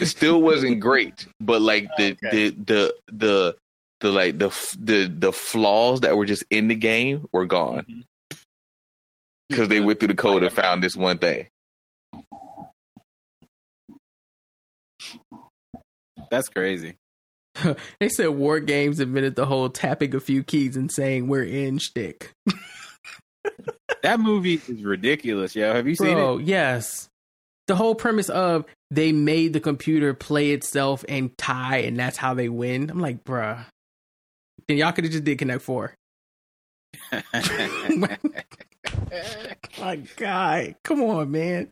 it 0.00 0.06
still 0.06 0.40
wasn't 0.42 0.78
great, 0.78 1.26
but 1.40 1.60
like 1.62 1.88
the 1.96 2.12
Okay. 2.24 2.50
the 2.50 2.50
the 2.50 2.94
the 3.12 3.56
the 4.00 4.10
like 4.12 4.38
the 4.38 4.48
the 4.78 5.12
the 5.18 5.32
flaws 5.32 6.00
that 6.02 6.16
were 6.16 6.26
just 6.26 6.44
in 6.50 6.68
the 6.68 6.74
game 6.74 7.26
were 7.32 7.46
gone 7.46 7.84
Mhm. 7.88 8.38
because 9.48 9.68
they 9.68 9.80
went 9.80 9.98
through 9.98 10.08
the 10.08 10.14
code 10.14 10.42
and 10.42 10.52
found 10.52 10.82
this 10.82 10.94
one 10.96 11.18
thing. 11.18 11.48
That's 16.30 16.48
crazy. 16.48 16.96
They 18.00 18.08
said 18.08 18.28
War 18.30 18.60
Games 18.60 18.98
admitted 18.98 19.36
the 19.36 19.44
whole 19.46 19.68
tapping 19.68 20.14
a 20.14 20.20
few 20.20 20.42
keys 20.42 20.74
and 20.76 20.90
saying 20.90 21.28
we're 21.28 21.44
in 21.44 21.78
shtick. 21.78 22.32
That 24.02 24.18
movie 24.20 24.54
is 24.54 24.82
ridiculous, 24.82 25.54
yo. 25.54 25.72
Have 25.74 25.86
you 25.86 25.94
seen 25.94 26.14
Bro, 26.14 26.38
it? 26.38 26.44
yes. 26.46 27.08
The 27.68 27.76
whole 27.76 27.94
premise 27.94 28.28
of 28.28 28.64
they 28.90 29.12
made 29.12 29.52
the 29.52 29.60
computer 29.60 30.12
play 30.14 30.50
itself 30.50 31.04
and 31.08 31.36
tie, 31.38 31.78
and 31.78 31.96
that's 31.96 32.16
how 32.16 32.34
they 32.34 32.48
win. 32.48 32.90
I'm 32.90 32.98
like, 33.00 33.22
bruh. 33.24 33.64
Then 34.66 34.76
y'all 34.78 34.92
could 34.92 35.04
have 35.04 35.12
just 35.12 35.24
did 35.24 35.38
Connect 35.38 35.62
Four. 35.62 35.94
My 39.78 39.96
God, 40.16 40.74
come 40.82 41.02
on, 41.02 41.30
man. 41.30 41.70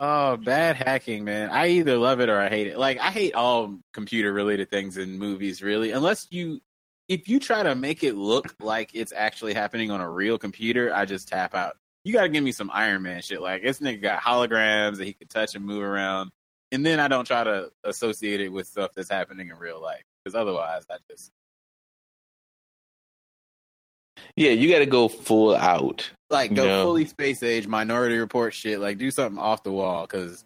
oh, 0.00 0.36
bad 0.36 0.76
hacking, 0.76 1.24
man. 1.24 1.50
I 1.50 1.68
either 1.70 1.96
love 1.96 2.20
it 2.20 2.28
or 2.28 2.38
I 2.40 2.48
hate 2.48 2.68
it. 2.68 2.78
Like 2.78 2.98
I 2.98 3.10
hate 3.10 3.34
all 3.34 3.78
computer 3.92 4.32
related 4.32 4.70
things 4.70 4.96
in 4.96 5.18
movies, 5.18 5.62
really. 5.62 5.90
Unless 5.92 6.28
you 6.30 6.60
if 7.08 7.28
you 7.28 7.40
try 7.40 7.62
to 7.62 7.74
make 7.74 8.04
it 8.04 8.14
look 8.14 8.54
like 8.60 8.90
it's 8.94 9.12
actually 9.16 9.54
happening 9.54 9.90
on 9.90 10.00
a 10.00 10.08
real 10.10 10.38
computer, 10.38 10.94
I 10.94 11.04
just 11.06 11.28
tap 11.28 11.54
out. 11.54 11.76
You 12.04 12.12
gotta 12.12 12.28
give 12.28 12.44
me 12.44 12.52
some 12.52 12.70
Iron 12.72 13.02
Man 13.02 13.22
shit. 13.22 13.40
Like 13.40 13.62
this 13.62 13.80
nigga 13.80 14.02
got 14.02 14.20
holograms 14.22 14.98
that 14.98 15.04
he 15.04 15.12
could 15.14 15.30
touch 15.30 15.54
and 15.54 15.64
move 15.64 15.82
around. 15.82 16.30
And 16.70 16.84
then 16.84 17.00
I 17.00 17.08
don't 17.08 17.26
try 17.26 17.44
to 17.44 17.70
associate 17.84 18.40
it 18.42 18.50
with 18.52 18.66
stuff 18.66 18.90
that's 18.94 19.10
happening 19.10 19.48
in 19.48 19.56
real 19.56 19.80
life. 19.80 20.02
Because 20.24 20.34
otherwise 20.34 20.84
I 20.90 20.96
just 21.10 21.30
Yeah, 24.36 24.50
you 24.50 24.70
got 24.70 24.80
to 24.80 24.86
go 24.86 25.08
full 25.08 25.54
out. 25.56 26.08
like 26.30 26.54
go 26.54 26.84
fully 26.84 27.06
space 27.06 27.42
age 27.42 27.66
minority 27.66 28.18
report 28.18 28.52
shit 28.52 28.80
like 28.80 28.98
do 28.98 29.10
something 29.10 29.38
off 29.38 29.62
the 29.62 29.72
wall 29.72 30.02
because 30.06 30.44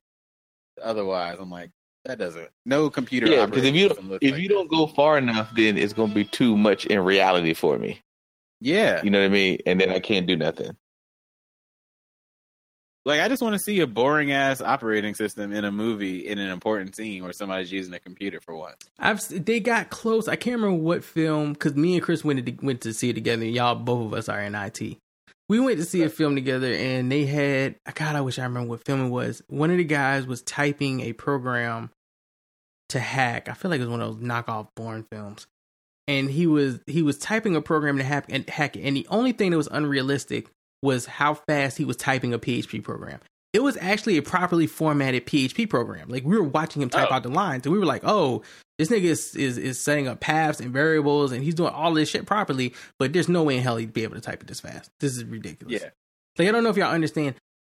otherwise 0.80 1.36
i'm 1.40 1.50
like 1.50 1.70
that 2.04 2.18
doesn't 2.18 2.48
no 2.66 2.90
computer 2.90 3.26
Yeah, 3.28 3.46
because 3.46 3.64
if 3.64 3.74
you 3.74 3.88
system 3.88 4.10
looks 4.10 4.24
if 4.24 4.32
like 4.32 4.42
you 4.42 4.48
that. 4.48 4.54
don't 4.54 4.70
go 4.70 4.86
far 4.86 5.18
enough, 5.18 5.50
then 5.54 5.76
it's 5.78 5.92
gonna 5.92 6.12
be 6.14 6.24
too 6.24 6.56
much 6.56 6.86
in 6.86 6.98
reality 7.00 7.54
for 7.54 7.78
me. 7.78 8.00
yeah 8.60 9.02
You 9.04 9.10
know 9.10 9.20
what 9.20 9.26
I 9.26 9.28
mean? 9.28 9.58
And 9.66 9.80
then 9.80 9.90
I 9.90 10.00
can't 10.00 10.26
do 10.26 10.36
nothing. 10.36 10.76
like 13.04 13.20
i 13.20 13.26
just 13.28 13.42
want 13.42 13.52
to 13.52 13.58
see 13.58 13.80
a 13.80 13.86
boring 13.86 14.30
ass 14.30 14.60
operating 14.60 15.12
system 15.14 15.52
in 15.52 15.64
a 15.64 15.72
movie 15.72 16.26
in 16.28 16.38
an 16.38 16.50
important 16.50 16.94
scene 16.94 17.22
where 17.24 17.32
somebody's 17.32 17.72
using 17.72 17.92
a 17.94 17.98
computer 17.98 18.40
for 18.40 18.54
once 18.54 18.76
I've 18.98 19.20
they 19.44 19.58
got 19.60 19.90
close. 19.90 20.28
I 20.28 20.36
can't 20.36 20.56
remember 20.60 20.82
what 20.82 21.02
film 21.02 21.52
because 21.54 21.74
me 21.74 21.94
and 21.94 22.02
Chris 22.02 22.22
went 22.24 22.46
to 22.46 22.52
went 22.64 22.80
to 22.82 22.92
see 22.92 23.10
it 23.10 23.14
together. 23.14 23.42
And 23.42 23.52
y'all, 23.54 23.74
both 23.74 24.06
of 24.06 24.14
us 24.14 24.28
are 24.28 24.40
in 24.40 24.54
IT. 24.54 24.98
We 25.52 25.60
went 25.60 25.78
to 25.78 25.84
see 25.84 26.02
a 26.02 26.08
film 26.08 26.34
together 26.34 26.72
and 26.72 27.12
they 27.12 27.26
had 27.26 27.76
I 27.84 27.92
God, 27.92 28.16
I 28.16 28.22
wish 28.22 28.38
I 28.38 28.44
remember 28.44 28.70
what 28.70 28.86
film 28.86 29.04
it 29.04 29.10
was. 29.10 29.42
One 29.48 29.70
of 29.70 29.76
the 29.76 29.84
guys 29.84 30.26
was 30.26 30.40
typing 30.42 31.00
a 31.00 31.12
program 31.12 31.90
to 32.88 32.98
hack. 32.98 33.48
I 33.50 33.52
feel 33.52 33.70
like 33.70 33.78
it 33.80 33.84
was 33.84 33.90
one 33.90 34.00
of 34.00 34.18
those 34.18 34.26
knockoff 34.26 34.68
Bourne 34.74 35.04
films. 35.12 35.46
And 36.08 36.30
he 36.30 36.46
was 36.46 36.80
he 36.86 37.02
was 37.02 37.18
typing 37.18 37.54
a 37.54 37.60
program 37.60 37.98
to 37.98 38.04
hack 38.04 38.24
and 38.30 38.48
hack 38.48 38.76
it. 38.76 38.82
And 38.82 38.96
the 38.96 39.06
only 39.10 39.32
thing 39.32 39.50
that 39.50 39.56
was 39.58 39.68
unrealistic 39.70 40.48
was 40.82 41.04
how 41.04 41.34
fast 41.34 41.76
he 41.78 41.84
was 41.84 41.96
typing 41.96 42.32
a 42.32 42.38
PHP 42.38 42.82
program. 42.82 43.20
It 43.52 43.62
was 43.62 43.76
actually 43.76 44.16
a 44.16 44.22
properly 44.22 44.66
formatted 44.66 45.26
PHP 45.26 45.68
program. 45.68 46.08
Like 46.08 46.24
we 46.24 46.34
were 46.36 46.42
watching 46.42 46.80
him 46.80 46.88
type 46.88 47.08
Oh. 47.10 47.14
out 47.14 47.22
the 47.22 47.28
lines, 47.28 47.66
and 47.66 47.72
we 47.74 47.78
were 47.78 47.84
like, 47.86 48.02
"Oh, 48.04 48.42
this 48.82 48.98
nigga 48.98 49.04
is, 49.04 49.34
is 49.34 49.58
is 49.58 49.78
setting 49.80 50.08
up 50.08 50.20
paths 50.20 50.60
and 50.60 50.72
variables, 50.72 51.32
and 51.32 51.42
he's 51.42 51.54
doing 51.54 51.72
all 51.72 51.94
this 51.94 52.08
shit 52.08 52.26
properly." 52.26 52.74
But 52.98 53.12
there's 53.12 53.28
no 53.28 53.42
way 53.42 53.56
in 53.56 53.62
hell 53.62 53.76
he'd 53.76 53.92
be 53.92 54.02
able 54.02 54.14
to 54.16 54.20
type 54.20 54.42
it 54.42 54.46
this 54.48 54.60
fast. 54.60 54.90
This 55.00 55.16
is 55.16 55.24
ridiculous. 55.24 55.82
Yeah. 55.82 55.90
Like 56.38 56.48
I 56.48 56.52
don't 56.52 56.64
know 56.64 56.70
if 56.70 56.76
y'all 56.76 56.92
understand. 56.92 57.34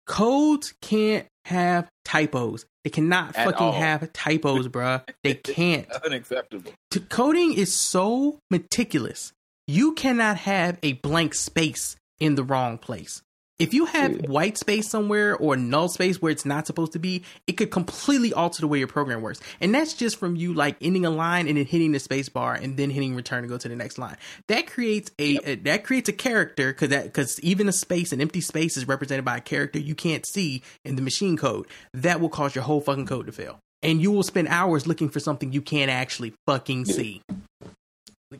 Codes 0.07 0.75
can't 0.83 1.27
have 1.47 1.89
typos. 2.05 2.67
They 2.85 2.91
cannot 2.91 3.35
At 3.37 3.47
fucking 3.47 3.67
all. 3.67 3.73
have 3.73 4.13
typos, 4.13 4.69
bruh. 4.69 5.03
They 5.23 5.35
can't. 5.35 5.91
Unacceptable. 6.05 6.73
T- 6.91 7.01
coding 7.01 7.55
is 7.55 7.75
so 7.75 8.39
meticulous. 8.51 9.33
You 9.67 9.95
cannot 9.95 10.37
have 10.37 10.79
a 10.83 10.93
blank 10.93 11.35
space 11.35 11.97
in 12.21 12.35
the 12.35 12.45
wrong 12.45 12.77
place. 12.77 13.23
If 13.61 13.73
you 13.73 13.85
have 13.85 14.11
Yeah. 14.13 14.29
white 14.29 14.59
space 14.59 14.91
somewhere 14.91 15.37
or 15.37 15.57
null 15.57 15.89
space 15.89 16.21
where 16.21 16.33
it's 16.33 16.45
not 16.45 16.67
supposed 16.67 16.93
to 16.95 16.99
be, 16.99 17.23
it 17.47 17.53
could 17.53 17.71
completely 17.71 18.33
alter 18.33 18.61
the 18.61 18.67
way 18.67 18.79
your 18.79 18.89
program 18.89 19.23
works. 19.23 19.39
And 19.61 19.73
that's 19.73 19.95
just 19.95 20.17
from 20.19 20.35
you 20.35 20.53
like 20.55 20.77
ending 20.81 21.05
a 21.07 21.11
line 21.11 21.47
and 21.47 21.57
then 21.57 21.65
hitting 21.65 21.93
the 21.93 22.01
space 22.01 22.29
bar 22.29 22.55
and 22.55 22.77
then 22.77 22.91
hitting 22.91 23.15
return 23.15 23.43
to 23.43 23.49
go 23.49 23.57
to 23.57 23.69
the 23.69 23.77
next 23.77 23.97
line. 23.97 24.17
That 24.49 24.67
creates 24.67 25.13
a, 25.21 25.37
a- 25.45 25.55
that 25.57 25.85
creates 25.85 26.09
a 26.09 26.13
character 26.13 26.73
because 26.73 26.89
that 26.89 27.05
because 27.05 27.39
even 27.43 27.69
a 27.69 27.73
space, 27.73 28.13
an 28.13 28.21
empty 28.21 28.41
space, 28.41 28.77
is 28.77 28.89
represented 28.89 29.25
by 29.25 29.37
a 29.37 29.41
character 29.41 29.79
you 29.79 29.95
can't 29.95 30.27
see 30.27 30.63
in 30.85 30.97
the 30.97 31.03
machine 31.03 31.37
code. 31.37 31.67
That 31.93 32.21
will 32.21 32.31
cause 32.31 32.57
your 32.57 32.65
whole 32.65 32.81
fucking 32.81 33.07
code 33.07 33.27
to 33.27 33.33
fail. 33.33 33.61
And 33.83 34.03
you 34.03 34.11
will 34.11 34.23
spend 34.25 34.49
hours 34.49 34.87
looking 34.89 35.11
for 35.11 35.21
something 35.21 35.53
you 35.53 35.61
can't 35.63 35.91
actually 35.93 36.33
fucking 36.47 36.87
see. 36.87 37.23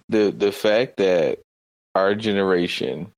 the 0.09 0.35
the 0.37 0.51
fact 0.51 0.97
that 0.97 1.39
our 1.95 2.15
generation 2.17 3.13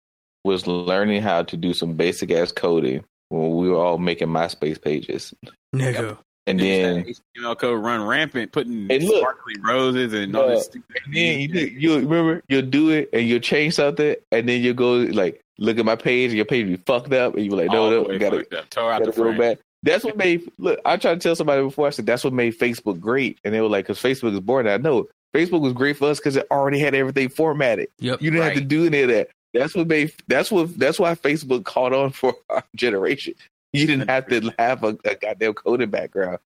was 0.47 0.67
learning 0.67 1.21
how 1.23 1.43
to 1.43 1.57
do 1.57 1.75
some 1.75 1.93
basic 1.95 2.31
ass 2.31 2.53
coding 2.53 3.05
when 3.29 3.55
we 3.57 3.69
were 3.69 3.77
all 3.77 3.99
making 3.99 4.29
MySpace 4.29 4.81
pages, 4.81 5.35
Nigga. 5.75 6.17
and 6.47 6.59
then 6.61 7.05
HTML 7.37 7.59
code 7.59 7.83
run 7.85 8.03
rampant, 8.07 8.53
putting 8.53 8.89
Hey, 8.89 9.01
look. 9.01 9.19
sparkly 9.19 9.55
roses 9.63 10.13
and 10.15 10.35
all 10.37 10.45
Uh, 10.45 10.49
this 10.55 10.67
stupid. 10.67 10.97
And 11.05 11.15
then 11.15 11.41
you 11.41 11.49
do, 11.49 11.67
you 11.67 11.95
remember 11.99 12.43
you'll 12.49 12.63
do 12.63 12.91
it 12.91 13.11
and 13.13 13.29
you'll 13.29 13.41
change 13.41 13.75
something 13.75 14.15
and 14.33 14.49
then 14.49 14.63
you'll 14.63 14.75
go 14.75 14.93
like 14.95 15.41
look 15.59 15.79
at 15.79 15.85
my 15.85 15.97
page 15.97 16.29
and 16.29 16.37
your 16.37 16.45
page 16.45 16.67
be 16.67 16.77
fucked 16.77 17.13
up 17.13 17.35
and 17.35 17.45
you're 17.45 17.57
like 17.57 17.71
no 17.73 17.85
all 17.85 17.91
no 17.91 18.11
you 18.13 18.19
gotta 18.19 18.39
fucked 18.39 18.55
up. 18.55 18.71
Tore 18.71 18.93
out 18.93 19.01
gotta 19.01 19.11
the 19.11 19.17
go 19.17 19.23
frame. 19.25 19.39
back. 19.39 19.59
That's 19.83 20.05
what 20.05 20.17
made 20.17 20.43
look. 20.59 20.79
I 20.85 20.97
tried 20.97 21.15
to 21.15 21.21
tell 21.21 21.37
somebody 21.37 21.63
before. 21.63 21.87
I 21.87 21.91
said 21.91 22.07
that's 22.07 22.25
what 22.25 22.33
made 22.33 22.59
Facebook 22.59 22.99
great, 23.01 23.39
and 23.45 23.53
they 23.55 23.61
were 23.61 23.69
like, 23.69 23.85
"Because 23.87 24.01
Facebook 24.01 24.33
is 24.33 24.41
boring." 24.41 24.67
I 24.69 24.79
know 24.79 25.07
Facebook 25.35 25.61
was 25.61 25.73
great 25.75 25.97
for 25.97 26.09
us 26.11 26.19
because 26.19 26.35
it 26.37 26.47
already 26.51 26.79
had 26.79 26.95
everything 26.95 27.29
formatted. 27.29 27.89
Yep. 28.01 28.23
You 28.23 28.31
didn't 28.31 28.45
have 28.45 28.55
to 28.55 28.61
do 28.63 28.87
any 28.87 29.03
of 29.03 29.09
that. 29.11 29.29
That's 29.59 29.75
what 29.75 29.87
made. 29.87 30.13
That's 30.29 30.51
what. 30.51 30.79
That's 30.79 30.99
why 30.99 31.15
Facebook 31.15 31.65
caught 31.65 31.93
on 31.93 32.11
for 32.11 32.35
our 32.51 32.65
generation. 32.75 33.35
You 33.73 33.87
didn't 33.87 34.09
have 34.09 34.27
to 34.29 34.53
have 34.59 34.85
a, 34.85 34.97
a 35.05 35.15
goddamn 35.15 35.55
coding 35.55 35.91
background. 35.91 36.39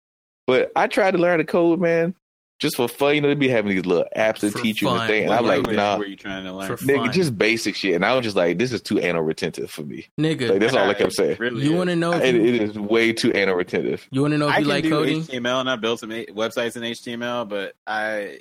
But 0.47 0.73
I 0.75 0.87
tried 0.89 1.13
to 1.13 1.19
learn 1.19 1.39
to 1.39 1.45
code, 1.45 1.79
man, 1.81 2.17
just 2.59 2.75
for 2.77 2.89
fun. 2.89 3.15
You 3.15 3.21
know, 3.21 3.29
they 3.29 3.35
be 3.35 3.49
having 3.49 3.71
these 3.71 3.87
little 3.87 4.07
apps 4.17 4.41
that 4.41 4.53
For 4.53 4.63
teach 4.63 4.83
you 4.83 4.89
fun. 4.89 5.01
the 5.01 5.07
thing, 5.07 5.21
and 5.25 5.31
What 5.31 5.39
I'm 5.39 5.45
like, 5.47 5.55
language 5.59 5.77
nah, 5.77 5.97
were 5.99 6.07
you 6.07 6.17
trying 6.17 6.45
to 6.45 6.53
learn? 6.53 6.77
For 6.77 6.85
nigga, 6.85 7.05
fun. 7.05 7.13
just 7.13 7.39
basic 7.39 7.77
shit. 7.77 7.95
And 7.95 8.05
I 8.05 8.17
was 8.17 8.25
just 8.25 8.35
like, 8.37 8.59
this 8.59 8.73
is 8.73 8.81
too 8.83 8.99
anal 8.99 9.23
retentive 9.23 9.71
for 9.71 9.83
me. 9.83 10.09
Nigga. 10.19 10.51
Like 10.51 10.61
that's 10.61 10.75
all 10.75 10.91
I 10.91 10.95
kept 10.95 11.13
saying. 11.13 11.37
Really 11.39 11.63
you 11.65 11.75
want 11.77 11.91
to 11.91 11.97
know 11.97 12.13
if 12.15 12.23
It, 12.25 12.35
you, 12.35 12.45
it 12.47 12.55
is 12.63 12.79
way 12.79 13.13
too 13.13 13.31
anal 13.35 13.55
retentive. 13.55 14.09
you 14.11 14.23
want 14.23 14.33
to 14.33 14.39
know 14.39 14.49
if 14.49 14.55
I 14.55 14.59
you 14.59 14.65
can 14.65 14.69
like 14.69 14.85
do 14.85 14.91
coding? 14.91 15.23
HTML, 15.23 15.61
and 15.61 15.71
I 15.71 15.77
built 15.77 16.01
some 16.01 16.11
websites 16.11 16.75
in 16.77 16.83
HTML, 16.83 17.49
but 17.49 17.75
I, 17.87 18.41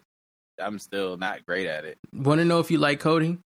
I'm 0.57 0.79
still 0.79 1.15
not 1.17 1.45
great 1.45 1.67
at 1.67 1.85
it. 1.85 1.99
Want 2.11 2.39
to 2.39 2.45
know 2.45 2.59
if 2.59 2.71
you 2.71 2.79
like 2.79 2.99
coding? 2.99 3.43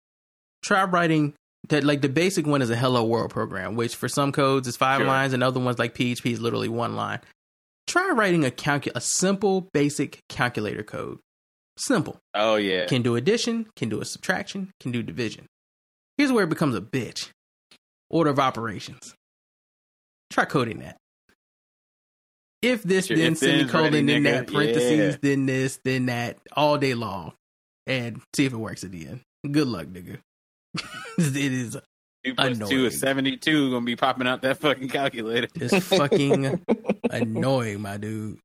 Try 0.67 0.85
writing 0.85 1.35
that. 1.69 1.85
Like 1.85 2.01
the 2.03 2.09
basic 2.09 2.45
one 2.47 2.61
is 2.61 2.71
a 2.71 2.77
Hello 2.77 3.05
World 3.05 3.31
program, 3.31 3.77
which 3.77 3.95
for 3.95 4.09
some 4.09 4.33
codes 4.33 4.67
is 4.67 4.77
five 4.77 4.99
Sure. 4.99 5.07
lines, 5.07 5.33
and 5.33 5.43
other 5.45 5.61
ones 5.61 5.79
like 5.79 5.95
PHP 5.95 6.33
is 6.33 6.41
literally 6.41 6.69
one 6.69 6.97
line. 6.97 7.21
Try 7.87 8.11
writing 8.11 8.45
a 8.45 8.51
calcu- 8.51 8.91
a 8.97 9.01
simple 9.01 9.69
basic 9.73 10.19
calculator 10.29 10.83
code. 10.83 11.19
Simple. 11.79 12.19
Oh 12.35 12.57
yeah, 12.57 12.87
Can 12.87 13.03
do 13.03 13.15
addition, 13.15 13.67
can 13.77 13.89
do 13.89 14.01
a 14.01 14.05
subtraction, 14.05 14.73
can 14.81 14.91
do 14.93 15.03
division. 15.05 15.47
Here's 16.19 16.33
where 16.33 16.45
it 16.45 16.51
becomes 16.51 16.75
a 16.75 16.81
bitch. 16.81 17.29
Order 18.11 18.31
of 18.31 18.39
operations. 18.41 19.15
Try 20.31 20.47
coding 20.47 20.79
that. 20.81 20.97
If 22.63 22.83
this, 22.83 23.09
then 23.09 23.19
if 23.33 23.39
semicolon, 23.39 23.93
ready, 23.93 24.07
then 24.07 24.23
nigga. 24.23 24.25
that, 24.25 24.47
parentheses, 24.49 25.15
Yeah. 25.15 25.17
then 25.23 25.47
this, 25.47 25.79
then 25.85 26.07
that, 26.07 26.39
all 26.53 26.79
day 26.79 26.95
long. 26.95 27.35
And 27.87 28.21
see 28.35 28.47
if 28.47 28.53
it 28.53 28.57
works 28.57 28.83
at 28.83 28.91
the 28.91 29.07
end. 29.07 29.21
Good 29.49 29.69
luck, 29.69 29.87
nigga. 29.87 30.19
it 31.19 31.37
is 31.37 31.79
two 32.25 32.35
plus 32.35 32.57
annoying. 32.57 32.71
two 32.71 32.87
is 32.87 33.01
seventy-two. 33.01 33.71
Gonna 33.71 33.85
be 33.85 33.97
popping 33.97 34.27
out 34.27 34.43
that 34.43 34.59
fucking 34.59 34.89
calculator. 34.89 35.49
it's 35.55 35.87
fucking 35.89 36.65
annoying, 37.11 37.81
my 37.81 37.97
dude. 37.97 38.39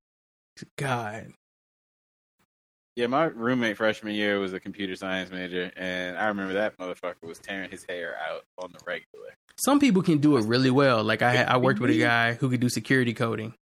God. 0.77 1.33
Yeah, 2.97 3.07
my 3.07 3.23
roommate 3.25 3.77
freshman 3.77 4.13
year 4.15 4.39
was 4.39 4.51
a 4.53 4.59
computer 4.59 4.95
science 4.97 5.31
major, 5.31 5.71
and 5.77 6.17
I 6.17 6.27
remember 6.27 6.53
that 6.53 6.77
motherfucker 6.77 7.23
was 7.23 7.39
tearing 7.39 7.71
his 7.71 7.85
hair 7.87 8.15
out 8.29 8.43
on 8.57 8.71
the 8.73 8.79
regular. 8.85 9.29
Some 9.63 9.79
people 9.79 10.01
can 10.01 10.17
do 10.17 10.35
it 10.37 10.45
really 10.45 10.71
well. 10.71 11.03
Like 11.03 11.21
I, 11.21 11.43
I 11.43 11.57
worked 11.57 11.79
with 11.79 11.89
a 11.91 11.97
guy 11.97 12.33
who 12.33 12.49
could 12.49 12.59
do 12.59 12.67
security 12.69 13.13
coding. 13.13 13.53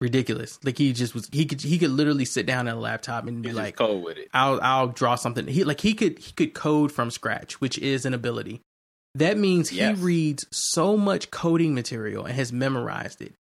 Ridiculous. 0.00 0.60
Like 0.62 0.78
he 0.78 0.92
just 0.92 1.14
was. 1.14 1.28
He 1.32 1.44
could. 1.44 1.60
He 1.60 1.76
could 1.78 1.90
literally 1.90 2.24
sit 2.24 2.46
down 2.46 2.68
at 2.68 2.74
a 2.76 2.78
laptop 2.78 3.26
and 3.26 3.42
be 3.42 3.52
like, 3.52 3.76
cold 3.76 4.04
with 4.04 4.16
it. 4.16 4.28
"I'll, 4.32 4.60
I'll 4.62 4.86
draw 4.88 5.16
something." 5.16 5.46
He 5.48 5.64
like 5.64 5.80
he 5.80 5.94
could. 5.94 6.20
He 6.20 6.32
could 6.32 6.54
code 6.54 6.92
from 6.92 7.10
scratch, 7.10 7.60
which 7.60 7.78
is 7.78 8.06
an 8.06 8.14
ability. 8.14 8.60
That 9.16 9.36
means 9.38 9.70
he 9.70 9.78
Yes. 9.78 9.98
reads 9.98 10.46
so 10.52 10.96
much 10.96 11.32
coding 11.32 11.74
material 11.74 12.24
and 12.26 12.34
has 12.36 12.52
memorized 12.52 13.20
it 13.20 13.34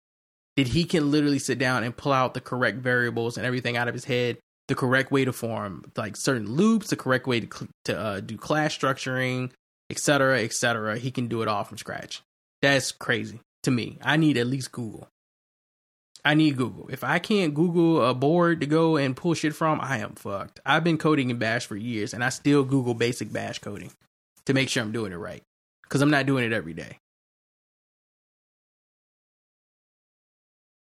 that 0.56 0.68
he 0.68 0.84
can 0.84 1.10
literally 1.10 1.38
sit 1.38 1.58
down 1.58 1.84
and 1.84 1.94
pull 1.94 2.12
out 2.12 2.32
the 2.32 2.40
correct 2.40 2.78
variables 2.78 3.36
and 3.36 3.44
everything 3.44 3.76
out 3.76 3.88
of 3.88 3.92
his 3.92 4.06
head, 4.06 4.38
the 4.68 4.74
correct 4.74 5.10
way 5.12 5.26
to 5.26 5.34
form 5.34 5.84
like 5.96 6.16
certain 6.16 6.50
loops, 6.50 6.88
the 6.88 6.96
correct 6.96 7.26
way 7.26 7.40
to 7.40 7.68
to 7.84 7.98
uh, 7.98 8.20
do 8.20 8.38
class 8.38 8.74
structuring, 8.74 9.50
etc., 9.90 10.40
etc. 10.42 10.96
He 10.98 11.10
can 11.10 11.28
do 11.28 11.42
it 11.42 11.48
all 11.48 11.64
from 11.64 11.76
scratch. 11.76 12.22
That's 12.62 12.92
crazy 12.92 13.40
to 13.64 13.70
me. 13.70 13.98
I 14.02 14.16
need 14.16 14.38
at 14.38 14.46
least 14.46 14.72
Google. 14.72 15.08
I 16.26 16.34
need 16.34 16.56
Google. 16.56 16.88
If 16.90 17.04
I 17.04 17.20
can't 17.20 17.54
Google 17.54 18.04
a 18.04 18.12
board 18.12 18.60
to 18.60 18.66
go 18.66 18.96
and 18.96 19.16
pull 19.16 19.34
shit 19.34 19.54
from, 19.54 19.80
I 19.80 19.98
am 19.98 20.16
fucked. 20.16 20.58
I've 20.66 20.82
been 20.82 20.98
coding 20.98 21.30
in 21.30 21.38
Bash 21.38 21.66
for 21.66 21.76
years, 21.76 22.12
and 22.12 22.24
I 22.24 22.30
still 22.30 22.64
Google 22.64 22.94
basic 22.94 23.32
Bash 23.32 23.60
coding 23.60 23.92
to 24.46 24.52
make 24.52 24.68
sure 24.68 24.82
I'm 24.82 24.90
doing 24.90 25.12
it 25.12 25.16
right 25.18 25.44
because 25.84 26.02
I'm 26.02 26.10
not 26.10 26.26
doing 26.26 26.44
it 26.44 26.52
every 26.52 26.74
day. 26.74 26.98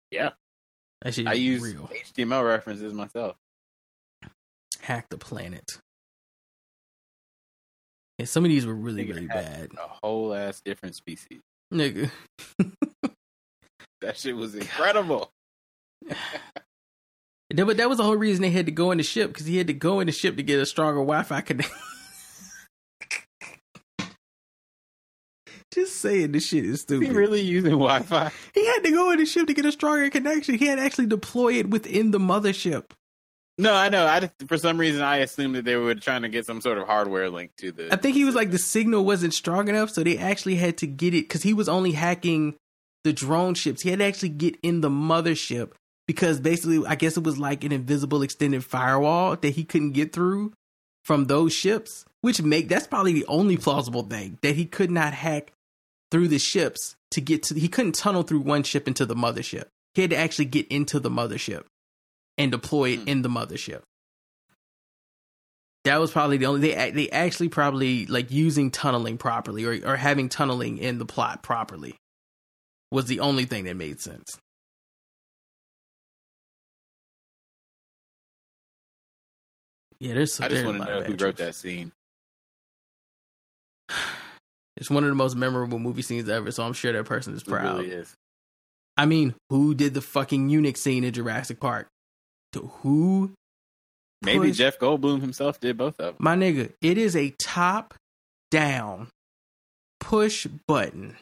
Yeah. 0.10 0.32
I 1.06 1.34
use 1.34 1.62
real. 1.62 1.92
HTML 1.94 2.44
references 2.44 2.92
myself. 2.92 3.36
Hack 4.82 5.10
the 5.12 5.20
planet. 5.20 5.78
Yeah, 8.18 8.26
some 8.26 8.44
of 8.46 8.50
these 8.50 8.66
were 8.66 8.74
really, 8.74 9.06
Nigga 9.06 9.14
really 9.14 9.28
bad. 9.28 9.70
A 9.78 9.88
whole 9.88 10.34
ass 10.34 10.60
different 10.66 10.96
species. 10.96 11.42
Nigga. 11.72 12.10
That 14.06 14.18
shit 14.18 14.36
was 14.36 14.54
incredible. 14.54 15.32
That- 16.08 17.66
But 17.66 17.78
that 17.78 17.88
was 17.90 17.98
the 18.00 18.04
whole 18.04 18.18
reason 18.18 18.42
they 18.42 18.50
had 18.52 18.66
to 18.66 18.72
go 18.72 18.92
in 18.92 18.98
the 18.98 19.04
ship 19.04 19.30
because 19.32 19.46
he 19.46 19.58
had 19.58 19.68
to 19.68 19.74
go 19.74 20.00
in 20.00 20.08
the 20.08 20.12
ship 20.14 20.36
to 20.38 20.44
get 20.44 20.60
a 20.60 20.66
stronger 20.66 21.00
Wi-Fi 21.00 21.42
connection. 21.42 21.76
Just 25.74 25.98
saying 25.98 26.32
this 26.32 26.48
shit 26.48 26.64
is 26.66 26.76
Is 26.76 26.82
stupid. 26.82 27.08
he 27.08 27.14
really 27.14 27.42
using 27.42 27.72
Wi-Fi? 27.72 28.32
He 28.54 28.66
had 28.66 28.80
to 28.84 28.92
go 28.92 29.12
in 29.12 29.20
the 29.20 29.26
ship 29.26 29.48
to 29.48 29.54
get 29.54 29.66
a 29.66 29.72
stronger 29.72 30.10
connection. 30.10 30.56
He 30.56 30.66
had 30.68 30.78
to 30.78 30.82
actually 30.82 31.08
deploy 31.08 31.54
it 31.54 31.70
within 31.70 32.12
the 32.12 32.20
mothership. 32.20 32.92
No, 33.58 33.74
I 33.74 33.90
know. 33.90 34.06
I 34.06 34.22
just, 34.22 34.34
for 34.48 34.58
some 34.58 34.78
reason 34.78 35.02
I 35.02 35.18
assumed 35.18 35.56
that 35.56 35.66
they 35.66 35.76
were 35.76 35.96
trying 35.96 36.22
to 36.24 36.30
get 36.30 36.46
some 36.46 36.62
sort 36.62 36.78
of 36.78 36.88
hardware 36.88 37.30
link 37.30 37.52
to 37.58 37.72
the. 37.72 37.92
I 37.94 37.96
think 37.98 38.16
he 38.16 38.26
was 38.26 38.36
like 38.36 38.52
the 38.52 38.58
signal 38.58 39.06
wasn't 39.06 39.34
strong 39.34 39.68
enough, 39.70 39.90
so 39.92 40.04
they 40.04 40.18
actually 40.18 40.56
had 40.56 40.78
to 40.80 40.88
get 40.88 41.14
it 41.14 41.24
because 41.24 41.44
he 41.44 41.54
was 41.54 41.68
only 41.70 41.92
hacking 41.94 42.56
the 43.04 43.14
drone 43.14 43.54
ships. 43.54 43.82
He 43.82 43.90
had 43.90 44.00
to 44.00 44.06
actually 44.06 44.30
get 44.30 44.58
in 44.64 44.82
the 44.82 44.90
mothership 44.90 45.72
because 46.08 46.40
basically, 46.40 46.86
I 46.86 46.96
guess 46.96 47.18
it 47.18 47.24
was 47.24 47.38
like 47.38 47.64
an 47.64 47.72
invisible 47.72 48.22
extended 48.22 48.64
firewall 48.64 49.36
that 49.36 49.50
he 49.50 49.64
couldn't 49.64 49.92
get 49.92 50.14
through 50.14 50.54
from 51.04 51.26
those 51.26 51.54
ships. 51.54 52.06
Which 52.22 52.42
make 52.42 52.70
that's 52.70 52.88
probably 52.88 53.14
the 53.14 53.26
only 53.28 53.58
plausible 53.58 54.04
thing 54.04 54.40
that 54.42 54.56
he 54.56 54.66
could 54.66 54.90
not 54.90 55.14
hack 55.14 55.52
through 56.12 56.28
the 56.30 56.40
ships 56.40 56.96
to 57.12 57.22
get 57.22 57.44
to. 57.44 57.60
He 57.60 57.68
couldn't 57.68 57.94
tunnel 57.96 58.24
through 58.24 58.40
one 58.40 58.64
ship 58.64 58.88
into 58.88 59.06
the 59.06 59.16
mothership. 59.16 59.66
He 59.94 60.02
had 60.02 60.10
to 60.10 60.18
actually 60.18 60.46
get 60.46 60.68
into 60.70 61.00
the 61.00 61.12
mothership 61.12 61.66
and 62.38 62.52
deploy 62.52 62.92
it 62.92 63.02
Hmm. 63.02 63.08
in 63.10 63.22
the 63.22 63.30
mothership. 63.30 63.82
That 65.84 66.00
was 66.00 66.12
probably 66.12 66.38
the 66.38 66.48
only 66.48 66.62
they 66.72 66.92
they 66.92 67.10
actually 67.12 67.50
probably 67.50 68.08
like 68.08 68.32
using 68.32 68.72
tunneling 68.72 69.20
properly 69.20 69.66
or 69.66 69.80
or 69.88 69.96
having 69.96 70.30
tunneling 70.30 70.80
in 70.80 70.98
the 70.98 71.06
plot 71.06 71.44
properly 71.44 71.96
was 72.92 73.06
the 73.06 73.20
only 73.20 73.46
thing 73.46 73.66
that 73.66 73.76
made 73.76 74.02
sense. 74.02 74.40
Yeah, 80.06 80.14
there's. 80.14 80.40
I 80.40 80.48
just 80.50 80.64
want 80.66 80.78
to 80.78 80.86
know 80.86 81.02
who 81.02 81.16
wrote 81.16 81.38
that 81.38 81.56
scene. 81.56 81.92
It's 84.78 84.90
one 84.90 85.04
of 85.06 85.10
the 85.10 85.16
most 85.16 85.38
memorable 85.38 85.80
movie 85.80 86.02
scenes 86.02 86.28
ever, 86.28 86.52
so 86.52 86.62
I'm 86.64 86.74
sure 86.74 86.92
that 86.92 87.06
person 87.06 87.34
is 87.34 87.44
proud. 87.44 87.78
really 87.78 87.92
is. 87.92 88.14
I 88.98 89.06
mean, 89.06 89.34
who 89.50 89.74
did 89.74 89.94
the 89.94 90.02
fucking 90.02 90.50
Unix 90.50 90.80
scene 90.80 91.06
in 91.06 91.14
Jurassic 91.14 91.62
Park? 91.62 91.88
To 92.52 92.60
who? 92.82 93.32
Maybe 94.22 94.50
pushed- 94.50 94.58
Jeff 94.60 94.78
Goldblum 94.78 95.22
himself 95.22 95.62
did 95.62 95.78
both 95.78 95.98
of 96.02 96.16
them. 96.16 96.16
My 96.20 96.36
nigga, 96.36 96.74
it 96.82 96.98
is 96.98 97.16
a 97.16 97.30
top 97.40 97.94
down 98.52 99.08
push 100.02 100.46
button 100.68 101.16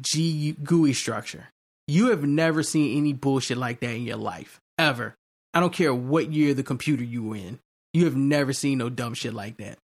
G 0.00 0.52
GUI 0.64 0.94
structure. 0.94 1.50
You 1.86 2.08
have 2.08 2.24
never 2.24 2.62
seen 2.62 2.96
any 2.96 3.12
bullshit 3.12 3.58
like 3.58 3.80
that 3.80 3.90
in 3.94 4.04
your 4.04 4.16
life. 4.16 4.58
Ever. 4.78 5.14
I 5.54 5.60
don't 5.60 5.72
care 5.72 5.94
what 5.94 6.32
year 6.32 6.52
the 6.52 6.64
computer 6.64 7.04
you 7.04 7.22
were 7.22 7.36
in. 7.36 7.60
You 7.92 8.04
have 8.06 8.16
never 8.16 8.52
seen 8.52 8.78
no 8.78 8.90
dumb 8.90 9.14
shit 9.14 9.32
like 9.32 9.56
that. 9.58 9.78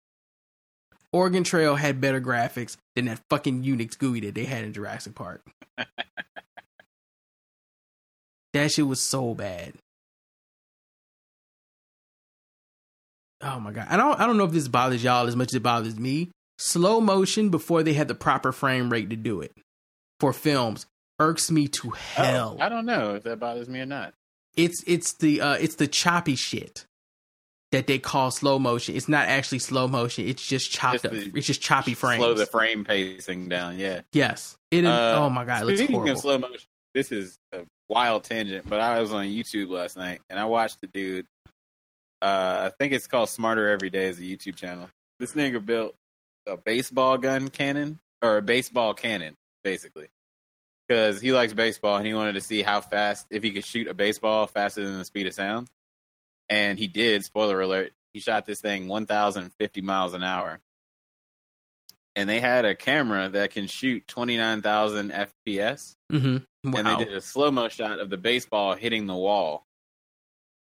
Oregon 1.12 1.44
Trail 1.44 1.76
had 1.76 2.00
better 2.00 2.20
graphics 2.20 2.76
than 2.96 3.04
that 3.04 3.20
fucking 3.30 3.62
Unix 3.62 3.96
GUI 3.98 4.20
that 4.20 4.34
they 4.34 4.44
had 4.44 4.64
in 4.64 4.72
Jurassic 4.72 5.14
Park. 5.14 5.46
that 8.52 8.72
shit 8.72 8.86
was 8.86 9.00
so 9.00 9.34
bad. 9.34 9.74
Oh 13.40 13.60
my 13.60 13.72
god. 13.72 13.86
I 13.88 13.96
don't 13.96 14.18
I 14.18 14.26
don't 14.26 14.36
know 14.36 14.44
if 14.44 14.52
this 14.52 14.68
bothers 14.68 15.04
y'all 15.04 15.28
as 15.28 15.36
much 15.36 15.48
as 15.48 15.54
it 15.54 15.62
bothers 15.62 15.98
me. 15.98 16.30
Slow 16.58 17.00
motion 17.00 17.50
before 17.50 17.82
they 17.82 17.92
had 17.92 18.08
the 18.08 18.14
proper 18.14 18.50
frame 18.52 18.90
rate 18.90 19.10
to 19.10 19.16
do 19.16 19.40
it 19.40 19.52
for 20.18 20.32
films 20.32 20.86
irks 21.20 21.50
me 21.50 21.68
to 21.68 21.88
oh, 21.88 21.90
hell. 21.90 22.56
Oh, 22.58 22.62
I 22.62 22.68
don't 22.68 22.86
know 22.86 23.14
if 23.14 23.22
that 23.24 23.38
bothers 23.38 23.68
me 23.68 23.80
or 23.80 23.86
not. 23.86 24.14
It's 24.58 24.82
it's 24.86 25.12
the 25.14 25.40
uh 25.40 25.54
it's 25.54 25.76
the 25.76 25.86
choppy 25.86 26.34
shit 26.34 26.84
that 27.72 27.86
they 27.86 27.98
call 27.98 28.30
slow 28.30 28.58
motion. 28.58 28.96
It's 28.96 29.08
not 29.08 29.26
actually 29.28 29.58
slow 29.60 29.86
motion. 29.88 30.26
It's 30.26 30.46
just 30.46 30.70
chopped 30.70 31.02
Just 31.02 31.06
up. 31.06 31.12
the- 31.12 31.32
It's 31.34 31.46
just 31.46 31.62
choppy 31.62 31.94
frames. 31.94 32.20
Slow 32.22 32.34
the 32.34 32.46
frame 32.46 32.84
pacing 32.84 33.48
down. 33.48 33.78
Yeah. 33.78 34.00
yes. 34.12 34.56
It 34.70 34.84
is, 34.84 34.90
Uh, 34.90 35.16
oh 35.18 35.30
my 35.30 35.44
god, 35.44 35.62
it 35.62 35.66
looks 35.66 35.78
Speaking 35.78 35.94
horrible. 35.96 36.12
of 36.14 36.18
slow 36.18 36.38
motion, 36.38 36.68
this 36.94 37.12
is 37.12 37.38
a 37.52 37.60
wild 37.88 38.24
tangent, 38.24 38.68
but 38.68 38.80
I 38.80 39.00
was 39.00 39.12
on 39.12 39.26
YouTube 39.26 39.68
last 39.70 39.96
night 39.96 40.20
and 40.28 40.38
I 40.40 40.44
watched 40.46 40.80
the 40.80 40.86
dude. 40.88 41.26
Uh, 42.20 42.68
I 42.70 42.72
think 42.78 42.92
it's 42.92 43.06
called 43.06 43.28
Smarter 43.28 43.68
Every 43.68 43.90
Day 43.90 44.06
is 44.08 44.18
a 44.18 44.22
YouTube 44.22 44.56
channel. 44.56 44.88
This 45.20 45.34
nigga 45.34 45.64
built 45.64 45.94
a 46.46 46.56
baseball 46.56 47.16
gun 47.18 47.48
cannon 47.48 48.00
or 48.22 48.38
a 48.38 48.42
baseball 48.42 48.92
cannon, 48.94 49.36
basically, 49.62 50.08
because 50.88 51.20
he 51.20 51.32
likes 51.32 51.52
baseball 51.52 51.96
and 51.96 52.06
he 52.06 52.14
wanted 52.14 52.32
to 52.32 52.40
see 52.40 52.62
how 52.62 52.80
fast 52.80 53.26
if 53.30 53.42
he 53.42 53.52
could 53.52 53.64
shoot 53.64 53.86
a 53.88 53.94
baseball 53.94 54.46
faster 54.46 54.84
than 54.84 54.98
the 54.98 55.04
speed 55.04 55.26
of 55.26 55.34
sound. 55.34 55.68
And 56.48 56.78
he 56.78 56.86
did. 56.86 57.24
Spoiler 57.24 57.60
alert: 57.60 57.92
he 58.12 58.20
shot 58.20 58.46
this 58.46 58.60
thing 58.60 58.88
1,050 58.88 59.80
miles 59.82 60.14
an 60.14 60.22
hour. 60.22 60.60
And 62.16 62.28
they 62.28 62.40
had 62.40 62.64
a 62.64 62.74
camera 62.74 63.28
that 63.28 63.52
can 63.52 63.68
shoot 63.68 64.08
29,000 64.08 65.12
FPS 65.12 65.94
hmm 66.10 66.38
and 66.64 66.86
they 66.86 66.96
did 66.96 67.14
a 67.14 67.20
slow 67.20 67.50
mo 67.50 67.68
shot 67.68 68.00
of 68.00 68.10
the 68.10 68.16
baseball 68.16 68.74
hitting 68.74 69.06
the 69.06 69.14
wall 69.14 69.64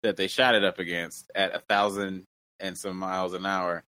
that 0.03 0.17
they 0.17 0.27
shot 0.27 0.55
it 0.55 0.63
up 0.63 0.79
against 0.79 1.31
at 1.33 1.55
a 1.55 1.59
thousand 1.59 2.25
and 2.59 2.77
some 2.77 2.97
miles 2.97 3.33
an 3.33 3.45
hour, 3.45 3.83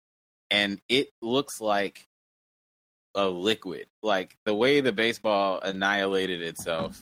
and 0.49 0.79
it 0.89 1.09
looks 1.21 1.61
like 1.61 2.07
a 3.15 3.27
liquid. 3.27 3.87
Like 4.03 4.35
the 4.45 4.53
way 4.53 4.81
the 4.81 4.91
baseball 4.91 5.59
annihilated 5.61 6.41
itself, 6.41 7.01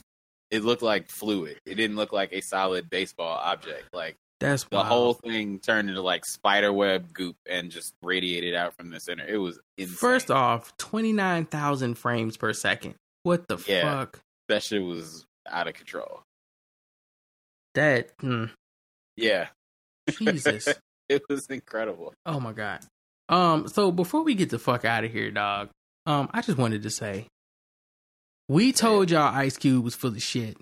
it 0.50 0.62
looked 0.62 0.82
like 0.82 1.10
fluid. 1.10 1.58
It 1.66 1.74
didn't 1.74 1.96
look 1.96 2.12
like 2.12 2.32
a 2.32 2.40
solid 2.40 2.88
baseball 2.88 3.36
object. 3.42 3.88
Like 3.92 4.16
That's 4.40 4.64
the 4.64 4.76
wild. 4.76 4.86
whole 4.86 5.12
thing 5.14 5.58
turned 5.58 5.88
into 5.88 6.02
like 6.02 6.24
spider 6.24 6.72
web 6.72 7.12
goop 7.12 7.36
and 7.48 7.70
just 7.70 7.94
radiated 8.02 8.54
out 8.54 8.74
from 8.76 8.90
the 8.90 9.00
center. 9.00 9.24
It 9.26 9.38
was 9.38 9.58
insane. 9.76 9.96
First 9.96 10.30
off, 10.30 10.76
twenty 10.76 11.12
nine 11.12 11.44
thousand 11.46 11.96
frames 11.98 12.36
per 12.36 12.52
second. 12.52 12.94
What 13.24 13.48
the 13.48 13.58
Yeah. 13.66 13.82
fuck? 14.00 14.20
that 14.48 14.62
shit 14.62 14.82
was 14.82 15.24
out 15.48 15.66
of 15.66 15.74
control. 15.74 16.20
That 17.74 18.10
hmm, 18.20 18.44
Yeah, 19.16 19.48
Jesus. 20.10 20.68
it 21.08 21.22
was 21.28 21.46
incredible. 21.46 22.12
Oh 22.24 22.38
my 22.38 22.52
god. 22.52 22.80
Um, 23.28 23.66
so 23.68 23.90
before 23.90 24.22
we 24.22 24.34
get 24.34 24.50
the 24.50 24.58
fuck 24.58 24.84
out 24.84 25.02
of 25.04 25.10
here, 25.10 25.30
dog, 25.30 25.70
um, 26.06 26.28
I 26.32 26.42
just 26.42 26.58
wanted 26.58 26.82
to 26.82 26.90
say 26.90 27.26
we 28.48 28.72
told 28.72 29.10
y'all 29.10 29.34
Ice 29.34 29.56
Cube 29.56 29.82
was 29.84 29.94
full 29.94 30.10
of 30.14 30.22
shit. 30.22 30.56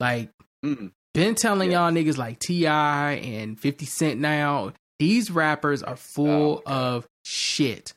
Like, 0.00 0.30
Mm. 0.64 0.90
been 1.12 1.34
telling 1.36 1.70
Yeah. 1.70 1.84
y'all 1.88 1.92
niggas 1.92 2.16
like 2.16 2.40
T.I. 2.40 3.12
and 3.14 3.58
50 3.60 3.86
Cent 3.86 4.20
now, 4.20 4.72
these 4.98 5.30
rappers 5.30 5.82
are 5.82 5.96
full 5.96 6.62
Oh, 6.66 6.72
of 6.94 7.06
shit. 7.24 7.92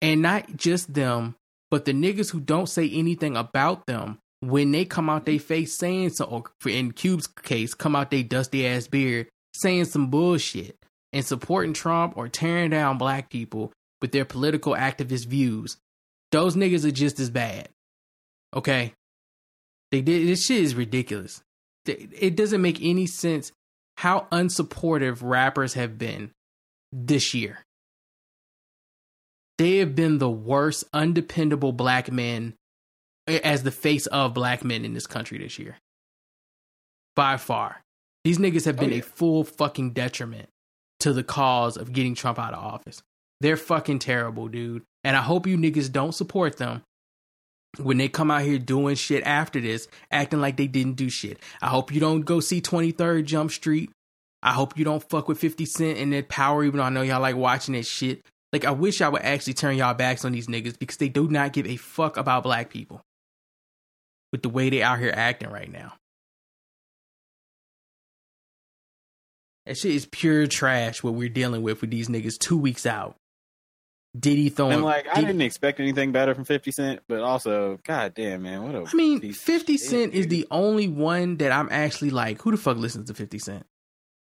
And 0.00 0.22
not 0.22 0.56
just 0.56 0.94
them, 0.94 1.34
but 1.70 1.84
the 1.84 1.92
niggas 1.92 2.30
who 2.30 2.40
don't 2.40 2.68
say 2.68 2.88
anything 2.88 3.36
about 3.36 3.86
them 3.86 4.18
when 4.40 4.70
they 4.70 4.84
come 4.84 5.10
out 5.10 5.26
they 5.26 5.36
face 5.38 5.76
saying 5.76 6.10
so 6.10 6.24
or 6.24 6.44
for 6.60 6.68
in 6.70 6.92
Cube's 6.92 7.26
case, 7.26 7.74
come 7.74 7.96
out 7.96 8.10
they 8.10 8.22
dusty 8.22 8.66
ass 8.66 8.86
beard 8.86 9.28
saying 9.54 9.86
some 9.86 10.08
bullshit 10.08 10.76
and 11.12 11.26
supporting 11.26 11.72
Trump 11.74 12.16
or 12.16 12.28
tearing 12.28 12.70
down 12.70 12.96
black 12.96 13.28
people 13.28 13.72
with 14.00 14.12
their 14.12 14.24
political 14.24 14.74
activist 14.74 15.26
views. 15.26 15.76
Those 16.32 16.56
niggas 16.56 16.84
are 16.84 16.90
just 16.90 17.18
as 17.20 17.30
bad. 17.30 17.68
Okay? 18.54 18.92
They 19.90 20.02
did 20.02 20.28
this 20.28 20.44
shit 20.44 20.62
is 20.62 20.74
ridiculous. 20.74 21.42
It 21.86 22.36
doesn't 22.36 22.60
make 22.60 22.82
any 22.82 23.06
sense 23.06 23.52
how 23.96 24.26
unsupportive 24.30 25.20
rappers 25.22 25.74
have 25.74 25.96
been 25.96 26.30
this 26.92 27.32
year. 27.32 27.64
They 29.56 29.78
have 29.78 29.94
been 29.94 30.18
the 30.18 30.30
worst 30.30 30.84
undependable 30.92 31.72
black 31.72 32.12
men 32.12 32.54
eh, 33.26 33.40
as 33.42 33.62
the 33.62 33.70
face 33.70 34.06
of 34.06 34.34
black 34.34 34.62
men 34.62 34.84
in 34.84 34.94
this 34.94 35.06
country 35.06 35.38
this 35.38 35.58
year. 35.58 35.78
By 37.16 37.38
far. 37.38 37.80
These 38.24 38.38
niggas 38.38 38.66
have 38.66 38.76
Oh, 38.76 38.80
been 38.80 38.90
yeah. 38.92 38.98
a 38.98 39.02
full 39.02 39.42
fucking 39.44 39.92
detriment 39.92 40.48
to 41.00 41.12
the 41.12 41.24
cause 41.24 41.76
of 41.76 41.92
getting 41.92 42.14
Trump 42.14 42.38
out 42.38 42.52
of 42.54 42.62
office. 42.62 43.02
They're 43.40 43.56
fucking 43.56 44.00
terrible, 44.00 44.48
dude. 44.48 44.82
And 45.08 45.16
I 45.16 45.22
hope 45.22 45.46
you 45.46 45.56
niggas 45.56 45.90
don't 45.90 46.12
support 46.12 46.58
them 46.58 46.82
when 47.78 47.96
they 47.96 48.10
come 48.10 48.30
out 48.30 48.42
here 48.42 48.58
doing 48.58 48.94
shit 48.94 49.24
after 49.24 49.58
this, 49.58 49.88
acting 50.10 50.42
like 50.42 50.58
they 50.58 50.66
didn't 50.66 50.96
do 50.96 51.08
shit. 51.08 51.38
I 51.62 51.68
hope 51.68 51.94
you 51.94 51.98
don't 51.98 52.26
go 52.26 52.40
see 52.40 52.60
23rd 52.60 53.24
Jump 53.24 53.50
Street. 53.50 53.90
I 54.42 54.52
hope 54.52 54.76
you 54.76 54.84
don't 54.84 55.02
fuck 55.08 55.26
with 55.26 55.38
50 55.38 55.64
Cent 55.64 55.98
and 55.98 56.12
that 56.12 56.28
power, 56.28 56.62
even 56.62 56.76
though 56.76 56.84
I 56.84 56.90
know 56.90 57.00
y'all 57.00 57.22
like 57.22 57.36
watching 57.36 57.72
that 57.72 57.86
shit. 57.86 58.20
Like, 58.52 58.66
I 58.66 58.70
wish 58.70 59.00
I 59.00 59.08
would 59.08 59.22
actually 59.22 59.54
turn 59.54 59.78
y'all 59.78 59.94
backs 59.94 60.26
on 60.26 60.32
these 60.32 60.46
niggas 60.46 60.78
because 60.78 60.98
they 60.98 61.08
do 61.08 61.26
not 61.26 61.54
give 61.54 61.64
a 61.64 61.76
fuck 61.76 62.18
about 62.18 62.42
black 62.42 62.68
people 62.68 63.00
with 64.30 64.42
the 64.42 64.50
way 64.50 64.68
they 64.68 64.82
out 64.82 64.98
here 64.98 65.14
acting 65.16 65.48
right 65.48 65.72
now. 65.72 65.94
That 69.64 69.78
shit 69.78 69.92
is 69.92 70.04
pure 70.04 70.46
trash 70.46 71.02
what 71.02 71.14
we're 71.14 71.30
dealing 71.30 71.62
with 71.62 71.80
with 71.80 71.90
these 71.90 72.08
niggas 72.08 72.38
two 72.38 72.58
weeks 72.58 72.84
out. 72.84 73.16
Diddy 74.18 74.48
throwing. 74.48 74.74
And 74.74 74.84
like, 74.84 75.06
I 75.12 75.20
didn't 75.20 75.40
expect 75.42 75.80
anything 75.80 76.12
better 76.12 76.34
from 76.34 76.44
Fifty 76.44 76.70
Cent, 76.70 77.00
but 77.08 77.20
also, 77.20 77.78
god 77.84 78.14
damn, 78.14 78.42
man, 78.42 78.62
what 78.62 78.74
a 78.74 78.88
I 78.88 78.94
mean, 78.94 79.32
50 79.32 79.72
shit, 79.72 79.80
Cent 79.80 80.14
is 80.14 80.28
the 80.28 80.46
only 80.50 80.88
one 80.88 81.36
that 81.38 81.52
I'm 81.52 81.68
actually 81.70 82.10
like, 82.10 82.40
who 82.42 82.50
the 82.50 82.56
fuck 82.56 82.76
listens 82.76 83.08
to 83.08 83.14
50 83.14 83.38
Cent? 83.38 83.66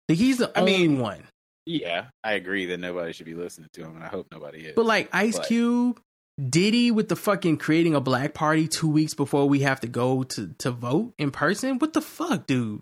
Like, 0.07 0.17
he's 0.17 0.37
the 0.37 0.51
I 0.57 0.61
only 0.61 0.77
mean, 0.77 0.99
one. 0.99 1.23
Yeah, 1.65 2.05
I 2.23 2.33
agree 2.33 2.65
that 2.67 2.79
nobody 2.79 3.13
should 3.13 3.27
be 3.27 3.35
listening 3.35 3.69
to 3.73 3.83
him, 3.83 3.95
and 3.95 4.03
I 4.03 4.07
hope 4.07 4.27
nobody 4.31 4.59
is. 4.59 4.73
But 4.75 4.85
like 4.85 5.09
Ice 5.13 5.37
But- 5.37 5.47
Cube, 5.47 6.01
Diddy 6.49 6.89
with 6.89 7.09
the 7.09 7.15
fucking 7.15 7.57
creating 7.57 7.95
a 7.95 8.01
black 8.01 8.33
party 8.33 8.67
two 8.67 8.89
weeks 8.89 9.13
before 9.13 9.47
we 9.47 9.59
have 9.59 9.81
to 9.81 9.87
go 9.87 10.23
to, 10.23 10.47
to 10.59 10.71
vote 10.71 11.13
in 11.17 11.31
person? 11.31 11.79
What 11.79 11.93
the 11.93 12.01
fuck, 12.01 12.47
dude? 12.47 12.81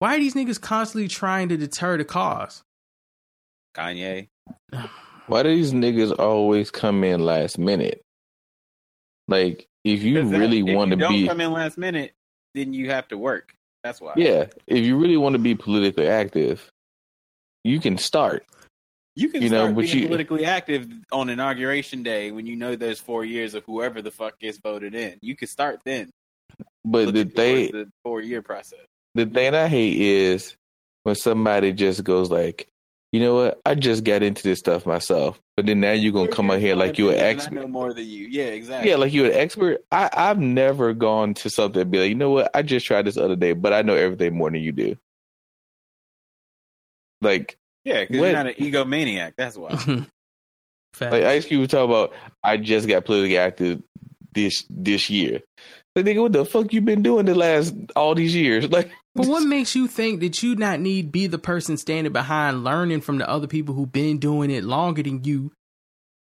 Why 0.00 0.16
are 0.16 0.18
these 0.18 0.34
niggas 0.34 0.60
constantly 0.60 1.08
trying 1.08 1.48
to 1.50 1.56
deter 1.56 1.96
the 1.96 2.04
cause? 2.04 2.62
Kanye, 3.74 4.28
Why 5.26 5.42
do 5.42 5.48
these 5.54 5.72
niggas 5.72 6.18
always 6.18 6.70
come 6.70 7.04
in 7.04 7.20
last 7.24 7.58
minute? 7.58 8.02
Like, 9.28 9.66
if 9.84 10.02
you 10.02 10.22
really 10.22 10.62
want 10.62 10.90
to 10.90 10.96
don't 10.96 11.12
be, 11.12 11.26
come 11.26 11.40
in 11.40 11.52
last 11.52 11.78
minute, 11.78 12.12
then 12.54 12.72
you 12.72 12.90
have 12.90 13.08
to 13.08 13.18
work. 13.18 13.52
That's 13.82 14.00
why. 14.00 14.14
yeah, 14.16 14.46
if 14.66 14.84
you 14.84 14.96
really 14.96 15.16
want 15.16 15.34
to 15.34 15.38
be 15.38 15.54
politically 15.54 16.08
active, 16.08 16.70
you 17.62 17.80
can 17.80 17.98
start. 17.98 18.44
you 19.14 19.28
can 19.28 19.42
you 19.42 19.48
know, 19.48 19.64
start 19.64 19.74
but 19.76 19.80
being 19.82 19.98
you- 19.98 20.06
politically 20.08 20.44
active 20.44 20.88
on 21.12 21.28
inauguration 21.28 22.02
day 22.02 22.30
when 22.32 22.46
you 22.46 22.56
know 22.56 22.74
there's 22.76 23.00
four 23.00 23.24
years 23.24 23.54
of 23.54 23.64
whoever 23.64 24.02
the 24.02 24.10
fuck 24.10 24.38
gets 24.38 24.58
voted 24.58 24.94
in. 24.94 25.18
You 25.22 25.36
can 25.36 25.48
start 25.48 25.80
then. 25.84 26.10
But 26.84 27.12
the 27.12 27.24
thing, 27.24 27.72
the 27.72 27.90
four 28.02 28.20
year 28.20 28.42
process. 28.42 28.86
the 29.14 29.26
thing 29.26 29.54
I 29.54 29.66
hate 29.68 30.00
is 30.00 30.56
when 31.02 31.14
somebody 31.14 31.72
just 31.72 32.02
goes 32.04 32.30
like, 32.30 32.68
you 33.12 33.20
know 33.20 33.34
what? 33.34 33.60
I 33.64 33.74
just 33.74 34.04
got 34.04 34.22
into 34.22 34.42
this 34.42 34.58
stuff 34.58 34.84
myself. 34.86 35.40
But 35.56 35.66
then 35.66 35.80
now 35.80 35.92
you're 35.92 36.12
gonna 36.12 36.28
come 36.30 36.50
out 36.50 36.58
here 36.58 36.74
like 36.76 36.98
you're 36.98 37.12
an 37.12 37.18
And 37.18 37.24
I 37.26 37.30
expert. 37.30 37.54
know 37.54 37.66
more 37.68 37.94
than 37.94 38.04
you. 38.06 38.26
Yeah, 38.28 38.44
exactly. 38.46 38.90
Yeah, 38.90 38.96
like 38.96 39.12
you're 39.12 39.26
an 39.26 39.32
expert. 39.32 39.84
I, 39.90 40.10
I've 40.12 40.38
never 40.38 40.92
gone 40.92 41.34
to 41.34 41.48
something 41.50 41.80
and 41.82 41.90
be 41.90 41.98
like, 42.00 42.08
you 42.10 42.14
know 42.14 42.30
what? 42.30 42.50
I 42.54 42.62
just 42.62 42.84
tried 42.84 43.06
this 43.06 43.16
other 43.16 43.36
day, 43.36 43.52
but 43.54 43.72
I 43.72 43.82
know 43.82 43.94
everything 43.94 44.36
more 44.36 44.50
than 44.50 44.60
you 44.60 44.72
do. 44.72 44.96
Like, 47.22 47.56
yeah, 47.84 48.00
because 48.02 48.18
What- 48.18 48.26
you're 48.26 48.32
not 48.34 48.46
an 48.48 48.54
egomaniac. 48.54 49.32
That's 49.36 49.56
why. 49.56 49.70
Facts. 50.92 51.12
like 51.12 51.24
Ice 51.24 51.44
Cube 51.46 51.60
was 51.60 51.68
talking 51.68 51.90
about, 51.90 52.14
I 52.42 52.56
just 52.56 52.88
got 52.88 53.04
politically 53.04 53.36
active 53.38 53.82
this 54.34 54.64
this 54.70 55.10
year. 55.10 55.40
Like, 55.94 56.06
nigga, 56.06 56.22
what 56.22 56.32
the 56.32 56.44
fuck 56.44 56.72
you 56.72 56.80
been 56.80 57.02
doing 57.02 57.26
the 57.26 57.34
last 57.34 57.74
all 57.94 58.14
these 58.14 58.34
years? 58.34 58.68
Like, 58.70 58.90
But 59.16 59.26
what 59.26 59.44
makes 59.44 59.74
you 59.74 59.86
think 59.86 60.20
that 60.20 60.42
you 60.42 60.54
not 60.56 60.80
need 60.80 61.10
be 61.12 61.26
the 61.26 61.38
person 61.38 61.76
standing 61.76 62.12
behind 62.12 62.64
learning 62.64 63.00
from 63.00 63.18
the 63.18 63.28
other 63.28 63.46
people 63.46 63.74
who've 63.74 63.90
been 63.90 64.18
doing 64.18 64.50
it 64.50 64.64
longer 64.64 65.02
than 65.02 65.24
you? 65.24 65.52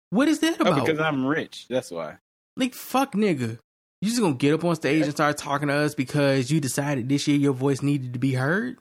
What 0.09 0.27
is 0.27 0.39
that 0.39 0.57
Oh, 0.59 0.63
about? 0.71 0.85
because 0.85 0.99
I'm 0.99 1.25
rich. 1.25 1.67
That's 1.69 1.91
why. 1.91 2.17
like 2.57 2.73
fuck 2.73 3.13
nigga. 3.13 3.59
You 4.01 4.09
just 4.09 4.19
gonna 4.19 4.33
get 4.33 4.53
up 4.53 4.63
on 4.63 4.75
stage 4.75 5.03
and 5.03 5.11
start 5.11 5.37
talking 5.37 5.67
to 5.67 5.73
us 5.75 5.93
because 5.95 6.49
you 6.51 6.59
decided 6.59 7.07
this 7.07 7.27
year 7.27 7.37
your 7.37 7.53
voice 7.53 7.81
needed 7.81 8.13
to 8.13 8.19
be 8.19 8.33
heard? 8.33 8.77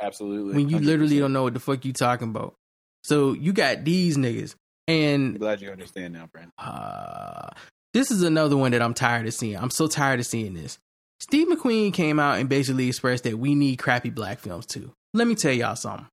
Absolutely. 0.00 0.54
When 0.54 0.68
you 0.68 0.78
literally 0.78 1.16
100%. 1.16 1.20
don't 1.20 1.32
know 1.32 1.42
what 1.44 1.54
the 1.54 1.60
fuck 1.60 1.84
you 1.84 1.92
talking 1.92 2.28
about. 2.28 2.54
So 3.02 3.32
you 3.32 3.52
got 3.52 3.84
these 3.84 4.16
niggas. 4.16 4.54
I'm 4.86 4.94
And 4.94 5.38
glad 5.38 5.60
you 5.60 5.70
understand 5.70 6.12
now, 6.14 6.28
friend. 6.30 6.50
uh, 6.58 7.48
this 7.94 8.10
is 8.10 8.22
another 8.22 8.56
one 8.56 8.72
that 8.72 8.82
I'm 8.82 8.94
tired 8.94 9.26
of 9.26 9.34
seeing. 9.34 9.56
I'm 9.56 9.70
so 9.70 9.86
tired 9.88 10.20
of 10.20 10.26
seeing 10.26 10.54
this. 10.54 10.78
Steve 11.20 11.48
McQueen 11.48 11.92
came 11.92 12.20
out 12.20 12.38
and 12.38 12.48
basically 12.48 12.88
expressed 12.88 13.24
that 13.24 13.38
we 13.38 13.54
need 13.54 13.76
crappy 13.76 14.10
black 14.10 14.38
films 14.38 14.66
too. 14.66 14.92
Let 15.14 15.26
me 15.26 15.34
tell 15.34 15.52
y'all 15.52 15.76
something. 15.76 16.06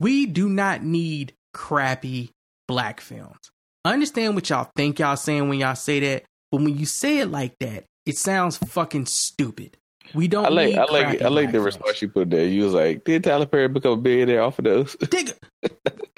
We 0.00 0.26
do 0.26 0.48
not 0.48 0.82
need 0.82 1.34
crappy 1.54 2.30
black 2.68 3.00
films. 3.00 3.38
I 3.84 3.92
understand 3.92 4.34
what 4.34 4.48
y'all 4.50 4.70
think 4.76 4.98
y'all 4.98 5.16
saying 5.16 5.48
when 5.48 5.60
y'all 5.60 5.74
say 5.76 6.00
that, 6.00 6.24
but 6.50 6.60
when 6.60 6.76
you 6.76 6.86
say 6.86 7.18
it 7.18 7.30
like 7.30 7.54
that, 7.60 7.84
it 8.06 8.16
sounds 8.18 8.56
fucking 8.56 9.06
stupid. 9.06 9.76
We 10.14 10.28
don't 10.28 10.44
I 10.44 10.48
like, 10.50 10.68
need 10.70 10.78
I 10.78 10.84
like, 10.84 11.22
I 11.22 11.28
like 11.28 11.46
the 11.46 11.52
films. 11.52 11.66
response 11.66 12.02
you 12.02 12.08
put 12.08 12.30
there. 12.30 12.46
You 12.46 12.64
was 12.64 12.74
like, 12.74 13.04
did 13.04 13.24
Tyler 13.24 13.46
Perry 13.46 13.68
become 13.68 13.92
a 13.92 13.96
billionaire 13.96 14.42
off 14.42 14.58
of 14.58 14.64
those? 14.64 14.94
Nigga, 15.00 15.34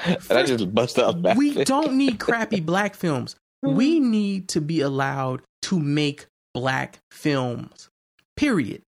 and 0.04 0.38
I 0.38 0.42
just 0.44 0.74
bust 0.74 0.98
out 0.98 1.20
laughing. 1.22 1.38
we 1.38 1.64
don't 1.64 1.96
need 1.96 2.18
crappy 2.18 2.60
black 2.60 2.94
films. 2.94 3.36
Mm-hmm. 3.64 3.76
We 3.76 4.00
need 4.00 4.48
to 4.50 4.60
be 4.60 4.82
allowed 4.82 5.40
to 5.62 5.80
make 5.80 6.26
black 6.56 7.00
films. 7.10 7.90
Period. 8.34 8.80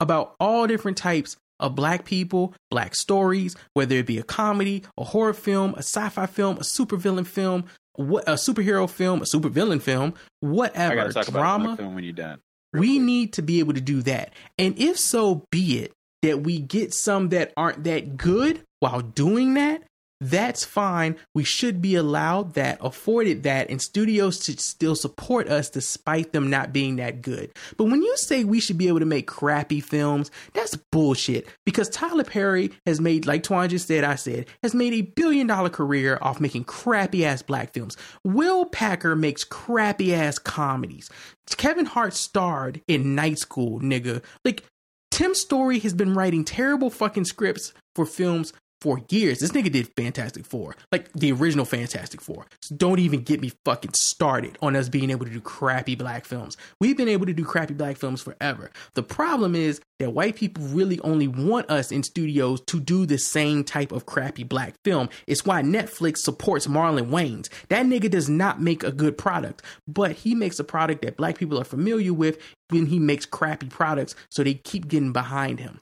About 0.00 0.34
all 0.40 0.66
different 0.66 0.96
types 0.96 1.36
of 1.60 1.76
black 1.76 2.04
people, 2.04 2.52
black 2.68 2.96
stories, 2.96 3.54
whether 3.74 3.94
it 3.94 4.06
be 4.06 4.18
a 4.18 4.24
comedy, 4.24 4.82
a 4.98 5.04
horror 5.04 5.32
film, 5.32 5.72
a 5.74 5.84
sci-fi 5.84 6.26
film, 6.26 6.56
a 6.56 6.62
supervillain 6.62 7.24
film, 7.24 7.66
what 7.94 8.28
a 8.28 8.32
superhero 8.32 8.90
film, 8.90 9.22
a 9.22 9.24
supervillain 9.24 9.80
film, 9.80 10.14
whatever, 10.40 11.12
drama 11.30 11.76
film 11.76 11.94
when 11.94 12.02
you're 12.02 12.12
done. 12.12 12.40
we 12.72 12.98
need 12.98 13.34
to 13.34 13.42
be 13.42 13.60
able 13.60 13.74
to 13.74 13.80
do 13.80 14.02
that. 14.02 14.32
And 14.58 14.76
if 14.76 14.98
so 14.98 15.44
be 15.52 15.78
it 15.78 15.92
that 16.22 16.42
we 16.42 16.58
get 16.58 16.92
some 16.92 17.28
that 17.28 17.52
aren't 17.56 17.84
that 17.84 18.16
good 18.16 18.62
while 18.80 19.00
doing 19.00 19.54
that, 19.54 19.84
that's 20.22 20.64
fine. 20.64 21.16
We 21.34 21.42
should 21.42 21.82
be 21.82 21.96
allowed 21.96 22.54
that, 22.54 22.78
afforded 22.80 23.42
that, 23.42 23.70
and 23.70 23.82
studios 23.82 24.44
should 24.44 24.60
still 24.60 24.94
support 24.94 25.48
us 25.48 25.68
despite 25.68 26.32
them 26.32 26.48
not 26.48 26.72
being 26.72 26.96
that 26.96 27.22
good. 27.22 27.50
But 27.76 27.84
when 27.84 28.02
you 28.02 28.16
say 28.16 28.44
we 28.44 28.60
should 28.60 28.78
be 28.78 28.86
able 28.86 29.00
to 29.00 29.04
make 29.06 29.26
crappy 29.26 29.80
films, 29.80 30.30
that's 30.52 30.76
bullshit. 30.76 31.48
Because 31.66 31.88
Tyler 31.88 32.22
Perry 32.22 32.70
has 32.86 33.00
made, 33.00 33.26
like 33.26 33.42
Twan 33.42 33.68
just 33.68 33.88
said, 33.88 34.04
I 34.04 34.14
said, 34.14 34.46
has 34.62 34.74
made 34.74 34.92
a 34.92 35.02
billion 35.02 35.48
dollar 35.48 35.70
career 35.70 36.18
off 36.22 36.40
making 36.40 36.64
crappy 36.64 37.24
ass 37.24 37.42
black 37.42 37.74
films. 37.74 37.96
Will 38.24 38.64
Packer 38.64 39.16
makes 39.16 39.42
crappy 39.42 40.14
ass 40.14 40.38
comedies. 40.38 41.10
Kevin 41.56 41.86
Hart 41.86 42.14
starred 42.14 42.80
in 42.86 43.14
Night 43.14 43.38
School, 43.38 43.80
nigga. 43.80 44.22
Like, 44.44 44.64
Tim 45.10 45.34
Story 45.34 45.78
has 45.80 45.92
been 45.92 46.14
writing 46.14 46.44
terrible 46.44 46.88
fucking 46.88 47.26
scripts 47.26 47.74
for 47.94 48.06
films 48.06 48.52
for 48.82 49.00
years. 49.10 49.38
This 49.38 49.52
nigga 49.52 49.70
did 49.70 49.88
Fantastic 49.96 50.44
Four, 50.44 50.74
like 50.90 51.12
the 51.12 51.30
original 51.30 51.64
Fantastic 51.64 52.20
Four. 52.20 52.46
So 52.62 52.74
don't 52.74 52.98
even 52.98 53.22
get 53.22 53.40
me 53.40 53.52
fucking 53.64 53.92
started 53.94 54.58
on 54.60 54.74
us 54.74 54.88
being 54.88 55.10
able 55.10 55.24
to 55.24 55.30
do 55.30 55.40
crappy 55.40 55.94
black 55.94 56.24
films. 56.24 56.56
We've 56.80 56.96
been 56.96 57.08
able 57.08 57.26
to 57.26 57.32
do 57.32 57.44
crappy 57.44 57.74
black 57.74 57.96
films 57.96 58.20
forever. 58.20 58.72
The 58.94 59.04
problem 59.04 59.54
is 59.54 59.80
that 60.00 60.10
white 60.10 60.34
people 60.34 60.64
really 60.64 60.98
only 61.00 61.28
want 61.28 61.70
us 61.70 61.92
in 61.92 62.02
studios 62.02 62.60
to 62.62 62.80
do 62.80 63.06
the 63.06 63.18
same 63.18 63.62
type 63.62 63.92
of 63.92 64.04
crappy 64.04 64.42
black 64.42 64.74
film. 64.84 65.08
It's 65.28 65.46
why 65.46 65.62
Netflix 65.62 66.18
supports 66.18 66.66
Marlon 66.66 67.08
Wayans. 67.10 67.48
That 67.68 67.86
nigga 67.86 68.10
does 68.10 68.28
not 68.28 68.60
make 68.60 68.82
a 68.82 68.90
good 68.90 69.16
product, 69.16 69.62
but 69.86 70.10
he 70.10 70.34
makes 70.34 70.58
a 70.58 70.64
product 70.64 71.02
that 71.02 71.16
black 71.16 71.38
people 71.38 71.60
are 71.60 71.64
familiar 71.64 72.12
with 72.12 72.38
when 72.70 72.86
he 72.86 72.98
makes 72.98 73.26
crappy 73.26 73.68
products, 73.68 74.16
so 74.28 74.42
they 74.42 74.54
keep 74.54 74.88
getting 74.88 75.12
behind 75.12 75.60
him. 75.60 75.80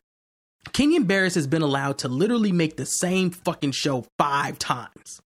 Kenya 0.73 1.01
Barris 1.01 1.35
has 1.35 1.47
been 1.47 1.63
allowed 1.63 1.99
to 1.99 2.09
literally 2.09 2.53
make 2.53 2.77
the 2.77 2.85
same 2.87 3.31
fucking 3.31 3.73
show 3.73 4.07
five 4.19 4.59
times 4.59 5.21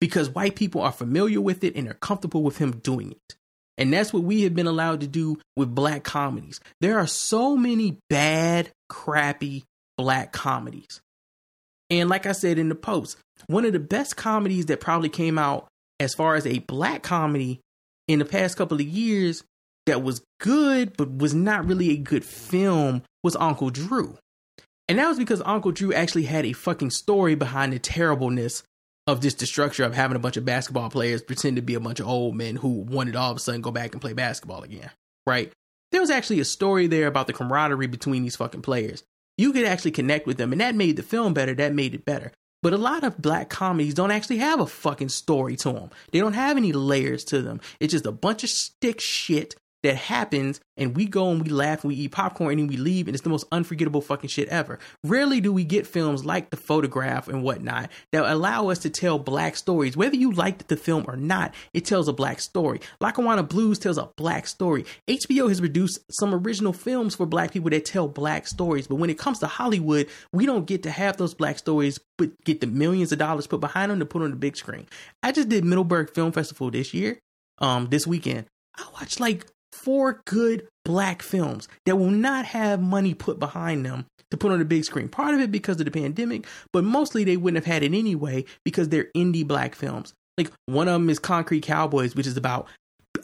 because 0.00 0.30
white 0.30 0.54
people 0.54 0.80
are 0.82 0.92
familiar 0.92 1.40
with 1.40 1.64
it 1.64 1.74
and 1.76 1.88
are 1.88 1.94
comfortable 1.94 2.42
with 2.42 2.58
him 2.58 2.72
doing 2.78 3.12
it. 3.12 3.36
And 3.76 3.92
that's 3.92 4.12
what 4.12 4.22
we 4.22 4.42
have 4.42 4.54
been 4.54 4.68
allowed 4.68 5.00
to 5.00 5.06
do 5.06 5.38
with 5.56 5.74
black 5.74 6.04
comedies. 6.04 6.60
There 6.80 6.98
are 6.98 7.08
so 7.08 7.56
many 7.56 7.98
bad, 8.08 8.70
crappy 8.88 9.64
black 9.96 10.32
comedies. 10.32 11.00
And 11.90 12.08
like 12.08 12.26
I 12.26 12.32
said 12.32 12.58
in 12.58 12.68
the 12.68 12.74
post, 12.74 13.16
one 13.46 13.64
of 13.64 13.72
the 13.72 13.80
best 13.80 14.16
comedies 14.16 14.66
that 14.66 14.80
probably 14.80 15.08
came 15.08 15.38
out 15.38 15.66
as 15.98 16.14
far 16.14 16.36
as 16.36 16.46
a 16.46 16.60
black 16.60 17.02
comedy 17.02 17.60
in 18.06 18.18
the 18.20 18.24
past 18.24 18.56
couple 18.56 18.80
of 18.80 18.86
years 18.86 19.42
that 19.86 20.02
was 20.02 20.24
good 20.40 20.96
but 20.96 21.16
was 21.16 21.34
not 21.34 21.66
really 21.66 21.90
a 21.90 21.96
good 21.96 22.24
film 22.24 23.02
was 23.22 23.36
Uncle 23.36 23.70
Drew. 23.70 24.18
And 24.88 24.98
that 24.98 25.08
was 25.08 25.18
because 25.18 25.42
Uncle 25.44 25.72
Drew 25.72 25.92
actually 25.92 26.24
had 26.24 26.44
a 26.44 26.52
fucking 26.52 26.90
story 26.90 27.34
behind 27.34 27.72
the 27.72 27.78
terribleness 27.78 28.62
of 29.06 29.20
the 29.20 29.30
structure 29.30 29.84
of 29.84 29.94
having 29.94 30.16
a 30.16 30.20
bunch 30.20 30.36
of 30.36 30.44
basketball 30.44 30.90
players 30.90 31.22
pretend 31.22 31.56
to 31.56 31.62
be 31.62 31.74
a 31.74 31.80
bunch 31.80 32.00
of 32.00 32.08
old 32.08 32.34
men 32.34 32.56
who 32.56 32.68
wanted 32.68 33.16
all 33.16 33.30
of 33.30 33.36
a 33.36 33.40
sudden 33.40 33.60
go 33.60 33.70
back 33.70 33.92
and 33.92 34.00
play 34.00 34.12
basketball 34.12 34.62
again. 34.62 34.90
Right? 35.26 35.52
There 35.92 36.00
was 36.00 36.10
actually 36.10 36.40
a 36.40 36.44
story 36.44 36.86
there 36.86 37.06
about 37.06 37.26
the 37.26 37.32
camaraderie 37.32 37.86
between 37.86 38.22
these 38.22 38.36
fucking 38.36 38.62
players. 38.62 39.04
You 39.36 39.52
could 39.52 39.64
actually 39.64 39.90
connect 39.92 40.26
with 40.26 40.36
them, 40.36 40.52
and 40.52 40.60
that 40.60 40.74
made 40.74 40.96
the 40.96 41.02
film 41.02 41.34
better. 41.34 41.54
That 41.54 41.74
made 41.74 41.94
it 41.94 42.04
better. 42.04 42.32
But 42.62 42.72
a 42.72 42.78
lot 42.78 43.04
of 43.04 43.20
black 43.20 43.50
comedies 43.50 43.94
don't 43.94 44.10
actually 44.10 44.38
have 44.38 44.58
a 44.58 44.66
fucking 44.66 45.10
story 45.10 45.56
to 45.56 45.72
them. 45.72 45.90
They 46.12 46.20
don't 46.20 46.32
have 46.32 46.56
any 46.56 46.72
layers 46.72 47.24
to 47.24 47.42
them. 47.42 47.60
It's 47.78 47.92
just 47.92 48.06
a 48.06 48.12
bunch 48.12 48.42
of 48.42 48.50
stick 48.50 49.00
shit 49.00 49.54
that 49.84 49.96
happens 49.96 50.60
and 50.76 50.96
we 50.96 51.06
go 51.06 51.30
and 51.30 51.44
we 51.44 51.50
laugh 51.50 51.84
and 51.84 51.90
we 51.90 51.94
eat 51.94 52.12
popcorn 52.12 52.52
and 52.52 52.60
then 52.60 52.66
we 52.66 52.76
leave 52.76 53.06
and 53.06 53.14
it's 53.14 53.22
the 53.22 53.30
most 53.30 53.46
unforgettable 53.52 54.00
fucking 54.00 54.28
shit 54.28 54.48
ever. 54.48 54.78
Rarely 55.04 55.40
do 55.40 55.52
we 55.52 55.62
get 55.62 55.86
films 55.86 56.24
like 56.24 56.50
The 56.50 56.56
Photograph 56.56 57.28
and 57.28 57.42
whatnot 57.42 57.90
that 58.10 58.24
allow 58.24 58.68
us 58.70 58.78
to 58.80 58.90
tell 58.90 59.18
black 59.18 59.56
stories. 59.56 59.96
Whether 59.96 60.16
you 60.16 60.32
liked 60.32 60.68
the 60.68 60.76
film 60.76 61.04
or 61.06 61.16
not, 61.16 61.54
it 61.74 61.84
tells 61.84 62.08
a 62.08 62.12
black 62.12 62.40
story. 62.40 62.80
Lackawanna 63.00 63.42
Blues 63.42 63.78
tells 63.78 63.98
a 63.98 64.10
black 64.16 64.46
story. 64.46 64.86
HBO 65.06 65.48
has 65.48 65.60
produced 65.60 66.00
some 66.10 66.34
original 66.34 66.72
films 66.72 67.14
for 67.14 67.26
black 67.26 67.52
people 67.52 67.70
that 67.70 67.84
tell 67.84 68.08
black 68.08 68.46
stories, 68.46 68.86
but 68.86 68.96
when 68.96 69.10
it 69.10 69.18
comes 69.18 69.38
to 69.40 69.46
Hollywood, 69.46 70.08
we 70.32 70.46
don't 70.46 70.66
get 70.66 70.82
to 70.84 70.90
have 70.90 71.18
those 71.18 71.34
black 71.34 71.58
stories 71.58 72.00
but 72.16 72.30
get 72.44 72.60
the 72.60 72.66
millions 72.66 73.12
of 73.12 73.18
dollars 73.18 73.46
put 73.46 73.60
behind 73.60 73.90
them 73.90 73.98
to 73.98 74.06
put 74.06 74.22
on 74.22 74.30
the 74.30 74.36
big 74.36 74.56
screen. 74.56 74.86
I 75.22 75.32
just 75.32 75.48
did 75.48 75.64
Middleburg 75.64 76.14
Film 76.14 76.32
Festival 76.32 76.70
this 76.70 76.94
year, 76.94 77.18
um, 77.58 77.88
this 77.90 78.06
weekend. 78.06 78.46
I 78.76 78.86
watched 78.94 79.20
like 79.20 79.46
four 79.74 80.22
good 80.26 80.66
black 80.84 81.22
films 81.22 81.68
that 81.86 81.96
will 81.96 82.10
not 82.10 82.44
have 82.46 82.80
money 82.80 83.14
put 83.14 83.38
behind 83.38 83.84
them 83.84 84.06
to 84.30 84.36
put 84.36 84.52
on 84.52 84.58
the 84.58 84.64
big 84.64 84.84
screen. 84.84 85.08
Part 85.08 85.34
of 85.34 85.40
it 85.40 85.52
because 85.52 85.78
of 85.80 85.84
the 85.84 85.90
pandemic, 85.90 86.46
but 86.72 86.84
mostly 86.84 87.24
they 87.24 87.36
wouldn't 87.36 87.64
have 87.64 87.72
had 87.72 87.82
it 87.82 87.96
anyway 87.96 88.44
because 88.64 88.88
they're 88.88 89.10
indie 89.16 89.46
black 89.46 89.74
films. 89.74 90.14
Like 90.38 90.50
one 90.66 90.88
of 90.88 90.94
them 90.94 91.10
is 91.10 91.18
Concrete 91.18 91.62
Cowboys, 91.62 92.14
which 92.14 92.26
is 92.26 92.36
about 92.36 92.66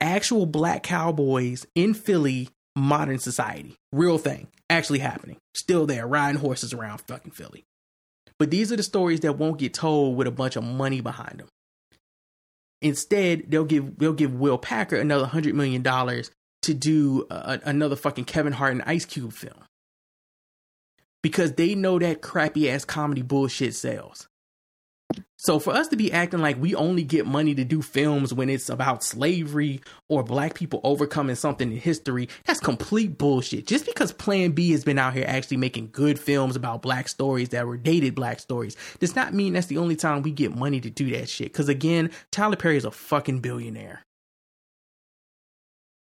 actual 0.00 0.46
black 0.46 0.82
cowboys 0.82 1.66
in 1.74 1.94
Philly, 1.94 2.48
modern 2.76 3.18
society. 3.18 3.74
Real 3.92 4.18
thing, 4.18 4.48
actually 4.68 5.00
happening. 5.00 5.36
Still 5.54 5.86
there, 5.86 6.06
riding 6.06 6.40
horses 6.40 6.72
around 6.72 6.98
fucking 7.08 7.32
Philly. 7.32 7.64
But 8.38 8.50
these 8.50 8.72
are 8.72 8.76
the 8.76 8.82
stories 8.82 9.20
that 9.20 9.36
won't 9.36 9.58
get 9.58 9.74
told 9.74 10.16
with 10.16 10.26
a 10.26 10.30
bunch 10.30 10.56
of 10.56 10.64
money 10.64 11.00
behind 11.00 11.40
them. 11.40 11.48
Instead, 12.82 13.50
they'll 13.50 13.64
give 13.64 13.98
they'll 13.98 14.14
give 14.14 14.32
Will 14.32 14.56
Packer 14.56 14.96
another 14.96 15.26
hundred 15.26 15.54
million 15.54 15.82
dollars 15.82 16.30
to 16.62 16.74
do 16.74 17.26
a, 17.30 17.60
another 17.64 17.96
fucking 17.96 18.24
Kevin 18.24 18.52
Hart 18.52 18.72
and 18.72 18.82
Ice 18.82 19.04
Cube 19.04 19.32
film 19.32 19.64
because 21.22 21.52
they 21.52 21.74
know 21.74 21.98
that 21.98 22.22
crappy 22.22 22.70
ass 22.70 22.84
comedy 22.84 23.22
bullshit 23.22 23.74
sells. 23.74 24.28
So 25.38 25.58
for 25.58 25.72
us 25.72 25.88
to 25.88 25.96
be 25.96 26.12
acting 26.12 26.40
like 26.40 26.60
we 26.60 26.74
only 26.74 27.02
get 27.02 27.26
money 27.26 27.54
to 27.54 27.64
do 27.64 27.82
films 27.82 28.32
when 28.32 28.48
it's 28.48 28.68
about 28.68 29.02
slavery 29.02 29.80
or 30.08 30.22
black 30.22 30.54
people 30.54 30.80
overcoming 30.84 31.34
something 31.34 31.72
in 31.72 31.78
history, 31.78 32.28
that's 32.44 32.60
complete 32.60 33.18
bullshit. 33.18 33.66
Just 33.66 33.86
because 33.86 34.12
Plan 34.12 34.52
B 34.52 34.70
has 34.72 34.84
been 34.84 34.98
out 34.98 35.14
here 35.14 35.24
actually 35.26 35.56
making 35.56 35.90
good 35.92 36.18
films 36.18 36.56
about 36.56 36.82
black 36.82 37.08
stories 37.08 37.48
that 37.48 37.66
were 37.66 37.78
dated 37.78 38.14
black 38.14 38.38
stories 38.38 38.76
does 38.98 39.16
not 39.16 39.34
mean 39.34 39.54
that's 39.54 39.66
the 39.68 39.78
only 39.78 39.96
time 39.96 40.22
we 40.22 40.30
get 40.30 40.54
money 40.54 40.80
to 40.80 40.90
do 40.90 41.10
that 41.10 41.28
shit. 41.28 41.52
Cause 41.52 41.68
again, 41.68 42.10
Tyler 42.30 42.56
Perry 42.56 42.76
is 42.76 42.84
a 42.84 42.90
fucking 42.90 43.40
billionaire. 43.40 44.04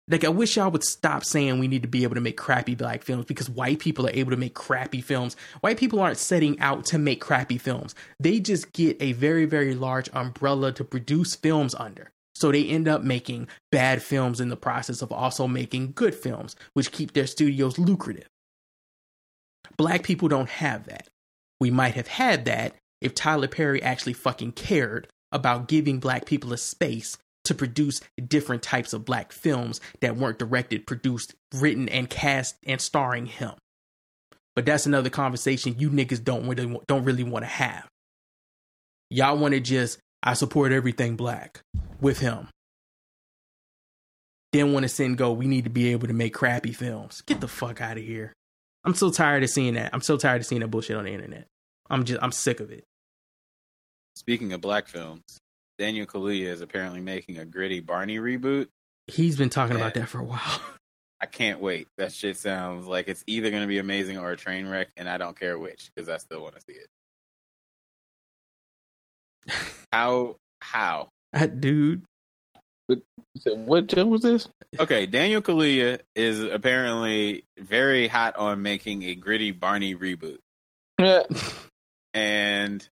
Like 0.09 0.25
I 0.25 0.29
wish 0.29 0.57
y'all 0.57 0.71
would 0.71 0.83
stop 0.83 1.25
saying 1.25 1.59
we 1.59 1.69
need 1.69 1.83
to 1.83 1.89
be 1.89 2.03
able 2.03 2.17
to 2.17 2.21
make 2.21 2.37
crappy 2.37 2.75
black 2.75 3.03
films 3.03 3.25
because 3.25 3.49
white 3.49 3.79
people 3.79 4.07
are 4.07 4.13
able 4.13 4.33
to 4.33 4.37
make 4.37 4.55
crappy 4.55 5.01
films. 5.01 5.37
White 5.61 5.79
people 5.79 6.01
aren't 6.01 6.19
setting 6.19 6.59
out 6.61 6.85
to 6.87 6.99
make 6.99 7.21
crappy 7.21 7.59
films. 7.59 7.95
They 8.19 8.41
just 8.41 8.73
get 8.73 8.97
a 9.01 9.13
very 9.13 9.45
very 9.45 9.75
large 9.75 10.11
umbrella 10.13 10.73
to 10.73 10.85
produce 10.85 11.37
films 11.37 11.75
under. 11.77 12.11
So 12.35 12.51
they 12.51 12.67
end 12.67 12.89
up 12.89 13.03
making 13.03 13.49
bad 13.71 14.03
films 14.03 14.41
in 14.41 14.49
the 14.49 14.57
process 14.57 15.03
of 15.03 15.13
also 15.13 15.47
making 15.47 15.93
good 15.93 16.15
films, 16.15 16.57
which 16.73 16.91
keep 16.91 17.13
their 17.13 17.27
studios 17.27 17.79
lucrative. 17.79 18.29
Black 19.77 20.03
people 20.03 20.29
don't 20.29 20.49
have 20.49 20.87
that. 20.87 21.09
We 21.61 21.71
might 21.71 21.95
have 21.95 22.09
had 22.09 22.45
that 22.47 22.75
if 23.01 23.15
Tyler 23.15 23.49
Perry 23.49 23.83
actually 23.83 24.15
fucking 24.15 24.53
cared 24.53 25.09
about 25.31 25.69
giving 25.69 26.01
black 26.01 26.25
people 26.27 26.53
a 26.53 26.59
space 26.59 27.17
to 27.45 27.55
produce 27.55 28.01
different 28.29 28.63
types 28.63 28.93
of 28.93 29.05
black 29.05 29.33
films 29.33 29.81
that 30.01 30.17
weren't 30.17 30.39
directed, 30.39 30.87
produced, 30.87 31.35
written, 31.55 31.89
and 31.89 32.09
cast 32.09 32.57
and 32.67 32.81
starring 32.81 33.27
him. 33.27 33.53
But 34.55 34.67
that's 34.67 34.87
another 34.87 35.11
conversation 35.11 35.77
you 35.79 35.91
niggas 35.91 36.23
don't 36.23 36.47
really 36.47 36.79
don't 36.87 37.05
really 37.05 37.25
want 37.25 37.45
to 37.45 37.51
have. 37.51 37.89
Y'all 39.11 39.39
want 39.39 39.55
to 39.55 39.61
just 39.61 39.99
I 40.23 40.35
support 40.35 40.73
everything 40.73 41.17
black 41.17 41.63
with 42.01 42.19
him. 42.19 42.49
Then 44.53 44.73
want 44.73 44.85
to 44.85 44.89
send 44.89 45.17
go. 45.17 45.33
We 45.33 45.47
need 45.47 45.65
to 45.65 45.71
be 45.71 45.93
able 45.93 46.09
to 46.09 46.13
make 46.13 46.35
crappy 46.35 46.73
films. 46.73 47.23
Get 47.23 47.41
the 47.41 47.49
fuck 47.49 47.81
out 47.81 47.97
of 47.97 48.05
here. 48.05 48.35
I'm 48.85 48.95
so 48.95 49.11
tired 49.11 49.43
of 49.43 49.51
seeing 49.51 49.75
that. 49.75 49.91
I'm 49.93 50.03
so 50.03 50.17
tired 50.17 50.43
of 50.43 50.47
seeing 50.47 50.61
that 50.61 50.69
bullshit 50.69 50.97
on 50.97 51.05
the 51.05 51.13
internet. 51.13 51.47
I'm 51.89 52.05
just 52.05 52.23
I'm 52.23 52.33
sick 52.33 52.61
of 52.61 52.71
it. 52.71 52.85
Speaking 54.15 54.53
of 54.53 54.61
black 54.61 54.89
films, 54.89 55.23
Daniel 55.79 56.07
Kaluuya 56.07 56.47
is 56.47 56.61
apparently 56.61 57.01
making 57.01 57.39
a 57.39 57.45
gritty 57.45 57.81
Barney 57.81 58.19
reboot. 58.19 58.69
He's 59.07 59.37
been 59.37 59.51
talking 59.51 59.77
about 59.77 59.95
that 59.95 60.09
for 60.09 60.19
a 60.19 60.25
while. 60.25 60.61
I 61.21 61.27
can't 61.27 61.61
wait. 61.61 61.87
That 61.99 62.13
shit 62.13 62.37
sounds 62.37 62.87
like 62.87 63.07
it's 63.07 63.23
either 63.27 63.51
going 63.51 63.63
to 63.63 63.69
be 63.69 63.79
amazing 63.79 64.19
or 64.19 64.33
a 64.33 64.37
train 64.37 64.67
wreck, 64.69 64.89
and 64.97 65.09
I 65.09 65.19
don't 65.19 65.39
care 65.39 65.57
which 65.57 65.91
because 65.95 66.09
I 66.09 66.17
still 66.17 66.43
want 66.43 66.57
to 66.57 66.61
see 66.63 66.73
it. 66.73 66.89
How? 69.93 70.37
How? 70.61 71.09
That 71.33 71.61
dude. 71.61 72.03
What 73.45 73.87
jump 73.87 74.11
was 74.11 74.23
this? 74.23 74.49
Okay, 74.79 75.07
Daniel 75.07 75.41
Kaluuya 75.41 76.01
is 76.15 76.43
apparently 76.43 77.45
very 77.59 78.09
hot 78.09 78.37
on 78.37 78.63
making 78.63 79.05
a 79.05 79.15
gritty 79.15 79.53
Barney 79.53 79.95
reboot. 79.95 80.39
Yeah. 80.99 81.23
And 82.15 82.87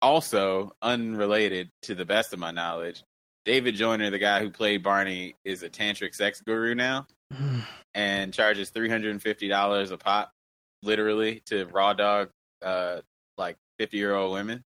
also, 0.00 0.72
unrelated 0.82 1.70
to 1.82 1.94
the 1.94 2.04
best 2.04 2.32
of 2.32 2.38
my 2.38 2.50
knowledge, 2.50 3.02
David 3.44 3.74
Joyner, 3.74 4.10
the 4.10 4.18
guy 4.18 4.40
who 4.40 4.50
played 4.50 4.82
Barney, 4.82 5.34
is 5.44 5.62
a 5.62 5.70
tantric 5.70 6.14
sex 6.14 6.40
guru 6.40 6.74
now 6.74 7.06
and 7.94 8.32
charges 8.32 8.70
three 8.70 8.88
hundred 8.88 9.12
and 9.12 9.22
fifty 9.22 9.48
dollars 9.48 9.90
a 9.90 9.96
pop, 9.96 10.32
literally, 10.82 11.42
to 11.46 11.66
raw 11.66 11.92
dog 11.92 12.30
uh 12.62 13.00
like 13.36 13.56
fifty 13.78 13.96
year 13.96 14.14
old 14.14 14.32
women 14.32 14.62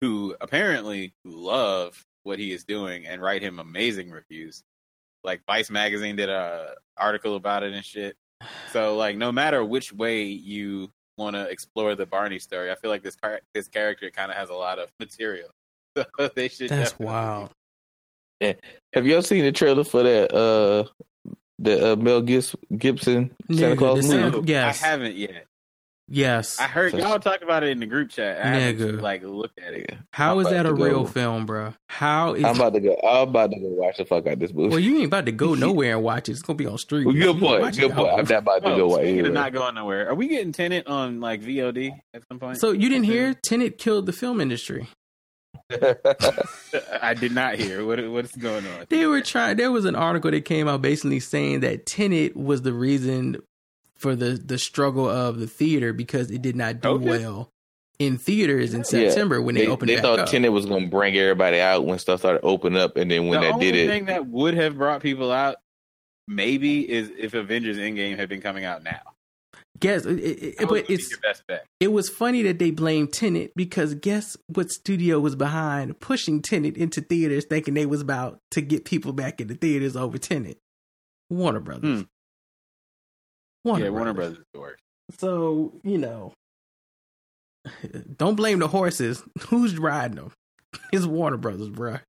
who 0.00 0.34
apparently 0.40 1.14
love 1.24 2.04
what 2.24 2.38
he 2.38 2.52
is 2.52 2.64
doing 2.64 3.06
and 3.06 3.22
write 3.22 3.42
him 3.42 3.58
amazing 3.58 4.10
reviews. 4.10 4.62
Like 5.24 5.42
Vice 5.46 5.70
magazine 5.70 6.16
did 6.16 6.28
a 6.28 6.74
article 6.96 7.36
about 7.36 7.62
it 7.62 7.72
and 7.72 7.84
shit. 7.84 8.16
So 8.72 8.96
like 8.96 9.16
no 9.16 9.30
matter 9.30 9.64
which 9.64 9.92
way 9.92 10.24
you 10.24 10.90
want 11.16 11.36
to 11.36 11.48
explore 11.48 11.94
the 11.94 12.06
Barney 12.06 12.38
story, 12.38 12.70
I 12.70 12.74
feel 12.74 12.90
like 12.90 13.02
this 13.02 13.16
car- 13.16 13.40
this 13.54 13.68
character 13.68 14.10
kind 14.10 14.30
of 14.30 14.36
has 14.36 14.50
a 14.50 14.54
lot 14.54 14.78
of 14.78 14.88
material. 14.98 15.50
So 16.18 16.30
they 16.34 16.48
should. 16.48 16.70
That's 16.70 16.92
definitely- 16.92 17.06
wild. 17.06 17.50
Have 18.94 19.06
y'all 19.06 19.22
seen 19.22 19.44
the 19.44 19.52
trailer 19.52 19.84
for 19.84 20.02
that 20.02 20.32
uh 20.34 20.84
the 21.58 21.92
uh, 21.92 21.96
Mel 21.96 22.22
Gibson 22.22 22.58
Santa 22.76 23.30
Nigga, 23.50 23.78
Claus 23.78 23.96
movie? 23.96 24.08
Santa- 24.08 24.42
Yes. 24.46 24.82
I 24.82 24.86
haven't 24.86 25.14
yet. 25.16 25.46
Yes. 26.08 26.58
I 26.60 26.64
heard 26.64 26.92
So- 26.92 26.98
y'all 26.98 27.18
talk 27.20 27.40
about 27.42 27.62
it 27.62 27.70
in 27.70 27.80
the 27.80 27.86
group 27.86 28.10
chat. 28.10 28.44
I 28.44 28.48
haven't, 28.48 28.96
Nigga. 28.98 29.00
like 29.00 29.22
look 29.22 29.52
at 29.64 29.72
it. 29.72 29.94
How 30.12 30.38
I'm 30.40 30.44
is 30.46 30.52
that 30.52 30.66
a 30.66 30.74
real 30.74 31.04
go. 31.04 31.06
film, 31.06 31.46
bro? 31.46 31.72
How 31.88 32.34
is 32.34 32.44
I'm 32.44 32.56
about 32.56 32.74
to 32.74 32.80
go. 32.80 32.96
I'm 33.02 33.28
about 33.28 33.50
to 33.52 33.58
go 33.58 33.68
watch 33.68 33.96
the 33.96 34.04
fuck 34.04 34.26
out 34.26 34.38
this 34.38 34.52
movie. 34.52 34.68
Well, 34.70 34.78
you 34.78 34.96
ain't 34.96 35.06
about 35.06 35.26
to 35.26 35.32
go 35.32 35.54
nowhere 35.66 35.94
and 35.94 36.04
watch 36.04 36.28
it. 36.28 36.32
It's 36.32 36.42
gonna 36.42 36.56
be 36.56 36.66
on 36.66 36.76
stream. 36.76 37.04
Well, 37.06 37.14
good 37.14 37.38
point. 37.38 37.62
Watch 37.62 37.78
it 37.78 37.82
Good 37.82 37.92
point. 37.92 38.08
out. 38.10 38.18
I'm 38.18 38.24
not 38.26 38.38
about 38.38 38.62
to 38.62 38.72
Oh, 38.72 38.76
go 38.76 38.86
watch 38.88 39.04
it. 39.04 39.32
not 39.32 39.52
going 39.52 39.74
nowhere, 39.76 40.08
are 40.08 40.14
we 40.14 40.28
getting 40.28 40.52
Tenet 40.52 40.86
on 40.86 41.20
like 41.20 41.40
VOD 41.42 41.92
at 42.12 42.22
some 42.28 42.38
point? 42.38 42.58
So 42.58 42.72
you 42.72 42.88
didn't 42.88 43.04
hear 43.04 43.32
Tenet 43.34 43.78
killed 43.78 44.06
the 44.06 44.12
film 44.12 44.40
industry. 44.40 44.88
I 47.00 47.14
did 47.14 47.32
not 47.32 47.54
hear. 47.56 47.84
What 47.86 48.06
what's 48.10 48.36
going 48.36 48.66
on? 48.66 48.86
They 48.90 49.06
were 49.06 49.20
trying. 49.22 49.56
There 49.56 49.70
was 49.72 49.84
an 49.84 49.94
article 49.94 50.30
that 50.30 50.44
came 50.44 50.68
out 50.68 50.82
basically 50.82 51.20
saying 51.20 51.60
that 51.60 51.86
Tenet 51.86 52.36
was 52.36 52.62
the 52.62 52.72
reason 52.72 53.38
for 54.02 54.14
the 54.16 54.30
the 54.32 54.58
struggle 54.58 55.08
of 55.08 55.38
the 55.38 55.46
theater 55.46 55.92
because 55.92 56.30
it 56.30 56.42
did 56.42 56.56
not 56.56 56.80
do 56.80 56.88
Okay. 56.90 57.06
well 57.06 57.48
in 57.98 58.18
theaters 58.18 58.74
in 58.74 58.80
Yeah. 58.80 58.84
September 59.10 59.40
when 59.40 59.54
they, 59.54 59.62
they, 59.66 59.70
opened 59.70 59.88
they 59.88 59.94
back 59.94 60.02
thought 60.02 60.18
up. 60.18 60.28
Tenet 60.28 60.50
was 60.52 60.66
going 60.66 60.84
to 60.84 60.90
bring 60.90 61.16
everybody 61.16 61.60
out 61.60 61.86
when 61.86 61.98
stuff 62.00 62.18
started 62.20 62.40
opening 62.42 62.80
up, 62.80 62.96
and 62.96 63.10
then 63.10 63.28
when 63.28 63.40
the 63.40 63.48
that 63.52 63.60
did 63.60 63.76
it, 63.76 63.86
the 63.86 63.92
thing 63.92 64.04
that 64.06 64.26
would 64.26 64.54
have 64.54 64.76
brought 64.76 65.00
people 65.02 65.30
out, 65.30 65.56
maybe, 66.26 66.90
is 66.90 67.10
if 67.16 67.34
Avengers 67.34 67.76
Endgame 67.78 68.16
had 68.16 68.28
been 68.28 68.40
coming 68.40 68.64
out 68.64 68.82
now. 68.82 69.00
Guess, 69.78 70.04
it, 70.06 70.18
it- 70.60 70.68
but 70.68 70.88
it's 70.90 71.10
your 71.10 71.20
best 71.20 71.44
bet. 71.46 71.64
it 71.80 71.92
was 71.92 72.08
funny 72.08 72.42
that 72.42 72.58
they 72.58 72.70
blamed 72.70 73.12
Tenet 73.12 73.52
because 73.56 73.94
guess 73.94 74.36
what 74.46 74.70
studio 74.70 75.18
was 75.20 75.34
behind 75.36 75.98
pushing 76.00 76.40
Tenet 76.42 76.76
into 76.76 77.00
theaters, 77.00 77.44
thinking 77.48 77.74
they 77.74 77.86
was 77.86 78.00
about 78.00 78.38
to 78.52 78.60
get 78.60 78.84
people 78.84 79.12
back 79.12 79.40
in 79.40 79.48
the 79.48 79.54
theaters 79.54 79.96
over 79.96 80.18
Tenet? 80.18 80.58
Warner 81.30 81.60
Brothers. 81.60 82.00
Hmm. 82.00 82.04
Warner 83.64 83.84
yeah, 83.84 83.90
Warner 83.90 84.12
Brothers. 84.12 84.14
Brothers 84.14 84.38
is 84.38 84.44
the 84.52 84.60
worst. 84.60 84.82
So 85.18 85.80
you 85.84 85.98
know, 85.98 86.32
don't 88.16 88.34
blame 88.34 88.58
the 88.58 88.68
horses. 88.68 89.22
Who's 89.48 89.78
riding 89.78 90.16
them? 90.16 90.32
It's 90.92 91.06
Warner 91.06 91.36
Brothers, 91.36 91.68
bruh. 91.68 92.00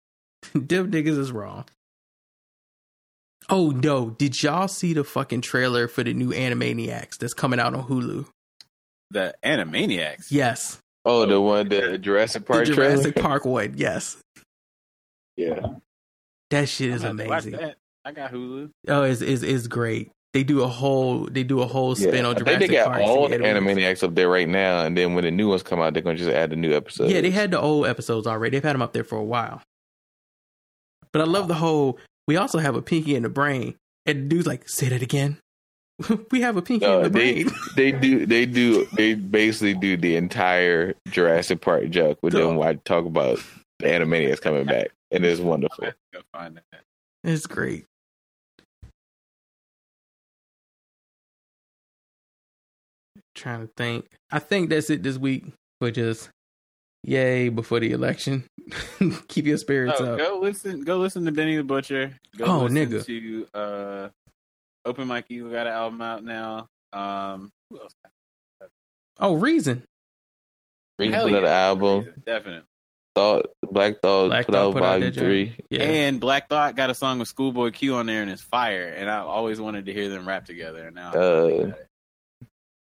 Them 0.54 0.90
niggas 0.90 1.18
is 1.18 1.32
wrong. 1.32 1.64
Oh 3.48 3.70
no! 3.70 4.10
Did 4.10 4.40
y'all 4.42 4.68
see 4.68 4.92
the 4.92 5.04
fucking 5.04 5.40
trailer 5.40 5.88
for 5.88 6.04
the 6.04 6.14
new 6.14 6.30
Animaniacs 6.30 7.18
that's 7.18 7.34
coming 7.34 7.58
out 7.58 7.74
on 7.74 7.84
Hulu? 7.84 8.26
The 9.10 9.34
Animaniacs. 9.42 10.26
Yes, 10.30 10.78
oh, 11.04 11.26
the 11.26 11.40
one 11.40 11.68
the 11.68 11.98
Jurassic 11.98 12.46
Park 12.46 12.66
the 12.66 12.74
Jurassic 12.74 13.14
trailer? 13.14 13.28
Park 13.28 13.44
one. 13.44 13.74
Yes, 13.76 14.18
Yeah, 15.36 15.60
that 16.50 16.68
shit 16.68 16.90
is 16.90 17.04
I'm 17.04 17.16
gonna 17.16 17.34
have 17.34 17.44
to 17.44 17.50
watch 17.50 17.60
amazing. 17.60 17.74
I 18.04 18.12
got 18.12 18.32
Hulu. 18.32 18.70
Oh, 18.88 19.02
it's, 19.02 19.20
it's 19.20 19.42
it's 19.42 19.66
great. 19.66 20.10
They 20.32 20.44
do 20.44 20.62
a 20.62 20.68
whole 20.68 21.24
they 21.24 21.42
do 21.42 21.60
a 21.60 21.66
whole 21.66 21.98
yeah. 21.98 22.08
spin 22.08 22.24
on 22.24 22.32
I 22.32 22.34
think 22.34 22.46
Jurassic 22.46 22.68
they 22.68 22.76
got 22.76 22.86
Park. 22.86 23.02
all 23.02 23.28
the 23.28 23.38
Animaniacs 23.38 24.04
up 24.04 24.14
there 24.14 24.28
right 24.28 24.48
now, 24.48 24.84
and 24.84 24.96
then 24.96 25.14
when 25.14 25.24
the 25.24 25.30
new 25.30 25.48
ones 25.48 25.64
come 25.64 25.80
out, 25.80 25.92
they're 25.92 26.02
going 26.02 26.16
to 26.16 26.22
just 26.22 26.34
add 26.34 26.50
the 26.50 26.56
new 26.56 26.72
episodes. 26.72 27.12
Yeah, 27.12 27.20
they 27.20 27.30
had 27.30 27.50
the 27.50 27.60
old 27.60 27.86
episodes 27.86 28.28
already. 28.28 28.56
They've 28.56 28.62
had 28.62 28.74
them 28.74 28.82
up 28.82 28.92
there 28.92 29.02
for 29.02 29.18
a 29.18 29.24
while. 29.24 29.60
But 31.12 31.22
I 31.22 31.24
love 31.24 31.48
the 31.48 31.54
whole. 31.54 31.98
We 32.28 32.36
also 32.36 32.58
have 32.58 32.76
a 32.76 32.82
pinky 32.82 33.16
in 33.16 33.24
the 33.24 33.28
brain, 33.28 33.74
and 34.06 34.24
the 34.24 34.28
dude's 34.28 34.46
like, 34.46 34.68
"Say 34.68 34.88
that 34.88 35.02
again." 35.02 35.38
we 36.30 36.40
have 36.42 36.56
a 36.56 36.62
pinky 36.62 36.86
in 36.86 37.02
the 37.02 37.08
they 37.08 37.42
brain. 37.42 37.54
they 37.76 37.92
do 37.92 38.26
they 38.26 38.46
do 38.46 38.86
they 38.96 39.14
basically 39.14 39.74
do 39.74 39.96
the 39.96 40.14
entire 40.14 40.94
Jurassic 41.08 41.60
Park 41.60 41.90
joke 41.90 42.18
with 42.22 42.34
them 42.34 42.54
while 42.54 42.68
I 42.68 42.74
talk 42.74 43.04
about 43.04 43.40
the 43.80 43.86
Animaniacs 43.86 44.40
coming 44.40 44.66
back, 44.66 44.90
and 45.10 45.24
it's 45.24 45.40
wonderful. 45.40 45.88
Go 46.12 46.20
find 46.32 46.56
that. 46.56 46.82
It's 47.24 47.46
great. 47.46 47.86
Trying 53.40 53.66
to 53.66 53.72
think. 53.76 54.06
I 54.30 54.38
think 54.38 54.68
that's 54.70 54.90
it 54.90 55.02
this 55.02 55.16
week. 55.16 55.46
For 55.80 55.90
just 55.90 56.28
yay 57.04 57.48
before 57.48 57.80
the 57.80 57.92
election. 57.92 58.44
Keep 59.28 59.46
your 59.46 59.56
spirits 59.56 59.98
Oh, 60.00 60.12
up. 60.12 60.18
go 60.18 60.38
listen. 60.42 60.82
Go 60.84 60.98
listen 60.98 61.24
to 61.24 61.32
Benny 61.32 61.56
the 61.56 61.64
Butcher. 61.64 62.12
Go 62.36 62.44
Oh, 62.44 62.58
listen 62.64 62.76
nigga. 62.76 63.06
To 63.06 63.46
uh, 63.54 64.08
Open 64.84 65.08
Mike 65.08 65.24
Eagle 65.30 65.50
got 65.50 65.66
an 65.66 65.72
album 65.72 66.02
out 66.02 66.22
now. 66.22 66.66
Um, 66.92 67.50
who 67.70 67.80
else? 67.80 67.92
Oh, 69.18 69.34
reason. 69.34 69.84
Reason 70.98 71.14
Hell 71.14 71.24
for 71.24 71.28
another 71.28 71.46
yeah. 71.46 71.66
album. 71.66 72.14
Definitely. 72.26 72.66
Thought 73.16 73.46
Black 73.70 74.00
Thought 74.02 74.28
Black 74.28 74.46
put 74.46 74.54
Thought 74.54 74.66
out 74.68 74.72
put 74.74 74.82
out 74.82 74.86
Volume 75.00 75.12
that. 75.14 75.18
Three. 75.20 75.56
Yeah. 75.70 75.82
And 75.82 76.20
Black 76.20 76.48
Thought 76.50 76.76
got 76.76 76.90
a 76.90 76.94
song 76.94 77.18
with 77.18 77.28
Schoolboy 77.28 77.70
Q 77.70 77.94
on 77.96 78.04
there, 78.06 78.20
and 78.22 78.30
it's 78.30 78.42
fire. 78.42 78.88
And 78.96 79.10
I 79.10 79.18
always 79.20 79.60
wanted 79.60 79.86
to 79.86 79.92
hear 79.94 80.08
them 80.10 80.28
rap 80.28 80.44
together. 80.44 80.86
And 80.86 80.94
now, 80.94 81.12
Uh, 81.12 81.72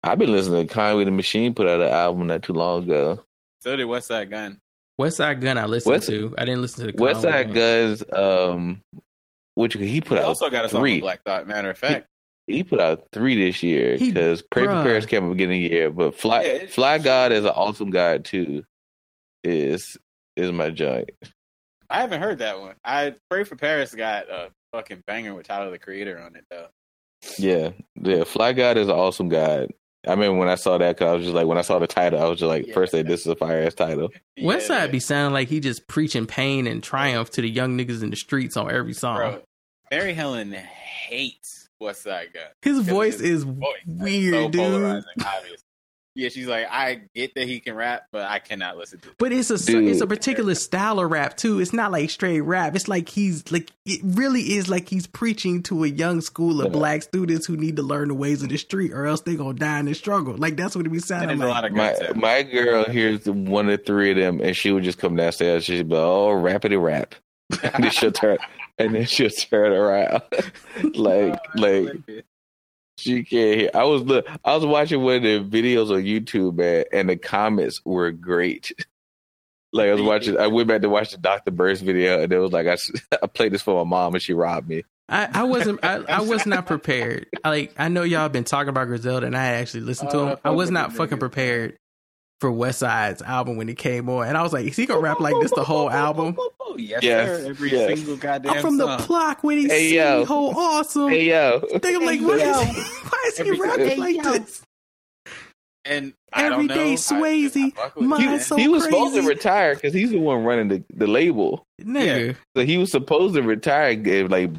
I've 0.03 0.17
been 0.19 0.31
listening 0.31 0.67
to 0.67 0.73
Conway 0.73 1.03
the 1.03 1.11
Machine 1.11 1.53
put 1.53 1.67
out 1.67 1.81
an 1.81 1.89
album 1.89 2.27
not 2.27 2.43
too 2.43 2.53
long 2.53 2.83
ago. 2.83 3.23
so 3.61 3.75
did 3.75 3.87
Westside 3.87 4.29
Gunn. 4.29 4.59
West 4.97 5.17
Side 5.17 5.39
Gun 5.41 5.57
I 5.57 5.65
listened 5.65 5.93
West- 5.93 6.07
to. 6.09 6.33
I 6.37 6.43
didn't 6.45 6.61
listen 6.61 6.85
to 6.87 6.91
the 6.91 7.01
West 7.01 7.21
Conway 7.21 7.31
Side 7.31 7.45
one. 7.47 7.55
Guns, 7.55 8.03
um, 8.13 8.81
which 9.55 9.73
he 9.73 10.01
put 10.01 10.17
He 10.17 10.23
out 10.23 10.27
also 10.27 10.49
got 10.49 10.65
a 10.65 10.69
song 10.69 10.81
three. 10.81 10.95
with 10.95 11.01
Black 11.01 11.23
Thought. 11.23 11.47
Matter 11.47 11.69
of 11.69 11.77
fact, 11.77 12.05
He 12.47 12.63
put 12.63 12.79
out 12.81 13.07
three 13.13 13.35
this 13.41 13.61
year 13.63 13.97
because 13.97 14.41
Pray 14.41 14.65
for. 14.65 14.71
Paris 14.83 15.05
came 15.05 15.23
at 15.23 15.27
the 15.27 15.33
beginning 15.35 15.63
of 15.65 15.69
the 15.69 15.75
year, 15.75 15.89
but 15.91 16.15
Fly 16.15 16.43
Yeah, 16.43 16.65
Fly 16.67 16.97
God 16.97 17.31
is 17.31 17.45
an 17.45 17.51
awesome 17.51 17.91
God 17.91 18.25
too. 18.25 18.63
Is 19.43 19.97
is 20.35 20.51
my 20.51 20.69
joint. 20.69 21.09
I 21.89 22.01
haven't 22.01 22.21
heard 22.21 22.39
that 22.39 22.59
one. 22.59 22.75
I 22.83 23.15
Pray 23.29 23.43
for 23.45 23.55
Paris 23.55 23.95
got 23.95 24.29
a 24.29 24.49
fucking 24.73 25.03
banger 25.07 25.33
with 25.33 25.47
Tyler 25.47 25.71
the 25.71 25.79
Creator 25.79 26.19
on 26.19 26.35
it 26.35 26.43
though. 26.49 26.67
Yeah, 27.37 27.71
yeah. 28.01 28.23
Fly 28.25 28.51
God 28.53 28.77
is 28.77 28.87
an 28.89 28.95
awesome 28.95 29.29
God. 29.29 29.69
I 30.07 30.11
remember 30.11 30.37
when 30.39 30.47
I 30.47 30.55
saw 30.55 30.77
that, 30.77 30.97
cause 30.97 31.07
I 31.07 31.13
was 31.13 31.23
just 31.23 31.35
like, 31.35 31.45
when 31.45 31.57
I 31.57 31.61
saw 31.61 31.77
the 31.79 31.87
title, 31.87 32.21
I 32.21 32.25
was 32.29 32.39
just 32.39 32.47
like, 32.47 32.67
Yeah. 32.67 32.73
first, 32.73 32.91
say 32.93 33.01
this 33.03 33.21
is 33.21 33.27
a 33.27 33.35
fire 33.35 33.61
ass 33.63 33.73
title. 33.73 34.09
West 34.41 34.69
Yeah, 34.69 34.79
Side 34.79 34.91
be 34.91 34.99
sounding 34.99 35.33
like 35.33 35.49
he 35.49 35.59
just 35.59 35.87
preaching 35.87 36.25
pain 36.25 36.67
and 36.67 36.81
triumph 36.81 37.29
to 37.31 37.41
the 37.41 37.49
young 37.49 37.77
niggas 37.77 38.01
in 38.01 38.09
the 38.09 38.15
streets 38.15 38.55
on 38.55 38.71
every 38.71 38.93
song. 38.93 39.17
bro. 39.17 39.41
Mary 39.91 40.13
Helen 40.13 40.53
hates 40.53 41.67
Westside 41.81 42.33
Gunn. 42.33 42.43
His 42.61 42.79
voice 42.79 43.19
his 43.19 43.29
is 43.29 43.43
voice. 43.43 43.75
Weird, 43.87 44.33
so 44.33 44.49
dude. 44.49 45.03
Polarizing. 46.19 46.23
Yeah, 46.23 46.29
she's 46.29 46.47
like, 46.47 46.67
I 46.69 47.01
get 47.15 47.33
that 47.35 47.47
he 47.47 47.59
can 47.59 47.75
rap, 47.75 48.03
but 48.11 48.23
I 48.29 48.39
cannot 48.39 48.77
listen 48.77 48.99
to 48.99 49.09
it. 49.09 49.15
But 49.17 49.31
it's 49.31 49.49
a 49.49 49.57
Dude. 49.57 49.87
it's 49.87 50.01
a 50.01 50.07
particular 50.07 50.55
style 50.55 50.99
of 50.99 51.09
rap 51.11 51.37
too. 51.37 51.59
It's 51.59 51.73
not 51.73 51.91
like 51.91 52.09
straight 52.09 52.41
rap. 52.41 52.75
It's 52.75 52.87
like 52.87 53.09
he's 53.09 53.51
like 53.51 53.71
it 53.85 54.01
really 54.03 54.41
is 54.57 54.69
like 54.69 54.89
he's 54.89 55.07
preaching 55.07 55.63
to 55.63 55.83
a 55.83 55.87
young 55.87 56.21
school 56.21 56.59
of 56.61 56.67
Yeah. 56.67 56.71
black 56.79 57.01
students 57.03 57.45
who 57.45 57.57
need 57.57 57.75
to 57.77 57.83
learn 57.83 58.07
the 58.09 58.13
ways 58.15 58.43
of 58.43 58.49
the 58.49 58.57
street, 58.57 58.91
or 58.93 59.05
else 59.05 59.21
they 59.21 59.35
gonna 59.35 59.53
die 59.57 59.79
in 59.79 59.85
the 59.85 59.93
struggle. 59.95 60.35
Like 60.37 60.55
that's 60.57 60.75
what 60.75 60.85
it 60.85 60.89
be 60.89 60.99
sounding 60.99 61.39
there's 61.39 61.41
a 61.41 61.45
like. 61.45 61.53
lot 61.55 61.65
of 61.65 61.71
My 61.73 61.89
concept. 61.89 62.15
my 62.15 62.43
girl 62.43 62.83
hears 62.85 63.25
one 63.25 63.69
of 63.69 63.77
the 63.79 63.83
three 63.83 64.11
of 64.11 64.17
them, 64.17 64.39
and 64.41 64.55
she 64.55 64.71
would 64.71 64.83
just 64.83 64.97
come 64.99 65.15
downstairs. 65.15 65.65
She'd 65.65 65.87
be 65.89 65.95
like, 65.95 66.03
"Oh, 66.03 66.29
rapidy 66.29 66.81
rap," 66.81 67.15
and 67.63 67.83
then 67.83 67.91
she'll 67.91 68.11
turn, 68.11 68.37
and 68.77 68.93
then 68.95 69.05
she'll 69.05 69.29
turn 69.29 69.71
around, 69.71 70.21
like 70.95 71.39
like 71.55 71.89
she 72.99 73.23
can't 73.23 73.59
hear. 73.59 73.69
I 73.73 73.83
was 73.85 74.03
look, 74.03 74.27
I 74.43 74.55
was 74.55 74.65
watching 74.65 75.01
one 75.01 75.15
of 75.17 75.23
the 75.23 75.39
videos 75.41 75.89
on 75.91 76.03
YouTube, 76.03 76.55
man, 76.57 76.85
and 76.91 77.09
the 77.09 77.17
comments 77.17 77.81
were 77.85 78.11
great. 78.11 78.71
Like 79.71 79.89
I 79.89 79.93
was 79.93 80.01
watching, 80.01 80.35
I 80.39 80.47
went 80.47 80.67
back 80.67 80.81
to 80.81 80.89
watch 80.89 81.11
the 81.11 81.19
Dr. 81.19 81.51
Birds 81.51 81.81
video, 81.81 82.23
and 82.23 82.33
it 82.33 82.39
was 82.39 82.51
like 82.51 82.65
I, 82.65 82.75
I 83.21 83.27
played 83.27 83.51
this 83.51 83.61
for 83.61 83.85
my 83.85 83.87
mom, 83.87 84.15
and 84.15 84.23
she 84.23 84.33
robbed 84.33 84.67
me. 84.67 84.83
I, 85.07 85.29
I 85.31 85.43
wasn't 85.43 85.85
I, 85.85 85.97
I 86.09 86.21
was 86.21 86.47
not 86.47 86.65
prepared. 86.65 87.27
Like 87.43 87.75
I 87.77 87.87
know 87.87 88.01
y'all 88.01 88.29
been 88.29 88.45
talking 88.45 88.69
about 88.69 88.87
Griselda 88.87 89.27
and 89.27 89.37
I 89.37 89.45
actually 89.45 89.81
listened 89.81 90.09
to 90.09 90.17
Oh, 90.17 90.27
him. 90.29 90.37
I 90.43 90.49
was 90.49 90.71
not 90.71 90.93
fucking 90.93 91.19
prepared 91.19 91.77
for 92.39 92.51
West 92.51 92.79
Side's 92.79 93.21
album 93.21 93.57
when 93.57 93.67
it 93.69 93.77
came 93.77 94.09
on. 94.09 94.27
And 94.27 94.37
I 94.37 94.41
was 94.41 94.53
like, 94.53 94.65
is 94.65 94.75
he 94.75 94.85
gonna 94.85 95.01
rap 95.01 95.19
like 95.19 95.35
this 95.41 95.51
the 95.51 95.63
whole 95.63 95.89
album? 96.05 96.35
Oh, 96.59 96.75
yes, 96.77 97.03
Yes, 97.03 97.27
sir. 97.41 97.49
Every 97.49 97.71
yes. 97.71 97.97
single 97.97 98.15
goddamn 98.17 98.53
I'm 98.53 98.61
from 98.61 98.77
the 98.77 98.97
song. 98.97 99.07
block 99.07 99.43
where 99.43 99.55
they 99.55 99.61
Hey, 99.63 99.89
see 99.89 99.95
yo. 99.97 100.25
whole 100.25 100.55
awesome. 100.57 101.09
Hey 101.09 101.25
yo, 101.29 101.59
Think 101.59 101.85
I'm 101.85 102.05
like, 102.05 102.19
Hey, 102.19 102.25
what 102.25 102.37
is 102.39 102.43
yo. 102.43 102.59
he, 102.63 102.81
why 103.09 103.23
is 103.27 103.37
he 103.37 103.49
Every- 103.49 103.59
rapping 103.59 103.87
Hey, 103.87 103.95
like 103.97 104.15
yo. 104.15 104.31
this? 104.33 104.61
and 105.85 106.13
Everyday 106.33 106.91
know, 106.91 106.95
Swayze, 106.95 107.55
I 107.57 107.69
fuck 107.71 107.95
with 107.95 108.05
my- 108.07 108.35
it, 108.35 108.41
so 108.41 108.55
he 108.55 108.67
was 108.67 108.83
supposed 108.83 109.15
to 109.15 109.21
retire 109.23 109.73
because 109.75 109.93
he's 109.93 110.11
the 110.11 110.19
one 110.19 110.43
running 110.43 110.67
the, 110.67 110.83
the 110.93 111.07
label. 111.07 111.63
Nigga. 111.81 112.35
So 112.55 112.63
he 112.65 112.77
was 112.77 112.91
supposed 112.91 113.35
to 113.35 113.41
retire, 113.41 113.91
and, 113.91 114.29
like 114.29 114.51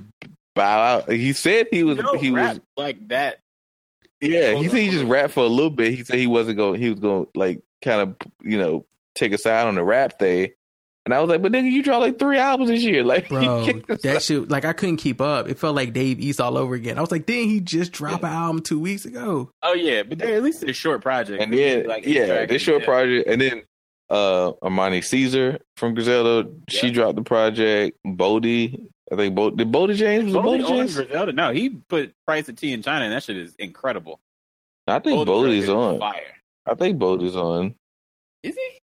bow 0.57 0.81
out. 0.81 1.11
He 1.13 1.33
said 1.33 1.69
he 1.71 1.85
was 1.85 1.99
You 1.99 2.03
don't 2.03 2.19
he 2.19 2.31
rap 2.31 2.55
was 2.57 2.61
like 2.77 3.09
that. 3.09 3.39
Yeah. 4.21 4.55
He 4.55 4.69
said 4.69 4.79
he 4.79 4.91
just 4.91 5.05
on. 5.05 5.11
rapped 5.11 5.33
for 5.33 5.45
a 5.45 5.49
little 5.49 5.71
bit. 5.71 5.95
He 5.95 6.05
said 6.05 6.17
he 6.19 6.27
wasn't 6.27 6.57
going. 6.57 6.81
He 6.81 6.91
was 6.91 7.01
going 7.01 7.27
like 7.35 7.63
kind 7.83 8.01
of 8.01 8.17
you 8.43 8.59
know 8.59 8.87
take 9.15 9.33
a 9.33 9.39
side 9.39 9.67
on 9.67 9.75
the 9.75 9.85
rap 9.85 10.19
thing. 10.19 10.51
And 11.07 11.15
I 11.15 11.21
was 11.21 11.31
like, 11.31 11.41
but 11.41 11.51
nigga, 11.51 11.71
you 11.71 11.83
dropped 11.83 12.03
like 12.03 12.19
three 12.19 12.37
albums 12.37 12.69
this 12.71 12.83
year, 12.83 13.03
like 13.05 13.29
Bro, 13.31 13.65
that 14.03 14.23
shit 14.23 14.51
like 14.51 14.65
I 14.67 14.75
couldn't 14.75 14.99
keep 14.99 15.21
up. 15.21 15.49
It 15.49 15.59
felt 15.59 15.75
like 15.75 15.93
Dave 15.95 16.21
East 16.21 16.41
all 16.41 16.59
over 16.59 16.75
again. 16.75 16.99
I 16.99 17.01
was 17.01 17.11
like, 17.11 17.25
didn't 17.27 17.49
he 17.49 17.61
just 17.61 17.93
drop 17.93 18.23
an 18.23 18.31
album 18.31 18.63
two 18.63 18.79
weeks 18.79 19.07
ago? 19.07 19.51
Oh 19.63 19.73
yeah, 19.73 20.03
but 20.03 20.19
they're 20.19 20.37
at 20.37 20.43
least 20.43 20.63
a 20.63 20.73
short 20.73 21.01
project. 21.03 21.43
And 21.43 21.53
then 21.53 21.87
Like, 21.87 22.05
yeah, 22.07 22.27
track 22.27 22.49
this 22.51 22.63
short 22.63 22.81
yeah. 22.83 22.87
project, 22.87 23.29
and 23.29 23.41
then 23.41 23.63
uh 24.11 24.53
Armani 24.63 25.03
Caesar 25.03 25.59
from 25.77 25.95
Griselda, 25.95 26.51
she 26.69 26.91
dropped 26.91 27.17
the 27.17 27.23
project. 27.23 27.97
Boldy, 28.07 28.87
I 29.13 29.17
think 29.17 29.35
Bo- 29.35 29.51
did 29.51 29.73
Boldy 29.73 29.97
James 29.97 30.27
was 30.27 30.35
it 30.35 30.39
Boldy 30.39 30.61
Boldy 30.61 30.65
on 30.65 30.77
James? 30.77 30.95
Griselda. 30.95 31.33
No, 31.33 31.53
he 31.53 31.71
put 31.71 32.15
Price 32.27 32.49
of 32.49 32.57
Tea 32.57 32.73
in 32.73 32.83
China, 32.83 33.05
and 33.05 33.13
that 33.13 33.23
shit 33.23 33.37
is 33.37 33.55
incredible. 33.57 34.21
I 34.87 34.99
think 35.01 35.29
Boldy's 35.29 35.65
is 35.65 35.71
on. 35.71 35.99
Fire. 35.99 36.37
I 36.67 36.75
think 36.75 36.99
Boldy's 36.99 37.37
on. 37.37 37.75
Is 38.43 38.55
he? 38.55 38.79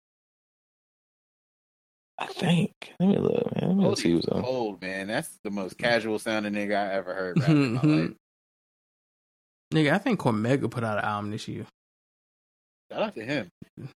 I 2.19 2.25
think. 2.27 2.71
Let 2.99 3.09
me 3.09 3.17
look, 3.17 3.55
man. 3.55 3.69
Let 3.69 3.77
me 3.77 3.83
Boldy's 3.85 4.01
see 4.01 4.11
who's 4.11 4.25
on. 4.25 4.43
cold, 4.43 4.81
man. 4.81 5.07
That's 5.07 5.39
the 5.43 5.51
most 5.51 5.73
hmm. 5.73 5.83
casual 5.83 6.19
sounding 6.19 6.53
nigga 6.53 6.75
I 6.75 6.93
ever 6.93 7.13
heard. 7.13 7.39
Rap 7.39 7.49
in 7.49 7.73
my 7.73 7.81
mm-hmm. 7.81 8.01
life. 8.01 8.11
Nigga, 9.73 9.93
I 9.93 9.97
think 9.97 10.19
Cormega 10.19 10.71
put 10.71 10.83
out 10.83 10.97
an 10.97 11.05
album 11.05 11.31
this 11.31 11.47
year. 11.47 11.65
Shout 12.91 13.01
out 13.01 13.15
to 13.15 13.23
him. 13.26 13.49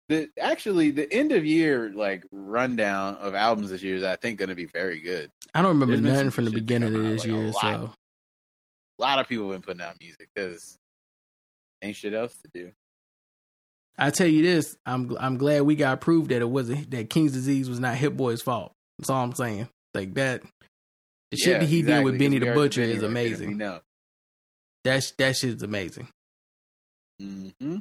The 0.08 0.28
actually 0.40 0.90
the 0.90 1.12
end 1.12 1.32
of 1.32 1.44
year 1.44 1.90
like 1.94 2.24
rundown 2.32 3.16
of 3.16 3.34
albums 3.34 3.70
this 3.70 3.82
year 3.82 3.96
is 3.96 4.02
I 4.02 4.16
think 4.16 4.38
going 4.38 4.48
to 4.48 4.54
be 4.54 4.64
very 4.64 5.00
good. 5.00 5.30
I 5.54 5.60
don't 5.62 5.72
remember 5.72 5.96
There's 5.96 6.14
nothing 6.14 6.30
from 6.30 6.46
the 6.46 6.50
beginning 6.50 6.94
of 6.94 7.02
this 7.02 7.24
like, 7.24 7.28
a 7.28 7.32
year, 7.32 7.46
lot. 7.52 7.60
so 7.60 7.92
A 8.98 9.02
lot 9.02 9.18
of 9.18 9.28
people 9.28 9.50
have 9.50 9.60
been 9.60 9.62
putting 9.62 9.82
out 9.82 9.96
music 10.00 10.28
because 10.34 10.76
ain't 11.82 11.96
shit 11.96 12.14
else 12.14 12.34
to 12.42 12.50
do. 12.52 12.72
I 13.98 14.10
tell 14.10 14.26
you 14.26 14.42
this, 14.42 14.76
I'm 14.86 15.16
I'm 15.18 15.36
glad 15.36 15.62
we 15.62 15.76
got 15.76 16.00
proof 16.00 16.28
that 16.28 16.40
it 16.40 16.48
wasn't 16.48 16.90
that 16.92 17.10
King's 17.10 17.32
disease 17.32 17.68
was 17.68 17.80
not 17.80 17.96
Hit 17.96 18.16
Boy's 18.16 18.42
fault. 18.42 18.72
That's 18.98 19.10
all 19.10 19.22
I'm 19.22 19.34
saying. 19.34 19.68
Like 19.94 20.14
that, 20.14 20.42
the 21.30 21.36
shit 21.36 21.54
Yeah, 21.54 21.58
that 21.58 21.66
he 21.66 21.80
exactly, 21.80 22.04
did 22.04 22.04
with 22.04 22.18
Benny 22.18 22.38
the 22.38 22.54
Butcher 22.54 22.80
Benny 22.82 22.92
is 22.94 23.02
amazing. 23.02 23.58
That 23.58 23.82
that 24.84 25.44
is 25.44 25.62
amazing. 25.62 26.08
hmm 27.20 27.78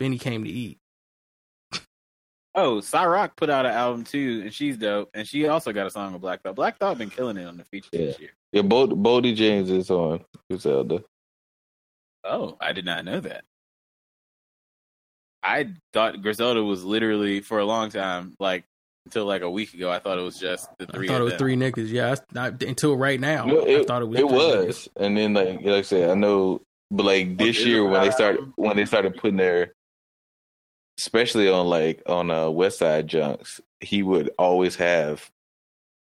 Benny 0.00 0.18
came 0.18 0.42
to 0.44 0.50
eat. 0.50 0.78
Oh, 2.56 2.80
Sa-Roc 2.80 3.36
put 3.36 3.48
out 3.48 3.64
an 3.64 3.70
album 3.72 4.02
too, 4.02 4.40
and 4.42 4.52
she's 4.52 4.76
dope. 4.76 5.08
And 5.14 5.28
she 5.28 5.46
also 5.46 5.72
got 5.72 5.86
a 5.86 5.90
song 5.90 6.12
with 6.14 6.20
Black 6.22 6.42
Thought. 6.42 6.56
Black 6.56 6.78
Thought 6.78 6.98
been 6.98 7.10
killing 7.10 7.36
it 7.36 7.46
on 7.46 7.56
the 7.56 7.64
feature 7.64 7.90
this 7.92 8.18
year. 8.18 8.30
Yeah, 8.52 8.62
Bo- 8.62 8.88
Boldy 8.88 9.36
James 9.36 9.70
is 9.70 9.88
on 9.90 10.24
Griselda. 10.50 11.04
Oh, 12.24 12.56
I 12.60 12.72
did 12.72 12.84
not 12.84 13.04
know 13.04 13.20
that. 13.20 13.44
I 15.42 15.68
thought 15.92 16.20
Griselda 16.22 16.62
was 16.64 16.82
literally 16.84 17.40
for 17.40 17.60
a 17.60 17.64
long 17.64 17.90
time, 17.90 18.34
like 18.40 18.64
until 19.06 19.26
like 19.26 19.42
a 19.42 19.50
week 19.50 19.72
ago. 19.72 19.90
I 19.90 19.98
thought 20.00 20.18
it 20.18 20.22
was 20.22 20.38
just 20.38 20.68
the 20.78 20.86
three. 20.86 20.92
I 20.92 20.98
three. 20.98 21.08
thought 21.08 21.20
it 21.20 21.24
was 21.24 21.32
them. 21.34 21.38
three 21.38 21.56
niggas. 21.56 21.88
Yeah, 21.88 22.14
I, 22.36 22.46
I, 22.46 22.52
until 22.66 22.96
right 22.96 23.18
now, 23.20 23.46
No, 23.46 23.62
I 23.64 23.84
thought 23.84 24.02
it 24.02 24.06
was. 24.06 24.18
It 24.18 24.28
three 24.28 24.38
niggas. 24.38 24.88
and 24.96 25.16
then 25.16 25.34
like 25.34 25.62
like 25.62 25.66
I 25.66 25.82
said, 25.82 26.10
I 26.10 26.14
know, 26.14 26.60
but 26.90 27.06
like 27.06 27.38
this 27.38 27.58
is 27.60 27.66
year 27.66 27.78
it 27.78 27.84
when 27.90 28.02
they 28.02 28.10
started 28.10 28.52
when 28.56 28.76
they 28.76 28.84
started 28.84 29.16
putting 29.16 29.36
their, 29.38 29.72
especially 31.00 31.48
on 31.48 31.66
like 31.66 32.02
on 32.06 32.30
uh 32.30 32.44
Westside 32.46 33.10
Gunn's, 33.10 33.60
he 33.80 34.02
would 34.02 34.30
always 34.38 34.76
have 34.76 35.30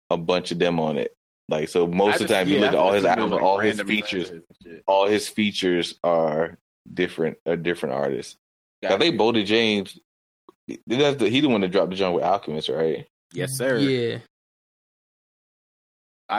a 0.09 0.17
bunch 0.17 0.51
of 0.51 0.59
them 0.59 0.79
on 0.79 0.97
it. 0.97 1.15
Like 1.47 1.69
so, 1.69 1.87
most 1.87 2.11
I 2.11 2.13
of 2.13 2.19
the 2.19 2.25
just- 2.25 2.33
time 2.33 2.47
you 2.49 2.55
yeah, 2.55 2.61
look 2.61 2.69
at 2.73 2.75
all 2.75 2.91
his 2.93 3.05
albums, 3.05 3.31
know, 3.31 3.39
all 3.39 3.59
his 3.59 3.81
features, 3.81 4.31
rappers 4.31 4.43
and 4.61 4.73
shit. 4.73 4.83
all 4.87 5.07
his 5.07 5.27
features 5.27 5.95
are 6.03 6.57
different, 6.93 7.37
are 7.45 7.55
different 7.57 7.95
artists. 7.95 8.37
I 8.83 8.97
think 8.97 9.13
you. 9.13 9.19
Boldy 9.19 9.45
James, 9.45 9.97
that's 10.87 11.17
the, 11.17 11.29
he 11.29 11.39
the 11.41 11.49
one 11.49 11.61
that 11.61 11.71
dropped 11.71 11.91
the 11.91 11.95
joint 11.95 12.15
with 12.15 12.23
Alchemist, 12.23 12.69
right? 12.69 13.05
yes, 13.33 13.53
sir. 13.53 13.77
Yeah, 13.77 14.17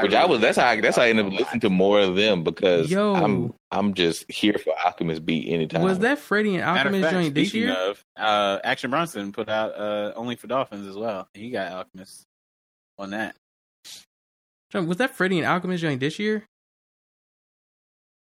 Which 0.01 0.15
I 0.15 0.25
was. 0.25 0.41
That's 0.41 0.57
how. 0.57 0.69
I, 0.69 0.81
that's 0.81 0.97
how 0.97 1.03
I 1.03 1.09
ended 1.11 1.27
up 1.27 1.33
listening 1.33 1.61
to 1.61 1.71
more 1.71 2.01
of 2.01 2.17
them 2.17 2.43
because 2.45 2.91
Yo. 2.91 3.15
I'm. 3.15 3.53
I'm 3.71 3.93
just 3.95 4.31
here 4.31 4.55
for 4.55 4.73
Alchemist 4.85 5.27
beat 5.27 5.49
anytime. 5.53 5.83
was 5.83 5.99
that 6.01 6.19
Freddie 6.19 6.55
and 6.57 6.65
Alchemist 6.65 7.03
fact, 7.03 7.15
joint 7.15 7.35
this 7.35 7.53
year? 7.53 7.73
of, 7.73 8.03
uh, 8.17 8.59
Action 8.65 8.91
Bronson 8.91 9.33
put 9.33 9.49
out 9.49 9.75
uh, 9.79 10.13
Only 10.17 10.37
for 10.37 10.47
Dolphins 10.47 10.87
as 10.87 10.97
well. 10.97 11.29
He 11.35 11.51
got 11.51 11.73
Alchemist 11.73 12.23
on 12.99 13.11
that. 13.11 13.35
Was 14.75 14.97
that 14.99 15.15
Freddie 15.15 15.39
and 15.39 15.47
Alchemist 15.47 15.83
joint 15.83 16.01
this 16.01 16.19
year? 16.19 16.45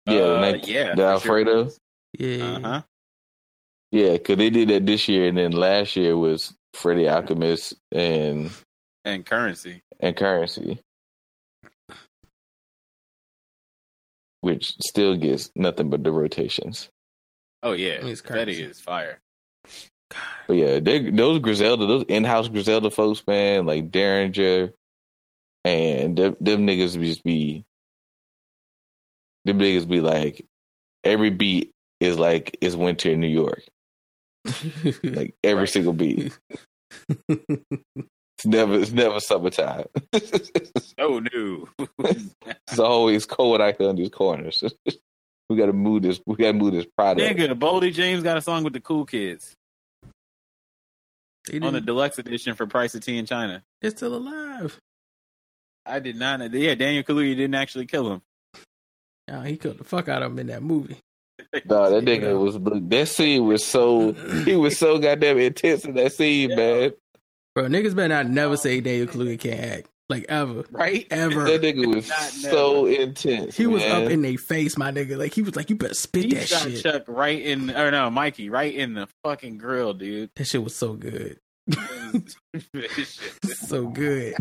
Yeah, 0.07 0.21
uh, 0.21 0.41
like 0.41 0.67
yeah, 0.67 0.95
the 0.95 0.95
for 0.95 1.01
sure. 1.01 1.07
Alfredo. 1.39 1.71
Yeah, 2.17 2.43
Uh 2.43 2.59
huh. 2.61 2.81
Yeah, 3.91 4.11
because 4.13 4.37
they 4.37 4.49
did 4.49 4.69
that 4.69 4.85
this 4.85 5.07
year, 5.07 5.27
and 5.27 5.37
then 5.37 5.51
last 5.51 5.95
year 5.95 6.15
was 6.17 6.53
Freddie 6.73 7.07
Alchemist 7.09 7.75
and 7.91 8.49
And 9.05 9.25
Currency. 9.25 9.81
and 9.99 10.15
Currency, 10.15 10.79
which 14.41 14.75
still 14.81 15.15
gets 15.15 15.51
nothing 15.55 15.89
but 15.89 16.03
the 16.03 16.11
rotations. 16.11 16.89
Oh 17.63 17.73
yeah, 17.73 18.05
It's 18.05 18.21
Fetti 18.21 18.27
Currency. 18.27 18.63
is 18.63 18.79
fire. 18.79 19.19
But 20.47 20.53
yeah, 20.55 20.79
they, 20.79 21.11
those 21.11 21.39
Griselda, 21.39 21.85
those 21.85 22.05
in-house 22.07 22.47
Griselda 22.47 22.89
folks, 22.89 23.21
man, 23.27 23.65
like 23.65 23.91
Daringer, 23.91 24.73
and 25.63 26.17
them, 26.17 26.35
them 26.41 26.65
niggas 26.65 26.99
just 26.99 27.23
be, 27.23 27.63
them 29.45 29.59
niggas 29.59 29.87
be 29.87 30.01
like, 30.01 30.45
every 31.03 31.29
beat 31.29 31.71
is 31.99 32.17
like 32.17 32.57
it's 32.61 32.75
winter 32.75 33.11
in 33.11 33.19
New 33.19 33.27
York, 33.27 33.61
like 35.03 35.35
every 35.43 35.67
single 35.67 35.93
beat. 35.93 36.37
It's 38.39 38.45
never 38.45 38.75
it's 38.79 38.91
never 38.93 39.19
summertime. 39.19 39.83
it's 40.13 40.95
Oh 40.97 41.19
no. 41.19 41.67
always 42.81 43.25
cold 43.25 43.59
out 43.59 43.75
here 43.77 43.89
in 43.89 43.97
these 43.97 44.07
corners. 44.09 44.63
we 45.49 45.57
gotta 45.57 45.73
move 45.73 46.03
this 46.03 46.21
we 46.25 46.37
gotta 46.37 46.53
move 46.53 46.71
this 46.71 46.85
product. 46.85 47.37
Nigga, 47.37 47.53
Boldy 47.59 47.93
James 47.93 48.23
got 48.23 48.37
a 48.37 48.41
song 48.41 48.63
with 48.63 48.71
the 48.71 48.79
cool 48.79 49.05
kids 49.05 49.57
They 51.51 51.59
on 51.59 51.73
the 51.73 51.81
deluxe 51.81 52.17
edition 52.17 52.55
for 52.55 52.65
Price 52.65 52.95
of 52.95 53.01
Tea 53.01 53.17
in 53.17 53.25
China. 53.25 53.61
They're 53.81 53.91
still 53.91 54.15
alive. 54.15 54.79
I 55.85 55.99
did 55.99 56.15
not 56.15 56.39
know. 56.39 56.45
Yeah, 56.45 56.75
Daniel 56.75 57.03
Kaluuya 57.03 57.35
didn't 57.35 57.55
actually 57.55 57.87
kill 57.87 58.09
him. 58.09 58.21
Nah, 59.27 59.43
he 59.43 59.57
killed 59.57 59.79
the 59.79 59.83
fuck 59.83 60.07
out 60.07 60.23
of 60.23 60.31
him 60.31 60.39
in 60.39 60.47
that 60.47 60.63
movie. 60.63 60.95
No, 61.65 61.89
that 61.89 62.05
nigga 62.05 62.39
was 62.39 62.57
that 62.89 63.07
scene 63.09 63.45
was 63.45 63.65
so 63.65 64.13
he 64.13 64.55
was 64.55 64.77
so 64.77 64.97
goddamn 64.97 65.39
intense 65.39 65.83
in 65.83 65.95
that 65.95 66.13
scene, 66.13 66.49
man. 66.55 66.91
Bro, 67.59 67.67
niggas 67.69 67.95
better 67.95 68.07
not 68.13 68.27
never 68.27 68.55
say 68.57 68.79
Daniel 68.81 69.07
Kaluuya 69.07 69.39
can't 69.39 69.59
act. 69.59 69.87
Like 70.07 70.25
ever. 70.29 70.63
right? 70.71 71.05
Ever. 71.11 71.43
That 71.43 71.61
nigga 71.61 71.85
was 71.93 72.07
so 72.41 72.87
intense. 72.87 73.55
He 73.55 73.67
was 73.67 73.83
up 73.83 74.09
in 74.09 74.21
their 74.23 74.37
face, 74.37 74.75
my 74.77 74.91
nigga. 74.91 75.17
Like 75.17 75.33
he 75.35 75.41
was 75.43 75.55
like, 75.55 75.69
you 75.69 75.75
better 75.75 75.93
spit 75.93 76.23
He 76.25 76.33
that 76.33 76.47
shot 76.47 76.63
shit. 76.63 76.81
Chuck 76.81 77.03
right 77.07 77.39
in, 77.39 77.69
or 77.69 77.91
no, 77.91 78.09
Mikey 78.09 78.49
right 78.49 78.73
in 78.73 78.95
the 78.95 79.07
fucking 79.23 79.57
grill, 79.59 79.93
dude. 79.93 80.31
That 80.35 80.45
shit 80.45 80.63
was 80.63 80.75
so 80.75 80.93
good. 80.93 81.39
So 83.43 83.87
good. 83.87 84.33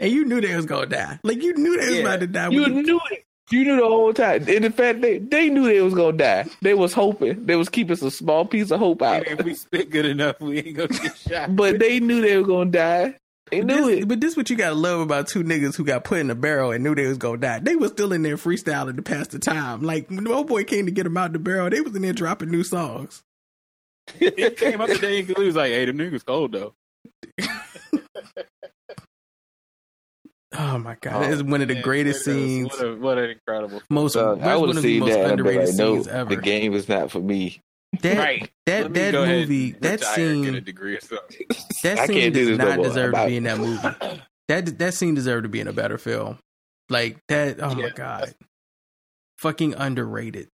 And 0.00 0.12
you 0.12 0.24
knew 0.24 0.40
they 0.40 0.54
was 0.54 0.66
gonna 0.66 0.86
die. 0.86 1.18
Like 1.24 1.42
you 1.42 1.54
knew 1.54 1.80
they 1.80 1.86
was 1.86 1.94
Yeah. 1.96 2.00
about 2.02 2.20
to 2.20 2.26
die. 2.28 2.48
You 2.50 2.62
when 2.62 2.76
you- 2.76 2.82
knew 2.82 3.00
it. 3.10 3.24
You 3.50 3.64
knew 3.64 3.76
the 3.76 3.86
whole 3.86 4.12
time. 4.12 4.42
And 4.48 4.64
in 4.64 4.72
fact, 4.72 5.00
they, 5.00 5.18
they 5.18 5.48
knew 5.48 5.64
they 5.64 5.80
was 5.80 5.94
gonna 5.94 6.16
die. 6.16 6.46
They 6.60 6.74
was 6.74 6.92
hoping. 6.92 7.46
They 7.46 7.56
was 7.56 7.68
keeping 7.68 7.96
some 7.96 8.10
small 8.10 8.44
piece 8.44 8.70
of 8.70 8.78
hope 8.78 9.00
out. 9.02 9.26
if 9.26 9.42
we 9.42 9.54
spit 9.54 9.90
good 9.90 10.04
enough, 10.04 10.40
we 10.40 10.58
ain't 10.58 10.76
gonna 10.76 10.88
get 10.88 11.16
shot. 11.16 11.48
But 11.56 11.78
they 11.78 12.00
knew 12.00 12.20
they 12.20 12.36
were 12.36 12.46
gonna 12.46 12.70
die. 12.70 13.14
They 13.50 13.62
knew 13.62 13.86
this, 13.86 14.02
it. 14.02 14.08
but 14.08 14.20
this 14.20 14.36
what 14.36 14.50
you 14.50 14.56
gotta 14.56 14.74
love 14.74 15.00
about 15.00 15.28
two 15.28 15.42
niggas 15.42 15.74
who 15.76 15.84
got 15.84 16.04
put 16.04 16.18
in 16.18 16.28
a 16.28 16.34
barrel 16.34 16.70
and 16.72 16.84
knew 16.84 16.94
they 16.94 17.06
was 17.06 17.16
gonna 17.16 17.38
die. 17.38 17.60
They 17.60 17.76
was 17.76 17.92
still 17.92 18.12
in 18.12 18.22
there 18.22 18.36
freestyling 18.36 18.96
to 18.96 19.02
pass 19.02 19.28
the 19.28 19.38
time. 19.38 19.82
Like 19.82 20.10
when 20.10 20.24
the 20.24 20.32
old 20.32 20.48
boy 20.48 20.64
came 20.64 20.84
to 20.84 20.92
get 20.92 21.04
them 21.04 21.16
out 21.16 21.28
of 21.28 21.32
the 21.32 21.38
barrel, 21.38 21.70
they 21.70 21.80
was 21.80 21.96
in 21.96 22.02
there 22.02 22.12
dropping 22.12 22.50
new 22.50 22.64
songs. 22.64 23.22
he 24.18 24.30
came 24.50 24.80
up 24.80 24.88
to 24.88 24.98
Daniel 24.98 25.40
he 25.40 25.46
was 25.46 25.56
like, 25.56 25.70
"Hey, 25.70 25.86
them 25.86 25.96
niggas 25.96 26.24
cold 26.24 26.52
though." 26.52 26.74
Oh 30.56 30.78
my 30.78 30.96
god, 31.00 31.14
oh, 31.16 31.20
that 31.20 31.30
is 31.32 31.42
one 31.42 31.60
of 31.60 31.68
the 31.68 31.74
Man, 31.74 31.82
greatest 31.82 32.24
scenes. 32.24 32.70
What, 32.72 32.80
a, 32.86 32.96
what 32.96 33.18
an 33.18 33.30
incredible. 33.30 33.82
most 33.90 34.14
Dog, 34.14 34.40
I 34.40 34.56
would 34.56 34.74
have 34.74 34.82
seen 34.82 35.00
most 35.00 35.10
that 35.10 35.18
and 35.20 35.26
I'd 35.26 35.32
underrated 35.32 35.68
like, 35.68 35.76
no, 35.76 36.02
ever. 36.10 36.34
the 36.34 36.40
game 36.40 36.72
is 36.74 36.88
not 36.88 37.10
for 37.10 37.20
me. 37.20 37.60
That 38.02 38.16
Right. 38.18 38.50
that 38.66 38.82
Let 38.84 38.94
that 38.94 39.14
movie 39.26 39.72
that 39.72 40.00
scene 40.02 40.44
get 40.44 40.54
a 40.54 40.60
degree 40.60 40.96
or 40.96 41.00
something. 41.00 41.46
that 41.82 42.06
scene 42.06 42.16
can't 42.16 42.34
do 42.34 42.40
does 42.40 42.48
this 42.48 42.58
no 42.58 42.64
not 42.64 42.76
more. 42.76 42.86
deserve 42.86 43.14
to 43.14 43.26
be 43.26 43.36
in 43.36 43.42
that 43.44 43.58
movie. 43.58 43.88
That 44.48 44.78
that 44.78 44.94
scene 44.94 45.14
deserved 45.14 45.42
to 45.44 45.48
be 45.50 45.60
in 45.60 45.68
a 45.68 45.72
better 45.72 45.98
film. 45.98 46.38
Like 46.88 47.18
that. 47.28 47.60
Oh 47.62 47.74
my 47.74 47.82
Yeah, 47.84 47.90
god, 47.94 48.34
fucking 49.38 49.74
underrated. 49.74 50.48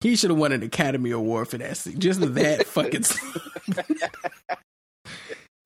He 0.00 0.16
should 0.16 0.30
have 0.30 0.38
won 0.38 0.52
an 0.52 0.62
Academy 0.62 1.10
Award 1.12 1.48
for 1.48 1.58
that 1.58 1.76
scene. 1.76 1.98
Just 2.00 2.20
that 2.34 2.66
fucking. 2.66 3.04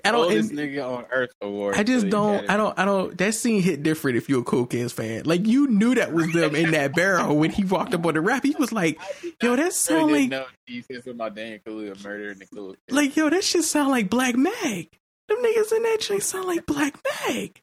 I 0.04 0.12
don't. 0.12 0.24
Oldest 0.24 0.50
and 0.50 0.58
nigga 0.58 0.86
on 0.88 1.04
Earth 1.10 1.30
award. 1.40 1.76
I 1.76 1.82
just 1.82 2.08
don't. 2.08 2.48
I 2.48 2.56
don't. 2.56 2.78
I 2.78 2.84
don't. 2.84 3.16
That 3.18 3.34
scene 3.34 3.62
hit 3.62 3.82
different 3.82 4.16
if 4.16 4.28
you're 4.28 4.40
a 4.40 4.44
Cool 4.44 4.66
Kids 4.66 4.92
fan. 4.92 5.24
Like 5.24 5.46
you 5.46 5.66
knew 5.66 5.94
that 5.94 6.12
was 6.12 6.32
them 6.32 6.54
in 6.54 6.72
that 6.72 6.94
barrel 6.94 7.36
when 7.36 7.50
he 7.50 7.64
walked 7.64 7.94
up 7.94 8.04
on 8.06 8.14
the 8.14 8.20
rap. 8.20 8.44
He 8.44 8.54
was 8.58 8.72
like, 8.72 8.98
"Yo, 9.42 9.56
that 9.56 9.72
sound 9.72 10.12
like 10.12 10.28
know 10.28 10.46
he 10.66 10.82
said 10.82 11.06
about 11.06 11.34
Kaluuya 11.34 12.02
murdering 12.02 12.38
the 12.38 12.76
like 12.90 13.16
yo, 13.16 13.30
that 13.30 13.44
shit 13.44 13.64
sound 13.64 13.90
like 13.90 14.10
Black 14.10 14.36
Mag. 14.36 14.88
Them 15.28 15.38
niggas 15.38 15.72
in 15.72 15.82
that 15.82 15.98
joint 16.00 16.22
sound 16.22 16.46
like 16.46 16.66
Black 16.66 16.98
Mag." 17.04 17.60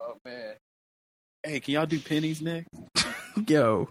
oh 0.00 0.16
man. 0.24 0.54
Hey, 1.42 1.60
can 1.60 1.74
y'all 1.74 1.86
do 1.86 1.98
pennies 1.98 2.42
next? 2.42 2.68
Yo. 3.48 3.88